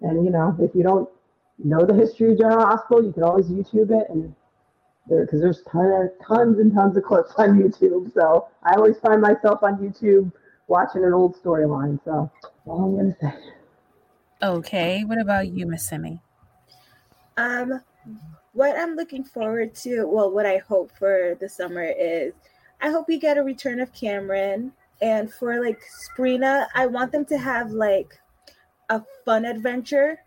and 0.00 0.24
you 0.24 0.30
know, 0.30 0.56
if 0.60 0.74
you 0.74 0.82
don't 0.82 1.08
know 1.62 1.84
the 1.84 1.94
history 1.94 2.32
of 2.32 2.38
General 2.38 2.66
Hospital, 2.66 3.04
you 3.04 3.12
can 3.12 3.22
always 3.22 3.46
YouTube 3.46 3.90
it 3.90 4.08
and 4.10 4.34
there 5.06 5.24
because 5.24 5.40
there's 5.40 5.62
ton 5.70 5.86
of, 5.86 6.26
tons 6.26 6.58
and 6.58 6.72
tons 6.72 6.96
of 6.96 7.02
clips 7.02 7.32
on 7.36 7.58
YouTube. 7.58 8.12
So 8.14 8.48
I 8.62 8.74
always 8.74 8.98
find 8.98 9.20
myself 9.20 9.62
on 9.62 9.76
YouTube 9.78 10.32
watching 10.66 11.04
an 11.04 11.12
old 11.12 11.36
storyline. 11.36 11.98
So 12.04 12.30
that's 12.42 12.54
all 12.66 12.84
I'm 12.84 12.96
gonna 12.96 13.16
say. 13.20 13.34
Okay, 14.42 15.04
what 15.04 15.20
about 15.20 15.48
you, 15.48 15.66
Miss 15.66 15.86
Semi? 15.86 16.20
Um, 17.36 17.80
what 18.54 18.78
I'm 18.78 18.96
looking 18.96 19.24
forward 19.24 19.74
to, 19.76 20.06
well, 20.06 20.30
what 20.30 20.46
I 20.46 20.58
hope 20.58 20.90
for 20.96 21.36
the 21.40 21.48
summer 21.48 21.84
is 21.84 22.32
I 22.80 22.90
hope 22.90 23.06
we 23.08 23.18
get 23.18 23.36
a 23.36 23.42
return 23.42 23.80
of 23.80 23.92
Cameron. 23.92 24.72
And 25.02 25.32
for 25.32 25.62
like 25.62 25.80
Sprina, 26.08 26.66
I 26.74 26.86
want 26.86 27.12
them 27.12 27.24
to 27.26 27.36
have 27.36 27.72
like 27.72 28.18
a 28.88 29.02
fun 29.24 29.44
adventure. 29.44 30.20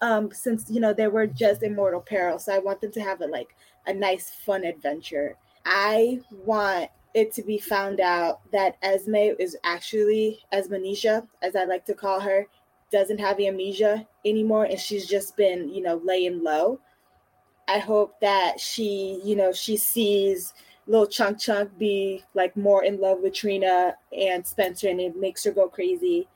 Um, 0.00 0.30
since 0.32 0.68
you 0.68 0.80
know 0.80 0.92
they 0.92 1.06
were 1.06 1.26
just 1.26 1.62
immortal 1.62 2.00
peril. 2.00 2.38
So 2.38 2.52
I 2.54 2.58
want 2.58 2.80
them 2.80 2.92
to 2.92 3.00
have 3.00 3.22
a 3.22 3.26
like 3.26 3.54
a 3.86 3.94
nice 3.94 4.28
fun 4.28 4.64
adventure. 4.64 5.36
I 5.64 6.20
want 6.30 6.90
it 7.14 7.32
to 7.34 7.42
be 7.42 7.58
found 7.58 8.00
out 8.00 8.40
that 8.50 8.76
Esme 8.82 9.14
is 9.38 9.56
actually 9.62 10.40
Esmanesia, 10.52 11.26
as 11.42 11.54
I 11.54 11.64
like 11.64 11.86
to 11.86 11.94
call 11.94 12.20
her, 12.20 12.46
doesn't 12.90 13.20
have 13.20 13.40
amnesia 13.40 14.06
anymore, 14.24 14.64
and 14.64 14.78
she's 14.78 15.06
just 15.06 15.36
been, 15.36 15.68
you 15.72 15.82
know, 15.82 16.00
laying 16.04 16.42
low. 16.42 16.80
I 17.68 17.78
hope 17.78 18.20
that 18.20 18.60
she, 18.60 19.20
you 19.24 19.36
know, 19.36 19.52
she 19.52 19.76
sees 19.76 20.52
little 20.86 21.06
Chunk 21.06 21.38
Chunk 21.38 21.76
be 21.78 22.22
like 22.34 22.56
more 22.56 22.84
in 22.84 23.00
love 23.00 23.20
with 23.20 23.34
Trina 23.34 23.96
and 24.16 24.46
Spencer, 24.46 24.88
and 24.88 25.00
it 25.00 25.16
makes 25.16 25.44
her 25.44 25.50
go 25.50 25.68
crazy. 25.68 26.28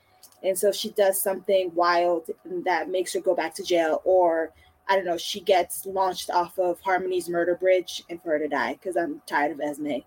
And 0.42 0.56
so 0.56 0.72
she 0.72 0.90
does 0.90 1.20
something 1.20 1.70
wild 1.74 2.30
that 2.64 2.88
makes 2.88 3.12
her 3.12 3.20
go 3.20 3.34
back 3.34 3.54
to 3.54 3.62
jail, 3.62 4.00
or 4.04 4.52
I 4.88 4.96
don't 4.96 5.04
know, 5.04 5.18
she 5.18 5.40
gets 5.40 5.84
launched 5.84 6.30
off 6.30 6.58
of 6.58 6.80
Harmony's 6.80 7.28
murder 7.28 7.56
bridge 7.56 8.02
and 8.08 8.22
for 8.22 8.30
her 8.30 8.38
to 8.38 8.48
die 8.48 8.74
because 8.74 8.96
I'm 8.96 9.20
tired 9.26 9.52
of 9.52 9.60
Esme. 9.60 9.98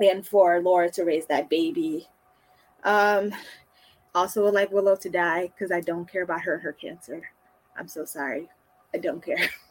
And 0.00 0.26
for 0.26 0.60
Laura 0.60 0.90
to 0.90 1.04
raise 1.04 1.26
that 1.26 1.48
baby. 1.48 2.08
Um, 2.82 3.32
also 4.12 4.42
would 4.42 4.54
like 4.54 4.72
Willow 4.72 4.96
to 4.96 5.08
die 5.08 5.52
because 5.54 5.70
I 5.70 5.80
don't 5.80 6.10
care 6.10 6.24
about 6.24 6.42
her 6.42 6.54
and 6.54 6.62
her 6.62 6.72
cancer. 6.72 7.22
I'm 7.78 7.86
so 7.86 8.04
sorry. 8.04 8.48
I 8.92 8.98
don't 8.98 9.24
care. 9.24 9.48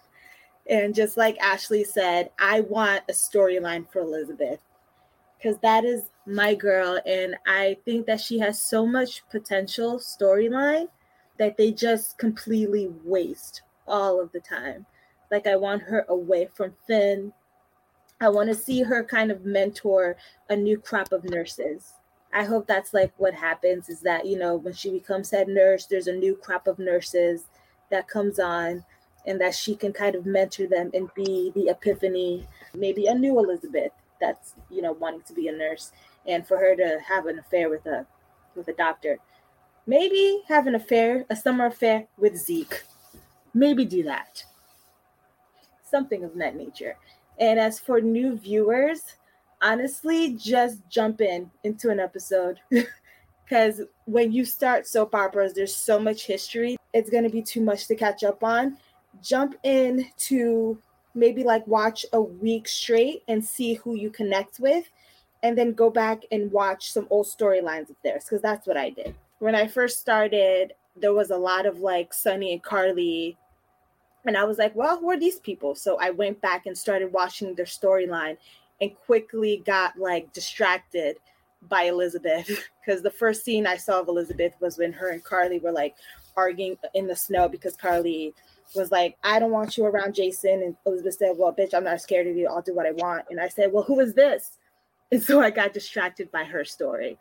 And 0.70 0.96
just 0.96 1.18
like 1.18 1.38
Ashlee 1.40 1.86
said, 1.86 2.30
I 2.40 2.62
want 2.62 3.04
a 3.10 3.14
storyline 3.14 3.90
for 3.92 4.00
Elizabeth 4.00 4.60
because 5.38 5.58
that 5.60 5.84
is 5.84 6.04
my 6.26 6.56
girl. 6.56 7.00
And 7.06 7.36
I 7.46 7.78
think 7.84 8.06
that 8.06 8.22
she 8.22 8.40
has 8.40 8.62
so 8.62 8.86
much 8.86 9.28
potential 9.30 10.00
storyline 10.00 10.88
that 11.38 11.58
they 11.58 11.72
just 11.72 12.18
completely 12.18 12.90
waste 13.04 13.64
all 13.88 14.22
of 14.22 14.32
the 14.32 14.40
time. 14.40 14.86
Like, 15.32 15.48
I 15.48 15.56
want 15.56 15.82
her 15.84 16.06
away 16.08 16.48
from 16.54 16.74
Finn. 16.88 17.34
I 18.22 18.30
want 18.30 18.50
to 18.50 18.56
see 18.56 18.84
her 18.84 19.04
kind 19.04 19.32
of 19.32 19.44
mentor 19.44 20.16
a 20.50 20.56
new 20.56 20.78
crop 20.78 21.12
of 21.12 21.26
nurses. 21.26 21.94
I 22.34 22.46
hope 22.46 22.66
that's 22.66 22.94
like 22.94 23.12
what 23.18 23.34
happens 23.34 23.90
is 23.90 24.00
that, 24.02 24.26
you 24.26 24.38
know, 24.38 24.56
when 24.56 24.74
she 24.74 24.92
becomes 24.92 25.30
head 25.30 25.48
nurse, 25.48 25.86
there's 25.86 26.08
a 26.08 26.14
new 26.14 26.36
crop 26.36 26.68
of 26.68 26.80
nurses 26.80 27.46
that 27.92 28.08
comes 28.08 28.40
on 28.40 28.86
and 29.26 29.40
that 29.40 29.56
she 29.56 29.76
can 29.76 29.94
kind 29.94 30.16
of 30.16 30.26
mentor 30.26 30.68
them 30.68 30.92
and 30.94 31.14
be 31.14 31.52
the 31.56 31.70
Epiphany, 31.70 32.48
maybe 32.74 33.08
a 33.08 33.14
new 33.14 33.40
Elizabeth 33.40 33.92
that's, 34.20 34.56
you 34.70 34.82
know, 34.82 34.94
wanting 34.94 35.22
to 35.22 35.34
be 35.34 35.48
a 35.48 35.52
nurse 35.52 35.92
and 36.28 36.48
for 36.48 36.58
her 36.58 36.76
to 36.76 37.00
have 37.06 37.26
an 37.26 37.40
affair 37.40 37.70
with 37.70 37.86
a 37.86 38.06
with 38.56 38.68
a 38.68 38.74
doctor. 38.74 39.18
Maybe 39.86 40.44
have 40.48 40.68
an 40.68 40.76
affair, 40.76 41.26
a 41.30 41.36
summer 41.36 41.66
affair 41.66 42.08
with 42.18 42.38
Zeke. 42.38 42.84
Maybe 43.54 43.86
do 43.86 44.04
that. 44.04 44.44
Something 45.90 46.24
of 46.24 46.36
that 46.36 46.56
nature. 46.56 46.96
And 47.40 47.60
as 47.60 47.80
for 47.80 48.00
new 48.00 48.38
viewers, 48.38 49.02
honestly, 49.62 50.36
just 50.36 50.88
jump 50.90 51.22
in 51.22 51.52
into 51.64 51.90
an 51.90 52.00
episode. 52.00 52.60
Because 53.46 53.82
when 54.06 54.32
you 54.32 54.46
start 54.46 54.88
soap 54.88 55.14
operas, 55.14 55.54
there's 55.54 55.76
so 55.76 56.00
much 56.00 56.26
history. 56.26 56.78
It's 56.94 57.10
going 57.10 57.24
to 57.24 57.30
be 57.30 57.42
too 57.42 57.62
much 57.62 57.88
to 57.88 57.96
catch 57.96 58.24
up 58.24 58.44
on. 58.44 58.78
Jump 59.24 59.56
in 59.64 60.06
to 60.18 60.78
maybe 61.16 61.44
like 61.44 61.66
watch 61.66 62.06
a 62.14 62.22
week 62.22 62.68
straight 62.68 63.24
and 63.28 63.44
see 63.44 63.76
who 63.76 63.96
you 63.96 64.10
connect 64.10 64.60
with. 64.60 64.86
And 65.42 65.58
then 65.58 65.74
go 65.74 65.90
back 65.90 66.24
and 66.32 66.52
watch 66.52 66.92
some 66.92 67.08
old 67.10 67.26
storylines 67.26 67.90
of 67.90 67.96
theirs. 68.04 68.24
Because 68.26 68.42
that's 68.42 68.66
what 68.68 68.78
I 68.78 68.92
did. 68.92 69.16
When 69.40 69.56
I 69.56 69.68
first 69.68 70.00
started, 70.00 70.74
there 70.96 71.14
was 71.14 71.32
a 71.32 71.38
lot 71.38 71.66
of 71.66 71.80
like 71.80 72.14
Sonny 72.14 72.54
and 72.54 72.64
Carly 72.64 73.38
and 74.26 74.38
I 74.38 74.44
was 74.44 74.58
like, 74.58 74.76
well, 74.76 74.98
who 75.00 75.10
are 75.12 75.20
these 75.20 75.40
people? 75.40 75.76
So 75.76 75.98
I 76.00 76.12
went 76.12 76.40
back 76.42 76.66
and 76.66 76.78
started 76.78 77.12
watching 77.12 77.56
their 77.56 77.66
storyline 77.66 78.38
and 78.82 78.96
quickly 79.06 79.62
got 79.66 79.98
like 79.98 80.32
distracted 80.34 81.18
by 81.64 81.84
Elizabeth 81.84 82.48
because 82.86 83.02
the 83.02 83.12
first 83.12 83.44
scene 83.44 83.68
I 83.68 83.78
saw 83.78 84.00
of 84.00 84.08
Elizabeth 84.08 84.54
was 84.60 84.78
when 84.78 84.94
her 84.94 85.10
and 85.10 85.24
Carly 85.24 85.60
were 85.60 85.72
like 85.72 85.96
arguing 86.36 86.78
in 86.94 87.08
the 87.08 87.16
snow 87.16 87.48
because 87.48 87.76
Carly 87.76 88.34
was 88.76 88.92
like, 88.92 89.18
I 89.24 89.40
don't 89.40 89.52
want 89.52 89.78
you 89.78 89.86
around 89.86 90.16
Jason. 90.16 90.64
And 90.64 90.76
Elizabeth 90.86 91.16
said, 91.16 91.36
Well, 91.38 91.54
bitch, 91.54 91.74
I'm 91.74 91.84
not 91.84 92.02
scared 92.02 92.28
of 92.28 92.36
you. 92.36 92.48
I'll 92.48 92.62
do 92.62 92.76
what 92.76 92.86
I 92.86 92.92
want. 92.92 93.26
And 93.30 93.40
I 93.40 93.48
said, 93.48 93.72
Well, 93.72 93.84
who 93.84 94.00
is 94.00 94.14
this? 94.14 94.58
And 95.12 95.22
so 95.22 95.42
I 95.42 95.52
got 95.52 95.74
distracted 95.74 96.32
by 96.32 96.44
her 96.44 96.66
story. 96.66 97.18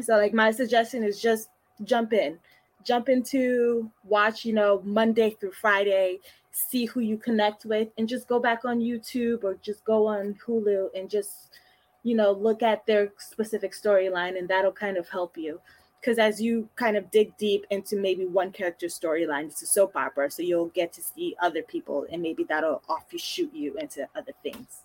So, 0.00 0.16
like, 0.16 0.32
my 0.32 0.50
suggestion 0.50 1.04
is 1.04 1.20
just 1.20 1.50
jump 1.84 2.12
in 2.12 2.38
jump 2.84 3.08
into 3.08 3.90
watch, 4.04 4.44
you 4.44 4.52
know, 4.52 4.80
Monday 4.84 5.30
through 5.30 5.52
Friday, 5.52 6.18
see 6.52 6.84
who 6.84 7.00
you 7.00 7.16
connect 7.16 7.64
with, 7.64 7.88
and 7.98 8.08
just 8.08 8.28
go 8.28 8.38
back 8.38 8.64
on 8.64 8.78
YouTube 8.78 9.42
or 9.42 9.54
just 9.62 9.84
go 9.84 10.06
on 10.06 10.36
Hulu 10.46 10.88
and 10.94 11.10
just, 11.10 11.58
you 12.02 12.14
know, 12.14 12.30
look 12.30 12.62
at 12.62 12.86
their 12.86 13.12
specific 13.18 13.72
storyline, 13.72 14.38
and 14.38 14.48
that'll 14.48 14.72
kind 14.72 14.96
of 14.96 15.08
help 15.08 15.36
you. 15.36 15.60
Because 16.04 16.18
as 16.18 16.38
you 16.38 16.68
kind 16.76 16.98
of 16.98 17.10
dig 17.10 17.34
deep 17.38 17.64
into 17.70 17.96
maybe 17.96 18.26
one 18.26 18.52
character's 18.52 18.98
storyline, 18.98 19.46
it's 19.46 19.62
a 19.62 19.66
soap 19.66 19.96
opera, 19.96 20.30
so 20.30 20.42
you'll 20.42 20.66
get 20.66 20.92
to 20.92 21.00
see 21.00 21.34
other 21.40 21.62
people, 21.62 22.06
and 22.12 22.20
maybe 22.20 22.44
that'll 22.44 22.82
off 22.90 23.06
you 23.10 23.18
shoot 23.18 23.50
you 23.54 23.74
into 23.78 24.06
other 24.14 24.32
things. 24.42 24.82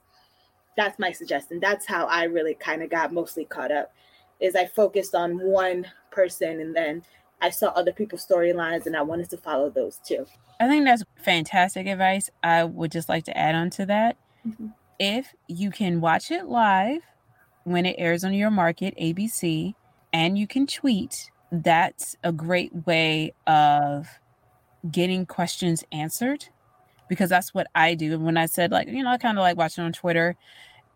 That's 0.78 0.98
my 0.98 1.12
suggestion. 1.12 1.60
That's 1.60 1.86
how 1.86 2.06
I 2.06 2.24
really 2.24 2.54
kind 2.54 2.82
of 2.82 2.90
got 2.90 3.12
mostly 3.12 3.44
caught 3.44 3.70
up. 3.70 3.92
Is 4.40 4.56
I 4.56 4.66
focused 4.66 5.14
on 5.14 5.42
one 5.42 5.88
person 6.10 6.62
and 6.62 6.74
then 6.74 7.04
I 7.42 7.50
saw 7.50 7.68
other 7.72 7.92
people's 7.92 8.26
storylines 8.26 8.86
and 8.86 8.96
I 8.96 9.02
wanted 9.02 9.30
to 9.32 9.38
follow 9.38 9.70
those 9.70 10.00
too. 10.06 10.26
I 10.62 10.70
think 10.70 10.86
that's 10.86 11.04
fantastic 11.18 11.86
advice. 11.88 12.30
I 12.42 12.64
would 12.64 12.94
just 12.94 13.10
like 13.10 13.26
to 13.26 13.38
add 13.38 13.56
on 13.56 13.70
to 13.72 13.86
that. 13.88 14.16
Mm-hmm. 14.48 14.68
If 15.00 15.36
you 15.50 15.70
can 15.70 16.00
watch 16.00 16.32
it 16.32 16.46
live 16.46 17.02
when 17.66 17.86
it 17.86 17.96
airs 17.98 18.24
on 18.24 18.34
your 18.34 18.52
market, 18.52 18.98
ABC, 18.98 19.76
and 20.14 20.38
you 20.38 20.48
can 20.48 20.68
tweet, 20.68 21.32
that's 21.52 22.16
a 22.24 22.32
great 22.32 22.72
way 22.86 23.34
of 23.48 24.08
getting 24.90 25.26
questions 25.26 25.84
answered 25.92 26.46
because 27.08 27.30
that's 27.30 27.54
what 27.54 27.68
I 27.74 27.96
do. 27.96 28.14
And 28.14 28.24
when 28.24 28.38
I 28.38 28.46
said, 28.46 28.72
like, 28.72 28.88
you 28.88 29.04
know, 29.04 29.10
I 29.10 29.18
kind 29.18 29.38
of 29.38 29.42
like 29.42 29.58
watching 29.58 29.84
on 29.84 29.94
Twitter, 29.94 30.36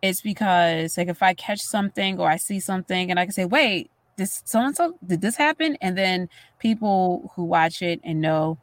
it's 0.00 0.20
because, 0.20 0.96
like, 0.96 1.08
if 1.08 1.22
I 1.22 1.34
catch 1.34 1.60
something 1.60 2.18
or 2.20 2.28
I 2.28 2.36
see 2.36 2.60
something 2.60 3.10
and 3.10 3.18
I 3.18 3.24
can 3.24 3.32
say, 3.32 3.44
wait, 3.44 3.90
this 4.16 4.42
so 4.44 4.60
and 4.60 4.76
so 4.76 4.96
did 5.04 5.20
this 5.20 5.36
happen? 5.36 5.76
And 5.80 5.98
then 5.98 6.28
people 6.58 7.32
who 7.34 7.44
watch 7.44 7.82
it 7.82 8.00
and 8.04 8.20
know 8.20 8.58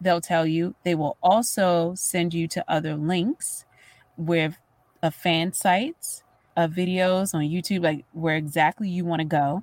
they'll 0.00 0.20
tell 0.20 0.46
you. 0.46 0.74
They 0.84 0.94
will 0.94 1.16
also 1.22 1.94
send 1.94 2.34
you 2.34 2.48
to 2.48 2.64
other 2.68 2.96
links 2.96 3.64
with 4.16 4.58
a 5.02 5.10
fan 5.10 5.52
sites 5.52 6.22
of 6.56 6.70
videos 6.72 7.34
on 7.34 7.42
youtube 7.42 7.82
like 7.82 8.04
where 8.12 8.36
exactly 8.36 8.88
you 8.88 9.04
want 9.04 9.20
to 9.20 9.26
go 9.26 9.62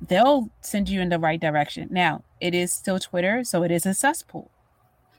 they'll 0.00 0.50
send 0.60 0.88
you 0.88 1.00
in 1.00 1.08
the 1.08 1.18
right 1.18 1.40
direction 1.40 1.88
now 1.90 2.22
it 2.40 2.54
is 2.54 2.72
still 2.72 2.98
twitter 2.98 3.44
so 3.44 3.62
it 3.62 3.70
is 3.70 3.86
a 3.86 3.94
cesspool 3.94 4.50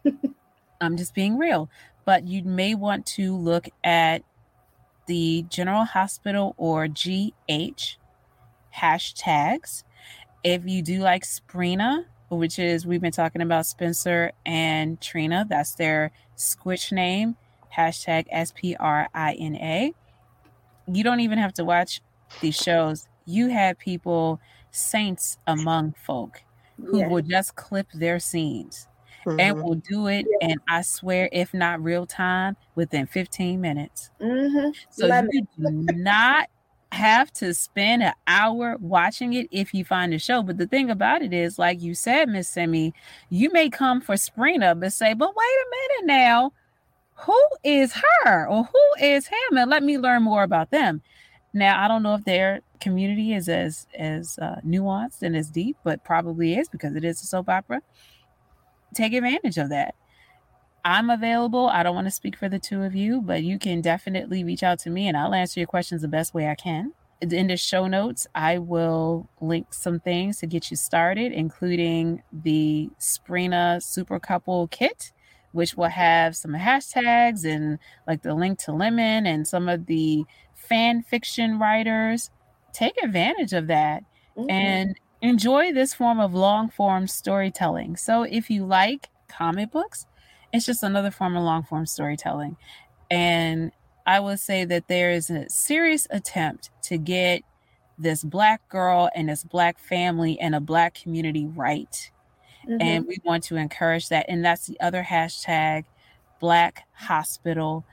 i'm 0.82 0.98
just 0.98 1.14
being 1.14 1.38
real 1.38 1.70
but 2.06 2.28
you 2.28 2.44
may 2.44 2.74
want 2.76 3.06
to 3.06 3.36
look 3.36 3.70
at 3.84 4.24
the 5.12 5.46
General 5.50 5.84
Hospital 5.84 6.56
or 6.58 6.88
GH 6.88 7.98
hashtags. 8.76 9.84
If 10.44 10.66
you 10.66 10.82
do 10.82 11.00
like 11.00 11.24
Sprina, 11.24 12.06
which 12.30 12.58
is 12.58 12.86
we've 12.86 13.02
been 13.02 13.12
talking 13.12 13.42
about 13.42 13.66
Spencer 13.66 14.32
and 14.46 15.02
Trina, 15.02 15.46
that's 15.48 15.76
their 15.76 16.12
squitch 16.38 16.92
name, 16.92 17.36
hashtag 17.76 18.28
S 18.30 18.54
P 18.56 18.76
R 18.80 19.10
I 19.14 19.34
N 19.34 19.56
A. 19.58 19.94
You 20.94 21.04
don't 21.04 21.20
even 21.22 21.38
have 21.38 21.54
to 21.54 21.66
watch 21.66 22.02
these 22.42 22.56
shows. 22.56 23.08
You 23.26 23.50
have 23.50 23.78
people, 23.78 24.40
saints 24.72 25.38
among 25.48 25.94
folk, 26.06 26.42
who 26.78 27.00
yes. 27.00 27.10
will 27.10 27.22
just 27.22 27.56
clip 27.56 27.88
their 27.94 28.20
scenes 28.20 28.88
mm-hmm. 29.26 29.40
and 29.40 29.64
will 29.64 29.76
do 29.76 30.08
it. 30.08 30.26
And 30.42 30.60
I 30.70 30.82
swear, 30.82 31.30
if 31.32 31.54
not 31.54 31.82
real 31.84 32.06
time, 32.06 32.56
within 32.76 33.08
15 33.08 33.60
minutes. 33.62 34.12
Mm-hmm. 34.20 34.72
So 34.90 35.08
you 35.32 35.48
do 35.58 35.86
not 35.94 36.50
have 36.92 37.32
to 37.32 37.54
spend 37.54 38.04
an 38.04 38.14
hour 38.28 38.76
watching 38.82 39.34
it 39.34 39.48
if 39.52 39.74
you 39.74 39.86
find 39.86 40.12
the 40.12 40.20
show. 40.20 40.44
But 40.44 40.58
the 40.58 40.68
thing 40.68 40.90
about 40.90 41.22
it 41.22 41.34
is, 41.34 41.58
like 41.58 41.82
you 41.82 41.94
said, 41.94 42.28
Miss 42.28 42.50
Semi, 42.50 42.94
you 43.30 43.52
may 43.52 43.70
come 43.70 44.02
for 44.02 44.16
Sprina, 44.16 44.78
but 44.80 44.92
say, 44.92 45.14
but 45.14 45.30
wait 45.30 45.36
a 45.36 45.66
minute 45.70 46.08
now, 46.08 46.52
who 47.24 47.48
is 47.64 47.94
her 47.94 48.48
or 48.48 48.64
who 48.64 49.06
is 49.06 49.28
him? 49.28 49.58
And 49.58 49.70
let 49.70 49.84
me 49.84 49.98
learn 49.98 50.24
more 50.24 50.44
about 50.44 50.72
them. 50.72 51.02
Now, 51.54 51.84
I 51.84 51.88
don't 51.88 52.04
know 52.04 52.16
if 52.16 52.24
their 52.24 52.62
community 52.80 53.34
is 53.34 53.50
as 53.50 53.88
as 53.98 54.40
uh, 54.40 54.62
nuanced 54.66 55.22
and 55.22 55.36
as 55.36 55.50
deep, 55.50 55.78
but 55.84 56.04
probably 56.04 56.56
is 56.56 56.70
because 56.70 56.96
it 56.96 57.04
is 57.04 57.22
a 57.22 57.26
soap 57.26 57.50
opera. 57.50 57.82
Take 58.94 59.14
advantage 59.14 59.58
of 59.58 59.70
that. 59.70 59.96
I'm 60.84 61.10
available. 61.10 61.68
I 61.68 61.84
don't 61.84 61.96
want 61.96 62.08
to 62.08 62.12
speak 62.12 62.36
for 62.36 62.50
the 62.50 62.58
two 62.58 62.82
of 62.82 62.96
you, 62.96 63.22
but 63.22 63.44
you 63.44 63.60
can 63.60 63.82
definitely 63.82 64.44
reach 64.44 64.64
out 64.64 64.80
to 64.80 64.90
me 64.90 65.08
and 65.08 65.16
I'll 65.16 65.34
answer 65.34 65.60
your 65.60 65.68
questions 65.68 66.02
the 66.02 66.08
best 66.08 66.34
way 66.34 66.48
I 66.48 66.56
can. 66.56 66.94
In 67.22 67.48
the 67.48 67.58
show 67.58 67.86
notes, 67.86 68.26
I 68.34 68.58
will 68.58 69.30
link 69.40 69.76
some 69.76 70.00
things 70.00 70.40
to 70.40 70.48
get 70.48 70.72
you 70.72 70.78
started, 70.78 71.32
including 71.32 72.24
the 72.34 72.90
Sprina 73.00 73.82
Super 73.84 74.20
Couple 74.20 74.68
Kit, 74.70 75.12
which 75.52 75.76
will 75.76 75.90
have 75.90 76.36
some 76.36 76.52
hashtags 76.52 77.46
and 77.46 77.80
like 78.08 78.22
the 78.22 78.34
link 78.34 78.60
to 78.60 78.72
Lemon 78.72 79.26
and 79.26 79.48
some 79.48 79.68
of 79.68 79.86
the 79.86 80.24
fan 80.54 81.02
fiction 81.02 81.60
writers. 81.60 82.30
Take 82.74 83.02
advantage 83.04 83.54
of 83.54 83.68
that 83.68 84.04
mm-hmm. 84.38 84.50
and 84.50 85.00
enjoy 85.22 85.74
this 85.74 85.94
form 85.94 86.20
of 86.20 86.34
long 86.34 86.70
form 86.70 87.08
storytelling. 87.08 87.96
So 87.98 88.24
if 88.24 88.50
you 88.50 88.66
like 88.66 89.10
comic 89.28 89.72
books, 89.72 90.06
it's 90.54 90.66
just 90.66 90.84
another 90.84 91.12
form 91.12 91.36
of 91.36 91.44
long 91.44 91.64
form 91.64 91.86
storytelling. 91.86 92.58
And 93.10 93.72
I 94.06 94.20
would 94.20 94.40
say 94.40 94.66
that 94.66 94.88
there 94.88 95.12
is 95.12 95.30
a 95.30 95.50
serious 95.50 96.08
attempt 96.10 96.70
to 96.84 96.98
get 96.98 97.44
this 97.98 98.24
black 98.24 98.68
girl 98.68 99.10
and 99.16 99.30
this 99.30 99.44
black 99.44 99.78
family 99.80 100.40
and 100.40 100.56
a 100.56 100.60
black 100.60 100.96
community 100.96 101.46
right. 101.46 102.12
Mm-hmm. 102.68 102.82
And 102.82 103.08
we 103.08 103.18
want 103.24 103.44
to 103.46 103.56
encourage 103.56 104.10
that. 104.10 104.26
And 104.30 104.44
that's 104.44 104.68
the 104.68 104.80
other 104.80 105.04
hashtag, 105.04 105.86
Black 106.40 106.88
Hospital. 106.94 107.86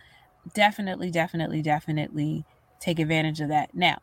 Definitely, 0.55 1.11
definitely, 1.11 1.62
definitely 1.62 2.45
take 2.81 2.99
advantage 2.99 3.40
of 3.40 3.49
that. 3.49 3.74
Now, 3.74 3.99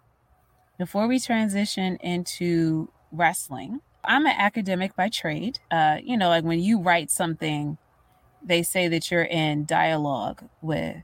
before 0.77 1.07
we 1.07 1.19
transition 1.19 1.97
into 1.97 2.89
wrestling, 3.11 3.81
I'm 4.03 4.25
an 4.25 4.35
academic 4.37 4.95
by 4.95 5.09
trade. 5.09 5.59
Uh, 5.71 5.97
you 6.03 6.17
know, 6.17 6.29
like 6.29 6.43
when 6.43 6.59
you 6.59 6.79
write 6.79 7.09
something 7.09 7.77
they 8.45 8.61
say 8.63 8.87
that 8.87 9.09
you're 9.09 9.23
in 9.23 9.65
dialogue 9.65 10.47
with 10.61 10.97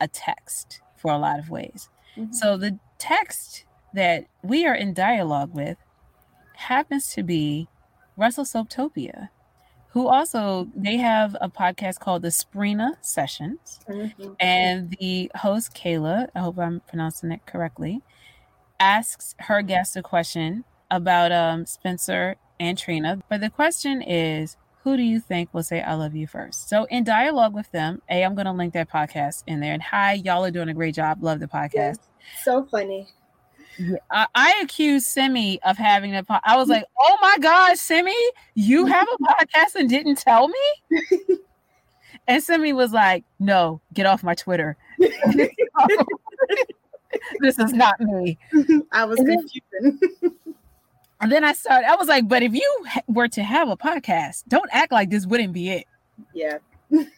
a 0.00 0.08
text 0.08 0.80
for 0.96 1.12
a 1.12 1.18
lot 1.18 1.38
of 1.38 1.50
ways. 1.50 1.88
Mm-hmm. 2.16 2.32
So 2.32 2.56
the 2.56 2.78
text 2.98 3.64
that 3.94 4.26
we 4.42 4.66
are 4.66 4.74
in 4.74 4.94
dialogue 4.94 5.54
with 5.54 5.76
happens 6.54 7.12
to 7.14 7.22
be 7.22 7.68
Russell 8.16 8.44
Soaptopia, 8.44 9.28
who 9.90 10.08
also 10.08 10.68
they 10.74 10.96
have 10.96 11.36
a 11.40 11.48
podcast 11.48 11.98
called 12.00 12.22
the 12.22 12.28
Sprina 12.28 12.96
Sessions, 13.00 13.80
mm-hmm. 13.88 14.32
and 14.40 14.96
the 14.98 15.30
host 15.36 15.74
Kayla, 15.74 16.28
I 16.34 16.40
hope 16.40 16.58
I'm 16.58 16.80
pronouncing 16.80 17.32
it 17.32 17.46
correctly, 17.46 18.02
asks 18.80 19.34
her 19.40 19.62
guest 19.62 19.96
a 19.96 20.02
question 20.02 20.64
about 20.90 21.32
um, 21.32 21.66
Spencer 21.66 22.36
and 22.58 22.76
Trina. 22.76 23.20
But 23.28 23.40
the 23.40 23.50
question 23.50 24.02
is, 24.02 24.56
who 24.82 24.96
do 24.96 25.02
you 25.02 25.20
think 25.20 25.52
will 25.54 25.62
say 25.62 25.80
I 25.80 25.94
love 25.94 26.14
you 26.14 26.26
first? 26.26 26.68
So 26.68 26.84
in 26.84 27.04
dialogue 27.04 27.54
with 27.54 27.70
them, 27.70 28.02
A, 28.10 28.24
I'm 28.24 28.34
gonna 28.34 28.52
link 28.52 28.74
that 28.74 28.90
podcast 28.90 29.44
in 29.46 29.60
there. 29.60 29.72
And 29.72 29.82
hi, 29.82 30.14
y'all 30.14 30.44
are 30.44 30.50
doing 30.50 30.68
a 30.68 30.74
great 30.74 30.94
job. 30.94 31.22
Love 31.22 31.40
the 31.40 31.46
podcast. 31.46 31.98
So 32.42 32.64
funny. 32.64 33.08
I, 34.10 34.26
I 34.34 34.60
accused 34.62 35.06
Semi 35.06 35.60
of 35.62 35.76
having 35.76 36.14
a. 36.14 36.22
Po- 36.22 36.38
I 36.44 36.56
was 36.56 36.68
like, 36.68 36.84
"Oh 36.98 37.18
my 37.20 37.38
God, 37.40 37.76
Semi, 37.78 38.14
you 38.54 38.86
have 38.86 39.08
a 39.08 39.16
podcast 39.24 39.74
and 39.76 39.88
didn't 39.88 40.18
tell 40.18 40.48
me." 40.48 40.56
and 42.28 42.42
Semi 42.42 42.72
was 42.72 42.92
like, 42.92 43.24
"No, 43.38 43.80
get 43.94 44.06
off 44.06 44.22
my 44.22 44.34
Twitter. 44.34 44.76
this 44.98 45.14
is 47.58 47.72
not 47.72 48.00
me." 48.00 48.38
I 48.92 49.04
was 49.04 49.18
confused. 49.18 49.60
And 51.22 51.30
then 51.30 51.44
I 51.44 51.52
started, 51.52 51.88
I 51.88 51.94
was 51.94 52.08
like, 52.08 52.26
but 52.26 52.42
if 52.42 52.52
you 52.52 52.84
were 53.06 53.28
to 53.28 53.44
have 53.44 53.68
a 53.68 53.76
podcast, 53.76 54.42
don't 54.48 54.68
act 54.72 54.90
like 54.90 55.08
this 55.08 55.24
wouldn't 55.24 55.52
be 55.52 55.70
it. 55.70 55.86
Yeah. 56.34 56.58
and 56.90 57.08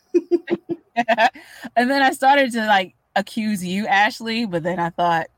then 1.90 2.02
I 2.02 2.10
started 2.10 2.52
to 2.52 2.66
like 2.66 2.94
accuse 3.16 3.64
you, 3.64 3.86
Ashlee, 3.86 4.50
but 4.50 4.62
then 4.62 4.78
I 4.78 4.90
thought, 4.90 5.28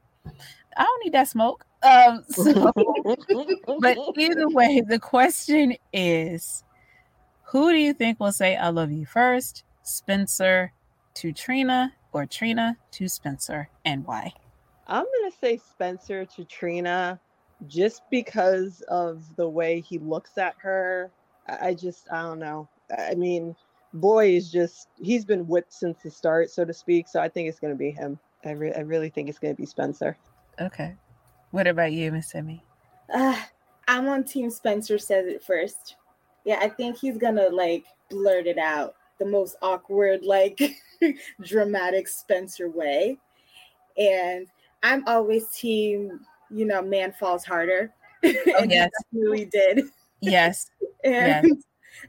I 0.76 0.84
don't 0.84 1.04
need 1.04 1.14
that 1.14 1.28
smoke. 1.28 1.64
Um, 1.82 2.24
so, 2.28 2.72
but 3.80 3.98
either 4.18 4.48
way, 4.48 4.82
the 4.86 4.98
question 4.98 5.76
is 5.92 6.64
who 7.44 7.70
do 7.70 7.76
you 7.78 7.92
think 7.92 8.20
will 8.20 8.32
say 8.32 8.56
I 8.56 8.68
love 8.68 8.90
you 8.90 9.06
first? 9.06 9.64
Spencer 9.82 10.72
to 11.14 11.32
Trina 11.32 11.92
or 12.12 12.26
Trina 12.26 12.76
to 12.92 13.08
Spencer, 13.08 13.68
and 13.84 14.04
why? 14.04 14.32
I'm 14.88 15.04
going 15.04 15.30
to 15.30 15.36
say 15.38 15.56
Spencer 15.56 16.24
to 16.24 16.44
Trina 16.44 17.20
just 17.66 18.02
because 18.10 18.82
of 18.88 19.24
the 19.36 19.48
way 19.48 19.80
he 19.80 19.98
looks 19.98 20.38
at 20.38 20.54
her. 20.58 21.10
I 21.48 21.74
just, 21.74 22.06
I 22.10 22.22
don't 22.22 22.38
know. 22.38 22.68
I 22.96 23.14
mean, 23.14 23.54
boy 23.94 24.30
is 24.30 24.50
just, 24.50 24.88
he's 25.00 25.24
been 25.24 25.46
whipped 25.46 25.72
since 25.72 26.02
the 26.02 26.10
start, 26.10 26.50
so 26.50 26.64
to 26.64 26.72
speak. 26.72 27.08
So 27.08 27.20
I 27.20 27.28
think 27.28 27.48
it's 27.48 27.60
going 27.60 27.72
to 27.72 27.78
be 27.78 27.90
him. 27.90 28.18
I, 28.44 28.50
re- 28.50 28.74
I 28.74 28.80
really 28.80 29.08
think 29.08 29.28
it's 29.28 29.38
going 29.38 29.54
to 29.54 29.60
be 29.60 29.66
Spencer. 29.66 30.16
Okay. 30.60 30.94
What 31.50 31.66
about 31.66 31.92
you, 31.92 32.12
Miss 32.12 32.30
Semi? 32.30 32.62
Uh, 33.12 33.40
I'm 33.88 34.08
on 34.08 34.24
Team 34.24 34.50
Spencer 34.50 34.98
says 34.98 35.26
it 35.26 35.42
first. 35.42 35.96
Yeah, 36.44 36.58
I 36.60 36.68
think 36.68 36.98
he's 36.98 37.18
going 37.18 37.36
to 37.36 37.48
like 37.48 37.84
blurt 38.10 38.46
it 38.46 38.58
out 38.58 38.94
the 39.18 39.26
most 39.26 39.56
awkward, 39.62 40.24
like 40.24 40.60
dramatic 41.42 42.08
Spencer 42.08 42.68
way. 42.68 43.18
And 43.96 44.46
I'm 44.82 45.06
always 45.06 45.48
team 45.48 46.20
you 46.50 46.64
know, 46.64 46.82
man 46.82 47.12
falls 47.12 47.44
harder. 47.44 47.92
Oh, 48.24 48.64
yes. 48.68 48.90
really 49.12 49.44
did. 49.44 49.84
Yes. 50.20 50.70
and 51.04 51.48
yes. 51.48 51.62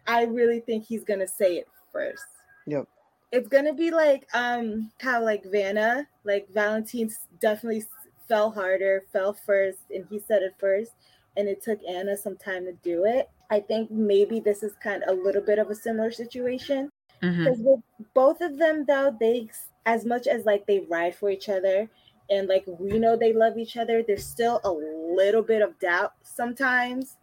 I 0.05 0.23
really 0.23 0.59
think 0.59 0.85
he's 0.85 1.03
gonna 1.03 1.27
say 1.27 1.57
it 1.57 1.67
first. 1.91 2.25
Yep. 2.65 2.87
It's 3.31 3.47
gonna 3.47 3.73
be 3.73 3.91
like 3.91 4.27
um 4.33 4.91
how 4.99 5.23
like 5.23 5.43
Vanna, 5.45 6.07
like 6.23 6.47
Valentine's 6.53 7.19
definitely 7.39 7.85
fell 8.27 8.51
harder, 8.51 9.03
fell 9.11 9.33
first, 9.33 9.79
and 9.93 10.05
he 10.09 10.19
said 10.19 10.41
it 10.41 10.55
first, 10.59 10.91
and 11.35 11.47
it 11.47 11.63
took 11.63 11.79
Anna 11.87 12.17
some 12.17 12.37
time 12.37 12.65
to 12.65 12.73
do 12.83 13.05
it. 13.05 13.29
I 13.49 13.59
think 13.59 13.89
maybe 13.91 14.39
this 14.39 14.63
is 14.63 14.73
kind 14.83 15.03
of 15.03 15.17
a 15.17 15.21
little 15.21 15.41
bit 15.41 15.59
of 15.59 15.69
a 15.69 15.75
similar 15.75 16.11
situation 16.11 16.91
because 17.21 17.59
mm-hmm. 17.59 17.63
with 17.63 17.79
both 18.13 18.41
of 18.41 18.57
them 18.57 18.85
though, 18.87 19.15
they 19.19 19.49
as 19.85 20.05
much 20.05 20.27
as 20.27 20.45
like 20.45 20.65
they 20.65 20.79
ride 20.89 21.15
for 21.15 21.29
each 21.29 21.49
other, 21.49 21.89
and 22.29 22.47
like 22.47 22.65
we 22.67 22.99
know 22.99 23.15
they 23.15 23.33
love 23.33 23.57
each 23.57 23.77
other, 23.77 24.03
there's 24.03 24.25
still 24.25 24.59
a 24.63 24.71
little 24.71 25.41
bit 25.41 25.61
of 25.61 25.79
doubt 25.79 26.13
sometimes. 26.23 27.17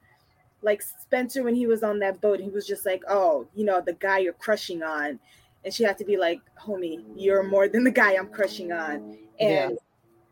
Like 0.63 0.81
Spencer, 0.81 1.43
when 1.43 1.55
he 1.55 1.67
was 1.67 1.83
on 1.83 1.99
that 1.99 2.23
boat, 2.23 2.41
he 2.41 2.49
was 2.49 2.67
just 2.67 2.87
like, 2.87 3.03
oh, 3.07 3.47
you 3.55 3.67
know, 3.67 3.83
the 3.83 3.93
guy 3.93 4.19
you're 4.19 4.33
crushing 4.33 4.83
on. 4.83 5.21
And 5.63 5.73
she 5.75 5.83
had 5.83 5.99
to 5.99 6.05
be 6.05 6.17
like, 6.17 6.41
homie, 6.59 7.05
you're 7.17 7.43
more 7.43 7.69
than 7.69 7.85
the 7.85 7.91
guy 7.91 8.15
I'm 8.15 8.29
crushing 8.29 8.73
on. 8.73 9.19
And 9.39 9.73
yeah. 9.73 9.77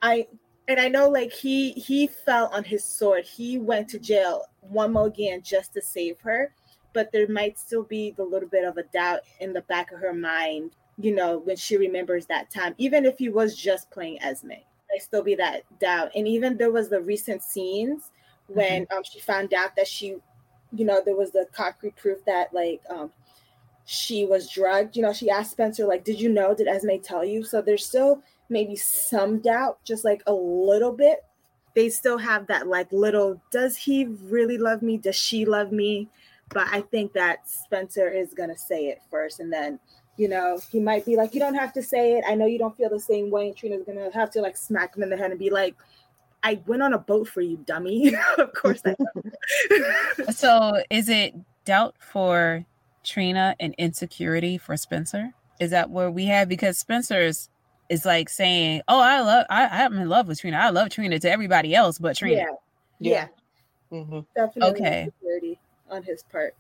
I 0.00 0.26
and 0.68 0.80
I 0.80 0.88
know 0.88 1.08
like 1.08 1.32
he 1.32 1.72
he 1.72 2.06
fell 2.06 2.46
on 2.52 2.64
his 2.64 2.84
sword. 2.84 3.24
He 3.24 3.58
went 3.58 3.88
to 3.90 3.98
jail 3.98 4.46
one 4.60 4.92
more 4.92 5.06
again 5.06 5.42
just 5.42 5.72
to 5.74 5.82
save 5.82 6.20
her. 6.20 6.54
But 6.94 7.10
there 7.10 7.26
might 7.26 7.58
still 7.58 7.84
be 7.84 8.10
the 8.10 8.24
little 8.24 8.48
bit 8.48 8.64
of 8.64 8.76
a 8.76 8.82
doubt 8.82 9.20
in 9.40 9.54
the 9.54 9.62
back 9.62 9.92
of 9.92 10.00
her 10.00 10.12
mind 10.12 10.72
you 10.98 11.14
know, 11.14 11.38
when 11.38 11.56
she 11.56 11.76
remembers 11.76 12.26
that 12.26 12.50
time, 12.50 12.74
even 12.78 13.04
if 13.04 13.18
he 13.18 13.28
was 13.28 13.56
just 13.56 13.90
playing 13.90 14.22
Esme, 14.22 14.48
there 14.48 15.00
still 15.00 15.22
be 15.22 15.34
that 15.36 15.62
doubt. 15.80 16.10
And 16.14 16.28
even 16.28 16.56
there 16.56 16.70
was 16.70 16.88
the 16.88 17.00
recent 17.00 17.42
scenes 17.42 18.10
when 18.46 18.84
mm-hmm. 18.84 18.98
um, 18.98 19.02
she 19.04 19.20
found 19.20 19.54
out 19.54 19.74
that 19.76 19.88
she, 19.88 20.16
you 20.72 20.84
know, 20.84 21.00
there 21.04 21.16
was 21.16 21.30
the 21.30 21.46
concrete 21.52 21.96
proof 21.96 22.24
that 22.26 22.52
like 22.52 22.82
um, 22.90 23.10
she 23.84 24.26
was 24.26 24.50
drugged. 24.50 24.96
You 24.96 25.02
know, 25.02 25.12
she 25.12 25.30
asked 25.30 25.52
Spencer, 25.52 25.86
like, 25.86 26.04
did 26.04 26.20
you 26.20 26.28
know? 26.28 26.54
Did 26.54 26.68
Esme 26.68 26.98
tell 27.02 27.24
you? 27.24 27.42
So 27.42 27.62
there's 27.62 27.86
still 27.86 28.22
maybe 28.48 28.76
some 28.76 29.40
doubt, 29.40 29.78
just 29.84 30.04
like 30.04 30.22
a 30.26 30.32
little 30.32 30.92
bit. 30.92 31.24
They 31.74 31.88
still 31.88 32.18
have 32.18 32.46
that 32.48 32.66
like 32.66 32.92
little, 32.92 33.40
does 33.50 33.76
he 33.76 34.04
really 34.04 34.58
love 34.58 34.82
me? 34.82 34.98
Does 34.98 35.16
she 35.16 35.44
love 35.44 35.72
me? 35.72 36.08
But 36.50 36.68
I 36.70 36.82
think 36.82 37.14
that 37.14 37.48
Spencer 37.48 38.10
is 38.10 38.34
gonna 38.34 38.56
say 38.56 38.86
it 38.88 39.00
first, 39.10 39.40
and 39.40 39.50
then 39.50 39.80
you 40.18 40.28
know 40.28 40.60
he 40.70 40.80
might 40.80 41.06
be 41.06 41.16
like, 41.16 41.32
you 41.32 41.40
don't 41.40 41.54
have 41.54 41.72
to 41.72 41.82
say 41.82 42.18
it. 42.18 42.24
I 42.28 42.34
know 42.34 42.44
you 42.44 42.58
don't 42.58 42.76
feel 42.76 42.90
the 42.90 43.00
same 43.00 43.30
way. 43.30 43.48
And 43.48 43.56
Trina's 43.56 43.84
gonna 43.86 44.10
have 44.12 44.30
to 44.32 44.42
like 44.42 44.58
smack 44.58 44.94
him 44.94 45.02
in 45.02 45.08
the 45.08 45.16
head 45.16 45.30
and 45.30 45.40
be 45.40 45.48
like, 45.48 45.74
I 46.42 46.60
went 46.66 46.82
on 46.82 46.92
a 46.92 46.98
boat 46.98 47.28
for 47.28 47.40
you, 47.40 47.56
dummy. 47.66 48.14
of 48.38 48.52
course 48.54 48.82
I. 48.84 48.94
so 50.32 50.82
is 50.90 51.08
it 51.08 51.34
doubt 51.64 51.94
for 51.98 52.66
Trina 53.04 53.56
and 53.60 53.74
insecurity 53.78 54.58
for 54.58 54.76
Spencer? 54.76 55.32
Is 55.60 55.70
that 55.70 55.90
where 55.90 56.10
we 56.10 56.26
have 56.26 56.48
because 56.48 56.78
Spencer's 56.78 57.48
is 57.92 58.04
like 58.06 58.28
saying, 58.28 58.80
"Oh, 58.88 58.98
I 59.00 59.20
love, 59.20 59.46
I, 59.50 59.84
I'm 59.84 59.92
in 59.98 60.08
love 60.08 60.26
with 60.26 60.40
Trina. 60.40 60.56
I 60.56 60.70
love 60.70 60.88
Trina 60.88 61.18
to 61.18 61.30
everybody 61.30 61.74
else, 61.74 61.98
but 61.98 62.16
Trina." 62.16 62.36
Yeah, 62.36 62.46
yeah, 62.98 63.28
Mm-hmm. 63.92 64.20
definitely. 64.34 64.80
Okay. 64.80 65.08
on 65.90 66.02
his 66.02 66.22
part. 66.22 66.54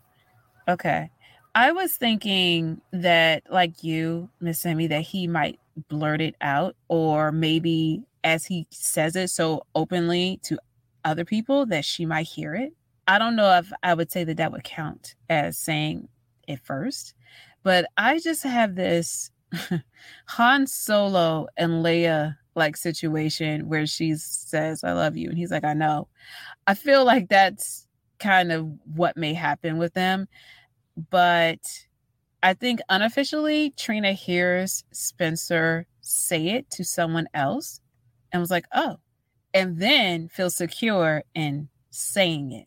Okay. 0.68 1.10
I 1.54 1.72
was 1.72 1.96
thinking 1.96 2.80
that, 2.92 3.42
like 3.50 3.82
you, 3.82 4.28
Miss 4.40 4.60
Sammy, 4.60 4.86
that 4.88 5.00
he 5.02 5.26
might 5.26 5.58
blurt 5.88 6.20
it 6.20 6.34
out, 6.42 6.76
or 6.88 7.32
maybe 7.32 8.02
as 8.24 8.44
he 8.44 8.66
says 8.70 9.16
it 9.16 9.28
so 9.30 9.62
openly 9.74 10.38
to 10.44 10.58
other 11.04 11.24
people 11.24 11.66
that 11.66 11.84
she 11.84 12.04
might 12.06 12.26
hear 12.26 12.54
it. 12.54 12.72
I 13.08 13.18
don't 13.18 13.36
know 13.36 13.50
if 13.58 13.72
I 13.82 13.94
would 13.94 14.12
say 14.12 14.24
that 14.24 14.36
that 14.36 14.52
would 14.52 14.64
count 14.64 15.14
as 15.28 15.58
saying 15.58 16.08
it 16.46 16.60
first, 16.62 17.14
but 17.62 17.86
I 17.96 18.18
just 18.18 18.42
have 18.44 18.74
this 18.74 19.30
Han 20.26 20.66
Solo 20.66 21.46
and 21.56 21.84
Leia 21.84 22.36
like 22.54 22.76
situation 22.76 23.68
where 23.68 23.86
she 23.86 24.14
says, 24.14 24.84
I 24.84 24.92
love 24.92 25.16
you. 25.16 25.28
And 25.28 25.38
he's 25.38 25.50
like, 25.50 25.64
I 25.64 25.72
know. 25.72 26.08
I 26.66 26.74
feel 26.74 27.04
like 27.04 27.28
that's 27.28 27.86
kind 28.18 28.52
of 28.52 28.70
what 28.94 29.16
may 29.16 29.34
happen 29.34 29.78
with 29.78 29.94
them. 29.94 30.28
But 31.10 31.60
I 32.42 32.54
think 32.54 32.80
unofficially, 32.88 33.72
Trina 33.76 34.12
hears 34.12 34.84
Spencer 34.92 35.86
say 36.00 36.48
it 36.48 36.70
to 36.70 36.84
someone 36.84 37.28
else 37.34 37.80
and 38.32 38.40
was 38.40 38.50
like, 38.50 38.66
oh, 38.74 38.96
and 39.54 39.78
then 39.78 40.28
feels 40.28 40.56
secure 40.56 41.22
in 41.34 41.68
saying 41.90 42.52
it. 42.52 42.66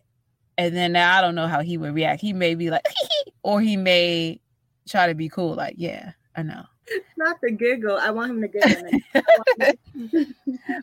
And 0.57 0.75
then 0.75 0.93
now 0.93 1.17
I 1.17 1.21
don't 1.21 1.35
know 1.35 1.47
how 1.47 1.61
he 1.61 1.77
would 1.77 1.93
react. 1.93 2.21
He 2.21 2.33
may 2.33 2.55
be 2.55 2.69
like, 2.69 2.85
or 3.43 3.61
he 3.61 3.75
may 3.75 4.39
try 4.87 5.07
to 5.07 5.15
be 5.15 5.29
cool, 5.29 5.55
like, 5.55 5.75
yeah, 5.77 6.13
I 6.35 6.43
know. 6.43 6.63
Not 7.17 7.41
the 7.41 7.51
giggle. 7.51 7.97
I 7.97 8.11
want 8.11 8.31
him 8.31 8.41
to 8.41 8.47
giggle. 10.13 10.25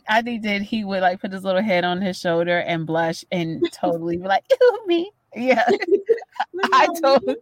I 0.08 0.22
think 0.22 0.42
that 0.42 0.62
he 0.62 0.84
would 0.84 1.00
like 1.00 1.20
put 1.20 1.32
his 1.32 1.44
little 1.44 1.62
head 1.62 1.84
on 1.84 2.00
his 2.00 2.18
shoulder 2.18 2.58
and 2.58 2.86
blush 2.86 3.24
and 3.30 3.62
totally 3.72 4.16
be 4.16 4.24
like, 4.24 4.44
ew, 4.50 4.86
me. 4.86 5.10
Yeah. 5.34 5.66
I 6.72 6.88
totally 7.00 7.36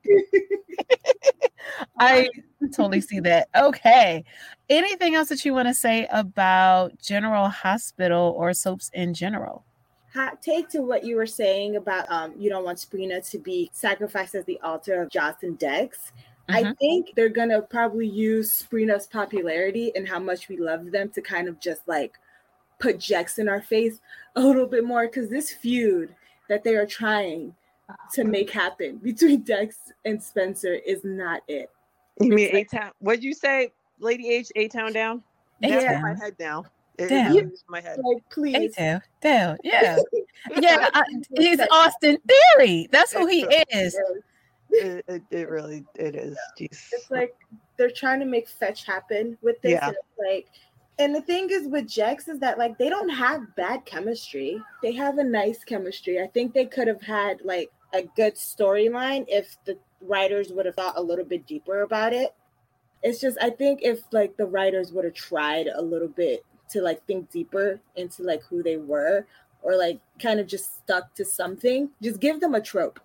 I 1.98 2.28
totally 2.72 3.00
see 3.00 3.20
that. 3.20 3.48
Okay. 3.56 4.24
Anything 4.68 5.14
else 5.14 5.28
that 5.28 5.44
you 5.44 5.52
want 5.52 5.68
to 5.68 5.74
say 5.74 6.06
about 6.12 7.00
General 7.00 7.48
Hospital 7.48 8.34
or 8.36 8.52
soaps 8.54 8.90
in 8.94 9.14
general? 9.14 9.64
hot 10.12 10.42
take 10.42 10.68
to 10.68 10.80
what 10.80 11.04
you 11.04 11.14
were 11.16 11.26
saying 11.26 11.76
about 11.76 12.04
um 12.10 12.34
you 12.36 12.50
don't 12.50 12.64
want 12.64 12.78
Sprina 12.78 13.28
to 13.30 13.38
be 13.38 13.70
sacrificed 13.72 14.34
as 14.34 14.44
the 14.44 14.58
altar 14.60 15.02
of 15.02 15.10
Joss 15.10 15.42
and 15.42 15.58
Dex. 16.50 16.58
I 16.58 16.62
mm-hmm. 16.62 16.72
think 16.74 17.12
they're 17.16 17.28
gonna 17.28 17.62
probably 17.62 18.06
use 18.06 18.50
Sprina's 18.52 19.06
popularity 19.06 19.92
and 19.94 20.08
how 20.08 20.18
much 20.18 20.48
we 20.48 20.56
love 20.56 20.90
them 20.90 21.10
to 21.10 21.20
kind 21.20 21.48
of 21.48 21.60
just 21.60 21.86
like 21.86 22.18
put 22.78 22.98
Jex 22.98 23.38
in 23.38 23.48
our 23.48 23.62
face 23.62 24.00
a 24.36 24.40
little 24.40 24.66
bit 24.66 24.84
more 24.84 25.06
because 25.06 25.28
this 25.28 25.52
feud 25.52 26.14
that 26.48 26.64
they 26.64 26.76
are 26.76 26.86
trying 26.86 27.54
to 28.12 28.24
make 28.24 28.50
happen 28.50 28.96
between 28.96 29.42
Dex 29.44 29.76
and 30.04 30.22
Spencer 30.22 30.74
is 30.74 31.00
not 31.04 31.42
it. 31.48 31.70
You 32.20 32.32
mean 32.32 32.54
A 32.54 32.64
Town? 32.64 32.90
What'd 32.98 33.24
you 33.24 33.34
say, 33.34 33.72
Lady 33.98 34.30
H? 34.30 34.50
A 34.56 34.68
Town 34.68 34.92
down? 34.92 35.22
That's 35.60 35.84
A-Town. 35.84 36.02
my 36.02 36.14
head 36.14 36.36
now. 36.38 36.64
It- 36.98 37.08
Down. 37.08 37.36
It 37.36 37.46
is 37.46 37.64
in 37.66 37.66
my 37.68 37.80
head. 37.80 37.98
Like, 38.02 38.18
Hey, 38.18 38.22
please. 38.30 38.74
Dale. 38.74 39.00
Dale. 39.20 39.56
Yeah. 39.64 39.98
Yeah. 40.58 40.88
I, 40.94 41.02
he's 41.36 41.60
Austin 41.70 42.16
Theory. 42.26 42.88
That's 42.90 43.12
who 43.12 43.26
he 43.26 43.42
is. 43.70 43.94
It, 44.72 45.04
it, 45.08 45.22
it 45.30 45.48
really 45.48 45.84
it 45.94 46.14
is. 46.14 46.36
Jeez. 46.58 46.88
it's 46.92 47.10
like 47.10 47.34
they're 47.76 47.90
trying 47.90 48.20
to 48.20 48.26
make 48.26 48.48
fetch 48.48 48.84
happen 48.84 49.36
with 49.42 49.60
this. 49.62 49.72
Yeah. 49.72 49.92
Like, 50.18 50.48
and 50.98 51.14
the 51.14 51.22
thing 51.22 51.48
is 51.50 51.66
with 51.66 51.88
Jex 51.88 52.28
is 52.28 52.38
that 52.40 52.58
like 52.58 52.78
they 52.78 52.88
don't 52.88 53.08
have 53.08 53.54
bad 53.56 53.84
chemistry. 53.84 54.62
They 54.82 54.92
have 54.92 55.18
a 55.18 55.24
nice 55.24 55.64
chemistry. 55.64 56.20
I 56.22 56.26
think 56.26 56.52
they 56.52 56.66
could 56.66 56.88
have 56.88 57.02
had 57.02 57.40
like 57.44 57.70
a 57.94 58.02
good 58.16 58.34
storyline 58.34 59.24
if 59.28 59.56
the 59.64 59.78
writers 60.00 60.52
would 60.52 60.66
have 60.66 60.76
thought 60.76 60.98
a 60.98 61.02
little 61.02 61.24
bit 61.24 61.46
deeper 61.46 61.82
about 61.82 62.12
it. 62.12 62.34
It's 63.02 63.20
just 63.20 63.38
I 63.40 63.50
think 63.50 63.80
if 63.82 64.00
like 64.12 64.36
the 64.36 64.46
writers 64.46 64.92
would 64.92 65.04
have 65.04 65.14
tried 65.14 65.68
a 65.68 65.80
little 65.80 66.08
bit 66.08 66.44
to 66.70 66.82
like 66.82 67.04
think 67.06 67.30
deeper 67.30 67.80
into 67.96 68.22
like 68.22 68.42
who 68.44 68.62
they 68.62 68.76
were 68.76 69.26
or 69.62 69.76
like 69.76 70.00
kind 70.20 70.40
of 70.40 70.46
just 70.46 70.76
stuck 70.82 71.14
to 71.14 71.24
something, 71.24 71.90
just 72.02 72.20
give 72.20 72.40
them 72.40 72.54
a 72.54 72.60
trope. 72.60 73.00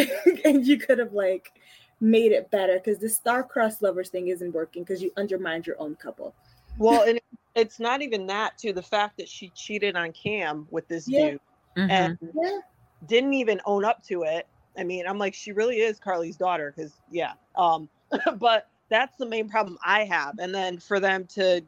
and 0.44 0.66
you 0.66 0.78
could 0.78 0.98
have 0.98 1.12
like 1.12 1.52
made 2.00 2.32
it 2.32 2.50
better 2.50 2.74
because 2.74 2.98
the 2.98 3.08
star-crossed 3.08 3.82
lovers 3.82 4.08
thing 4.08 4.28
isn't 4.28 4.52
working 4.52 4.82
because 4.82 5.02
you 5.02 5.10
undermined 5.16 5.66
your 5.66 5.80
own 5.80 5.94
couple. 5.96 6.34
Well, 6.78 7.02
and 7.02 7.20
it's 7.54 7.78
not 7.78 8.02
even 8.02 8.26
that 8.28 8.56
too. 8.58 8.72
The 8.72 8.82
fact 8.82 9.16
that 9.18 9.28
she 9.28 9.50
cheated 9.50 9.96
on 9.96 10.12
Cam 10.12 10.66
with 10.70 10.88
this 10.88 11.06
Yeah. 11.06 11.30
dude 11.30 11.40
Mhm. 11.76 11.90
and 11.90 12.18
Yeah, 12.34 12.58
didn't 13.06 13.34
even 13.34 13.60
own 13.64 13.84
up 13.84 14.02
to 14.04 14.22
it. 14.22 14.46
I 14.78 14.84
mean, 14.84 15.06
I'm 15.06 15.18
like, 15.18 15.34
she 15.34 15.52
really 15.52 15.80
is 15.80 15.98
Carly's 15.98 16.36
daughter, 16.36 16.72
because 16.74 16.94
yeah. 17.10 17.32
Um, 17.56 17.88
but 18.38 18.68
that's 18.88 19.16
the 19.18 19.26
main 19.26 19.48
problem 19.48 19.78
I 19.84 20.04
have. 20.04 20.38
And 20.38 20.54
then 20.54 20.78
for 20.78 21.00
them 21.00 21.26
to 21.34 21.62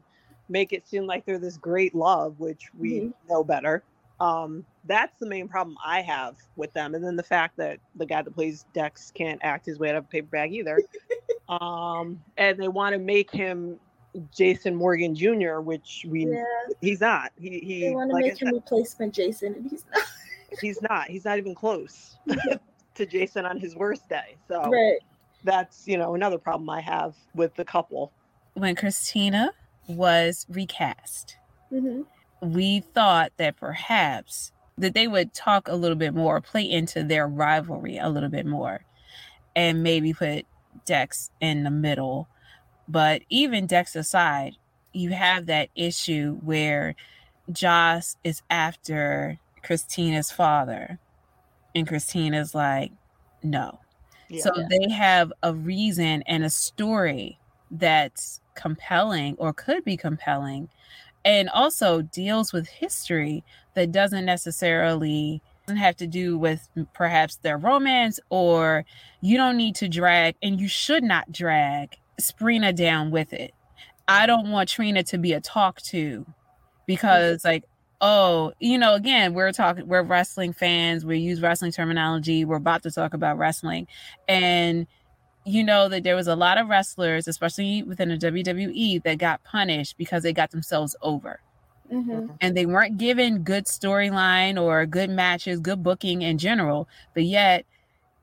make 0.49 0.73
it 0.73 0.87
seem 0.87 1.05
like 1.05 1.25
they're 1.25 1.39
this 1.39 1.57
great 1.57 1.95
love, 1.95 2.39
which 2.39 2.69
we 2.77 3.01
Mhm. 3.01 3.13
know 3.29 3.43
better. 3.43 3.83
Um, 4.19 4.65
that's 4.85 5.17
the 5.19 5.25
main 5.25 5.47
problem 5.47 5.77
I 5.85 6.01
have 6.01 6.35
with 6.55 6.73
them. 6.73 6.95
And 6.95 7.03
then 7.03 7.15
the 7.15 7.23
fact 7.23 7.57
that 7.57 7.79
the 7.95 8.05
guy 8.05 8.21
that 8.21 8.31
plays 8.31 8.65
Dex 8.73 9.11
can't 9.15 9.39
act 9.43 9.65
his 9.65 9.79
way 9.79 9.89
out 9.89 9.95
of 9.95 10.05
a 10.05 10.07
paper 10.07 10.27
bag 10.27 10.53
either. 10.53 10.79
um, 11.49 12.21
and 12.37 12.57
they 12.59 12.67
want 12.67 12.93
to 12.93 12.99
make 12.99 13.31
him 13.31 13.79
Jason 14.35 14.75
Morgan 14.75 15.15
Jr., 15.15 15.59
which 15.59 16.05
we 16.07 16.27
yeah. 16.27 16.43
he's 16.81 17.01
not. 17.01 17.31
He 17.39 17.59
he 17.59 17.81
They 17.81 17.89
want 17.91 18.09
to 18.09 18.15
like 18.15 18.25
make 18.25 18.41
him 18.41 18.53
replacement 18.53 19.13
Jason, 19.13 19.55
and 19.55 19.69
he's 19.69 19.85
not. 19.91 20.03
he's 20.61 20.81
not. 20.81 21.07
He's 21.07 21.25
not 21.25 21.37
even 21.37 21.55
close 21.55 22.17
to 22.95 23.05
Jason 23.05 23.45
on 23.45 23.59
his 23.59 23.75
worst 23.75 24.07
day. 24.09 24.35
So 24.47 24.69
Right. 24.69 24.99
that's 25.43 25.87
you 25.87 25.97
know 25.97 26.13
another 26.13 26.37
problem 26.37 26.69
I 26.69 26.81
have 26.81 27.15
with 27.33 27.55
the 27.55 27.65
couple. 27.65 28.11
When 28.53 28.75
Kristina 28.75 29.49
was 29.87 30.45
recast, 30.49 31.37
hmm 31.69 32.03
we 32.43 32.81
thought 32.81 33.31
that 33.37 33.55
perhaps 33.55 34.51
that 34.77 34.93
they 34.93 35.07
would 35.07 35.33
talk 35.33 35.67
a 35.67 35.75
little 35.75 35.97
bit 35.97 36.13
more, 36.13 36.41
play 36.41 36.69
into 36.69 37.03
their 37.03 37.27
rivalry 37.27 37.97
a 37.97 38.09
little 38.09 38.29
bit 38.29 38.45
more, 38.45 38.83
and 39.55 39.83
maybe 39.83 40.13
put 40.13 40.45
Dex 40.85 41.29
in 41.39 41.63
the 41.63 41.71
middle. 41.71 42.27
But 42.87 43.21
even 43.29 43.67
Dex 43.67 43.95
aside, 43.95 44.55
you 44.91 45.11
have 45.11 45.45
that 45.45 45.69
issue 45.75 46.39
where 46.43 46.95
Joss 47.51 48.15
is 48.23 48.41
after 48.49 49.39
Kristina's 49.63 50.31
father, 50.31 50.99
and 51.75 51.87
Kristina's 51.87 52.55
like, 52.55 52.91
no. 53.43 53.79
Yeah. 54.29 54.43
So 54.43 54.51
they 54.69 54.89
have 54.89 55.31
a 55.43 55.53
reason 55.53 56.23
and 56.23 56.43
a 56.43 56.49
story 56.49 57.37
that's 57.69 58.41
compelling 58.55 59.35
or 59.37 59.53
could 59.53 59.83
be 59.83 59.97
compelling 59.97 60.69
and 61.25 61.49
also 61.49 62.01
deals 62.01 62.53
with 62.53 62.67
history 62.67 63.43
that 63.75 63.91
doesn't 63.91 64.25
necessarily 64.25 65.41
doesn't 65.65 65.77
have 65.77 65.95
to 65.95 66.07
do 66.07 66.37
with 66.37 66.67
perhaps 66.93 67.37
their 67.37 67.57
romance 67.57 68.19
or 68.29 68.85
you 69.21 69.37
don't 69.37 69.55
need 69.55 69.75
to 69.75 69.87
drag 69.87 70.35
and 70.41 70.59
you 70.59 70.67
should 70.67 71.03
not 71.03 71.31
drag 71.31 71.95
Sprina 72.21 72.75
down 72.75 73.11
with 73.11 73.31
it. 73.33 73.53
I 74.07 74.25
don't 74.25 74.51
want 74.51 74.69
Trina 74.69 75.03
to 75.03 75.17
be 75.17 75.33
a 75.33 75.39
talk 75.39 75.81
to 75.83 76.25
because 76.85 77.45
like 77.45 77.63
oh, 78.05 78.51
you 78.59 78.77
know, 78.77 78.95
again, 78.95 79.33
we're 79.33 79.53
talking 79.53 79.87
we're 79.87 80.03
wrestling 80.03 80.51
fans, 80.51 81.05
we 81.05 81.19
use 81.19 81.41
wrestling 81.41 81.71
terminology, 81.71 82.43
we're 82.43 82.57
about 82.57 82.83
to 82.83 82.91
talk 82.91 83.13
about 83.13 83.37
wrestling 83.37 83.87
and 84.27 84.85
you 85.45 85.63
know 85.63 85.89
that 85.89 86.03
there 86.03 86.15
was 86.15 86.27
a 86.27 86.35
lot 86.35 86.57
of 86.57 86.67
wrestlers, 86.69 87.27
especially 87.27 87.83
within 87.83 88.09
the 88.09 88.17
WWE, 88.17 88.99
that 88.99 89.17
got 89.19 89.43
punished 89.43 89.97
because 89.97 90.23
they 90.23 90.33
got 90.33 90.51
themselves 90.51 90.95
over 91.01 91.41
hmm 91.89 92.35
and 92.41 92.55
they 92.55 92.65
weren't 92.65 92.97
given 92.97 93.43
good 93.43 93.65
storyline 93.65 94.61
or 94.61 94.85
good 94.85 95.09
matches, 95.09 95.59
good 95.59 95.83
booking 95.83 96.21
in 96.21 96.37
general. 96.37 96.87
But 97.13 97.23
yet, 97.23 97.65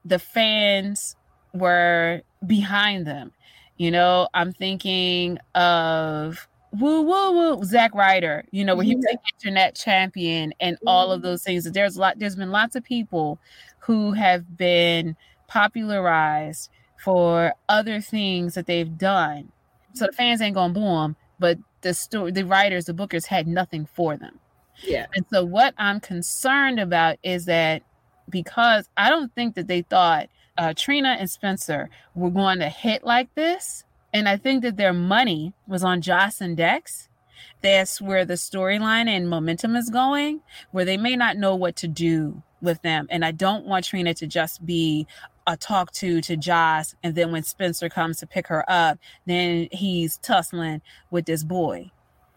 the 0.05 0.19
fans 0.19 1.17
were 1.55 2.23
behind 2.47 3.07
them. 3.07 3.33
You 3.79 3.91
know, 3.91 4.29
I'm 4.35 4.53
thinking 4.53 5.39
of 5.55 6.49
woo 6.73 7.03
woo 7.03 7.33
woo 7.57 7.65
Zack 7.65 7.95
Ryder, 7.95 8.45
you 8.53 8.65
know, 8.65 8.77
where 8.77 8.85
he 8.87 8.95
was 8.97 9.07
an 9.11 9.19
internet 9.35 9.75
champion 9.77 10.53
and 10.61 10.79
all 10.87 11.13
of 11.13 11.23
Mm-hmm. 11.23 11.23
those 11.23 11.43
things. 11.43 11.71
There's 11.71 11.97
a 11.97 12.01
lot, 12.01 12.19
there's 12.19 12.37
been 12.37 12.53
lots 12.53 12.77
of 12.77 12.85
people 12.85 13.41
who 13.81 14.13
have 14.13 14.57
been 14.57 15.17
popularized 15.49 16.71
for 17.03 17.55
other 17.69 18.01
things 18.01 18.55
that 18.55 18.67
they've 18.67 18.99
done. 18.99 19.51
So 19.95 20.07
the 20.07 20.13
fans 20.13 20.41
ain't 20.41 20.55
gonna 20.55 20.73
boo 20.73 20.81
them, 20.81 21.17
but 21.39 21.59
the 21.81 21.95
story, 21.95 22.33
the 22.33 22.45
writers, 22.45 22.85
the 22.85 22.95
bookers 22.95 23.27
had 23.27 23.47
nothing 23.47 23.87
for 23.87 24.17
them. 24.17 24.39
Yeah. 24.83 25.07
And 25.15 25.25
so 25.33 25.45
what 25.45 25.75
I'm 25.79 26.01
concerned 26.01 26.79
about 26.79 27.19
is 27.23 27.47
that 27.47 27.83
because 28.29 28.89
I 28.97 29.09
don't 29.09 29.35
think 29.35 29.55
that 29.55 29.67
they 29.67 29.83
thought 29.83 30.29
uh, 30.57 30.75
Trina 30.77 31.17
and 31.19 31.31
Spencer 31.31 31.89
were 32.15 32.31
going 32.31 32.59
to 32.59 32.69
hit 32.69 33.05
like 33.05 33.35
this, 33.35 33.85
and 34.13 34.29
I 34.29 34.37
think 34.37 34.63
that 34.63 34.77
their 34.77 34.93
money 34.93 35.55
was 35.67 35.83
on 35.83 36.03
Joss 36.03 36.41
and 36.41 36.57
Dex. 36.57 37.09
That's 37.63 38.01
where 38.01 38.25
the 38.25 38.35
storyline 38.35 39.09
and 39.09 39.29
momentum 39.29 39.75
is 39.75 39.89
going, 39.89 40.41
where 40.71 40.85
they 40.85 40.97
may 40.97 41.17
not 41.17 41.37
know 41.37 41.57
what 41.57 41.77
to 41.77 41.89
do 41.89 42.43
with 42.63 42.81
them. 42.83 43.07
And 43.11 43.25
I 43.25 43.33
don't 43.33 43.67
want 43.67 43.85
Trina 43.85 44.15
to 44.15 44.27
just 44.27 44.65
be 44.65 45.07
a 45.47 45.57
talk 45.57 45.91
to 45.93 46.21
to 46.21 46.37
Joss, 46.37 46.95
and 47.03 47.15
then 47.15 47.33
when 47.33 47.43
Spencer 47.43 47.89
comes 47.89 48.19
to 48.19 48.27
pick 48.27 48.47
her 48.47 48.65
up, 48.69 48.99
then 49.27 49.69
he's 49.73 50.19
tussling 50.19 50.81
with 51.11 51.27
this 51.27 51.43
boy. 51.43 51.91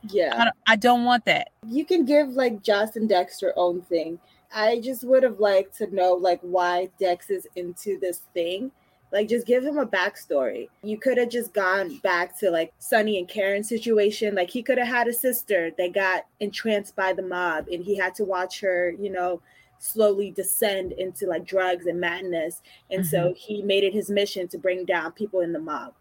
Yeah. 0.09 0.33
I 0.35 0.43
don't, 0.45 0.55
I 0.67 0.75
don't 0.75 1.05
want 1.05 1.25
that. 1.25 1.49
you 1.67 1.85
can 1.85 2.05
give 2.05 2.29
like 2.29 2.61
Joss 2.63 2.95
and 2.95 3.07
Dex 3.07 3.39
their 3.39 3.53
own 3.57 3.81
thing. 3.81 4.19
I 4.53 4.79
just 4.81 5.03
would 5.03 5.23
have 5.23 5.39
liked 5.39 5.77
to 5.77 5.93
know 5.95 6.13
like 6.13 6.39
why 6.41 6.89
Dex 6.99 7.29
is 7.29 7.47
into 7.55 7.99
this 7.99 8.21
thing. 8.33 8.71
Like 9.11 9.29
just 9.29 9.45
give 9.45 9.63
him 9.63 9.77
a 9.77 9.85
backstory. 9.85 10.69
You 10.81 10.97
could 10.97 11.17
have 11.17 11.29
just 11.29 11.53
gone 11.53 11.97
back 11.97 12.37
to 12.39 12.49
like 12.49 12.73
Sonny 12.79 13.19
and 13.19 13.27
Karen 13.27 13.63
situation. 13.63 14.35
Like 14.35 14.49
he 14.49 14.63
could 14.63 14.77
have 14.77 14.87
had 14.87 15.07
a 15.07 15.13
sister 15.13 15.71
that 15.77 15.93
got 15.93 16.25
entranced 16.39 16.95
by 16.95 17.13
the 17.13 17.21
mob 17.21 17.67
and 17.71 17.83
he 17.83 17.95
had 17.95 18.15
to 18.15 18.25
watch 18.25 18.59
her, 18.61 18.91
you 18.99 19.11
know, 19.11 19.41
slowly 19.83 20.31
descend 20.31 20.93
into 20.93 21.27
like 21.27 21.45
drugs 21.45 21.87
and 21.87 21.99
madness. 21.99 22.61
And 22.89 23.05
so 23.05 23.17
mm-hmm. 23.17 23.33
he 23.35 23.61
made 23.61 23.83
it 23.83 23.93
his 23.93 24.09
mission 24.09 24.47
to 24.47 24.57
bring 24.57 24.85
down 24.85 25.11
people 25.11 25.41
in 25.41 25.51
the 25.51 25.59
mob. 25.59 25.93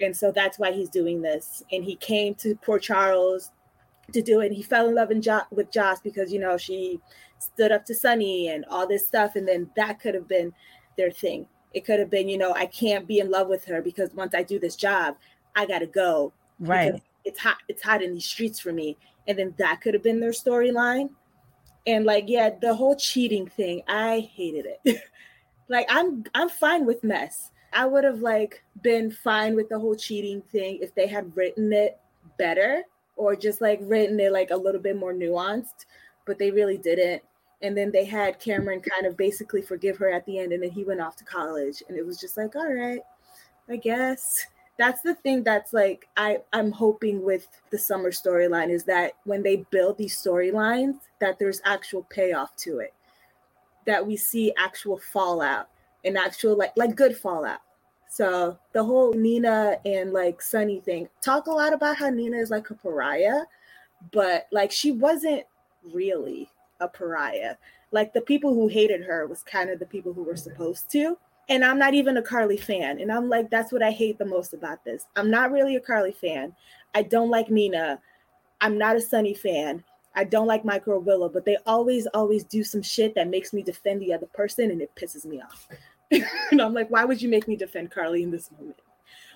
And 0.00 0.16
so 0.16 0.30
that's 0.30 0.58
why 0.58 0.70
he's 0.70 0.88
doing 0.88 1.22
this. 1.22 1.64
And 1.72 1.82
he 1.82 1.96
came 1.96 2.34
to 2.36 2.54
Port 2.56 2.82
Charles 2.82 3.50
to 4.12 4.22
do 4.22 4.40
it. 4.40 4.46
And 4.46 4.54
he 4.54 4.62
fell 4.62 4.88
in 4.88 4.94
love 4.94 5.10
in 5.10 5.20
jo- 5.20 5.40
with 5.50 5.72
Joss 5.72 6.00
because 6.00 6.32
you 6.32 6.38
know 6.38 6.56
she 6.56 7.00
stood 7.38 7.72
up 7.72 7.84
to 7.86 7.94
Sonny 7.94 8.48
and 8.48 8.64
all 8.66 8.86
this 8.86 9.06
stuff, 9.06 9.34
and 9.34 9.46
then 9.46 9.70
that 9.76 10.00
could 10.00 10.14
have 10.14 10.28
been 10.28 10.52
their 10.96 11.10
thing. 11.10 11.46
It 11.74 11.84
could 11.84 11.98
have 11.98 12.08
been, 12.08 12.28
you 12.28 12.38
know, 12.38 12.54
I 12.54 12.66
can't 12.66 13.06
be 13.06 13.18
in 13.18 13.30
love 13.30 13.48
with 13.48 13.64
her 13.66 13.82
because 13.82 14.14
once 14.14 14.34
I 14.34 14.42
do 14.42 14.58
this 14.58 14.76
job, 14.76 15.16
I 15.54 15.66
gotta 15.66 15.86
go. 15.86 16.32
Right. 16.60 17.02
It's 17.24 17.40
hot. 17.40 17.58
It's 17.68 17.82
hot 17.82 18.02
in 18.02 18.14
these 18.14 18.24
streets 18.24 18.60
for 18.60 18.72
me, 18.72 18.96
and 19.26 19.36
then 19.36 19.54
that 19.58 19.80
could 19.80 19.94
have 19.94 20.02
been 20.02 20.20
their 20.20 20.30
storyline. 20.30 21.10
And 21.86 22.04
like, 22.04 22.24
yeah, 22.26 22.50
the 22.60 22.74
whole 22.74 22.96
cheating 22.96 23.46
thing, 23.46 23.82
I 23.86 24.28
hated 24.34 24.66
it. 24.66 25.02
like, 25.68 25.86
I'm 25.88 26.24
I'm 26.34 26.48
fine 26.48 26.84
with 26.84 27.04
mess. 27.04 27.52
I 27.72 27.86
would 27.86 28.04
have 28.04 28.20
like 28.20 28.64
been 28.82 29.10
fine 29.10 29.54
with 29.54 29.68
the 29.68 29.78
whole 29.78 29.94
cheating 29.94 30.42
thing 30.52 30.78
if 30.80 30.94
they 30.94 31.06
had 31.06 31.36
written 31.36 31.72
it 31.72 31.98
better 32.38 32.82
or 33.16 33.34
just 33.34 33.60
like 33.60 33.80
written 33.82 34.18
it 34.20 34.32
like 34.32 34.50
a 34.50 34.56
little 34.56 34.80
bit 34.80 34.96
more 34.96 35.12
nuanced, 35.12 35.86
but 36.24 36.38
they 36.38 36.50
really 36.50 36.78
didn't. 36.78 37.22
And 37.62 37.76
then 37.76 37.90
they 37.90 38.04
had 38.04 38.38
Cameron 38.38 38.80
kind 38.80 39.06
of 39.06 39.16
basically 39.16 39.62
forgive 39.62 39.96
her 39.96 40.10
at 40.10 40.26
the 40.26 40.38
end, 40.38 40.52
and 40.52 40.62
then 40.62 40.70
he 40.70 40.84
went 40.84 41.00
off 41.00 41.16
to 41.16 41.24
college, 41.24 41.82
and 41.88 41.96
it 41.96 42.04
was 42.04 42.20
just 42.20 42.36
like, 42.36 42.54
all 42.54 42.72
right, 42.72 43.00
I 43.68 43.76
guess. 43.76 44.46
That's 44.78 45.00
the 45.00 45.14
thing 45.14 45.42
that's 45.42 45.72
like 45.72 46.08
I 46.16 46.38
I'm 46.52 46.70
hoping 46.70 47.22
with 47.22 47.48
the 47.70 47.78
summer 47.78 48.10
storyline 48.10 48.70
is 48.70 48.84
that 48.84 49.12
when 49.24 49.42
they 49.42 49.64
build 49.70 49.96
these 49.96 50.16
storylines, 50.16 50.98
that 51.20 51.38
there's 51.38 51.62
actual 51.64 52.02
payoff 52.10 52.54
to 52.56 52.80
it, 52.80 52.92
that 53.86 54.06
we 54.06 54.16
see 54.16 54.52
actual 54.58 54.98
fallout 54.98 55.68
and 56.04 56.18
actual 56.18 56.56
like 56.56 56.72
like 56.76 56.94
good 56.94 57.16
fallout. 57.16 57.60
So 58.08 58.58
the 58.72 58.84
whole 58.84 59.12
Nina 59.12 59.78
and 59.84 60.12
like 60.12 60.40
Sonny 60.42 60.80
thing, 60.80 61.08
talk 61.22 61.46
a 61.46 61.50
lot 61.50 61.72
about 61.72 61.96
how 61.96 62.10
Nina 62.10 62.36
is 62.36 62.50
like 62.50 62.70
a 62.70 62.74
pariah, 62.74 63.42
but 64.12 64.46
like 64.52 64.70
she 64.70 64.92
wasn't 64.92 65.44
really 65.92 66.50
a 66.80 66.88
pariah. 66.88 67.56
Like 67.92 68.12
the 68.12 68.20
people 68.20 68.54
who 68.54 68.68
hated 68.68 69.02
her 69.04 69.26
was 69.26 69.42
kind 69.42 69.70
of 69.70 69.78
the 69.78 69.86
people 69.86 70.12
who 70.12 70.22
were 70.22 70.36
supposed 70.36 70.90
to. 70.92 71.16
And 71.48 71.64
I'm 71.64 71.78
not 71.78 71.94
even 71.94 72.16
a 72.16 72.22
Carly 72.22 72.56
fan. 72.56 73.00
And 73.00 73.12
I'm 73.12 73.28
like, 73.28 73.50
that's 73.50 73.72
what 73.72 73.82
I 73.82 73.90
hate 73.90 74.18
the 74.18 74.24
most 74.24 74.52
about 74.52 74.84
this. 74.84 75.06
I'm 75.14 75.30
not 75.30 75.52
really 75.52 75.76
a 75.76 75.80
Carly 75.80 76.12
fan. 76.12 76.54
I 76.94 77.02
don't 77.02 77.30
like 77.30 77.50
Nina. 77.50 78.00
I'm 78.60 78.78
not 78.78 78.96
a 78.96 79.00
Sonny 79.00 79.34
fan. 79.34 79.84
I 80.16 80.24
don't 80.24 80.46
like 80.46 80.64
Michael 80.64 81.00
Willow, 81.00 81.28
but 81.28 81.44
they 81.44 81.58
always, 81.66 82.06
always 82.08 82.42
do 82.42 82.64
some 82.64 82.82
shit 82.82 83.14
that 83.14 83.28
makes 83.28 83.52
me 83.52 83.62
defend 83.62 84.00
the 84.00 84.14
other 84.14 84.26
person 84.26 84.70
and 84.70 84.80
it 84.80 84.90
pisses 84.96 85.26
me 85.26 85.40
off. 85.42 85.68
and 86.10 86.60
I'm 86.60 86.72
like, 86.72 86.90
why 86.90 87.04
would 87.04 87.20
you 87.20 87.28
make 87.28 87.46
me 87.46 87.54
defend 87.54 87.90
Carly 87.90 88.22
in 88.22 88.30
this 88.30 88.50
moment? 88.50 88.80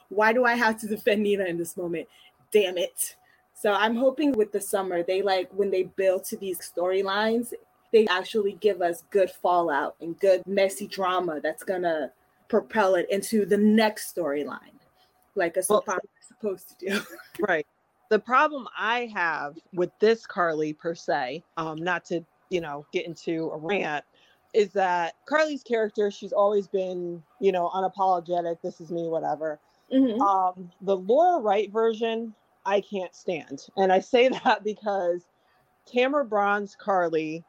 Why 0.09 0.33
do 0.33 0.45
I 0.45 0.55
have 0.55 0.81
to 0.81 0.89
defend 0.89 1.23
Nina 1.23 1.45
in 1.45 1.59
this 1.59 1.77
moment? 1.77 2.09
Damn 2.51 2.79
it. 2.79 3.17
So 3.55 3.73
I'm 3.73 3.95
hoping 3.95 4.33
with 4.33 4.53
the 4.53 4.61
summer, 4.61 5.03
they 5.03 5.21
like 5.21 5.51
when 5.53 5.71
they 5.71 5.83
build 5.83 6.25
to 6.25 6.37
these 6.39 6.59
storylines, 6.59 7.53
they 7.93 8.07
actually 8.07 8.53
give 8.61 8.83
us 8.83 9.05
good 9.11 9.31
fallout 9.31 9.97
and 10.01 10.19
good 10.21 10.43
messy 10.47 10.87
drama 10.87 11.41
that's 11.41 11.63
gonna 11.63 12.13
propel 12.49 12.95
it 12.97 13.07
into 13.11 13.45
the 13.47 13.57
next 13.57 14.15
storyline, 14.15 14.79
like 15.35 15.57
a 15.57 15.63
Well- 15.69 15.85
supposed 16.21 16.79
to 16.79 16.87
do. 16.87 17.01
Right. 17.47 17.67
The 18.11 18.19
problem 18.19 18.67
I 18.77 19.11
have 19.15 19.57
with 19.73 19.91
this 20.01 20.27
Carly 20.27 20.73
per 20.73 20.95
se, 20.95 21.45
um, 21.57 21.79
not 21.79 22.05
to 22.07 22.25
you 22.51 22.61
know 22.61 22.85
get 22.93 23.07
into 23.07 23.51
a 23.53 23.57
rant, 23.57 24.05
is 24.53 24.71
that 24.73 25.15
Carly's 25.27 25.63
character, 25.63 26.11
she's 26.11 26.33
always 26.33 26.67
been 26.67 27.23
you 27.41 27.53
know 27.53 27.69
unapologetic. 27.71 28.61
This 28.63 28.81
is 28.81 28.91
me, 28.91 29.09
whatever. 29.09 29.61
Mhm. 29.93 30.21
Um, 30.21 30.71
the 30.83 30.97
Laura 30.97 31.41
Wright 31.41 31.71
version, 31.71 32.35
I 32.67 32.81
can't 32.81 33.15
stand, 33.15 33.67
and 33.77 33.93
I 33.93 34.01
say 34.01 34.29
that 34.45 34.65
because 34.65 35.23
Tamara 35.87 36.25
Braun's 36.25 36.75
Carly 36.77 37.45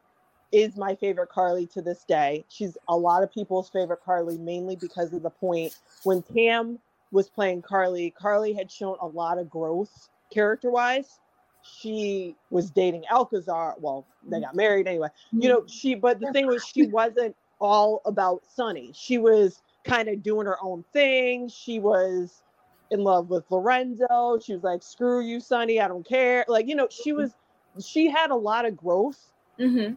is 0.52 0.76
my 0.76 0.94
favorite 0.94 1.30
Carly 1.30 1.66
to 1.68 1.82
this 1.82 2.04
day. 2.04 2.44
She's 2.48 2.76
a 2.88 2.96
lot 2.96 3.22
of 3.22 3.32
people's 3.32 3.70
favorite 3.70 4.00
Carly, 4.04 4.38
mainly 4.38 4.76
because 4.76 5.12
of 5.12 5.22
the 5.22 5.30
point 5.30 5.76
when 6.04 6.22
Tam 6.22 6.78
was 7.10 7.28
playing 7.28 7.62
Carly, 7.62 8.10
Carly 8.10 8.52
had 8.52 8.70
shown 8.70 8.96
a 9.00 9.06
lot 9.06 9.38
of 9.38 9.50
growth 9.50 10.08
character 10.32 10.70
wise. 10.70 11.20
She 11.62 12.34
was 12.50 12.70
dating 12.70 13.04
Alcazar. 13.10 13.76
Well, 13.78 14.06
they 14.28 14.40
got 14.40 14.54
married 14.54 14.88
anyway. 14.88 15.08
You 15.32 15.48
know, 15.48 15.64
she, 15.66 15.94
but 15.94 16.20
the 16.20 16.32
thing 16.32 16.46
was, 16.46 16.64
she 16.64 16.86
wasn't 16.88 17.36
all 17.60 18.02
about 18.04 18.42
Sonny. 18.46 18.92
She 18.94 19.18
was 19.18 19.62
kind 19.84 20.08
of 20.08 20.22
doing 20.22 20.46
her 20.46 20.56
own 20.62 20.84
thing. 20.92 21.48
She 21.48 21.78
was 21.78 22.42
in 22.90 23.04
love 23.04 23.30
with 23.30 23.44
Lorenzo. 23.50 24.38
She 24.42 24.54
was 24.54 24.64
like, 24.64 24.82
screw 24.82 25.20
you, 25.20 25.38
Sonny. 25.38 25.80
I 25.80 25.88
don't 25.88 26.06
care. 26.06 26.44
Like, 26.48 26.66
you 26.66 26.74
know, 26.74 26.88
she 26.90 27.12
was, 27.12 27.32
she 27.80 28.10
had 28.10 28.30
a 28.30 28.36
lot 28.36 28.64
of 28.64 28.76
growth 28.76 29.32
Mhm. 29.58 29.96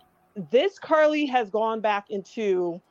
This 0.52 0.78
Carly 0.78 1.26
has 1.28 1.50
gone 1.50 1.82
back 1.82 2.10
into 2.10 2.82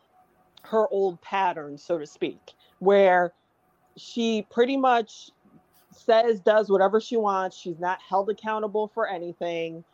her 0.62 0.88
old 0.88 1.20
pattern, 1.20 1.76
so 1.76 1.98
to 1.98 2.06
speak, 2.06 2.52
where 2.78 3.32
she 3.96 4.46
pretty 4.50 4.76
much 4.76 5.30
says, 5.94 6.40
does 6.40 6.70
whatever 6.70 7.00
she 7.00 7.16
wants. 7.16 7.56
She's 7.56 7.78
not 7.78 8.00
held 8.00 8.30
accountable 8.30 8.88
for 8.88 9.08
anything. 9.08 9.84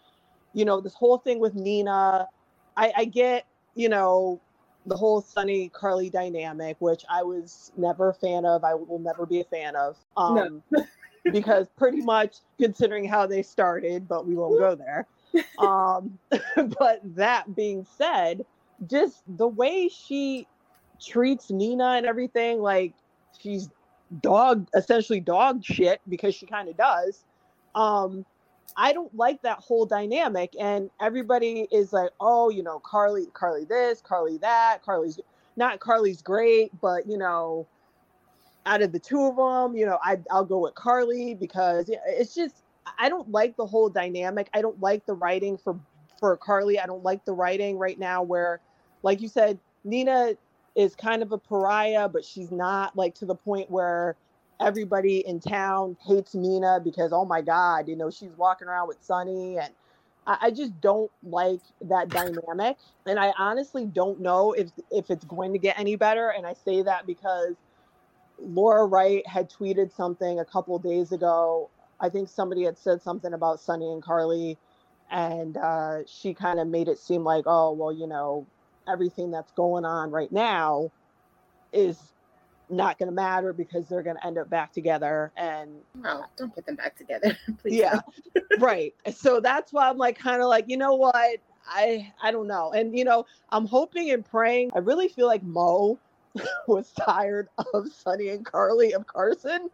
You 0.55 0.65
know, 0.65 0.81
this 0.81 0.95
whole 0.95 1.19
thing 1.19 1.39
with 1.41 1.55
Nina, 1.55 2.27
I, 2.77 2.93
I 2.97 3.05
get, 3.05 3.47
you 3.75 3.89
know, 3.89 4.41
the 4.87 4.97
whole 4.97 5.21
Sonny 5.21 5.69
Carly 5.69 6.09
dynamic, 6.09 6.77
which 6.79 7.05
I 7.09 7.23
was 7.23 7.73
never 7.77 8.11
a 8.11 8.15
fan 8.15 8.47
of. 8.47 8.65
I 8.65 8.75
will 8.75 8.99
never 8.99 9.27
be 9.27 9.41
a 9.41 9.45
fan 9.45 9.77
of. 9.77 9.97
Um, 10.17 10.63
because 11.33 11.69
pretty 11.77 12.01
much 12.01 12.37
considering 12.59 13.05
how 13.05 13.27
they 13.27 13.43
started, 13.43 14.09
but 14.09 14.27
we 14.27 14.35
won't 14.35 14.59
go 14.59 14.75
there. 14.75 15.07
Um, 15.59 16.19
but 16.57 17.01
that 17.17 17.55
being 17.55 17.87
said, 17.97 18.45
just 18.87 19.23
the 19.37 19.49
way 19.49 19.89
she 19.89 20.47
treats 21.01 21.51
Nina 21.51 21.95
and 21.97 22.07
everything, 22.07 22.61
like 22.61 22.95
she's 23.39 23.69
dog 24.21 24.69
essentially 24.75 25.21
dog 25.21 25.65
shit 25.65 26.01
because 26.09 26.35
she 26.35 26.47
kind 26.47 26.69
of 26.69 26.77
does. 26.77 27.25
Um, 27.75 28.25
I 28.77 28.93
don't 28.93 29.15
like 29.15 29.43
that 29.43 29.59
whole 29.59 29.85
dynamic, 29.85 30.55
and 30.59 30.91
everybody 31.01 31.67
is 31.71 31.93
like, 31.93 32.11
"Oh, 32.21 32.51
you 32.51 32.63
know, 32.63 32.79
Carly, 32.81 33.27
Carly 33.33 33.65
this, 33.65 34.01
Carly 34.01 34.39
that, 34.39 34.79
Carly's 34.85 35.21
not 35.57 35.81
Carly's 35.81 36.23
great, 36.23 36.71
but 36.81 37.07
you 37.07 37.19
know, 37.19 37.67
out 38.67 38.83
of 38.83 38.93
the 38.93 38.99
two 38.99 39.23
of 39.23 39.37
them, 39.37 39.77
you 39.77 39.87
know, 39.87 39.99
I 40.03 40.19
I'll 40.31 40.45
go 40.45 40.59
with 40.59 40.75
Carly 40.75 41.35
because 41.35 41.91
it's 42.07 42.35
just 42.35 42.63
I 42.99 43.09
don't 43.09 43.31
like 43.31 43.57
the 43.57 43.67
whole 43.67 43.89
dynamic. 43.89 44.49
I 44.55 44.63
don't 44.63 44.81
like 44.81 45.07
the 45.07 45.15
writing 45.15 45.57
for 45.59 45.79
for 46.19 46.37
Carly. 46.37 46.79
I 46.79 46.87
don't 46.87 47.03
like 47.03 47.25
the 47.25 47.33
writing 47.33 47.79
right 47.79 47.99
now 47.99 48.23
where, 48.23 48.61
like 49.03 49.21
you 49.21 49.29
said, 49.29 49.59
Nina 49.85 50.35
is 50.75 50.95
kind 50.95 51.23
of 51.23 51.33
a 51.33 51.39
pariah, 51.39 52.09
but 52.09 52.25
she's 52.25 52.51
not 52.51 52.97
like 52.97 53.15
to 53.17 53.27
the 53.27 53.35
point 53.35 53.71
where 53.71 54.17
everybody 54.61 55.27
in 55.27 55.41
town 55.41 55.97
hates 56.07 56.35
Nina 56.35 56.81
because 56.83 57.13
oh 57.13 57.25
my 57.25 57.41
god, 57.41 57.89
you 57.89 57.97
know 57.97 58.11
she's 58.11 58.37
walking 58.37 58.69
around 58.69 58.89
with 58.89 59.03
Sonny, 59.03 59.59
and 59.59 59.73
I, 60.27 60.39
I 60.43 60.51
just 60.51 60.79
don't 60.81 61.11
like 61.23 61.61
that 61.83 62.09
dynamic. 62.09 62.77
And 63.07 63.19
I 63.19 63.33
honestly 63.39 63.87
don't 63.87 64.21
know 64.21 64.53
if 64.53 64.71
if 64.91 65.11
it's 65.11 65.25
going 65.25 65.53
to 65.53 65.59
get 65.59 65.79
any 65.79 65.97
better. 65.97 66.31
And 66.31 66.47
I 66.47 66.55
say 66.55 66.83
that 66.83 67.07
because 67.07 67.55
Laura 68.39 68.87
Wright 68.87 69.27
had 69.27 69.51
tweeted 69.51 69.95
something 69.95 70.39
a 70.39 70.45
couple 70.45 70.79
days 70.79 71.13
ago. 71.13 71.71
I 72.01 72.09
think 72.09 72.29
somebody 72.29 72.65
had 72.65 72.79
said 72.79 73.03
something 73.03 73.33
about 73.33 73.61
Sonny 73.61 73.91
and 73.93 74.03
Carly, 74.03 74.57
and 75.11 75.57
uh, 75.57 75.99
she 76.07 76.35
kind 76.35 76.59
of 76.59 76.69
made 76.69 76.89
it 76.89 76.99
seem 76.99 77.25
like, 77.25 77.45
oh 77.47 77.73
well, 77.73 77.93
you 77.93 78.07
know, 78.07 78.47
everything 78.89 79.31
that's 79.31 79.53
going 79.53 79.85
on 79.85 80.11
right 80.11 80.33
now 80.33 80.91
is 81.73 81.99
not 82.71 82.99
going 82.99 83.09
to 83.09 83.15
matter 83.15 83.53
because 83.53 83.89
they're 83.89 84.03
going 84.03 84.17
to 84.17 84.27
end 84.27 84.39
up 84.39 84.49
back 84.49 84.73
together 84.73 85.33
and 85.37 85.71
no 85.95 86.25
don't 86.37 86.55
put 86.55 86.65
them 86.67 86.77
back 86.77 86.97
together 86.97 87.37
please 87.63 87.75
yeah 87.75 87.99
right. 88.59 88.95
So 89.13 89.41
that's 89.41 89.73
why 89.73 89.89
i'm 89.89 89.99
like 89.99 90.19
kind 90.19 90.41
of 90.41 90.49
like 90.49 90.67
you 90.69 90.77
know 90.77 90.95
what? 90.95 91.41
I 91.67 92.13
i 92.23 92.31
don't 92.31 92.47
know. 92.47 92.73
And 92.73 92.97
you 92.97 93.05
know 93.05 93.27
i'm 93.51 93.67
hoping 93.67 94.11
and 94.11 94.25
praying 94.25 94.71
i 94.75 94.79
really 94.79 95.09
feel 95.09 95.27
like 95.27 95.43
mo 95.43 95.99
was 96.69 96.93
tired 96.93 97.49
of 97.75 97.89
sonny 97.93 98.29
and 98.29 98.45
carly 98.45 98.95
of 98.95 99.07
carson. 99.07 99.69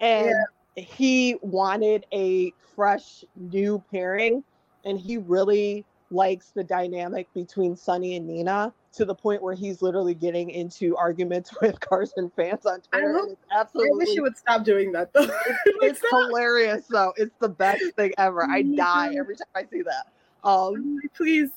And 0.00 0.26
yeah. 0.26 0.44
He 0.76 1.36
wanted 1.42 2.06
a 2.12 2.52
fresh 2.74 3.24
new 3.36 3.82
pairing 3.90 4.42
and 4.84 4.98
he 4.98 5.18
really 5.18 5.84
likes 6.10 6.50
the 6.50 6.62
dynamic 6.62 7.32
between 7.34 7.76
sonny 7.76 8.16
and 8.16 8.26
nina 8.26 8.72
to 8.92 9.04
the 9.04 9.14
point 9.14 9.42
where 9.42 9.54
he's 9.54 9.82
literally 9.82 10.14
getting 10.14 10.50
into 10.50 10.96
arguments 10.96 11.50
with 11.60 11.78
Carson 11.80 12.30
fans 12.34 12.64
on 12.66 12.80
Twitter. 12.80 13.18
I, 13.50 13.60
absolutely, 13.60 13.90
I 13.90 13.96
wish 13.96 14.08
he 14.10 14.20
would 14.20 14.36
stop 14.36 14.64
doing 14.64 14.92
that 14.92 15.12
though. 15.12 15.26
it's 15.82 16.00
hilarious 16.10 16.86
though. 16.88 17.12
It's 17.16 17.34
the 17.40 17.48
best 17.48 17.84
thing 17.96 18.12
ever. 18.18 18.44
I 18.44 18.62
die 18.62 19.14
every 19.18 19.36
time 19.36 19.46
I 19.54 19.64
see 19.70 19.82
that. 19.82 20.06
Um, 20.44 21.00
please, 21.16 21.50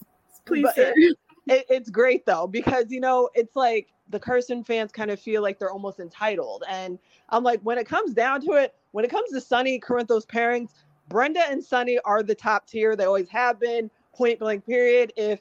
please. 0.46 0.66
It, 0.76 1.18
it, 1.48 1.66
it's 1.70 1.90
great 1.90 2.26
though 2.26 2.48
because 2.48 2.86
you 2.90 3.00
know 3.00 3.30
it's 3.34 3.56
like 3.56 3.88
the 4.10 4.20
Carson 4.20 4.64
fans 4.64 4.92
kind 4.92 5.12
of 5.12 5.20
feel 5.20 5.42
like 5.42 5.60
they're 5.60 5.72
almost 5.72 6.00
entitled, 6.00 6.64
and 6.70 6.98
I'm 7.30 7.44
like, 7.44 7.60
when 7.62 7.78
it 7.78 7.86
comes 7.86 8.14
down 8.14 8.42
to 8.46 8.54
it, 8.54 8.74
when 8.98 9.06
it 9.06 9.12
comes 9.12 9.30
to 9.30 9.40
Sonny 9.40 9.80
Corinthos 9.80 10.26
pairings, 10.26 10.72
Brenda 11.08 11.42
and 11.52 11.64
Sonny 11.64 12.00
are 12.04 12.24
the 12.24 12.34
top 12.34 12.66
tier. 12.66 12.96
They 12.96 13.06
always 13.06 13.30
have 13.30 13.60
been. 13.60 13.92
Point 14.16 14.40
blank. 14.40 14.66
Period. 14.66 15.14
If 15.16 15.40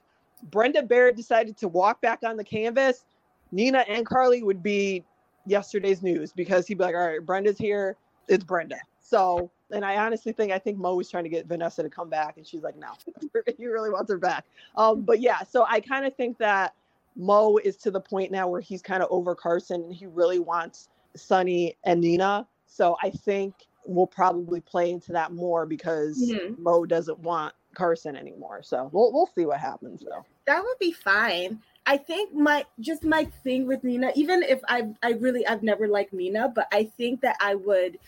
Brenda 0.50 0.82
Barrett 0.82 1.16
decided 1.16 1.56
to 1.56 1.68
walk 1.68 2.02
back 2.02 2.18
on 2.22 2.36
the 2.36 2.44
canvas, 2.44 3.06
Nina 3.52 3.78
and 3.88 4.04
Carly 4.04 4.42
would 4.42 4.62
be 4.62 5.04
yesterday's 5.46 6.02
news 6.02 6.34
because 6.34 6.66
he'd 6.66 6.76
be 6.76 6.84
like, 6.84 6.94
all 6.94 7.06
right, 7.06 7.24
Brenda's 7.24 7.56
here. 7.56 7.96
It's 8.28 8.44
Brenda. 8.44 8.76
So, 9.00 9.50
and 9.70 9.86
I 9.86 9.96
honestly 9.96 10.32
think, 10.32 10.52
I 10.52 10.58
think 10.58 10.76
Mo 10.76 10.94
was 10.94 11.10
trying 11.10 11.24
to 11.24 11.30
get 11.30 11.46
Vanessa 11.46 11.82
to 11.82 11.88
come 11.88 12.10
back 12.10 12.36
and 12.36 12.46
she's 12.46 12.62
like, 12.62 12.76
no, 12.76 12.88
he 13.56 13.66
really 13.66 13.88
wants 13.88 14.10
her 14.10 14.18
back. 14.18 14.44
Um, 14.76 15.00
but 15.00 15.20
yeah, 15.20 15.42
so 15.44 15.64
I 15.66 15.80
kind 15.80 16.04
of 16.04 16.14
think 16.14 16.36
that 16.36 16.74
Mo 17.16 17.56
is 17.64 17.78
to 17.78 17.90
the 17.90 18.02
point 18.02 18.30
now 18.30 18.48
where 18.48 18.60
he's 18.60 18.82
kind 18.82 19.02
of 19.02 19.08
over 19.10 19.34
Carson 19.34 19.84
and 19.84 19.94
he 19.94 20.04
really 20.04 20.40
wants 20.40 20.90
Sonny 21.16 21.74
and 21.84 22.02
Nina. 22.02 22.46
So 22.66 22.96
I 23.02 23.10
think 23.10 23.54
we'll 23.84 24.06
probably 24.06 24.60
play 24.60 24.90
into 24.90 25.12
that 25.12 25.32
more 25.32 25.66
because 25.66 26.18
mm-hmm. 26.20 26.62
Mo 26.62 26.84
doesn't 26.84 27.18
want 27.20 27.54
Carson 27.74 28.16
anymore. 28.16 28.62
So 28.62 28.90
we'll 28.92 29.12
we'll 29.12 29.30
see 29.34 29.46
what 29.46 29.60
happens 29.60 30.02
though. 30.02 30.24
That 30.46 30.62
would 30.62 30.78
be 30.80 30.92
fine. 30.92 31.60
I 31.86 31.96
think 31.96 32.34
my 32.34 32.64
just 32.80 33.04
my 33.04 33.24
thing 33.44 33.66
with 33.66 33.84
Nina, 33.84 34.12
even 34.16 34.42
if 34.42 34.60
I 34.68 34.88
I 35.02 35.12
really 35.12 35.46
I've 35.46 35.62
never 35.62 35.86
liked 35.88 36.12
Nina, 36.12 36.50
but 36.54 36.66
I 36.72 36.90
think 36.96 37.20
that 37.20 37.36
I 37.40 37.54
would 37.54 37.98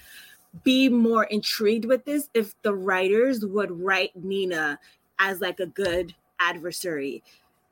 be 0.65 0.89
more 0.89 1.25
intrigued 1.25 1.85
with 1.85 2.05
this 2.05 2.31
if 2.35 2.55
the 2.63 2.75
writers 2.75 3.45
would 3.45 3.71
write 3.71 4.11
Nina 4.17 4.79
as 5.19 5.41
like 5.41 5.61
a 5.61 5.67
good 5.67 6.15
adversary 6.41 7.23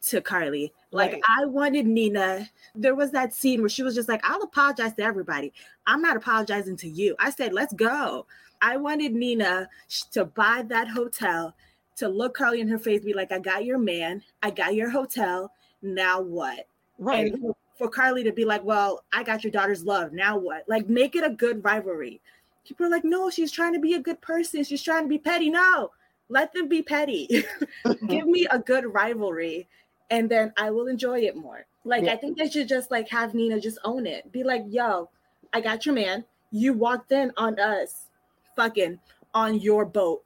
to 0.06 0.20
Carly. 0.20 0.72
Like 0.90 1.12
right. 1.12 1.22
I 1.38 1.46
wanted 1.46 1.86
Nina. 1.86 2.48
There 2.74 2.94
was 2.94 3.10
that 3.12 3.34
scene 3.34 3.60
where 3.60 3.68
she 3.68 3.82
was 3.82 3.94
just 3.94 4.08
like, 4.08 4.20
"I'll 4.24 4.42
apologize 4.42 4.94
to 4.94 5.02
everybody. 5.02 5.52
I'm 5.86 6.02
not 6.02 6.16
apologizing 6.16 6.76
to 6.78 6.88
you." 6.88 7.16
I 7.18 7.30
said, 7.30 7.52
"Let's 7.52 7.74
go." 7.74 8.26
I 8.62 8.76
wanted 8.76 9.14
Nina 9.14 9.68
to 10.12 10.24
buy 10.24 10.64
that 10.68 10.88
hotel 10.88 11.54
to 11.96 12.08
look 12.08 12.34
Carly 12.34 12.60
in 12.60 12.68
her 12.68 12.78
face, 12.78 13.04
be 13.04 13.12
like, 13.12 13.32
I 13.32 13.38
got 13.38 13.64
your 13.64 13.78
man, 13.78 14.22
I 14.42 14.50
got 14.50 14.74
your 14.74 14.90
hotel. 14.90 15.52
Now 15.82 16.20
what? 16.20 16.66
Right. 16.98 17.32
And 17.32 17.54
for 17.76 17.88
Carly 17.88 18.24
to 18.24 18.32
be 18.32 18.44
like, 18.44 18.64
Well, 18.64 19.04
I 19.12 19.22
got 19.22 19.44
your 19.44 19.50
daughter's 19.50 19.84
love. 19.84 20.12
Now 20.12 20.38
what? 20.38 20.64
Like, 20.68 20.88
make 20.88 21.16
it 21.16 21.24
a 21.24 21.30
good 21.30 21.64
rivalry. 21.64 22.20
People 22.66 22.86
are 22.86 22.90
like, 22.90 23.04
No, 23.04 23.30
she's 23.30 23.52
trying 23.52 23.74
to 23.74 23.80
be 23.80 23.94
a 23.94 24.00
good 24.00 24.20
person. 24.20 24.64
She's 24.64 24.82
trying 24.82 25.04
to 25.04 25.08
be 25.08 25.18
petty. 25.18 25.50
No, 25.50 25.90
let 26.28 26.52
them 26.52 26.68
be 26.68 26.82
petty. 26.82 27.44
Give 28.08 28.26
me 28.26 28.46
a 28.50 28.58
good 28.58 28.92
rivalry, 28.92 29.68
and 30.10 30.28
then 30.28 30.52
I 30.56 30.70
will 30.70 30.86
enjoy 30.86 31.20
it 31.20 31.36
more. 31.36 31.66
Like, 31.84 32.04
yeah. 32.04 32.12
I 32.12 32.16
think 32.16 32.38
they 32.38 32.48
should 32.48 32.68
just 32.68 32.90
like 32.90 33.08
have 33.10 33.34
Nina 33.34 33.60
just 33.60 33.78
own 33.84 34.06
it. 34.06 34.30
Be 34.32 34.42
like, 34.42 34.64
Yo, 34.68 35.08
I 35.52 35.60
got 35.60 35.86
your 35.86 35.94
man. 35.94 36.24
You 36.50 36.72
walked 36.72 37.12
in 37.12 37.32
on 37.36 37.58
us, 37.58 38.06
fucking 38.54 38.98
on 39.34 39.60
your 39.60 39.84
boat. 39.84 40.24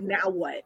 Now 0.00 0.28
what? 0.28 0.62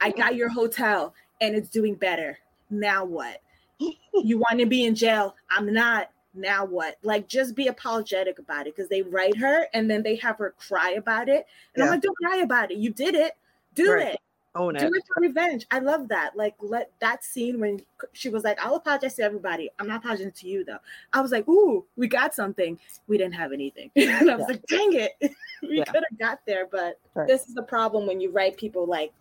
I 0.00 0.10
got 0.10 0.36
your 0.36 0.48
hotel 0.48 1.14
and 1.40 1.54
it's 1.54 1.68
doing 1.68 1.94
better. 1.94 2.38
Now 2.70 3.04
what? 3.04 3.42
You 3.78 4.38
want 4.38 4.60
to 4.60 4.66
be 4.66 4.84
in 4.84 4.94
jail? 4.94 5.34
I'm 5.50 5.72
not. 5.72 6.10
Now 6.34 6.64
what? 6.64 6.96
Like, 7.02 7.28
just 7.28 7.54
be 7.54 7.66
apologetic 7.66 8.38
about 8.38 8.66
it 8.66 8.74
because 8.76 8.88
they 8.88 9.02
write 9.02 9.36
her 9.38 9.66
and 9.74 9.90
then 9.90 10.02
they 10.02 10.16
have 10.16 10.38
her 10.38 10.54
cry 10.58 10.92
about 10.92 11.28
it. 11.28 11.46
And 11.74 11.78
yeah. 11.78 11.84
I'm 11.84 11.90
like, 11.90 12.02
don't 12.02 12.16
cry 12.16 12.38
about 12.38 12.70
it. 12.70 12.78
You 12.78 12.90
did 12.90 13.14
it. 13.14 13.32
Do 13.74 13.92
right. 13.92 14.14
it. 14.14 14.20
Own 14.56 14.74
Do 14.74 14.86
it 14.86 15.04
for 15.06 15.20
revenge. 15.20 15.66
I 15.70 15.78
love 15.78 16.08
that. 16.08 16.36
Like, 16.36 16.54
let 16.60 16.90
that 17.00 17.22
scene 17.24 17.60
when 17.60 17.80
she 18.12 18.28
was 18.28 18.42
like, 18.42 18.58
I'll 18.64 18.76
apologize 18.76 19.14
to 19.16 19.22
everybody. 19.22 19.70
I'm 19.78 19.86
not 19.86 19.98
apologizing 19.98 20.32
to 20.32 20.48
you, 20.48 20.64
though. 20.64 20.78
I 21.12 21.20
was 21.20 21.30
like, 21.30 21.46
ooh, 21.48 21.84
we 21.96 22.08
got 22.08 22.34
something. 22.34 22.78
We 23.06 23.18
didn't 23.18 23.34
have 23.34 23.52
anything. 23.52 23.90
and 23.96 24.30
I 24.30 24.36
was 24.36 24.46
yeah. 24.48 24.54
like, 24.54 24.66
dang 24.66 24.92
it. 24.94 25.12
we 25.62 25.78
yeah. 25.78 25.84
could 25.84 26.04
have 26.08 26.18
got 26.18 26.40
there. 26.46 26.66
But 26.70 26.98
right. 27.14 27.28
this 27.28 27.46
is 27.48 27.54
the 27.54 27.62
problem 27.62 28.06
when 28.06 28.20
you 28.20 28.30
write 28.30 28.56
people 28.56 28.86
like 28.86 29.12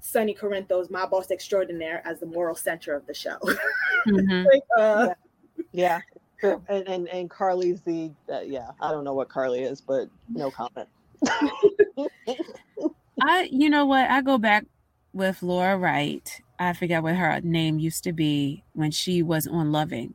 Sonny 0.00 0.34
Corinthos, 0.34 0.90
my 0.90 1.06
boss 1.06 1.30
extraordinaire, 1.30 2.02
as 2.04 2.20
the 2.20 2.26
moral 2.26 2.54
center 2.54 2.94
of 2.94 3.06
the 3.06 3.14
show. 3.14 3.38
Mm-hmm. 4.06 4.44
like, 4.44 4.62
uh, 4.76 5.14
yeah. 5.72 5.98
yeah. 6.42 6.56
And, 6.68 6.86
and 6.86 7.08
and 7.08 7.30
Carly's 7.30 7.80
the 7.80 8.10
uh, 8.30 8.40
yeah 8.40 8.72
I 8.78 8.90
don't 8.90 9.02
know 9.02 9.14
what 9.14 9.30
Carly 9.30 9.62
is 9.62 9.80
but 9.80 10.10
no 10.28 10.50
comment. 10.50 10.90
I 13.20 13.48
you 13.50 13.70
know 13.70 13.86
what 13.86 14.10
I 14.10 14.20
go 14.22 14.38
back 14.38 14.66
with 15.12 15.42
Laura 15.42 15.76
Wright. 15.76 16.40
I 16.58 16.72
forget 16.72 17.02
what 17.02 17.14
her 17.14 17.40
name 17.42 17.78
used 17.78 18.04
to 18.04 18.12
be 18.12 18.64
when 18.74 18.90
she 18.90 19.22
was 19.22 19.46
on 19.46 19.72
Loving. 19.72 20.14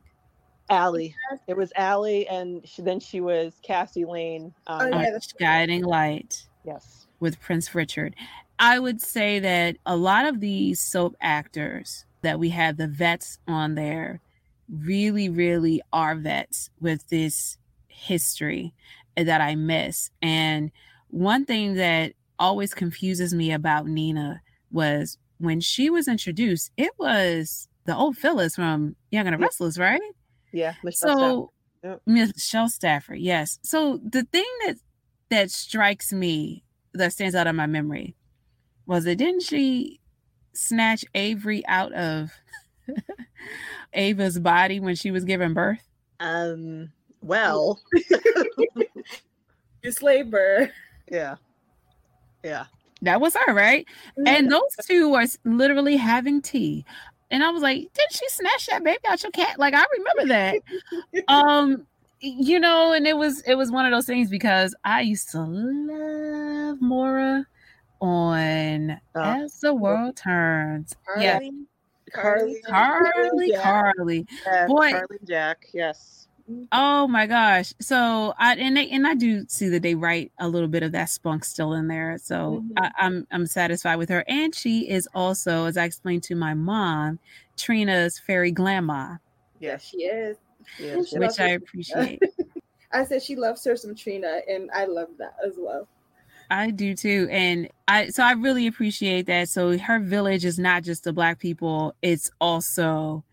Allie. 0.70 1.14
It 1.48 1.56
was 1.56 1.72
Allie, 1.76 2.28
and 2.28 2.66
she, 2.66 2.82
then 2.82 3.00
she 3.00 3.20
was 3.20 3.54
Cassie 3.62 4.04
Lane. 4.04 4.54
Um, 4.66 4.80
oh, 4.92 5.00
yeah, 5.00 5.18
Guiding 5.38 5.84
Light. 5.84 6.46
Yes. 6.64 7.06
With 7.18 7.40
Prince 7.40 7.74
Richard. 7.74 8.14
I 8.58 8.78
would 8.78 9.00
say 9.00 9.40
that 9.40 9.76
a 9.84 9.96
lot 9.96 10.26
of 10.26 10.40
these 10.40 10.80
soap 10.80 11.16
actors 11.20 12.04
that 12.22 12.38
we 12.38 12.50
have 12.50 12.76
the 12.76 12.86
vets 12.86 13.38
on 13.48 13.74
there 13.74 14.20
really, 14.68 15.28
really 15.28 15.82
are 15.92 16.14
vets 16.14 16.70
with 16.80 17.08
this 17.08 17.58
history 17.88 18.72
that 19.16 19.40
I 19.40 19.54
miss. 19.56 20.10
And 20.22 20.70
one 21.08 21.44
thing 21.44 21.74
that 21.74 22.12
always 22.40 22.74
confuses 22.74 23.32
me 23.32 23.52
about 23.52 23.86
Nina 23.86 24.42
was 24.72 25.18
when 25.38 25.60
she 25.60 25.90
was 25.90 26.08
introduced, 26.08 26.72
it 26.76 26.92
was 26.98 27.68
the 27.84 27.94
old 27.94 28.16
Phyllis 28.16 28.56
from 28.56 28.96
Young 29.10 29.26
and 29.26 29.34
the 29.34 29.38
Restless, 29.38 29.78
right? 29.78 30.00
Yeah. 30.52 30.74
Michelle 30.82 31.18
so 31.18 31.52
yep. 31.84 32.02
Michelle 32.06 32.68
Stafford, 32.68 33.18
yes. 33.18 33.58
So 33.62 34.00
the 34.02 34.24
thing 34.24 34.46
that 34.66 34.76
that 35.28 35.50
strikes 35.50 36.12
me 36.12 36.64
that 36.94 37.12
stands 37.12 37.34
out 37.34 37.46
in 37.46 37.54
my 37.54 37.66
memory 37.66 38.16
was 38.86 39.06
it 39.06 39.18
didn't 39.18 39.42
she 39.42 40.00
snatch 40.52 41.04
Avery 41.14 41.64
out 41.66 41.92
of 41.92 42.30
Ava's 43.92 44.38
body 44.38 44.80
when 44.80 44.96
she 44.96 45.10
was 45.10 45.24
giving 45.24 45.54
birth? 45.54 45.82
Um 46.18 46.90
well 47.22 47.80
it's 49.82 50.02
labor. 50.02 50.70
Yeah. 51.10 51.36
Yeah. 52.42 52.66
That 53.02 53.20
was 53.20 53.34
her, 53.34 53.54
right? 53.54 53.86
And 54.26 54.52
those 54.52 54.76
two 54.86 55.10
were 55.10 55.24
literally 55.44 55.96
having 55.96 56.42
tea. 56.42 56.84
And 57.30 57.42
I 57.42 57.50
was 57.50 57.62
like, 57.62 57.78
"Didn't 57.94 58.12
she 58.12 58.28
snatch 58.28 58.66
that 58.66 58.84
baby 58.84 58.98
out 59.08 59.22
your 59.22 59.32
cat? 59.32 59.58
Like 59.58 59.72
I 59.74 59.84
remember 59.96 60.34
that. 60.34 61.24
um, 61.28 61.86
you 62.20 62.60
know, 62.60 62.92
and 62.92 63.06
it 63.06 63.16
was 63.16 63.40
it 63.42 63.54
was 63.54 63.70
one 63.70 63.86
of 63.86 63.92
those 63.92 64.06
things 64.06 64.28
because 64.28 64.74
I 64.84 65.00
used 65.02 65.30
to 65.30 65.40
love 65.40 66.82
Maura 66.82 67.46
on 68.00 68.90
uh, 68.90 68.98
As 69.14 69.60
the 69.60 69.72
World 69.72 70.16
Turns. 70.16 70.94
Yeah. 71.18 71.38
Carly, 72.12 72.60
Carly, 72.66 73.50
Jack. 73.50 73.62
Carly. 73.62 74.26
Yeah, 74.44 74.66
Boy. 74.66 74.90
Carly 74.90 75.18
Jack. 75.24 75.66
Yes. 75.72 76.26
Oh 76.72 77.08
my 77.08 77.26
gosh. 77.26 77.72
So 77.80 78.32
I 78.38 78.54
and 78.56 78.76
they 78.76 78.88
and 78.90 79.06
I 79.06 79.14
do 79.14 79.44
see 79.48 79.68
that 79.70 79.82
they 79.82 79.94
write 79.94 80.32
a 80.38 80.48
little 80.48 80.68
bit 80.68 80.82
of 80.84 80.92
that 80.92 81.10
spunk 81.10 81.44
still 81.44 81.72
in 81.72 81.88
there. 81.88 82.16
So 82.18 82.62
Mhm. 82.64 82.72
I, 82.76 82.90
I'm 82.98 83.26
I'm 83.32 83.46
satisfied 83.46 83.96
with 83.96 84.08
her. 84.08 84.24
And 84.28 84.54
she 84.54 84.88
is 84.88 85.08
also, 85.14 85.64
as 85.64 85.76
I 85.76 85.84
explained 85.84 86.22
to 86.24 86.34
my 86.36 86.54
mom, 86.54 87.18
Trina's 87.56 88.18
fairy 88.18 88.52
grandma, 88.52 89.16
Yes. 89.58 89.82
She 89.84 90.04
is. 90.04 90.36
yes, 90.78 91.08
She 91.08 91.18
which 91.18 91.40
I 91.40 91.48
appreciate. 91.48 92.22
I 92.92 93.04
said 93.04 93.22
she 93.22 93.36
loves 93.36 93.64
her 93.64 93.76
some 93.76 93.94
Trina, 93.94 94.40
and 94.48 94.70
I 94.72 94.84
love 94.84 95.10
that 95.18 95.36
as 95.46 95.54
well. 95.58 95.86
I 96.50 96.70
do 96.70 96.94
too. 96.94 97.28
And 97.30 97.68
I 97.86 98.08
so 98.08 98.22
I 98.24 98.32
really 98.32 98.66
appreciate 98.66 99.26
that. 99.26 99.48
So 99.48 99.78
her 99.78 100.00
village 100.00 100.44
is 100.44 100.58
not 100.58 100.82
just 100.82 101.04
the 101.04 101.12
black 101.12 101.38
people, 101.38 101.94
it's 102.02 102.30
also 102.40 103.24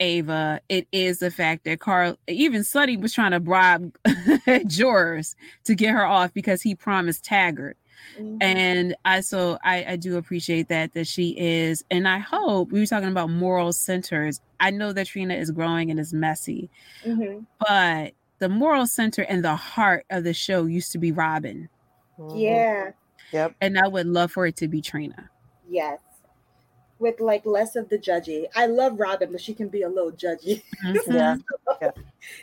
Ava. 0.00 0.60
It 0.68 0.86
is 0.92 1.18
the 1.18 1.30
fact 1.30 1.64
that 1.64 1.80
Carl 1.80 2.16
even 2.28 2.64
Sonny 2.64 2.96
was 2.96 3.12
trying 3.12 3.32
to 3.32 3.40
bribe 3.40 3.96
jurors 4.66 5.36
to 5.64 5.74
get 5.74 5.90
her 5.92 6.04
off 6.04 6.32
because 6.34 6.62
he 6.62 6.74
promised 6.74 7.24
Taggart. 7.24 7.76
Mhm. 8.18 8.38
And 8.42 8.96
I 9.04 9.20
so 9.20 9.58
I, 9.64 9.84
I 9.90 9.96
do 9.96 10.16
appreciate 10.16 10.68
that 10.68 10.92
that 10.94 11.06
she 11.06 11.34
is, 11.38 11.84
and 11.90 12.06
I 12.06 12.18
hope 12.18 12.70
we 12.72 12.80
were 12.80 12.86
talking 12.86 13.08
about 13.08 13.30
moral 13.30 13.72
centers. 13.72 14.40
I 14.60 14.70
know 14.70 14.92
that 14.92 15.06
Trina 15.06 15.34
is 15.34 15.50
growing 15.50 15.90
and 15.90 15.98
is 15.98 16.12
messy, 16.12 16.68
Mhm. 17.06 17.46
but 17.66 18.12
the 18.40 18.48
moral 18.48 18.86
center 18.86 19.22
and 19.22 19.42
the 19.44 19.56
heart 19.56 20.04
of 20.10 20.24
the 20.24 20.34
show 20.34 20.66
used 20.66 20.92
to 20.92 20.98
be 20.98 21.12
Robin. 21.12 21.68
Mhm. 22.18 22.40
Yeah. 22.40 22.90
Yep. 23.32 23.54
And 23.60 23.78
I 23.78 23.88
would 23.88 24.06
love 24.06 24.32
for 24.32 24.46
it 24.46 24.56
to 24.56 24.68
be 24.68 24.80
Trina. 24.82 25.30
Yes. 25.68 25.98
With 27.00 27.20
like 27.20 27.44
less 27.44 27.74
of 27.76 27.88
the 27.88 27.98
judgy. 27.98 28.46
I 28.54 28.66
love 28.66 29.00
Robin, 29.00 29.32
but 29.32 29.40
she 29.40 29.52
can 29.52 29.68
be 29.68 29.82
a 29.82 29.88
little 29.88 30.12
judgy. 30.12 30.62
Yeah. 31.08 31.36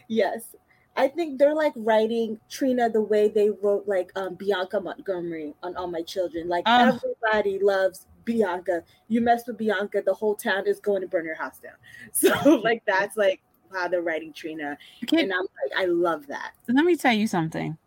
yes. 0.07 0.55
I 0.97 1.07
think 1.07 1.39
they're 1.39 1.55
like 1.55 1.71
writing 1.75 2.37
Trina 2.49 2.89
the 2.89 3.01
way 3.01 3.29
they 3.29 3.49
wrote 3.49 3.87
like 3.87 4.11
um, 4.17 4.35
Bianca 4.35 4.79
Montgomery 4.81 5.53
on 5.63 5.75
All 5.77 5.87
My 5.87 6.01
Children. 6.01 6.49
Like 6.49 6.63
Oh. 6.67 6.99
everybody 7.23 7.59
loves 7.59 8.07
Bianca. 8.25 8.83
You 9.07 9.21
mess 9.21 9.43
with 9.47 9.57
Bianca, 9.57 10.03
the 10.05 10.13
whole 10.13 10.35
town 10.35 10.67
is 10.67 10.79
going 10.81 11.01
to 11.01 11.07
burn 11.07 11.25
your 11.25 11.35
house 11.35 11.57
down. 11.59 11.73
So 12.11 12.55
like 12.63 12.83
that's 12.85 13.15
like 13.15 13.41
how 13.71 13.87
they're 13.87 14.01
writing 14.01 14.33
Trina. 14.33 14.77
Can- 15.07 15.19
And 15.19 15.33
I'm 15.33 15.39
like, 15.41 15.79
I 15.79 15.85
love 15.85 16.27
that. 16.27 16.51
let 16.67 16.83
me 16.85 16.95
tell 16.97 17.13
you 17.13 17.25
something. 17.25 17.77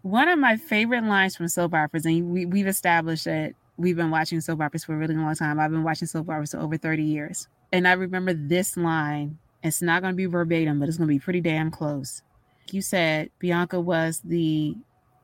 One 0.00 0.28
of 0.28 0.38
my 0.38 0.56
favorite 0.56 1.04
lines 1.04 1.36
from 1.36 1.46
soap 1.48 1.74
operas, 1.74 2.06
and 2.06 2.30
we, 2.30 2.44
we've 2.46 2.66
established 2.66 3.26
that 3.26 3.52
we've 3.82 3.96
been 3.96 4.10
watching 4.10 4.40
soap 4.40 4.60
operas 4.60 4.84
for 4.84 4.94
a 4.94 4.96
really 4.96 5.14
long 5.16 5.34
time. 5.34 5.58
I've 5.60 5.70
been 5.70 5.82
watching 5.82 6.08
soap 6.08 6.28
operas 6.30 6.52
for 6.52 6.60
over 6.60 6.76
30 6.76 7.02
years. 7.02 7.48
And 7.72 7.86
I 7.86 7.92
remember 7.92 8.32
this 8.32 8.76
line. 8.76 9.38
It's 9.62 9.82
not 9.82 10.02
going 10.02 10.12
to 10.12 10.16
be 10.16 10.26
verbatim, 10.26 10.78
but 10.80 10.88
it's 10.88 10.96
going 10.98 11.08
to 11.08 11.14
be 11.14 11.18
pretty 11.18 11.40
damn 11.40 11.70
close. 11.70 12.22
You 12.70 12.80
said 12.82 13.30
Bianca 13.38 13.80
was 13.80 14.20
the 14.24 14.76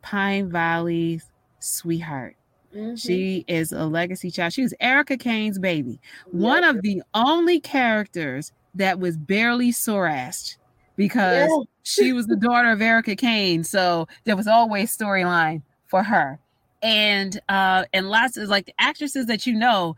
Pine 0.03 0.51
Valley 0.51 1.21
sweetheart. 1.61 2.37
Mhm. 2.75 3.01
She 3.01 3.45
is 3.49 3.73
a 3.73 3.87
legacy 3.87 4.31
child. 4.31 4.53
She 4.53 4.63
was 4.63 4.75
Erica 4.81 5.17
Kane's 5.17 5.59
baby. 5.59 6.01
One 6.31 6.63
Yeah. 6.63 6.71
of 6.71 6.83
the 6.83 7.03
only 7.15 7.61
characters 7.61 8.53
that 8.75 8.99
was 9.01 9.17
barely 9.17 9.71
SORASed 9.73 10.57
because 10.97 11.49
Yeah. 11.51 11.63
she 11.83 12.13
was 12.13 12.27
the 12.27 12.37
daughter 12.37 12.71
of 12.71 12.83
Erica 12.83 13.17
Kane. 13.17 13.65
So 13.65 14.07
there 14.25 14.37
was 14.37 14.47
always 14.47 14.95
storyline 14.97 15.63
for 15.87 16.03
her. 16.03 16.39
And 16.83 17.41
uh 17.49 17.85
and 17.93 18.09
lots 18.09 18.37
of 18.37 18.49
like 18.49 18.73
actresses 18.79 19.27
that 19.27 19.47
you 19.47 19.55
know 19.55 19.97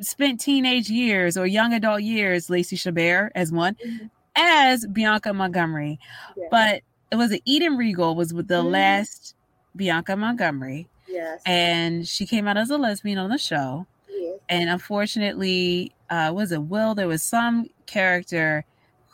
spent 0.00 0.40
teenage 0.40 0.88
years 0.90 1.36
or 1.36 1.46
young 1.46 1.72
adult 1.72 2.02
years, 2.02 2.48
Lacey 2.50 2.76
Chabert 2.76 3.30
as 3.34 3.52
one, 3.52 3.76
Mhm. 3.86 4.10
as 4.36 4.86
Bianca 4.86 5.32
Montgomery. 5.32 5.98
Yeah. 6.36 6.46
But 6.50 6.82
it 7.10 7.16
was 7.16 7.32
an 7.32 7.40
Eden 7.44 7.76
Riegel 7.76 8.14
was 8.14 8.32
with 8.32 8.48
the 8.48 8.62
Mhm. 8.62 8.70
last 8.70 9.34
Bianca 9.76 10.16
Montgomery. 10.16 10.88
yes. 11.08 11.40
And 11.44 12.06
she 12.06 12.24
came 12.26 12.46
out 12.46 12.56
as 12.56 12.70
a 12.70 12.78
lesbian 12.78 13.18
on 13.18 13.30
the 13.30 13.38
show 13.38 13.86
yes. 14.08 14.38
and 14.48 14.70
unfortunately 14.70 15.92
uh 16.08 16.30
was 16.34 16.52
it 16.52 16.62
will 16.62 16.94
there 16.94 17.08
was 17.08 17.22
some 17.22 17.66
character 17.86 18.64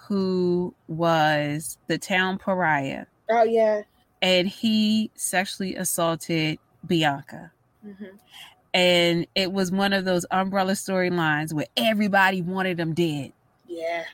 who 0.08 0.74
was 0.88 1.78
the 1.88 1.98
town 1.98 2.38
pariah 2.38 3.06
Oh 3.30 3.42
yeah. 3.44 3.82
and 4.22 4.46
he 4.48 5.10
sexually 5.14 5.74
assaulted 5.74 6.58
bianca 6.86 7.52
Mhm. 7.86 8.10
and 8.74 9.26
it 9.34 9.52
was 9.52 9.70
one 9.70 9.92
of 9.92 10.04
those 10.04 10.26
umbrella 10.30 10.72
storylines 10.72 11.52
where 11.52 11.66
everybody 11.76 12.42
wanted 12.42 12.78
him 12.80 12.94
dead 12.94 13.32
Yeah. 13.68 14.04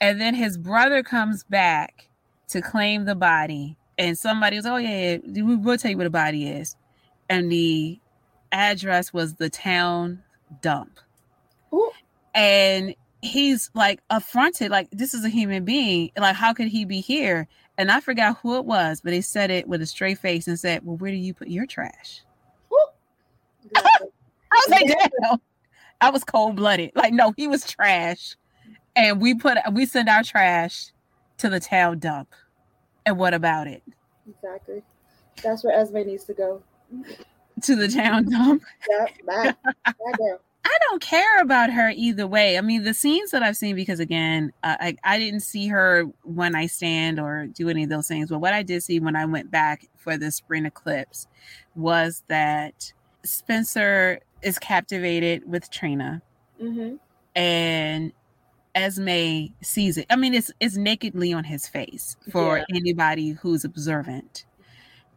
and 0.00 0.20
then 0.20 0.34
his 0.34 0.56
brother 0.58 1.02
comes 1.02 1.44
back 1.44 2.08
to 2.48 2.60
claim 2.60 3.04
the 3.04 3.14
body 3.14 3.76
and 3.98 4.18
somebody 4.18 4.56
was 4.56 4.66
oh 4.66 4.76
yeah, 4.76 5.18
yeah 5.24 5.42
we 5.44 5.56
will 5.56 5.78
tell 5.78 5.90
you 5.90 5.96
where 5.96 6.06
the 6.06 6.10
body 6.10 6.48
is 6.48 6.76
and 7.28 7.50
the 7.50 7.98
address 8.50 9.12
was 9.12 9.34
the 9.34 9.48
town 9.48 10.22
dump 10.60 11.00
Ooh. 11.72 11.90
and 12.34 12.94
he's 13.22 13.70
like 13.74 14.00
affronted 14.10 14.70
like 14.70 14.88
this 14.90 15.14
is 15.14 15.24
a 15.24 15.28
human 15.28 15.64
being 15.64 16.10
like 16.18 16.34
how 16.36 16.52
could 16.52 16.68
he 16.68 16.84
be 16.84 17.00
here 17.00 17.46
and 17.78 17.90
i 17.90 18.00
forgot 18.00 18.38
who 18.42 18.56
it 18.56 18.64
was 18.64 19.00
but 19.00 19.12
he 19.12 19.20
said 19.20 19.50
it 19.50 19.66
with 19.68 19.82
a 19.82 19.86
straight 19.86 20.18
face 20.18 20.46
and 20.46 20.58
said 20.58 20.84
well 20.84 20.96
where 20.96 21.10
do 21.10 21.16
you 21.16 21.34
put 21.34 21.48
your 21.48 21.66
trash 21.66 22.22
i 23.76 24.00
was 24.52 24.68
like 24.68 24.86
damn 24.86 25.38
i 26.00 26.10
was 26.10 26.24
cold-blooded 26.24 26.90
like 26.94 27.12
no 27.12 27.32
he 27.36 27.46
was 27.46 27.66
trash 27.66 28.36
and 28.96 29.20
we 29.20 29.34
put 29.34 29.56
we 29.72 29.86
send 29.86 30.08
our 30.08 30.22
trash 30.22 30.92
to 31.38 31.48
the 31.48 31.60
town 31.60 31.98
dump 31.98 32.28
and 33.06 33.18
what 33.18 33.34
about 33.34 33.66
it 33.66 33.82
exactly. 34.28 34.82
That's 35.42 35.64
where 35.64 35.74
Esme 35.74 35.96
needs 36.06 36.24
to 36.24 36.34
go. 36.34 36.62
to 37.62 37.76
the 37.76 37.88
town 37.88 38.28
dump 38.28 38.62
Yep. 38.90 39.08
Bye. 39.26 39.54
Bye. 39.84 40.36
I 40.72 40.78
don't 40.90 41.02
care 41.02 41.40
about 41.40 41.70
her 41.70 41.92
either 41.94 42.26
way. 42.26 42.56
I 42.58 42.60
mean, 42.62 42.84
the 42.84 42.94
scenes 42.94 43.30
that 43.32 43.42
I've 43.42 43.56
seen, 43.56 43.76
because 43.76 44.00
again, 44.00 44.52
uh, 44.62 44.76
I, 44.80 44.96
I 45.04 45.18
didn't 45.18 45.40
see 45.40 45.68
her 45.68 46.04
when 46.24 46.54
I 46.54 46.66
stand 46.66 47.20
or 47.20 47.46
do 47.46 47.68
any 47.68 47.84
of 47.84 47.90
those 47.90 48.08
things, 48.08 48.30
but 48.30 48.40
what 48.40 48.54
I 48.54 48.62
did 48.62 48.82
see 48.82 49.00
when 49.00 49.16
I 49.16 49.26
went 49.26 49.50
back 49.50 49.86
for 49.96 50.16
the 50.16 50.26
Sprina 50.26 50.72
clips 50.72 51.26
was 51.74 52.22
that 52.28 52.92
Spencer 53.24 54.20
is 54.42 54.58
captivated 54.58 55.48
with 55.48 55.70
Trina 55.70 56.22
Mm-hmm. 56.62 56.96
and 57.34 58.12
Esme 58.74 59.52
sees 59.62 59.98
it. 59.98 60.06
I 60.10 60.16
mean, 60.16 60.34
it's 60.34 60.50
it's 60.60 60.76
nakedly 60.76 61.32
on 61.32 61.44
his 61.44 61.68
face 61.68 62.16
for 62.30 62.58
Yeah. 62.58 62.64
anybody 62.70 63.30
who's 63.32 63.64
observant. 63.64 64.46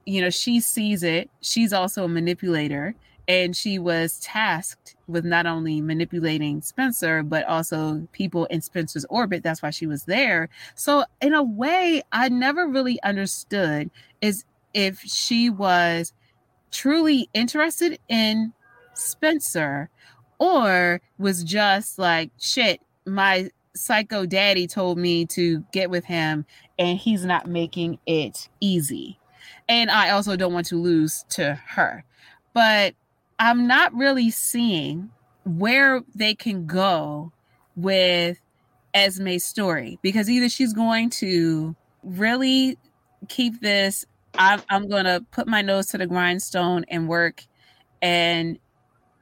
You 0.05 0.21
know, 0.21 0.29
she 0.29 0.59
sees 0.59 1.03
it. 1.03 1.29
She's 1.41 1.73
also 1.73 2.05
a 2.05 2.07
manipulator, 2.07 2.95
and 3.27 3.55
she 3.55 3.79
was 3.79 4.19
tasked 4.19 4.95
with 5.07 5.25
not 5.25 5.45
only 5.45 5.81
manipulating 5.81 6.61
Spencer, 6.61 7.23
but 7.23 7.45
also 7.45 8.07
people 8.11 8.45
in 8.45 8.61
Spencer's 8.61 9.05
orbit. 9.09 9.43
That's 9.43 9.61
why 9.61 9.71
she 9.71 9.87
was 9.87 10.03
there. 10.03 10.49
So, 10.75 11.05
in 11.21 11.33
a 11.33 11.43
way, 11.43 12.01
I 12.11 12.29
never 12.29 12.67
really 12.67 13.01
understood 13.03 13.89
is 14.21 14.43
if 14.73 14.99
she 14.99 15.49
was 15.49 16.13
truly 16.71 17.29
interested 17.33 17.99
in 18.09 18.53
Spencer 18.93 19.89
or 20.39 21.01
was 21.17 21.43
just 21.43 21.97
like 21.97 22.31
shit 22.39 22.81
my 23.05 23.49
psycho 23.75 24.25
daddy 24.25 24.67
told 24.67 24.97
me 24.97 25.25
to 25.25 25.59
get 25.71 25.89
with 25.89 26.05
him 26.05 26.45
and 26.79 26.97
he's 26.97 27.25
not 27.25 27.47
making 27.47 27.99
it 28.05 28.49
easy 28.61 29.19
and 29.67 29.91
i 29.91 30.09
also 30.09 30.35
don't 30.35 30.53
want 30.53 30.65
to 30.65 30.77
lose 30.77 31.25
to 31.29 31.55
her 31.67 32.03
but 32.53 32.95
i'm 33.39 33.67
not 33.67 33.93
really 33.93 34.29
seeing 34.29 35.09
where 35.45 36.01
they 36.13 36.33
can 36.33 36.65
go 36.65 37.31
with 37.75 38.39
esme's 38.93 39.43
story 39.43 39.99
because 40.01 40.29
either 40.29 40.49
she's 40.49 40.73
going 40.73 41.09
to 41.09 41.75
really 42.03 42.77
keep 43.27 43.59
this 43.61 44.05
i'm, 44.37 44.61
I'm 44.69 44.87
going 44.87 45.05
to 45.05 45.23
put 45.31 45.47
my 45.47 45.61
nose 45.61 45.87
to 45.87 45.97
the 45.97 46.07
grindstone 46.07 46.85
and 46.89 47.07
work 47.07 47.43
and 48.01 48.57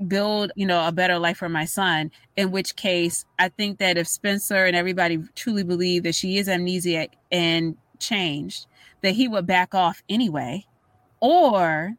build 0.07 0.51
you 0.55 0.65
know 0.65 0.85
a 0.87 0.91
better 0.91 1.17
life 1.17 1.37
for 1.37 1.49
my 1.49 1.65
son 1.65 2.11
in 2.35 2.51
which 2.51 2.75
case 2.75 3.25
i 3.39 3.47
think 3.47 3.79
that 3.79 3.97
if 3.97 4.07
spencer 4.07 4.65
and 4.65 4.75
everybody 4.75 5.19
truly 5.35 5.63
believe 5.63 6.03
that 6.03 6.15
she 6.15 6.37
is 6.37 6.47
amnesiac 6.47 7.09
and 7.31 7.77
changed 7.99 8.67
that 9.03 9.11
he 9.11 9.27
would 9.27 9.45
back 9.45 9.75
off 9.75 10.01
anyway. 10.09 10.65
Or 11.19 11.93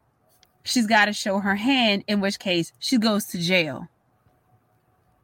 she's 0.65 0.87
got 0.87 1.05
to 1.05 1.13
show 1.13 1.39
her 1.39 1.55
hand 1.55 2.03
in 2.07 2.19
which 2.19 2.39
case 2.39 2.73
she 2.79 2.97
goes 2.97 3.25
to 3.25 3.37
jail 3.37 3.87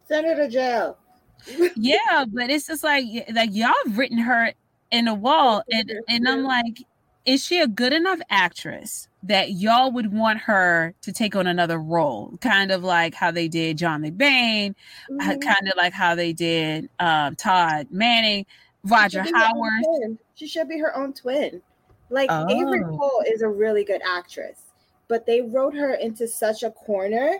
Send 0.08 0.26
her 0.28 0.36
to 0.36 0.50
jail. 0.50 0.98
yeah 1.76 2.26
but 2.32 2.50
it's 2.50 2.68
just 2.68 2.84
like 2.84 3.06
like 3.34 3.50
y'all 3.54 3.74
have 3.86 3.98
written 3.98 4.18
her 4.18 4.54
in 4.92 5.06
the 5.06 5.14
wall 5.14 5.64
and 5.72 5.92
and 6.08 6.28
i'm 6.28 6.44
like 6.44 6.84
is 7.26 7.44
she 7.46 7.60
a 7.60 7.68
good 7.68 7.94
enough 7.94 8.20
actress 8.30 9.08
that 9.24 9.52
y'all 9.52 9.92
would 9.92 10.12
want 10.12 10.40
her 10.40 10.94
to 11.02 11.12
take 11.12 11.36
on 11.36 11.48
another 11.48 11.78
role? 11.78 12.38
Kind 12.42 12.72
of 12.72 12.84
like 12.84 13.14
how 13.14 13.32
they 13.32 13.48
did 13.48 13.78
John 13.78 14.02
McBain, 14.02 14.74
mm-hmm. 15.10 15.20
kind 15.20 15.68
of 15.68 15.74
like 15.78 15.94
how 15.94 16.16
they 16.16 16.34
did 16.34 16.90
um, 17.00 17.36
Todd 17.36 17.88
Manning, 17.92 18.46
Roger 18.84 19.24
she 19.24 19.32
Howard. 19.34 20.18
She 20.36 20.48
should 20.48 20.68
be 20.68 20.80
her 20.80 20.96
own 20.98 21.14
twin. 21.14 21.62
Like 22.10 22.30
oh. 22.32 22.50
Avery 22.50 22.84
Cole 22.84 23.24
is 23.28 23.42
a 23.42 23.48
really 23.48 23.84
good 23.84 24.02
actress, 24.06 24.64
but 25.12 25.26
they 25.26 25.42
wrote 25.42 25.76
her 25.76 25.96
into 25.96 26.26
such 26.26 26.64
a 26.64 26.72
corner 26.72 27.40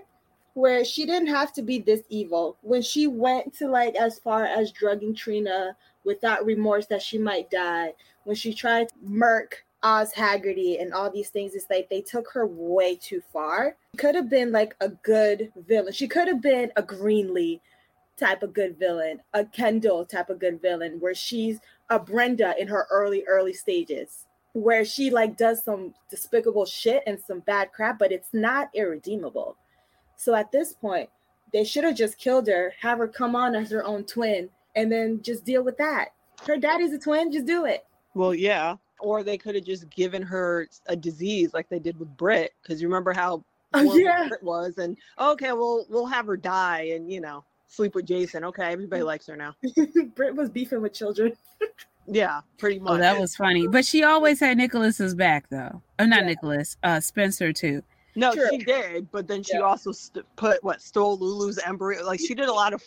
where 0.56 0.84
she 0.84 1.06
didn't 1.06 1.30
have 1.30 1.54
to 1.54 1.62
be 1.62 1.80
this 1.80 2.02
evil. 2.10 2.58
When 2.64 2.82
she 2.82 3.08
went 3.08 3.54
to 3.60 3.70
like 3.70 3.96
as 3.96 4.20
far 4.20 4.44
as 4.44 4.74
drugging 4.74 5.16
Trina 5.16 5.78
without 6.04 6.46
remorse 6.46 6.88
that 6.88 7.02
she 7.02 7.18
might 7.18 7.50
die, 7.50 7.94
when 8.26 8.36
she 8.36 8.54
tried 8.54 8.90
to 8.90 8.96
murk 9.02 9.64
Oz 9.84 10.12
Haggerty 10.12 10.80
and 10.80 10.94
all 10.94 11.10
these 11.10 11.30
things, 11.30 11.56
it's 11.56 11.70
like 11.70 11.90
they 11.90 12.02
took 12.02 12.30
her 12.34 12.46
way 12.46 12.98
too 12.98 13.22
far. 13.32 13.78
She 13.94 14.00
Could 14.00 14.16
have 14.16 14.30
been 14.30 14.52
like 14.52 14.76
a 14.82 14.90
good 14.90 15.54
villain. 15.66 15.94
She 15.94 16.10
could 16.10 16.28
have 16.28 16.42
been 16.42 16.74
a 16.76 16.84
Greenlee 16.84 17.62
type 18.18 18.44
of 18.44 18.54
good 18.54 18.78
villain, 18.78 19.22
a 19.34 19.46
Kendall 19.46 20.04
type 20.04 20.30
of 20.30 20.40
good 20.40 20.62
villain, 20.62 21.00
where 21.00 21.16
she's 21.16 21.60
a 21.90 21.98
Brenda 21.98 22.54
in 22.60 22.68
her 22.68 22.86
early, 22.92 23.24
early 23.30 23.54
stages, 23.54 24.26
where 24.54 24.84
she 24.84 25.10
like 25.10 25.38
does 25.38 25.64
some 25.64 25.94
despicable 26.10 26.66
shit 26.66 27.04
and 27.08 27.20
some 27.20 27.40
bad 27.42 27.72
crap, 27.72 28.00
but 28.00 28.12
it's 28.12 28.34
not 28.34 28.70
irredeemable. 28.74 29.58
So 30.18 30.36
at 30.36 30.52
this 30.52 30.74
point, 30.74 31.10
they 31.54 31.64
should 31.64 31.84
have 31.84 31.96
just 31.96 32.18
killed 32.18 32.48
her, 32.48 32.74
have 32.82 32.98
her 33.00 33.08
come 33.08 33.36
on 33.36 33.56
as 33.56 33.72
her 33.72 33.84
own 33.84 34.04
twin, 34.06 34.50
and 34.76 34.92
then 34.92 35.22
just 35.22 35.44
deal 35.44 35.64
with 35.64 35.78
that. 35.78 36.10
Her 36.46 36.58
daddy's 36.58 36.94
a 36.94 37.00
twin, 37.00 37.32
just 37.32 37.46
do 37.46 37.66
it. 37.66 37.86
Well, 38.14 38.34
yeah. 38.34 38.76
Or 39.00 39.24
they 39.24 39.38
could 39.38 39.56
have 39.56 39.66
just 39.66 39.90
given 39.90 40.22
her 40.22 40.68
a 40.86 40.96
disease 40.96 41.54
like 41.54 41.70
they 41.70 41.80
did 41.80 42.00
with 42.00 42.16
Britt, 42.18 42.54
because 42.62 42.82
you 42.82 42.88
remember 42.88 43.14
how 43.14 43.44
oh, 43.74 43.98
yeah. 43.98 44.28
Britt 44.28 44.44
was, 44.44 44.78
and 44.78 44.98
okay, 45.18 45.54
well, 45.54 45.86
we'll 45.90 46.06
have 46.06 46.26
her 46.28 46.38
die, 46.38 46.92
and 46.94 47.12
you 47.12 47.22
know, 47.22 47.44
sleep 47.68 47.96
with 47.96 48.06
Jason. 48.06 48.44
Okay, 48.44 48.72
everybody 48.72 49.02
likes 49.12 49.28
her 49.28 49.36
now. 49.36 49.56
Britt 50.16 50.36
was 50.36 50.50
beefing 50.50 50.82
with 50.82 50.94
children. 50.94 51.36
yeah, 52.08 52.42
pretty 52.58 52.80
much. 52.80 52.94
Oh, 52.94 52.98
that 52.98 53.20
was 53.20 53.36
funny. 53.36 53.68
But 53.68 53.86
she 53.86 54.04
always 54.04 54.40
had 54.40 54.58
Nicholas's 54.58 55.16
back, 55.16 55.46
though. 55.50 55.82
Oh, 56.00 56.06
not 56.06 56.22
yeah. 56.22 56.28
Nicholas, 56.28 56.78
uh, 56.84 57.00
Spencer 57.00 57.54
too. 57.54 57.84
No, 58.16 58.34
True. 58.34 58.48
she 58.52 58.58
did, 58.58 59.10
but 59.12 59.28
then 59.28 59.42
she 59.42 59.54
yeah. 59.54 59.62
also 59.62 59.92
st- 59.92 60.26
put 60.36 60.62
what 60.64 60.82
stole 60.82 61.18
Lulu's 61.18 61.58
embryo. 61.60 62.06
Like 62.06 62.20
she 62.20 62.36
did 62.36 62.50
a 62.50 62.54
lot 62.54 62.74
of. 62.74 62.84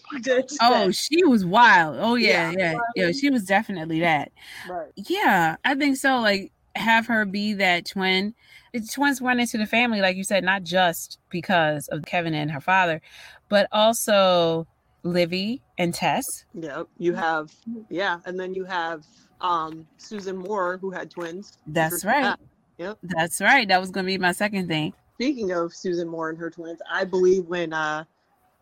oh, 0.60 0.90
she 0.90 1.24
was 1.24 1.46
wild. 1.46 1.96
Oh 1.98 2.14
yeah, 2.14 2.50
yeah, 2.50 2.72
yeah, 2.72 2.78
yeah. 3.06 3.12
She 3.12 3.30
was 3.30 3.44
definitely 3.44 4.00
that. 4.00 4.32
Right. 4.68 4.92
Yeah, 4.96 5.56
I 5.64 5.74
think 5.74 5.96
so. 5.96 6.18
Like 6.18 6.52
have 6.76 7.06
her 7.06 7.24
be 7.24 7.54
that 7.54 7.86
twin. 7.86 8.34
It's 8.72 8.92
twins 8.92 9.22
went 9.22 9.40
into 9.40 9.56
the 9.56 9.66
family, 9.66 10.00
like 10.00 10.16
you 10.16 10.24
said, 10.24 10.44
not 10.44 10.64
just 10.64 11.18
because 11.30 11.88
of 11.88 12.04
Kevin 12.04 12.34
and 12.34 12.50
her 12.50 12.60
father, 12.60 13.00
but 13.48 13.68
also 13.72 14.66
Livy 15.04 15.62
and 15.78 15.94
Tess. 15.94 16.44
Yep. 16.54 16.88
You 16.98 17.14
have 17.14 17.52
yeah, 17.88 18.18
and 18.24 18.38
then 18.38 18.54
you 18.54 18.64
have 18.64 19.04
um 19.40 19.86
Susan 19.96 20.36
Moore 20.36 20.78
who 20.78 20.90
had 20.90 21.10
twins. 21.10 21.58
That's 21.68 22.04
right. 22.04 22.22
That. 22.22 22.40
Yep. 22.78 22.98
That's 23.04 23.40
right. 23.40 23.68
That 23.68 23.80
was 23.80 23.90
gonna 23.90 24.06
be 24.06 24.18
my 24.18 24.32
second 24.32 24.66
thing 24.66 24.92
speaking 25.14 25.52
of 25.52 25.72
Susan 25.72 26.08
Moore 26.08 26.30
and 26.30 26.38
her 26.38 26.50
twins, 26.50 26.80
I 26.90 27.04
believe 27.04 27.46
when 27.46 27.72
uh, 27.72 28.04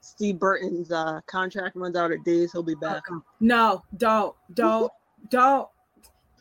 Steve 0.01 0.39
Burton's 0.39 0.93
uh, 0.93 1.21
contract 1.27 1.77
runs 1.77 1.97
out 1.97 2.13
at 2.13 2.23
days, 2.25 2.53
he'll 2.53 2.63
be 2.63 2.75
back. 2.75 3.03
No, 3.41 3.83
don't, 3.97 4.35
don't, 4.55 4.93
don't. 5.31 5.69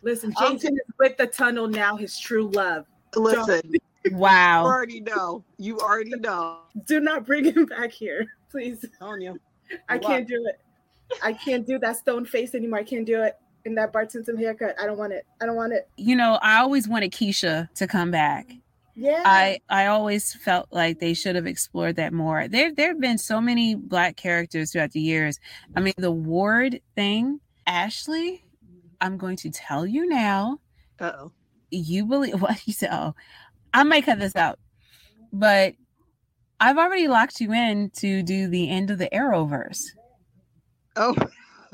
Listen, 0.03 0.33
Jason 0.37 0.73
is 0.73 0.95
with 0.99 1.17
the 1.17 1.27
tunnel 1.27 1.67
now. 1.67 1.95
His 1.95 2.19
true 2.19 2.49
love. 2.49 2.85
Listen. 3.15 3.61
Don't. 3.61 3.75
Wow. 4.13 4.63
You 4.63 4.67
already 4.67 4.99
know. 5.01 5.43
You 5.59 5.77
already 5.77 6.15
know. 6.15 6.61
Do 6.87 6.99
not 6.99 7.23
bring 7.23 7.45
him 7.45 7.67
back 7.67 7.91
here, 7.91 8.25
please. 8.49 8.83
I'm 8.83 8.89
telling 8.97 9.21
you. 9.21 9.39
I 9.89 9.97
can't 9.97 10.27
do 10.27 10.45
it. 10.47 10.59
I 11.23 11.33
can't 11.33 11.67
do 11.67 11.77
that 11.79 11.97
stone 11.97 12.25
face 12.25 12.55
anymore. 12.55 12.79
I 12.79 12.83
can't 12.83 13.05
do 13.05 13.21
it. 13.21 13.37
In 13.63 13.75
that 13.75 13.93
Bart 13.93 14.11
Simpson 14.11 14.37
haircut. 14.37 14.75
I 14.81 14.87
don't 14.87 14.97
want 14.97 15.13
it. 15.13 15.25
I 15.39 15.45
don't 15.45 15.55
want 15.55 15.73
it. 15.73 15.87
You 15.95 16.15
know, 16.15 16.39
I 16.41 16.59
always 16.59 16.87
wanted 16.87 17.11
Keesha 17.11 17.71
to 17.75 17.87
come 17.87 18.09
back 18.09 18.55
yeah 18.95 19.23
i 19.25 19.59
i 19.69 19.85
always 19.85 20.33
felt 20.33 20.67
like 20.71 20.99
they 20.99 21.13
should 21.13 21.35
have 21.35 21.47
explored 21.47 21.95
that 21.95 22.11
more 22.11 22.47
there 22.47 22.73
there 22.73 22.89
have 22.89 22.99
been 22.99 23.17
so 23.17 23.39
many 23.39 23.73
black 23.73 24.17
characters 24.17 24.71
throughout 24.71 24.91
the 24.91 24.99
years 24.99 25.39
i 25.75 25.79
mean 25.79 25.93
the 25.97 26.11
ward 26.11 26.79
thing 26.95 27.39
ashley 27.67 28.43
i'm 28.99 29.17
going 29.17 29.35
to 29.35 29.49
tell 29.49 29.85
you 29.85 30.07
now 30.07 30.59
oh 30.99 31.31
you 31.69 32.05
believe 32.05 32.41
what 32.41 32.61
you 32.67 32.73
said 32.73 32.89
oh 32.91 33.15
i 33.73 33.83
might 33.83 34.05
cut 34.05 34.19
this 34.19 34.35
out 34.35 34.59
but 35.31 35.73
i've 36.61 36.77
already 36.77 37.07
locked 37.07 37.41
you 37.41 37.51
in 37.51 37.89
to 37.89 38.23
do 38.23 38.47
the 38.47 38.69
end 38.69 38.89
of 38.89 38.97
the 38.97 39.09
arrowverse 39.11 39.83
oh 40.95 41.13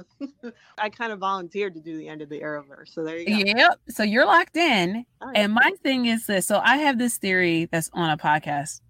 I 0.78 0.90
kind 0.90 1.12
of 1.12 1.20
volunteered 1.20 1.74
to 1.76 1.80
do 1.80 1.98
the 1.98 2.08
end 2.08 2.22
of 2.22 2.30
the 2.30 2.42
Arrowverse. 2.42 2.90
So 2.90 3.04
there 3.04 3.18
you 3.18 3.46
go. 3.46 3.52
Yep. 3.58 3.80
So 3.90 4.04
you're 4.04 4.26
locked 4.26 4.58
in. 4.58 5.06
Right. 5.22 5.38
And 5.38 5.54
my 5.54 5.74
thing 5.84 6.06
is 6.06 6.26
this. 6.28 6.46
So 6.46 6.60
I 6.64 6.78
have 6.78 6.98
this 6.98 7.18
theory 7.18 7.68
that's 7.72 7.90
on 7.94 8.10
a 8.10 8.18
podcast 8.18 8.82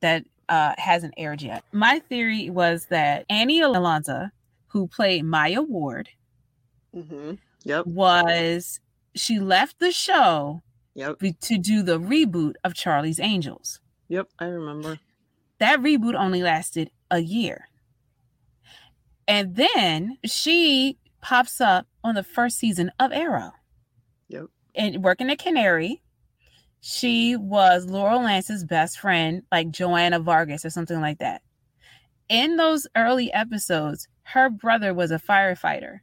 that 0.00 0.24
uh, 0.48 0.74
hasn't 0.78 1.14
aired 1.16 1.42
yet. 1.42 1.64
My 1.72 2.00
theory 2.08 2.50
was 2.50 2.86
that 2.86 3.26
Annie 3.28 3.60
Ilonzeh, 3.60 4.30
who 4.68 4.86
played 4.88 5.24
Maya 5.24 5.62
Ward, 5.62 6.08
mm-hmm. 6.94 7.34
yep. 7.64 7.86
was 7.86 8.80
she 9.14 9.38
left 9.38 9.78
the 9.78 9.92
show 9.92 10.62
yep. 10.94 11.18
to 11.18 11.58
do 11.58 11.82
the 11.82 11.98
reboot 11.98 12.54
of 12.64 12.74
Charlie's 12.74 13.20
Angels. 13.20 13.80
Yep, 14.08 14.28
I 14.38 14.46
remember. 14.46 14.98
That 15.58 15.80
reboot 15.80 16.14
only 16.14 16.42
lasted 16.42 16.90
a 17.10 17.18
year. 17.18 17.68
And 19.26 19.56
then 19.56 20.18
she 20.24 20.98
pops 21.20 21.60
up 21.60 21.86
on 22.02 22.14
the 22.14 22.22
first 22.22 22.58
season 22.58 22.90
of 22.98 23.12
Arrow. 23.12 23.52
Yep. 24.28 24.46
And 24.74 25.02
working 25.02 25.30
at 25.30 25.38
Canary, 25.38 26.02
she 26.80 27.36
was 27.36 27.86
Laurel 27.86 28.22
Lance's 28.22 28.64
best 28.64 28.98
friend, 28.98 29.42
like 29.50 29.70
Joanna 29.70 30.20
Vargas 30.20 30.64
or 30.64 30.70
something 30.70 31.00
like 31.00 31.18
that. 31.18 31.42
In 32.28 32.56
those 32.56 32.86
early 32.96 33.32
episodes, 33.32 34.06
her 34.22 34.48
brother 34.48 34.94
was 34.94 35.10
a 35.10 35.18
firefighter. 35.18 36.00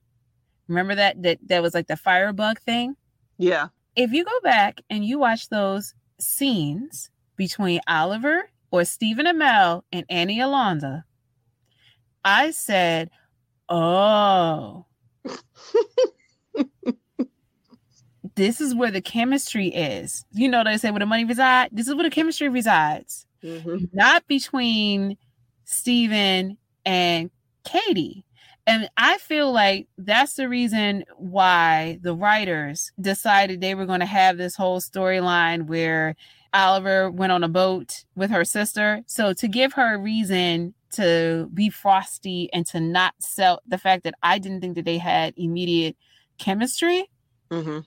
Remember 0.68 0.96
that 0.96 1.22
that 1.22 1.38
that 1.48 1.62
was 1.62 1.74
like 1.74 1.88
the 1.88 1.96
firebug 1.96 2.60
thing? 2.60 2.96
Yeah. 3.38 3.68
If 3.96 4.12
you 4.12 4.26
go 4.26 4.40
back 4.44 4.82
and 4.90 5.06
you 5.06 5.20
watch 5.20 5.50
those 5.50 5.94
scenes 6.20 7.10
between 7.38 7.80
Oliver 7.88 8.50
or 8.72 8.86
Stephen 8.86 9.26
Amell 9.26 9.84
and 9.92 10.06
Annie 10.10 10.40
Ilonzeh, 10.40 11.04
I 12.24 12.52
said, 12.52 13.10
Oh. 13.70 14.86
this 18.36 18.62
is 18.62 18.76
where 18.76 18.92
the 18.92 19.02
chemistry 19.02 19.68
is. 19.70 20.26
You 20.32 20.50
know, 20.50 20.64
they 20.64 20.78
say 20.78 20.92
where 20.92 21.00
the 21.00 21.06
money 21.06 21.26
resides. 21.26 21.72
This 21.74 21.88
is 21.88 21.96
where 21.96 22.04
the 22.04 22.10
chemistry 22.10 22.50
resides. 22.50 23.26
Mm-hmm. 23.44 23.86
Not 23.94 24.28
between 24.28 25.18
Stephen 25.66 26.58
and 26.86 27.32
Katie. 27.64 28.26
And 28.68 28.90
I 28.98 29.20
feel 29.20 29.52
like 29.52 29.88
that's 29.98 30.34
the 30.36 30.50
reason 30.50 31.04
why 31.18 32.00
the 32.02 32.16
writers 32.16 32.92
decided 33.00 33.62
they 33.62 33.76
were 33.76 33.86
going 33.86 34.00
to 34.00 34.08
have 34.08 34.38
this 34.38 34.56
whole 34.56 34.82
storyline 34.82 35.68
where 35.68 36.16
Oliver 36.56 37.12
went 37.12 37.32
on 37.32 37.44
a 37.44 37.50
boat 37.50 38.06
with 38.16 38.32
her 38.32 38.46
sister. 38.46 39.02
So 39.08 39.34
to 39.34 39.48
give 39.48 39.74
her 39.74 39.96
a 39.96 39.98
reason 39.98 40.74
to 40.96 41.50
be 41.54 41.70
frosty 41.70 42.50
and 42.54 42.66
to 42.68 42.80
not 42.80 43.14
sell 43.20 43.62
the 43.68 43.78
fact 43.78 44.04
that 44.06 44.16
I 44.24 44.40
didn't 44.40 44.62
think 44.62 44.76
that 44.76 44.86
they 44.86 44.98
had 44.98 45.34
immediate 45.36 45.98
chemistry. 46.38 47.10
Mm-hmm. 47.52 47.80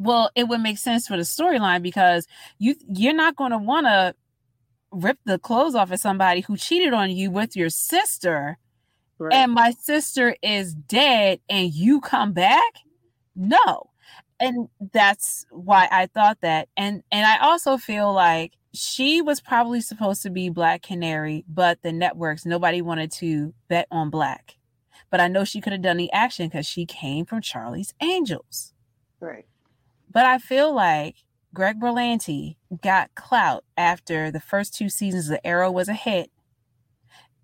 Well, 0.00 0.30
it 0.34 0.48
would 0.48 0.60
make 0.60 0.78
sense 0.78 1.06
for 1.06 1.16
the 1.16 1.22
storyline 1.22 1.82
because 1.82 2.26
you 2.58 2.76
you're 2.88 3.14
not 3.14 3.36
going 3.36 3.52
to 3.52 3.58
want 3.58 3.86
to 3.86 4.14
rip 4.90 5.18
the 5.24 5.38
clothes 5.38 5.74
off 5.74 5.90
of 5.90 6.00
somebody 6.00 6.40
who 6.40 6.56
cheated 6.56 6.92
on 6.92 7.10
you 7.10 7.30
with 7.30 7.56
your 7.56 7.68
sister, 7.68 8.58
right. 9.18 9.32
and 9.32 9.52
my 9.52 9.72
sister 9.72 10.36
is 10.42 10.74
dead, 10.74 11.40
and 11.48 11.72
you 11.72 12.00
come 12.00 12.32
back. 12.32 12.74
No, 13.34 13.87
and 14.40 14.68
that's 14.92 15.46
why 15.50 15.88
I 15.90 16.06
thought 16.06 16.38
that, 16.42 16.68
and 16.76 17.02
and 17.10 17.26
I 17.26 17.38
also 17.38 17.76
feel 17.76 18.12
like 18.12 18.52
she 18.74 19.20
was 19.22 19.40
probably 19.40 19.80
supposed 19.80 20.22
to 20.22 20.30
be 20.30 20.50
Black 20.50 20.82
Canary, 20.82 21.44
but 21.48 21.82
the 21.82 21.92
networks, 21.92 22.46
nobody 22.46 22.82
wanted 22.82 23.10
to 23.12 23.54
bet 23.68 23.86
on 23.90 24.10
Black. 24.10 24.56
But 25.10 25.20
I 25.20 25.28
know 25.28 25.44
she 25.44 25.60
could 25.60 25.72
have 25.72 25.82
done 25.82 25.96
the 25.96 26.12
action 26.12 26.48
because 26.48 26.66
she 26.66 26.84
came 26.84 27.24
from 27.24 27.40
Charlie's 27.40 27.94
Angels. 28.00 28.74
Right. 29.20 29.46
But 30.10 30.26
I 30.26 30.38
feel 30.38 30.72
like 30.74 31.16
Greg 31.54 31.80
Berlanti 31.80 32.56
got 32.82 33.14
clout 33.14 33.64
after 33.76 34.30
the 34.30 34.40
first 34.40 34.74
two 34.74 34.88
seasons 34.88 35.30
of 35.30 35.38
Arrow 35.44 35.70
was 35.70 35.88
a 35.88 35.94
hit. 35.94 36.30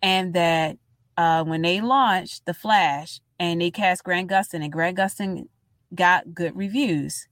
And 0.03 0.35
that 0.35 0.77
uh, 1.16 1.45
when 1.45 1.62
they 1.62 1.81
launched 1.81 2.45
The 2.45 2.55
Flash 2.55 3.21
and 3.39 3.61
they 3.61 3.71
cast 3.71 4.05
Grant 4.05 4.31
Gustin 4.31 4.62
and 4.62 4.73
Grant 4.73 4.99
Gustin 4.99 5.49
got 5.95 6.35
good 6.35 6.57
reviews, 6.57 7.29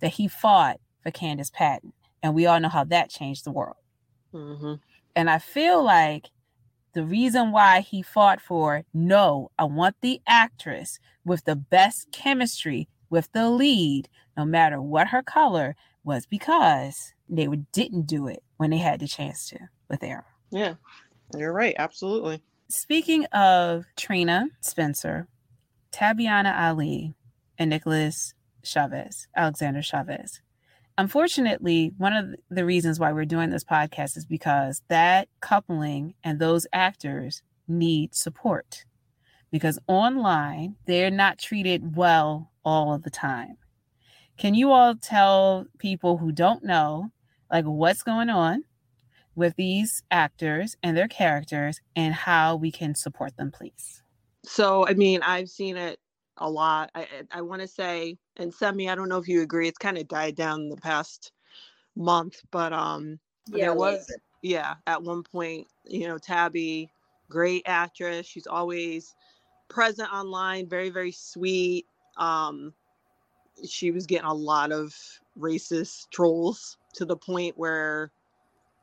that 0.00 0.14
he 0.14 0.28
fought 0.28 0.80
for 1.02 1.10
Candice 1.10 1.52
Patton. 1.52 1.92
And 2.22 2.34
we 2.34 2.46
all 2.46 2.60
know 2.60 2.68
how 2.68 2.84
that 2.84 3.10
changed 3.10 3.44
the 3.44 3.50
world. 3.50 3.76
Mm-hmm. 4.32 4.74
And 5.16 5.30
I 5.30 5.38
feel 5.38 5.82
like 5.82 6.30
the 6.94 7.04
reason 7.04 7.52
why 7.52 7.80
he 7.80 8.02
fought 8.02 8.40
for 8.40 8.84
no, 8.92 9.50
I 9.58 9.64
want 9.64 9.96
the 10.00 10.20
actress 10.26 10.98
with 11.24 11.44
the 11.44 11.56
best 11.56 12.10
chemistry 12.12 12.88
with 13.10 13.30
the 13.32 13.50
lead, 13.50 14.08
no 14.36 14.44
matter 14.44 14.80
what 14.80 15.08
her 15.08 15.22
color, 15.22 15.76
was 16.04 16.26
because 16.26 17.12
they 17.28 17.46
didn't 17.72 18.06
do 18.06 18.26
it 18.26 18.42
when 18.56 18.70
they 18.70 18.78
had 18.78 19.00
the 19.00 19.06
chance 19.06 19.48
to 19.48 19.58
with 19.88 20.02
Arrow. 20.02 20.24
Yeah, 20.50 20.74
you're 21.36 21.52
right. 21.52 21.74
Absolutely. 21.78 22.42
Speaking 22.68 23.26
of 23.26 23.84
Trina 23.96 24.48
Spencer, 24.60 25.28
Tabyana 25.92 26.58
Ali, 26.58 27.14
and 27.62 27.70
Nicholas 27.70 28.34
Chavez, 28.64 29.28
Alexander 29.36 29.82
Chavez. 29.82 30.42
Unfortunately, 30.98 31.92
one 31.96 32.12
of 32.12 32.34
the 32.50 32.64
reasons 32.64 32.98
why 32.98 33.12
we're 33.12 33.24
doing 33.24 33.50
this 33.50 33.64
podcast 33.64 34.16
is 34.16 34.26
because 34.26 34.82
that 34.88 35.28
coupling 35.40 36.14
and 36.22 36.38
those 36.38 36.66
actors 36.72 37.42
need 37.66 38.14
support. 38.14 38.84
Because 39.50 39.78
online, 39.86 40.76
they're 40.86 41.10
not 41.10 41.38
treated 41.38 41.96
well 41.96 42.50
all 42.64 42.92
of 42.92 43.04
the 43.04 43.10
time. 43.10 43.56
Can 44.36 44.54
you 44.54 44.72
all 44.72 44.96
tell 44.96 45.66
people 45.78 46.18
who 46.18 46.32
don't 46.32 46.64
know, 46.64 47.10
like, 47.50 47.64
what's 47.64 48.02
going 48.02 48.28
on 48.28 48.64
with 49.34 49.54
these 49.56 50.02
actors 50.10 50.76
and 50.82 50.96
their 50.96 51.08
characters 51.08 51.80
and 51.94 52.12
how 52.12 52.56
we 52.56 52.72
can 52.72 52.94
support 52.94 53.36
them, 53.36 53.52
please? 53.52 54.02
So, 54.44 54.86
I 54.86 54.94
mean, 54.94 55.20
I've 55.22 55.48
seen 55.48 55.76
it 55.76 56.00
a 56.42 56.50
lot. 56.50 56.90
I 56.94 57.06
I 57.30 57.40
want 57.42 57.62
to 57.62 57.68
say, 57.68 58.18
and 58.36 58.52
Semi, 58.52 58.88
I 58.88 58.94
don't 58.94 59.08
know 59.08 59.18
if 59.18 59.28
you 59.28 59.42
agree. 59.42 59.68
It's 59.68 59.78
kind 59.78 59.98
of 59.98 60.08
died 60.08 60.34
down 60.36 60.68
the 60.68 60.76
past 60.76 61.32
month, 61.96 62.40
but 62.50 62.72
um, 62.72 63.18
Yeah, 63.48 63.66
there 63.66 63.74
was 63.74 64.12
yeah 64.42 64.74
at 64.86 65.02
one 65.02 65.22
point, 65.22 65.68
you 65.86 66.08
know, 66.08 66.18
Tabby, 66.18 66.90
great 67.30 67.62
actress. 67.66 68.26
She's 68.26 68.46
always 68.46 69.14
present 69.68 70.12
online, 70.12 70.68
very 70.68 70.90
very 70.90 71.12
sweet. 71.12 71.86
Um, 72.16 72.74
she 73.68 73.90
was 73.90 74.06
getting 74.06 74.26
a 74.26 74.34
lot 74.34 74.72
of 74.72 74.94
racist 75.38 76.10
trolls 76.10 76.76
to 76.94 77.04
the 77.04 77.16
point 77.16 77.56
where 77.56 78.10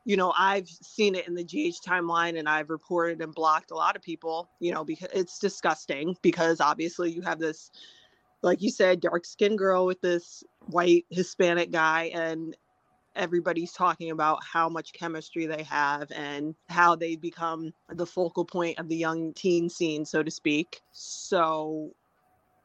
you 0.10 0.18
know 0.18 0.34
i've 0.38 0.68
seen 0.68 1.14
it 1.14 1.28
in 1.28 1.36
the 1.36 1.44
gh 1.44 1.76
timeline 1.86 2.40
and 2.40 2.50
i've 2.50 2.70
reported 2.70 3.22
and 3.22 3.36
blocked 3.36 3.70
a 3.70 3.76
lot 3.76 3.96
of 3.96 4.02
people 4.02 4.50
you 4.60 4.74
know 4.74 4.84
because 4.84 5.10
it's 5.14 5.38
disgusting 5.38 6.16
because 6.24 6.60
obviously 6.60 7.12
you 7.12 7.22
have 7.22 7.40
this 7.40 7.70
like 8.42 8.62
you 8.62 8.72
said 8.72 9.00
dark 9.00 9.24
skinned 9.24 9.60
girl 9.60 9.86
with 9.86 10.02
this 10.02 10.44
white 10.66 11.06
hispanic 11.12 11.70
guy 11.72 12.12
and 12.16 12.58
everybody's 13.16 13.74
talking 13.74 14.12
about 14.12 14.40
how 14.44 14.70
much 14.70 14.94
chemistry 14.94 15.46
they 15.46 15.64
have 15.64 16.12
and 16.12 16.56
how 16.70 16.96
they 16.96 17.16
become 17.16 17.72
the 17.90 18.06
focal 18.06 18.46
point 18.46 18.80
of 18.80 18.88
the 18.88 18.96
young 18.96 19.34
teen 19.34 19.70
scene 19.70 20.06
so 20.06 20.24
to 20.24 20.32
speak. 20.32 20.82
So 20.92 21.92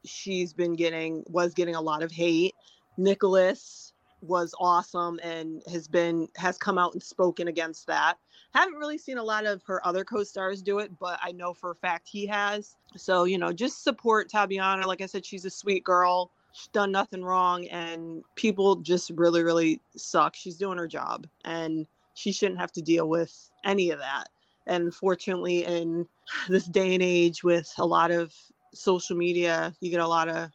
she's 0.05 0.53
been 0.53 0.73
getting 0.73 1.23
was 1.27 1.53
getting 1.53 1.75
a 1.75 1.81
lot 1.81 2.03
of 2.03 2.11
hate. 2.11 2.53
Nicholas 2.97 3.84
was 4.25 4.53
awesome 4.59 5.19
and 5.23 5.61
has 5.71 5.87
been 5.87 6.27
has 6.35 6.57
come 6.57 6.77
out 6.77 6.93
and 6.93 7.01
spoken 7.01 7.47
against 7.47 7.87
that. 7.87 8.17
Haven't 8.53 8.75
really 8.75 8.97
seen 8.97 9.17
a 9.17 9.23
lot 9.23 9.45
of 9.45 9.61
her 9.63 9.85
other 9.85 10.03
co-stars 10.03 10.61
do 10.61 10.79
it 10.79 10.91
but 10.99 11.19
i 11.21 11.31
know 11.31 11.53
for 11.53 11.71
a 11.71 11.75
fact 11.75 12.07
he 12.07 12.25
has. 12.27 12.75
So 12.95 13.23
you 13.25 13.37
know 13.37 13.51
just 13.51 13.83
support 13.83 14.29
tabyana. 14.29 14.85
Like 14.85 15.01
i 15.01 15.05
said 15.05 15.25
she's 15.25 15.45
a 15.45 15.49
sweet 15.49 15.83
girl. 15.83 16.31
She's 16.53 16.67
done 16.69 16.91
nothing 16.91 17.23
wrong 17.23 17.67
and 17.67 18.23
people 18.35 18.77
just 18.77 19.11
really 19.15 19.43
really 19.43 19.81
suck. 19.95 20.35
She's 20.35 20.57
doing 20.57 20.77
her 20.77 20.87
job 20.87 21.27
and 21.43 21.85
she 22.13 22.31
shouldn't 22.31 22.59
have 22.59 22.71
to 22.73 22.81
deal 22.81 23.09
with 23.09 23.51
any 23.63 23.91
of 23.91 23.99
that. 23.99 24.29
And 24.67 24.93
fortunately 24.93 25.65
in 25.65 26.07
this 26.49 26.65
day 26.65 26.93
and 26.93 27.03
age 27.03 27.43
with 27.43 27.71
a 27.77 27.85
lot 27.85 28.11
of 28.11 28.33
social 28.73 29.15
media 29.15 29.73
you 29.79 29.89
get 29.89 30.01
a 30.01 30.07
lot 30.07 30.27
of 30.27 30.51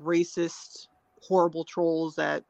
racist 0.00 0.88
horrible 1.26 1.64
trolls 1.64 2.14
that 2.16 2.44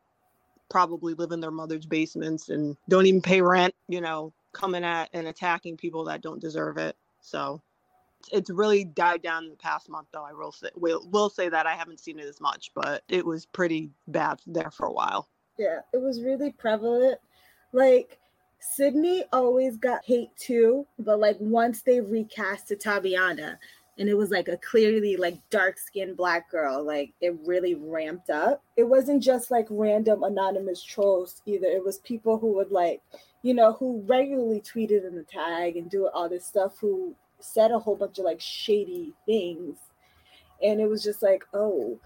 probably 0.68 1.14
live 1.14 1.32
in 1.32 1.40
their 1.40 1.50
mother's 1.50 1.86
basements 1.86 2.48
and 2.48 2.76
don't 2.88 3.06
even 3.06 3.22
pay 3.22 3.40
rent, 3.40 3.74
you 3.88 4.00
know, 4.00 4.32
coming 4.52 4.84
at 4.84 5.08
and 5.12 5.26
attacking 5.26 5.76
people 5.76 6.04
that 6.04 6.22
don't 6.22 6.40
deserve 6.40 6.78
it. 6.78 6.96
So 7.20 7.60
it's 8.32 8.50
really 8.50 8.84
died 8.84 9.22
down 9.22 9.44
in 9.44 9.50
the 9.50 9.56
past 9.56 9.88
month 9.88 10.08
though. 10.12 10.24
I 10.24 10.32
will 10.32 10.52
say 10.52 10.70
will, 10.74 11.06
will 11.10 11.30
say 11.30 11.48
that 11.48 11.66
I 11.66 11.74
haven't 11.74 12.00
seen 12.00 12.18
it 12.18 12.26
as 12.26 12.40
much, 12.40 12.72
but 12.74 13.02
it 13.08 13.24
was 13.24 13.46
pretty 13.46 13.90
bad 14.08 14.40
there 14.46 14.70
for 14.70 14.86
a 14.86 14.92
while. 14.92 15.28
Yeah, 15.58 15.80
it 15.92 16.00
was 16.00 16.22
really 16.22 16.52
prevalent. 16.52 17.18
Like 17.72 18.18
Sydney 18.58 19.24
always 19.32 19.76
got 19.76 20.04
hate 20.04 20.30
too, 20.36 20.86
but 20.98 21.20
like 21.20 21.36
once 21.38 21.82
they 21.82 22.00
recast 22.00 22.68
to 22.68 22.76
Tabyana 22.76 23.58
and 23.98 24.08
it 24.08 24.14
was 24.14 24.30
like 24.30 24.48
a 24.48 24.58
clearly 24.58 25.16
like 25.16 25.38
dark 25.50 25.78
skinned 25.78 26.16
black 26.16 26.50
girl, 26.50 26.84
like 26.84 27.12
it 27.20 27.34
really 27.46 27.74
ramped 27.74 28.30
up. 28.30 28.62
It 28.76 28.84
wasn't 28.84 29.22
just 29.22 29.50
like 29.50 29.66
random 29.70 30.22
anonymous 30.22 30.82
trolls 30.82 31.40
either. 31.46 31.66
It 31.66 31.84
was 31.84 31.98
people 31.98 32.38
who 32.38 32.52
would 32.54 32.70
like, 32.70 33.00
you 33.42 33.54
know, 33.54 33.72
who 33.72 34.02
regularly 34.06 34.60
tweeted 34.60 35.06
in 35.06 35.14
the 35.14 35.22
tag 35.22 35.76
and 35.76 35.90
do 35.90 36.08
all 36.08 36.28
this 36.28 36.46
stuff 36.46 36.78
who 36.78 37.14
said 37.40 37.70
a 37.70 37.78
whole 37.78 37.96
bunch 37.96 38.18
of 38.18 38.24
like 38.24 38.40
shady 38.40 39.14
things. 39.24 39.78
And 40.62 40.80
it 40.80 40.88
was 40.88 41.02
just 41.02 41.22
like, 41.22 41.44
oh, 41.54 41.98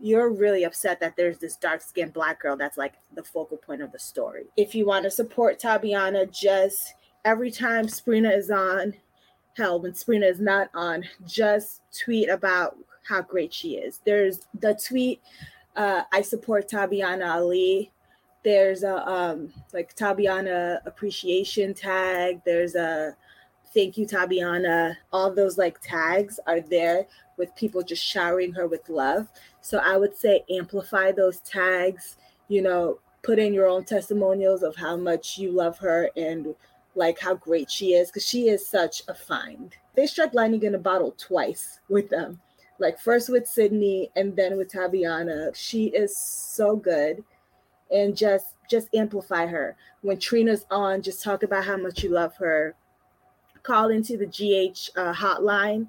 you're 0.00 0.30
really 0.30 0.64
upset 0.64 1.00
that 1.00 1.16
there's 1.16 1.38
this 1.38 1.56
dark 1.56 1.80
skinned 1.80 2.12
black 2.12 2.40
girl 2.40 2.56
that's 2.56 2.76
like 2.76 2.94
the 3.14 3.22
focal 3.22 3.56
point 3.56 3.82
of 3.82 3.92
the 3.92 3.98
story. 3.98 4.44
If 4.56 4.74
you 4.74 4.86
want 4.86 5.04
to 5.04 5.10
support 5.10 5.60
Tabyana, 5.60 6.30
just 6.30 6.94
every 7.24 7.50
time 7.50 7.86
Sprina 7.86 8.36
is 8.36 8.50
on, 8.50 8.94
hell, 9.56 9.80
when 9.80 9.92
Sprina 9.92 10.30
is 10.30 10.40
not 10.40 10.68
on, 10.74 11.04
just 11.26 11.82
tweet 11.96 12.28
about 12.28 12.76
how 13.04 13.22
great 13.22 13.52
she 13.52 13.76
is. 13.76 14.00
There's 14.04 14.40
the 14.60 14.74
tweet, 14.74 15.20
uh, 15.76 16.02
I 16.12 16.22
support 16.22 16.68
Tabyana 16.68 17.34
Ali. 17.34 17.92
There's 18.44 18.82
a 18.82 19.08
um, 19.08 19.52
like 19.72 19.94
Tabyana 19.96 20.80
appreciation 20.86 21.72
tag. 21.74 22.40
There's 22.44 22.74
a 22.74 23.16
thank 23.72 23.96
you, 23.96 24.06
Tabyana. 24.06 24.96
All 25.12 25.32
those 25.32 25.56
like 25.58 25.80
tags 25.80 26.38
are 26.46 26.60
there 26.60 27.06
with 27.36 27.54
people 27.56 27.82
just 27.82 28.04
showering 28.04 28.52
her 28.52 28.66
with 28.66 28.88
love. 28.88 29.28
So 29.60 29.78
I 29.78 29.96
would 29.96 30.16
say 30.16 30.44
amplify 30.50 31.12
those 31.12 31.40
tags, 31.40 32.16
you 32.48 32.62
know, 32.62 33.00
put 33.22 33.38
in 33.38 33.54
your 33.54 33.66
own 33.66 33.84
testimonials 33.84 34.62
of 34.62 34.76
how 34.76 34.96
much 34.96 35.38
you 35.38 35.50
love 35.50 35.78
her 35.78 36.10
and 36.16 36.54
like 36.94 37.18
how 37.18 37.34
great 37.34 37.70
she 37.70 37.94
is 37.94 38.08
because 38.08 38.26
she 38.26 38.48
is 38.48 38.66
such 38.66 39.02
a 39.08 39.14
find. 39.14 39.74
They 39.94 40.06
struck 40.06 40.34
lightning 40.34 40.62
in 40.62 40.74
a 40.74 40.78
bottle 40.78 41.14
twice 41.18 41.80
with 41.88 42.08
them, 42.08 42.40
like 42.78 42.98
first 42.98 43.28
with 43.28 43.46
Sydney 43.46 44.10
and 44.16 44.34
then 44.36 44.56
with 44.56 44.72
Tabyana. 44.72 45.54
She 45.54 45.86
is 45.86 46.16
so 46.16 46.76
good, 46.76 47.22
and 47.90 48.16
just 48.16 48.54
just 48.70 48.88
amplify 48.94 49.46
her. 49.46 49.76
When 50.02 50.18
Trina's 50.18 50.66
on, 50.70 51.02
just 51.02 51.22
talk 51.22 51.42
about 51.42 51.64
how 51.64 51.76
much 51.76 52.02
you 52.02 52.10
love 52.10 52.36
her. 52.36 52.74
Call 53.62 53.90
into 53.90 54.16
the 54.16 54.26
GH 54.26 54.90
uh, 54.98 55.12
hotline. 55.14 55.88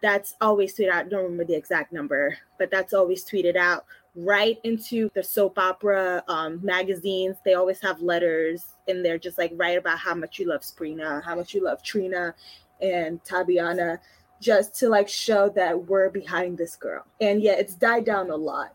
That's 0.00 0.34
always 0.40 0.74
tweeted 0.74 0.90
out. 0.90 1.06
I 1.06 1.08
don't 1.08 1.22
remember 1.22 1.44
the 1.44 1.54
exact 1.54 1.92
number, 1.92 2.36
but 2.58 2.70
that's 2.70 2.92
always 2.92 3.24
tweeted 3.24 3.56
out 3.56 3.84
right 4.14 4.58
into 4.64 5.10
the 5.14 5.22
soap 5.22 5.58
opera 5.58 6.22
um, 6.28 6.60
magazines. 6.62 7.36
They 7.44 7.54
always 7.54 7.80
have 7.80 8.00
letters 8.02 8.74
in 8.86 9.02
there, 9.02 9.18
just 9.18 9.38
like 9.38 9.52
write 9.56 9.78
about 9.78 9.98
how 9.98 10.14
much 10.14 10.38
you 10.38 10.48
love 10.48 10.60
Sprina, 10.62 11.22
how 11.22 11.34
much 11.34 11.54
you 11.54 11.64
love 11.64 11.82
Trina 11.82 12.34
and 12.80 13.22
Tabyana, 13.24 13.98
just 14.40 14.74
to 14.80 14.88
like 14.88 15.08
show 15.08 15.48
that 15.50 15.86
we're 15.86 16.10
behind 16.10 16.58
this 16.58 16.76
girl. 16.76 17.04
And 17.20 17.42
yeah, 17.42 17.52
it's 17.52 17.74
died 17.74 18.04
down 18.04 18.30
a 18.30 18.36
lot. 18.36 18.74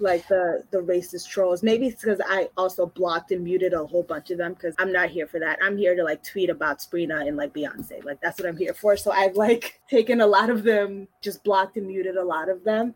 Like 0.00 0.26
the 0.26 0.64
the 0.72 0.78
racist 0.78 1.28
trolls. 1.28 1.62
Maybe 1.62 1.86
it's 1.86 2.02
because 2.02 2.20
I 2.26 2.48
also 2.56 2.86
blocked 2.86 3.30
and 3.30 3.44
muted 3.44 3.74
a 3.74 3.86
whole 3.86 4.02
bunch 4.02 4.30
of 4.32 4.38
them 4.38 4.54
because 4.54 4.74
I'm 4.78 4.90
not 4.90 5.08
here 5.08 5.28
for 5.28 5.38
that. 5.38 5.60
I'm 5.62 5.76
here 5.76 5.94
to 5.94 6.02
like 6.02 6.24
tweet 6.24 6.50
about 6.50 6.80
Sprina 6.80 7.28
and 7.28 7.36
like 7.36 7.54
Beyonce. 7.54 8.04
Like 8.04 8.20
that's 8.20 8.40
what 8.40 8.48
I'm 8.48 8.56
here 8.56 8.74
for. 8.74 8.96
So 8.96 9.12
I've 9.12 9.36
like 9.36 9.80
taken 9.88 10.20
a 10.20 10.26
lot 10.26 10.50
of 10.50 10.64
them, 10.64 11.06
just 11.20 11.44
blocked 11.44 11.76
and 11.76 11.86
muted 11.86 12.16
a 12.16 12.24
lot 12.24 12.48
of 12.48 12.64
them 12.64 12.94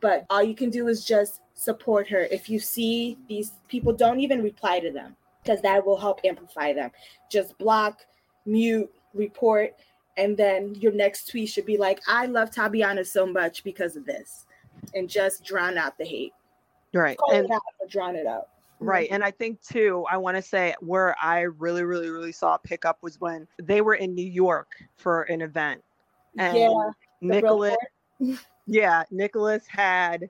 but 0.00 0.26
all 0.30 0.42
you 0.42 0.54
can 0.54 0.70
do 0.70 0.88
is 0.88 1.04
just 1.04 1.40
support 1.54 2.08
her. 2.08 2.26
If 2.30 2.48
you 2.48 2.58
see 2.58 3.18
these 3.28 3.52
people, 3.68 3.92
don't 3.92 4.20
even 4.20 4.42
reply 4.42 4.80
to 4.80 4.90
them 4.90 5.16
because 5.42 5.60
that 5.62 5.84
will 5.84 5.96
help 5.96 6.20
amplify 6.24 6.72
them. 6.72 6.90
Just 7.30 7.56
block, 7.58 8.00
mute, 8.44 8.90
report, 9.14 9.74
and 10.16 10.36
then 10.36 10.74
your 10.76 10.92
next 10.92 11.30
tweet 11.30 11.48
should 11.48 11.66
be 11.66 11.76
like, 11.76 12.00
I 12.08 12.26
love 12.26 12.50
Tabyana 12.50 13.06
so 13.06 13.26
much 13.26 13.64
because 13.64 13.96
of 13.96 14.06
this, 14.06 14.46
and 14.94 15.08
just 15.08 15.44
drown 15.44 15.78
out 15.78 15.96
the 15.98 16.04
hate. 16.04 16.32
Right. 16.92 17.16
Call 17.16 17.34
and 17.34 17.44
it 17.44 17.50
out, 17.50 17.62
but 17.78 17.90
drown 17.90 18.16
it 18.16 18.26
out. 18.26 18.48
Right. 18.78 19.08
And 19.10 19.24
I 19.24 19.30
think 19.30 19.62
too, 19.62 20.04
I 20.10 20.16
want 20.18 20.36
to 20.36 20.42
say 20.42 20.74
where 20.80 21.16
I 21.22 21.40
really, 21.40 21.82
really, 21.82 22.10
really 22.10 22.32
saw 22.32 22.54
a 22.54 22.58
pickup 22.58 22.98
was 23.02 23.20
when 23.20 23.46
they 23.62 23.80
were 23.80 23.94
in 23.94 24.14
New 24.14 24.26
York 24.26 24.68
for 24.96 25.22
an 25.22 25.40
event. 25.40 25.82
And 26.38 26.56
Yeah, 26.58 26.90
Nicholas, 27.22 27.76
yeah, 28.66 29.04
Nicholas 29.10 29.66
had 29.66 30.28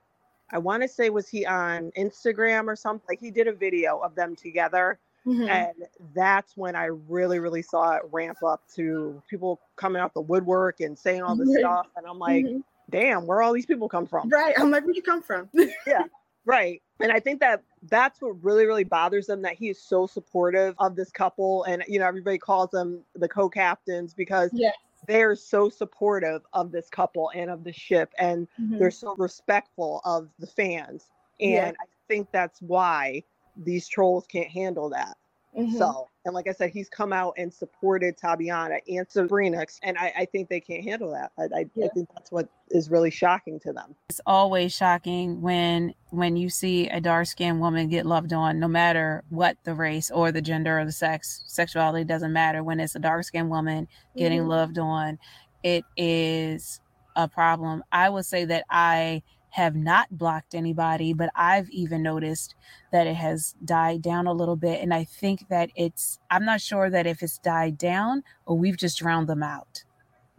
I 0.52 0.58
want 0.58 0.82
to 0.84 0.88
say 0.88 1.10
was 1.10 1.28
he 1.28 1.44
on 1.44 1.90
Instagram 1.98 2.68
or 2.68 2.76
something? 2.76 3.04
Like 3.08 3.18
he 3.18 3.32
did 3.32 3.48
a 3.48 3.52
video 3.52 3.98
of 3.98 4.14
them 4.14 4.36
together. 4.36 4.98
Mhm. 5.26 5.48
And 5.48 5.88
that's 6.14 6.56
when 6.56 6.76
I 6.76 6.84
really, 6.84 7.40
really 7.40 7.62
saw 7.62 7.94
it 7.96 8.02
ramp 8.12 8.38
up 8.44 8.62
to 8.76 9.20
people 9.28 9.60
coming 9.74 10.00
out 10.00 10.14
the 10.14 10.20
woodwork 10.20 10.78
and 10.78 10.96
saying 10.96 11.22
all 11.22 11.34
this 11.34 11.48
stuff. 11.58 11.88
And 11.96 12.06
I'm 12.06 12.20
like, 12.20 12.44
Mhm. 12.44 12.62
damn, 12.90 13.26
where 13.26 13.42
all 13.42 13.52
these 13.52 13.66
people 13.66 13.88
come 13.88 14.06
from? 14.06 14.28
right. 14.28 14.54
I'm 14.56 14.70
like, 14.70 14.84
where'd 14.84 14.94
you 14.94 15.02
come 15.02 15.20
from? 15.22 15.48
Yeah. 15.86 16.04
Right. 16.44 16.80
And 17.00 17.10
I 17.10 17.18
think 17.18 17.40
that 17.40 17.64
that's 17.90 18.22
what 18.22 18.40
really, 18.44 18.66
really 18.66 18.84
bothers 18.84 19.26
them 19.26 19.42
that 19.42 19.54
he 19.54 19.68
is 19.68 19.80
so 19.82 20.06
supportive 20.06 20.76
of 20.78 20.94
this 20.94 21.10
couple. 21.10 21.64
And, 21.64 21.82
you 21.88 21.98
know, 21.98 22.06
everybody 22.06 22.38
calls 22.38 22.70
them 22.70 23.00
the 23.16 23.28
co 23.28 23.48
captains 23.48 24.14
because 24.14 24.50
Yeah. 24.52 24.70
They're 25.06 25.36
so 25.36 25.68
supportive 25.68 26.42
of 26.52 26.72
this 26.72 26.88
couple 26.88 27.30
and 27.34 27.50
of 27.50 27.64
the 27.64 27.72
ship. 27.72 28.12
And 28.18 28.48
Mhm. 28.60 28.78
they're 28.78 28.90
so 28.90 29.14
respectful 29.18 30.00
of 30.04 30.28
the 30.38 30.46
fans. 30.46 31.10
And 31.40 31.52
Yeah. 31.54 31.72
I 31.80 31.84
think 32.08 32.30
that's 32.32 32.60
why 32.62 33.22
these 33.56 33.88
trolls 33.88 34.26
can't 34.26 34.50
handle 34.50 34.90
that. 34.90 35.16
Mhm. 35.56 35.78
So, 35.78 36.08
and 36.24 36.34
like 36.34 36.48
I 36.48 36.52
said, 36.52 36.70
he's 36.70 36.88
come 36.88 37.12
out 37.12 37.34
and 37.38 37.52
supported 37.52 38.16
Tabyana 38.18 38.80
and 38.88 39.06
Sabrina, 39.08 39.64
and 39.82 39.96
I, 39.96 40.12
I 40.18 40.24
think 40.26 40.48
they 40.48 40.60
can't 40.60 40.84
handle 40.84 41.10
that. 41.12 41.32
I, 41.38 41.44
I, 41.60 41.66
Yeah. 41.74 41.86
I 41.86 41.88
think 41.88 42.08
that's 42.14 42.30
what 42.30 42.48
is 42.70 42.90
really 42.90 43.10
shocking 43.10 43.58
to 43.60 43.72
them. 43.72 43.94
it's 44.10 44.20
always 44.26 44.74
shocking 44.74 45.40
when 45.40 45.94
when 46.10 46.36
you 46.36 46.50
see 46.50 46.88
a 46.88 47.00
dark 47.00 47.26
skinned 47.26 47.60
woman 47.60 47.88
get 47.88 48.04
loved 48.04 48.32
on 48.32 48.58
no 48.58 48.66
matter 48.68 49.22
what 49.30 49.56
the 49.64 49.72
race 49.74 50.10
or 50.10 50.32
the 50.32 50.42
gender 50.42 50.80
or 50.80 50.84
the 50.84 50.92
sex 50.92 51.44
sexuality 51.46 52.04
doesn't 52.04 52.32
matter 52.32 52.62
when 52.64 52.80
it's 52.80 52.96
a 52.96 52.98
dark 52.98 53.22
skinned 53.24 53.50
woman 53.50 53.86
getting 54.16 54.40
Mhm. 54.42 54.48
loved 54.48 54.78
on 54.78 55.16
it 55.62 55.84
is 55.96 56.80
a 57.14 57.28
problem 57.28 57.84
i 57.92 58.08
would 58.08 58.24
say 58.26 58.44
that 58.44 58.64
i 58.68 59.22
have 59.56 59.74
not 59.74 60.06
blocked 60.10 60.54
anybody 60.54 61.12
but 61.14 61.30
i've 61.34 61.68
even 61.70 62.02
noticed 62.02 62.54
that 62.92 63.06
it 63.06 63.14
has 63.16 63.54
died 63.64 64.02
down 64.02 64.26
a 64.26 64.32
little 64.32 64.56
bit 64.56 64.82
and 64.82 64.92
i 64.94 65.02
think 65.04 65.48
that 65.48 65.70
it's 65.76 66.18
i'm 66.30 66.44
not 66.44 66.60
sure 66.60 66.90
that 66.90 67.06
if 67.06 67.22
it's 67.22 67.38
died 67.38 67.78
down 67.78 68.22
or 68.46 68.56
we've 68.58 68.76
just 68.76 68.98
drowned 68.98 69.28
them 69.28 69.42
out 69.42 69.84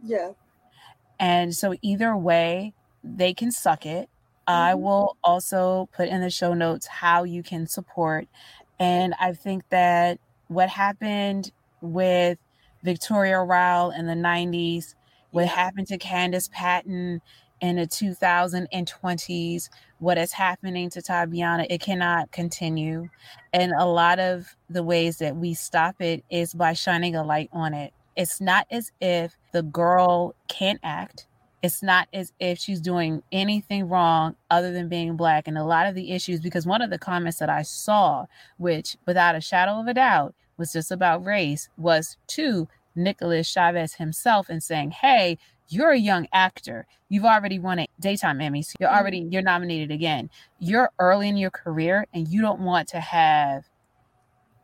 Yeah. 0.02 0.32
and 1.18 1.54
so 1.54 1.74
either 1.82 2.16
way, 2.16 2.74
they 3.02 3.34
can 3.34 3.50
suck 3.50 3.86
it. 3.86 4.08
I 4.46 4.72
Mhm. 4.74 4.80
will 4.80 5.16
also 5.24 5.88
put 5.92 6.08
in 6.08 6.20
the 6.20 6.30
show 6.30 6.54
notes 6.54 6.86
how 6.86 7.24
you 7.24 7.42
can 7.42 7.66
support. 7.66 8.28
And 8.78 9.14
I 9.20 9.32
think 9.34 9.68
that 9.70 10.20
what 10.48 10.68
happened 10.68 11.50
with 11.80 12.38
Victoria 12.82 13.40
Rowell 13.42 13.90
in 13.90 14.06
the 14.06 14.14
90s, 14.14 14.94
what 15.32 15.46
Yeah. 15.46 15.54
happened 15.56 15.88
to 15.88 15.98
Candice 15.98 16.50
Patton 16.50 17.20
in 17.60 17.76
the 17.76 17.86
2020s, 17.86 19.68
what 19.98 20.18
is 20.18 20.32
happening 20.32 20.90
to 20.90 21.00
Tabyana, 21.02 21.66
it 21.68 21.80
cannot 21.80 22.30
continue. 22.30 23.08
And 23.52 23.72
a 23.72 23.86
lot 23.86 24.18
of 24.18 24.56
the 24.70 24.82
ways 24.82 25.18
that 25.18 25.36
we 25.36 25.54
stop 25.54 26.00
it 26.00 26.24
is 26.30 26.54
by 26.54 26.72
shining 26.72 27.16
a 27.16 27.24
light 27.24 27.50
on 27.52 27.74
it. 27.74 27.92
It's 28.16 28.40
not 28.40 28.66
as 28.70 28.92
if 29.00 29.36
the 29.52 29.62
girl 29.62 30.34
can't 30.48 30.80
act. 30.82 31.26
It's 31.62 31.82
not 31.82 32.08
as 32.12 32.32
if 32.38 32.58
she's 32.58 32.80
doing 32.80 33.22
anything 33.32 33.88
wrong 33.88 34.36
other 34.50 34.72
than 34.72 34.88
being 34.88 35.16
black. 35.16 35.48
And 35.48 35.58
a 35.58 35.64
lot 35.64 35.86
of 35.86 35.94
the 35.94 36.12
issues, 36.12 36.40
because 36.40 36.66
one 36.66 36.82
of 36.82 36.90
the 36.90 36.98
comments 36.98 37.38
that 37.38 37.50
I 37.50 37.62
saw, 37.62 38.26
which 38.58 38.96
without 39.06 39.34
a 39.34 39.40
shadow 39.40 39.80
of 39.80 39.88
a 39.88 39.94
doubt 39.94 40.34
was 40.56 40.72
just 40.72 40.92
about 40.92 41.24
race, 41.24 41.68
was 41.76 42.16
to 42.28 42.68
Nicholas 42.94 43.48
Chavez 43.48 43.94
himself 43.94 44.48
and 44.48 44.62
saying, 44.62 44.92
Hey, 44.92 45.38
you're 45.68 45.90
a 45.90 45.98
young 45.98 46.26
actor. 46.32 46.86
You've 47.08 47.24
already 47.24 47.58
won 47.58 47.78
a 47.80 47.88
daytime 48.00 48.38
Emmys. 48.38 48.74
You're 48.78 48.90
Mhm. 48.90 48.98
already 48.98 49.18
you're 49.30 49.42
nominated 49.42 49.90
again. 49.90 50.30
You're 50.58 50.90
early 50.98 51.28
in 51.28 51.36
your 51.36 51.50
career 51.50 52.06
and 52.12 52.28
you 52.28 52.40
don't 52.42 52.60
want 52.60 52.88
to 52.88 53.00
have 53.00 53.64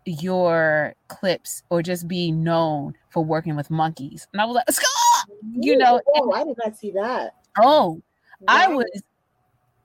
your 0.06 0.94
clips 1.08 1.62
or 1.70 1.82
just 1.82 2.06
be 2.06 2.30
known 2.30 2.94
for 3.08 3.24
working 3.24 3.56
with 3.56 3.70
monkeys. 3.70 4.26
And 4.32 4.40
I 4.42 4.44
was 4.44 4.54
like, 4.56 4.70
"Scott!" 4.70 5.28
You 5.52 5.76
know, 5.78 6.00
Oh, 6.14 6.32
I 6.32 6.44
did 6.44 6.56
not 6.62 6.76
see 6.76 6.90
that. 6.92 7.34
oh, 7.58 8.02
I 8.48 8.68
was 8.68 9.02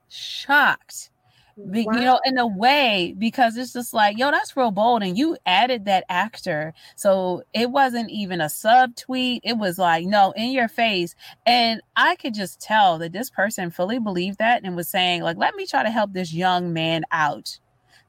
shocked. 0.09 1.11
Be- 1.71 1.85
Wow. 1.85 1.93
You 1.93 2.01
know, 2.01 2.19
in 2.25 2.37
a 2.37 2.47
way, 2.47 3.15
because 3.17 3.57
it's 3.57 3.73
just 3.73 3.93
like, 3.93 4.17
yo, 4.17 4.31
that's 4.31 4.55
real 4.55 4.71
bold. 4.71 5.03
And 5.03 5.17
you 5.17 5.37
added 5.45 5.85
that 5.85 6.05
actor. 6.09 6.73
So 6.95 7.43
it 7.53 7.71
wasn't 7.71 8.09
even 8.09 8.41
a 8.41 8.49
sub 8.49 8.95
tweet. 8.95 9.41
It 9.43 9.57
was 9.57 9.77
like, 9.77 10.05
no, 10.05 10.31
in 10.31 10.51
your 10.51 10.67
face. 10.67 11.15
And 11.45 11.81
I 11.95 12.15
could 12.15 12.33
just 12.33 12.59
tell 12.61 12.97
that 12.99 13.11
this 13.11 13.29
person 13.29 13.71
fully 13.71 13.99
believed 13.99 14.39
that 14.39 14.63
and 14.63 14.75
was 14.75 14.87
saying, 14.89 15.21
like, 15.23 15.37
let 15.37 15.55
me 15.55 15.65
try 15.65 15.83
to 15.83 15.91
help 15.91 16.13
this 16.13 16.33
young 16.33 16.73
man 16.73 17.03
out 17.11 17.59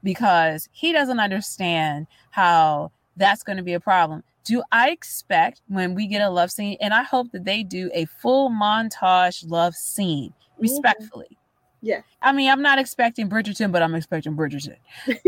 because 0.03 0.69
he 0.73 0.93
doesn't 0.93 1.21
understand 1.21 2.07
how 2.31 2.93
that's 3.17 3.43
going 3.43 3.59
to 3.59 3.63
be 3.63 3.75
a 3.75 3.81
problem. 3.81 4.23
Do 4.45 4.63
I 4.73 4.91
expect 4.91 5.61
when 5.69 5.95
we 5.95 6.07
get 6.07 6.23
a 6.23 6.31
love 6.31 6.51
scene, 6.51 6.79
and 6.81 6.95
I 6.95 7.03
hope 7.03 7.31
that 7.33 7.45
they 7.45 7.63
do 7.63 7.91
a 7.93 8.07
full 8.07 8.49
montage 8.49 9.45
love 9.49 9.75
scene 9.75 10.31
Mhm. 10.31 10.63
respectfully? 10.63 11.37
Yeah. 11.83 12.03
I 12.23 12.33
mean, 12.33 12.51
I'm 12.51 12.63
not 12.63 12.79
expecting 12.79 13.29
Bridgerton, 13.29 13.73
but 13.73 13.83
I'm 13.83 13.95
expecting 13.95 14.37
Bridgerton. 14.37 14.77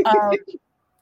Um, 0.04 0.36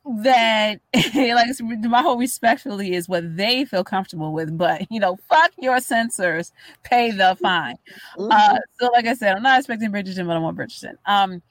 that 0.22 0.80
like 1.14 1.60
my 1.82 2.02
whole 2.02 2.16
respectfully 2.16 2.94
is 2.94 3.08
what 3.08 3.36
they 3.36 3.64
feel 3.64 3.84
comfortable 3.84 4.32
with, 4.32 4.56
but 4.56 4.86
you 4.90 4.98
know, 5.00 5.18
fuck 5.28 5.50
your 5.58 5.80
censors, 5.80 6.52
pay 6.84 7.10
the 7.10 7.36
fine. 7.42 7.76
Mhm. 8.16 8.30
Uh, 8.30 8.58
so 8.78 8.88
like 8.92 9.06
I 9.06 9.14
said, 9.14 9.36
I'm 9.36 9.42
not 9.42 9.58
expecting 9.58 9.92
Bridgerton, 9.92 10.26
but 10.26 10.36
I 10.36 10.40
want 10.40 10.56
Bridgerton. 10.56 10.94
Um, 11.06 11.42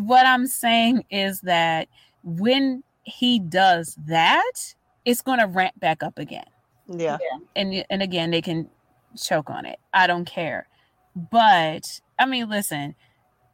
what 0.00 0.26
I'm 0.26 0.46
saying 0.46 1.04
is 1.10 1.40
that 1.42 1.88
when 2.22 2.82
he 3.04 3.38
does 3.38 3.96
that, 4.06 4.74
it's 5.04 5.22
going 5.22 5.38
to 5.38 5.46
ramp 5.46 5.80
back 5.80 6.02
up 6.02 6.18
again 6.18 6.44
yeah. 6.88 7.18
and 7.54 7.84
and 7.90 8.02
again 8.02 8.30
they 8.30 8.42
can 8.42 8.68
choke 9.16 9.50
on 9.50 9.66
it 9.66 9.78
i 9.92 10.06
don't 10.06 10.24
care 10.24 10.68
but 11.30 12.00
i 12.18 12.26
mean 12.26 12.48
listen 12.48 12.94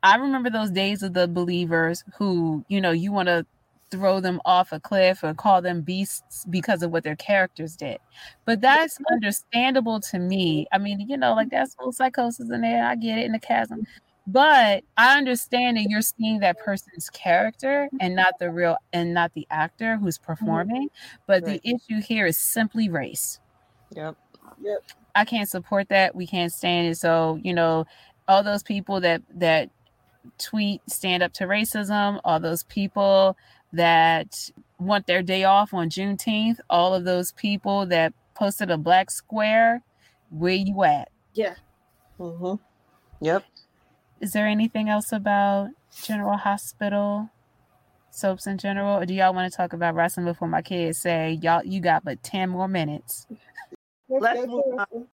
i 0.03 0.17
remember 0.17 0.51
those 0.51 0.71
days 0.71 1.03
of 1.03 1.15
the 1.15 1.27
believers 1.27 2.05
who 2.19 2.65
you 2.69 2.81
know 2.81 2.91
you 2.91 3.13
want 3.13 3.29
to 3.29 3.47
throw 3.95 4.19
them 4.19 4.41
off 4.45 4.73
a 4.73 4.81
cliff 4.81 5.23
or 5.23 5.33
call 5.35 5.63
them 5.63 5.81
beasts 5.81 6.45
because 6.51 6.83
of 6.83 6.91
what 6.91 7.05
their 7.05 7.15
characters 7.15 7.77
did. 7.77 7.99
But 8.45 8.61
that's 8.61 8.99
understandable 9.11 10.01
to 10.01 10.19
me. 10.19 10.67
I 10.73 10.79
mean 10.79 11.01
you 11.01 11.17
know 11.17 11.35
like 11.35 11.51
that's 11.51 11.77
little 11.79 11.93
psychosis 11.93 12.51
in 12.51 12.61
there. 12.61 12.85
I 12.85 12.97
get 12.97 13.19
it 13.19 13.27
in 13.27 13.33
the 13.33 13.39
chasm. 13.39 13.87
But 14.27 14.85
i 14.97 15.17
understand 15.17 15.77
that 15.77 15.87
you're 15.89 16.01
seeing 16.01 16.41
that 16.41 16.59
person's 16.59 17.11
character 17.11 17.89
and 18.01 18.17
not 18.17 18.35
the 18.41 18.51
real 18.51 18.77
and 18.93 19.15
not 19.15 19.33
the 19.35 19.47
actor 19.51 19.97
who's 19.97 20.19
mm-hmm. 20.19 20.33
performing. 20.33 20.89
But 21.27 21.43
Right. 21.45 21.63
the 21.63 21.71
issue 21.71 22.01
here 22.01 22.27
is 22.27 22.37
simply 22.37 22.89
race. 22.89 23.39
Yep. 23.95 24.17
I 25.15 25.25
can't 25.25 25.49
support 25.49 25.89
that. 25.91 26.15
We 26.15 26.27
can't 26.27 26.53
stand 26.53 26.89
it. 26.89 26.97
So, 26.97 27.39
you 27.43 27.55
know, 27.55 27.87
all 28.27 28.43
those 28.43 28.63
people 28.63 29.01
that 29.01 29.23
that 29.35 29.71
tweet 30.39 30.81
stand 30.89 31.23
up 31.23 31.33
to 31.35 31.45
racism, 31.45 32.21
all 32.25 32.41
those 32.41 32.63
people 32.65 33.37
that 33.73 34.51
want 34.79 35.07
their 35.07 35.23
day 35.23 35.45
off 35.45 35.75
on 35.75 35.91
Juneteenth, 35.91 36.59
all 36.71 36.95
of 36.95 37.05
those 37.05 37.33
people 37.33 37.87
that 37.87 38.13
posted 38.35 38.71
a 38.71 38.79
black 38.79 39.11
square, 39.11 39.83
where 40.31 40.55
you 40.55 40.85
at? 40.85 41.11
Yeah. 41.35 41.55
Mm-hmm. 42.19 42.63
Yep. 43.25 43.45
Is 44.21 44.33
there 44.33 44.47
anything 44.47 44.89
else 44.89 45.13
about 45.13 45.71
General 46.03 46.37
Hospital? 46.37 47.31
Soaps 48.11 48.47
in 48.47 48.59
general, 48.59 48.99
or 48.99 49.07
do 49.07 49.13
y'all 49.13 49.35
want 49.35 49.51
to 49.51 49.57
talk 49.57 49.73
about 49.73 49.97
wrestling 49.97 50.27
before 50.27 50.47
my 50.47 50.63
kids 50.63 51.01
say 51.01 51.37
y'all 51.43 51.65
you 51.65 51.81
got 51.81 52.05
but 52.05 52.23
10 52.23 52.49
more 52.49 52.69
minutes? 52.69 53.27
Let's 54.09 54.47
move 54.47 54.65
on. 54.79 55.07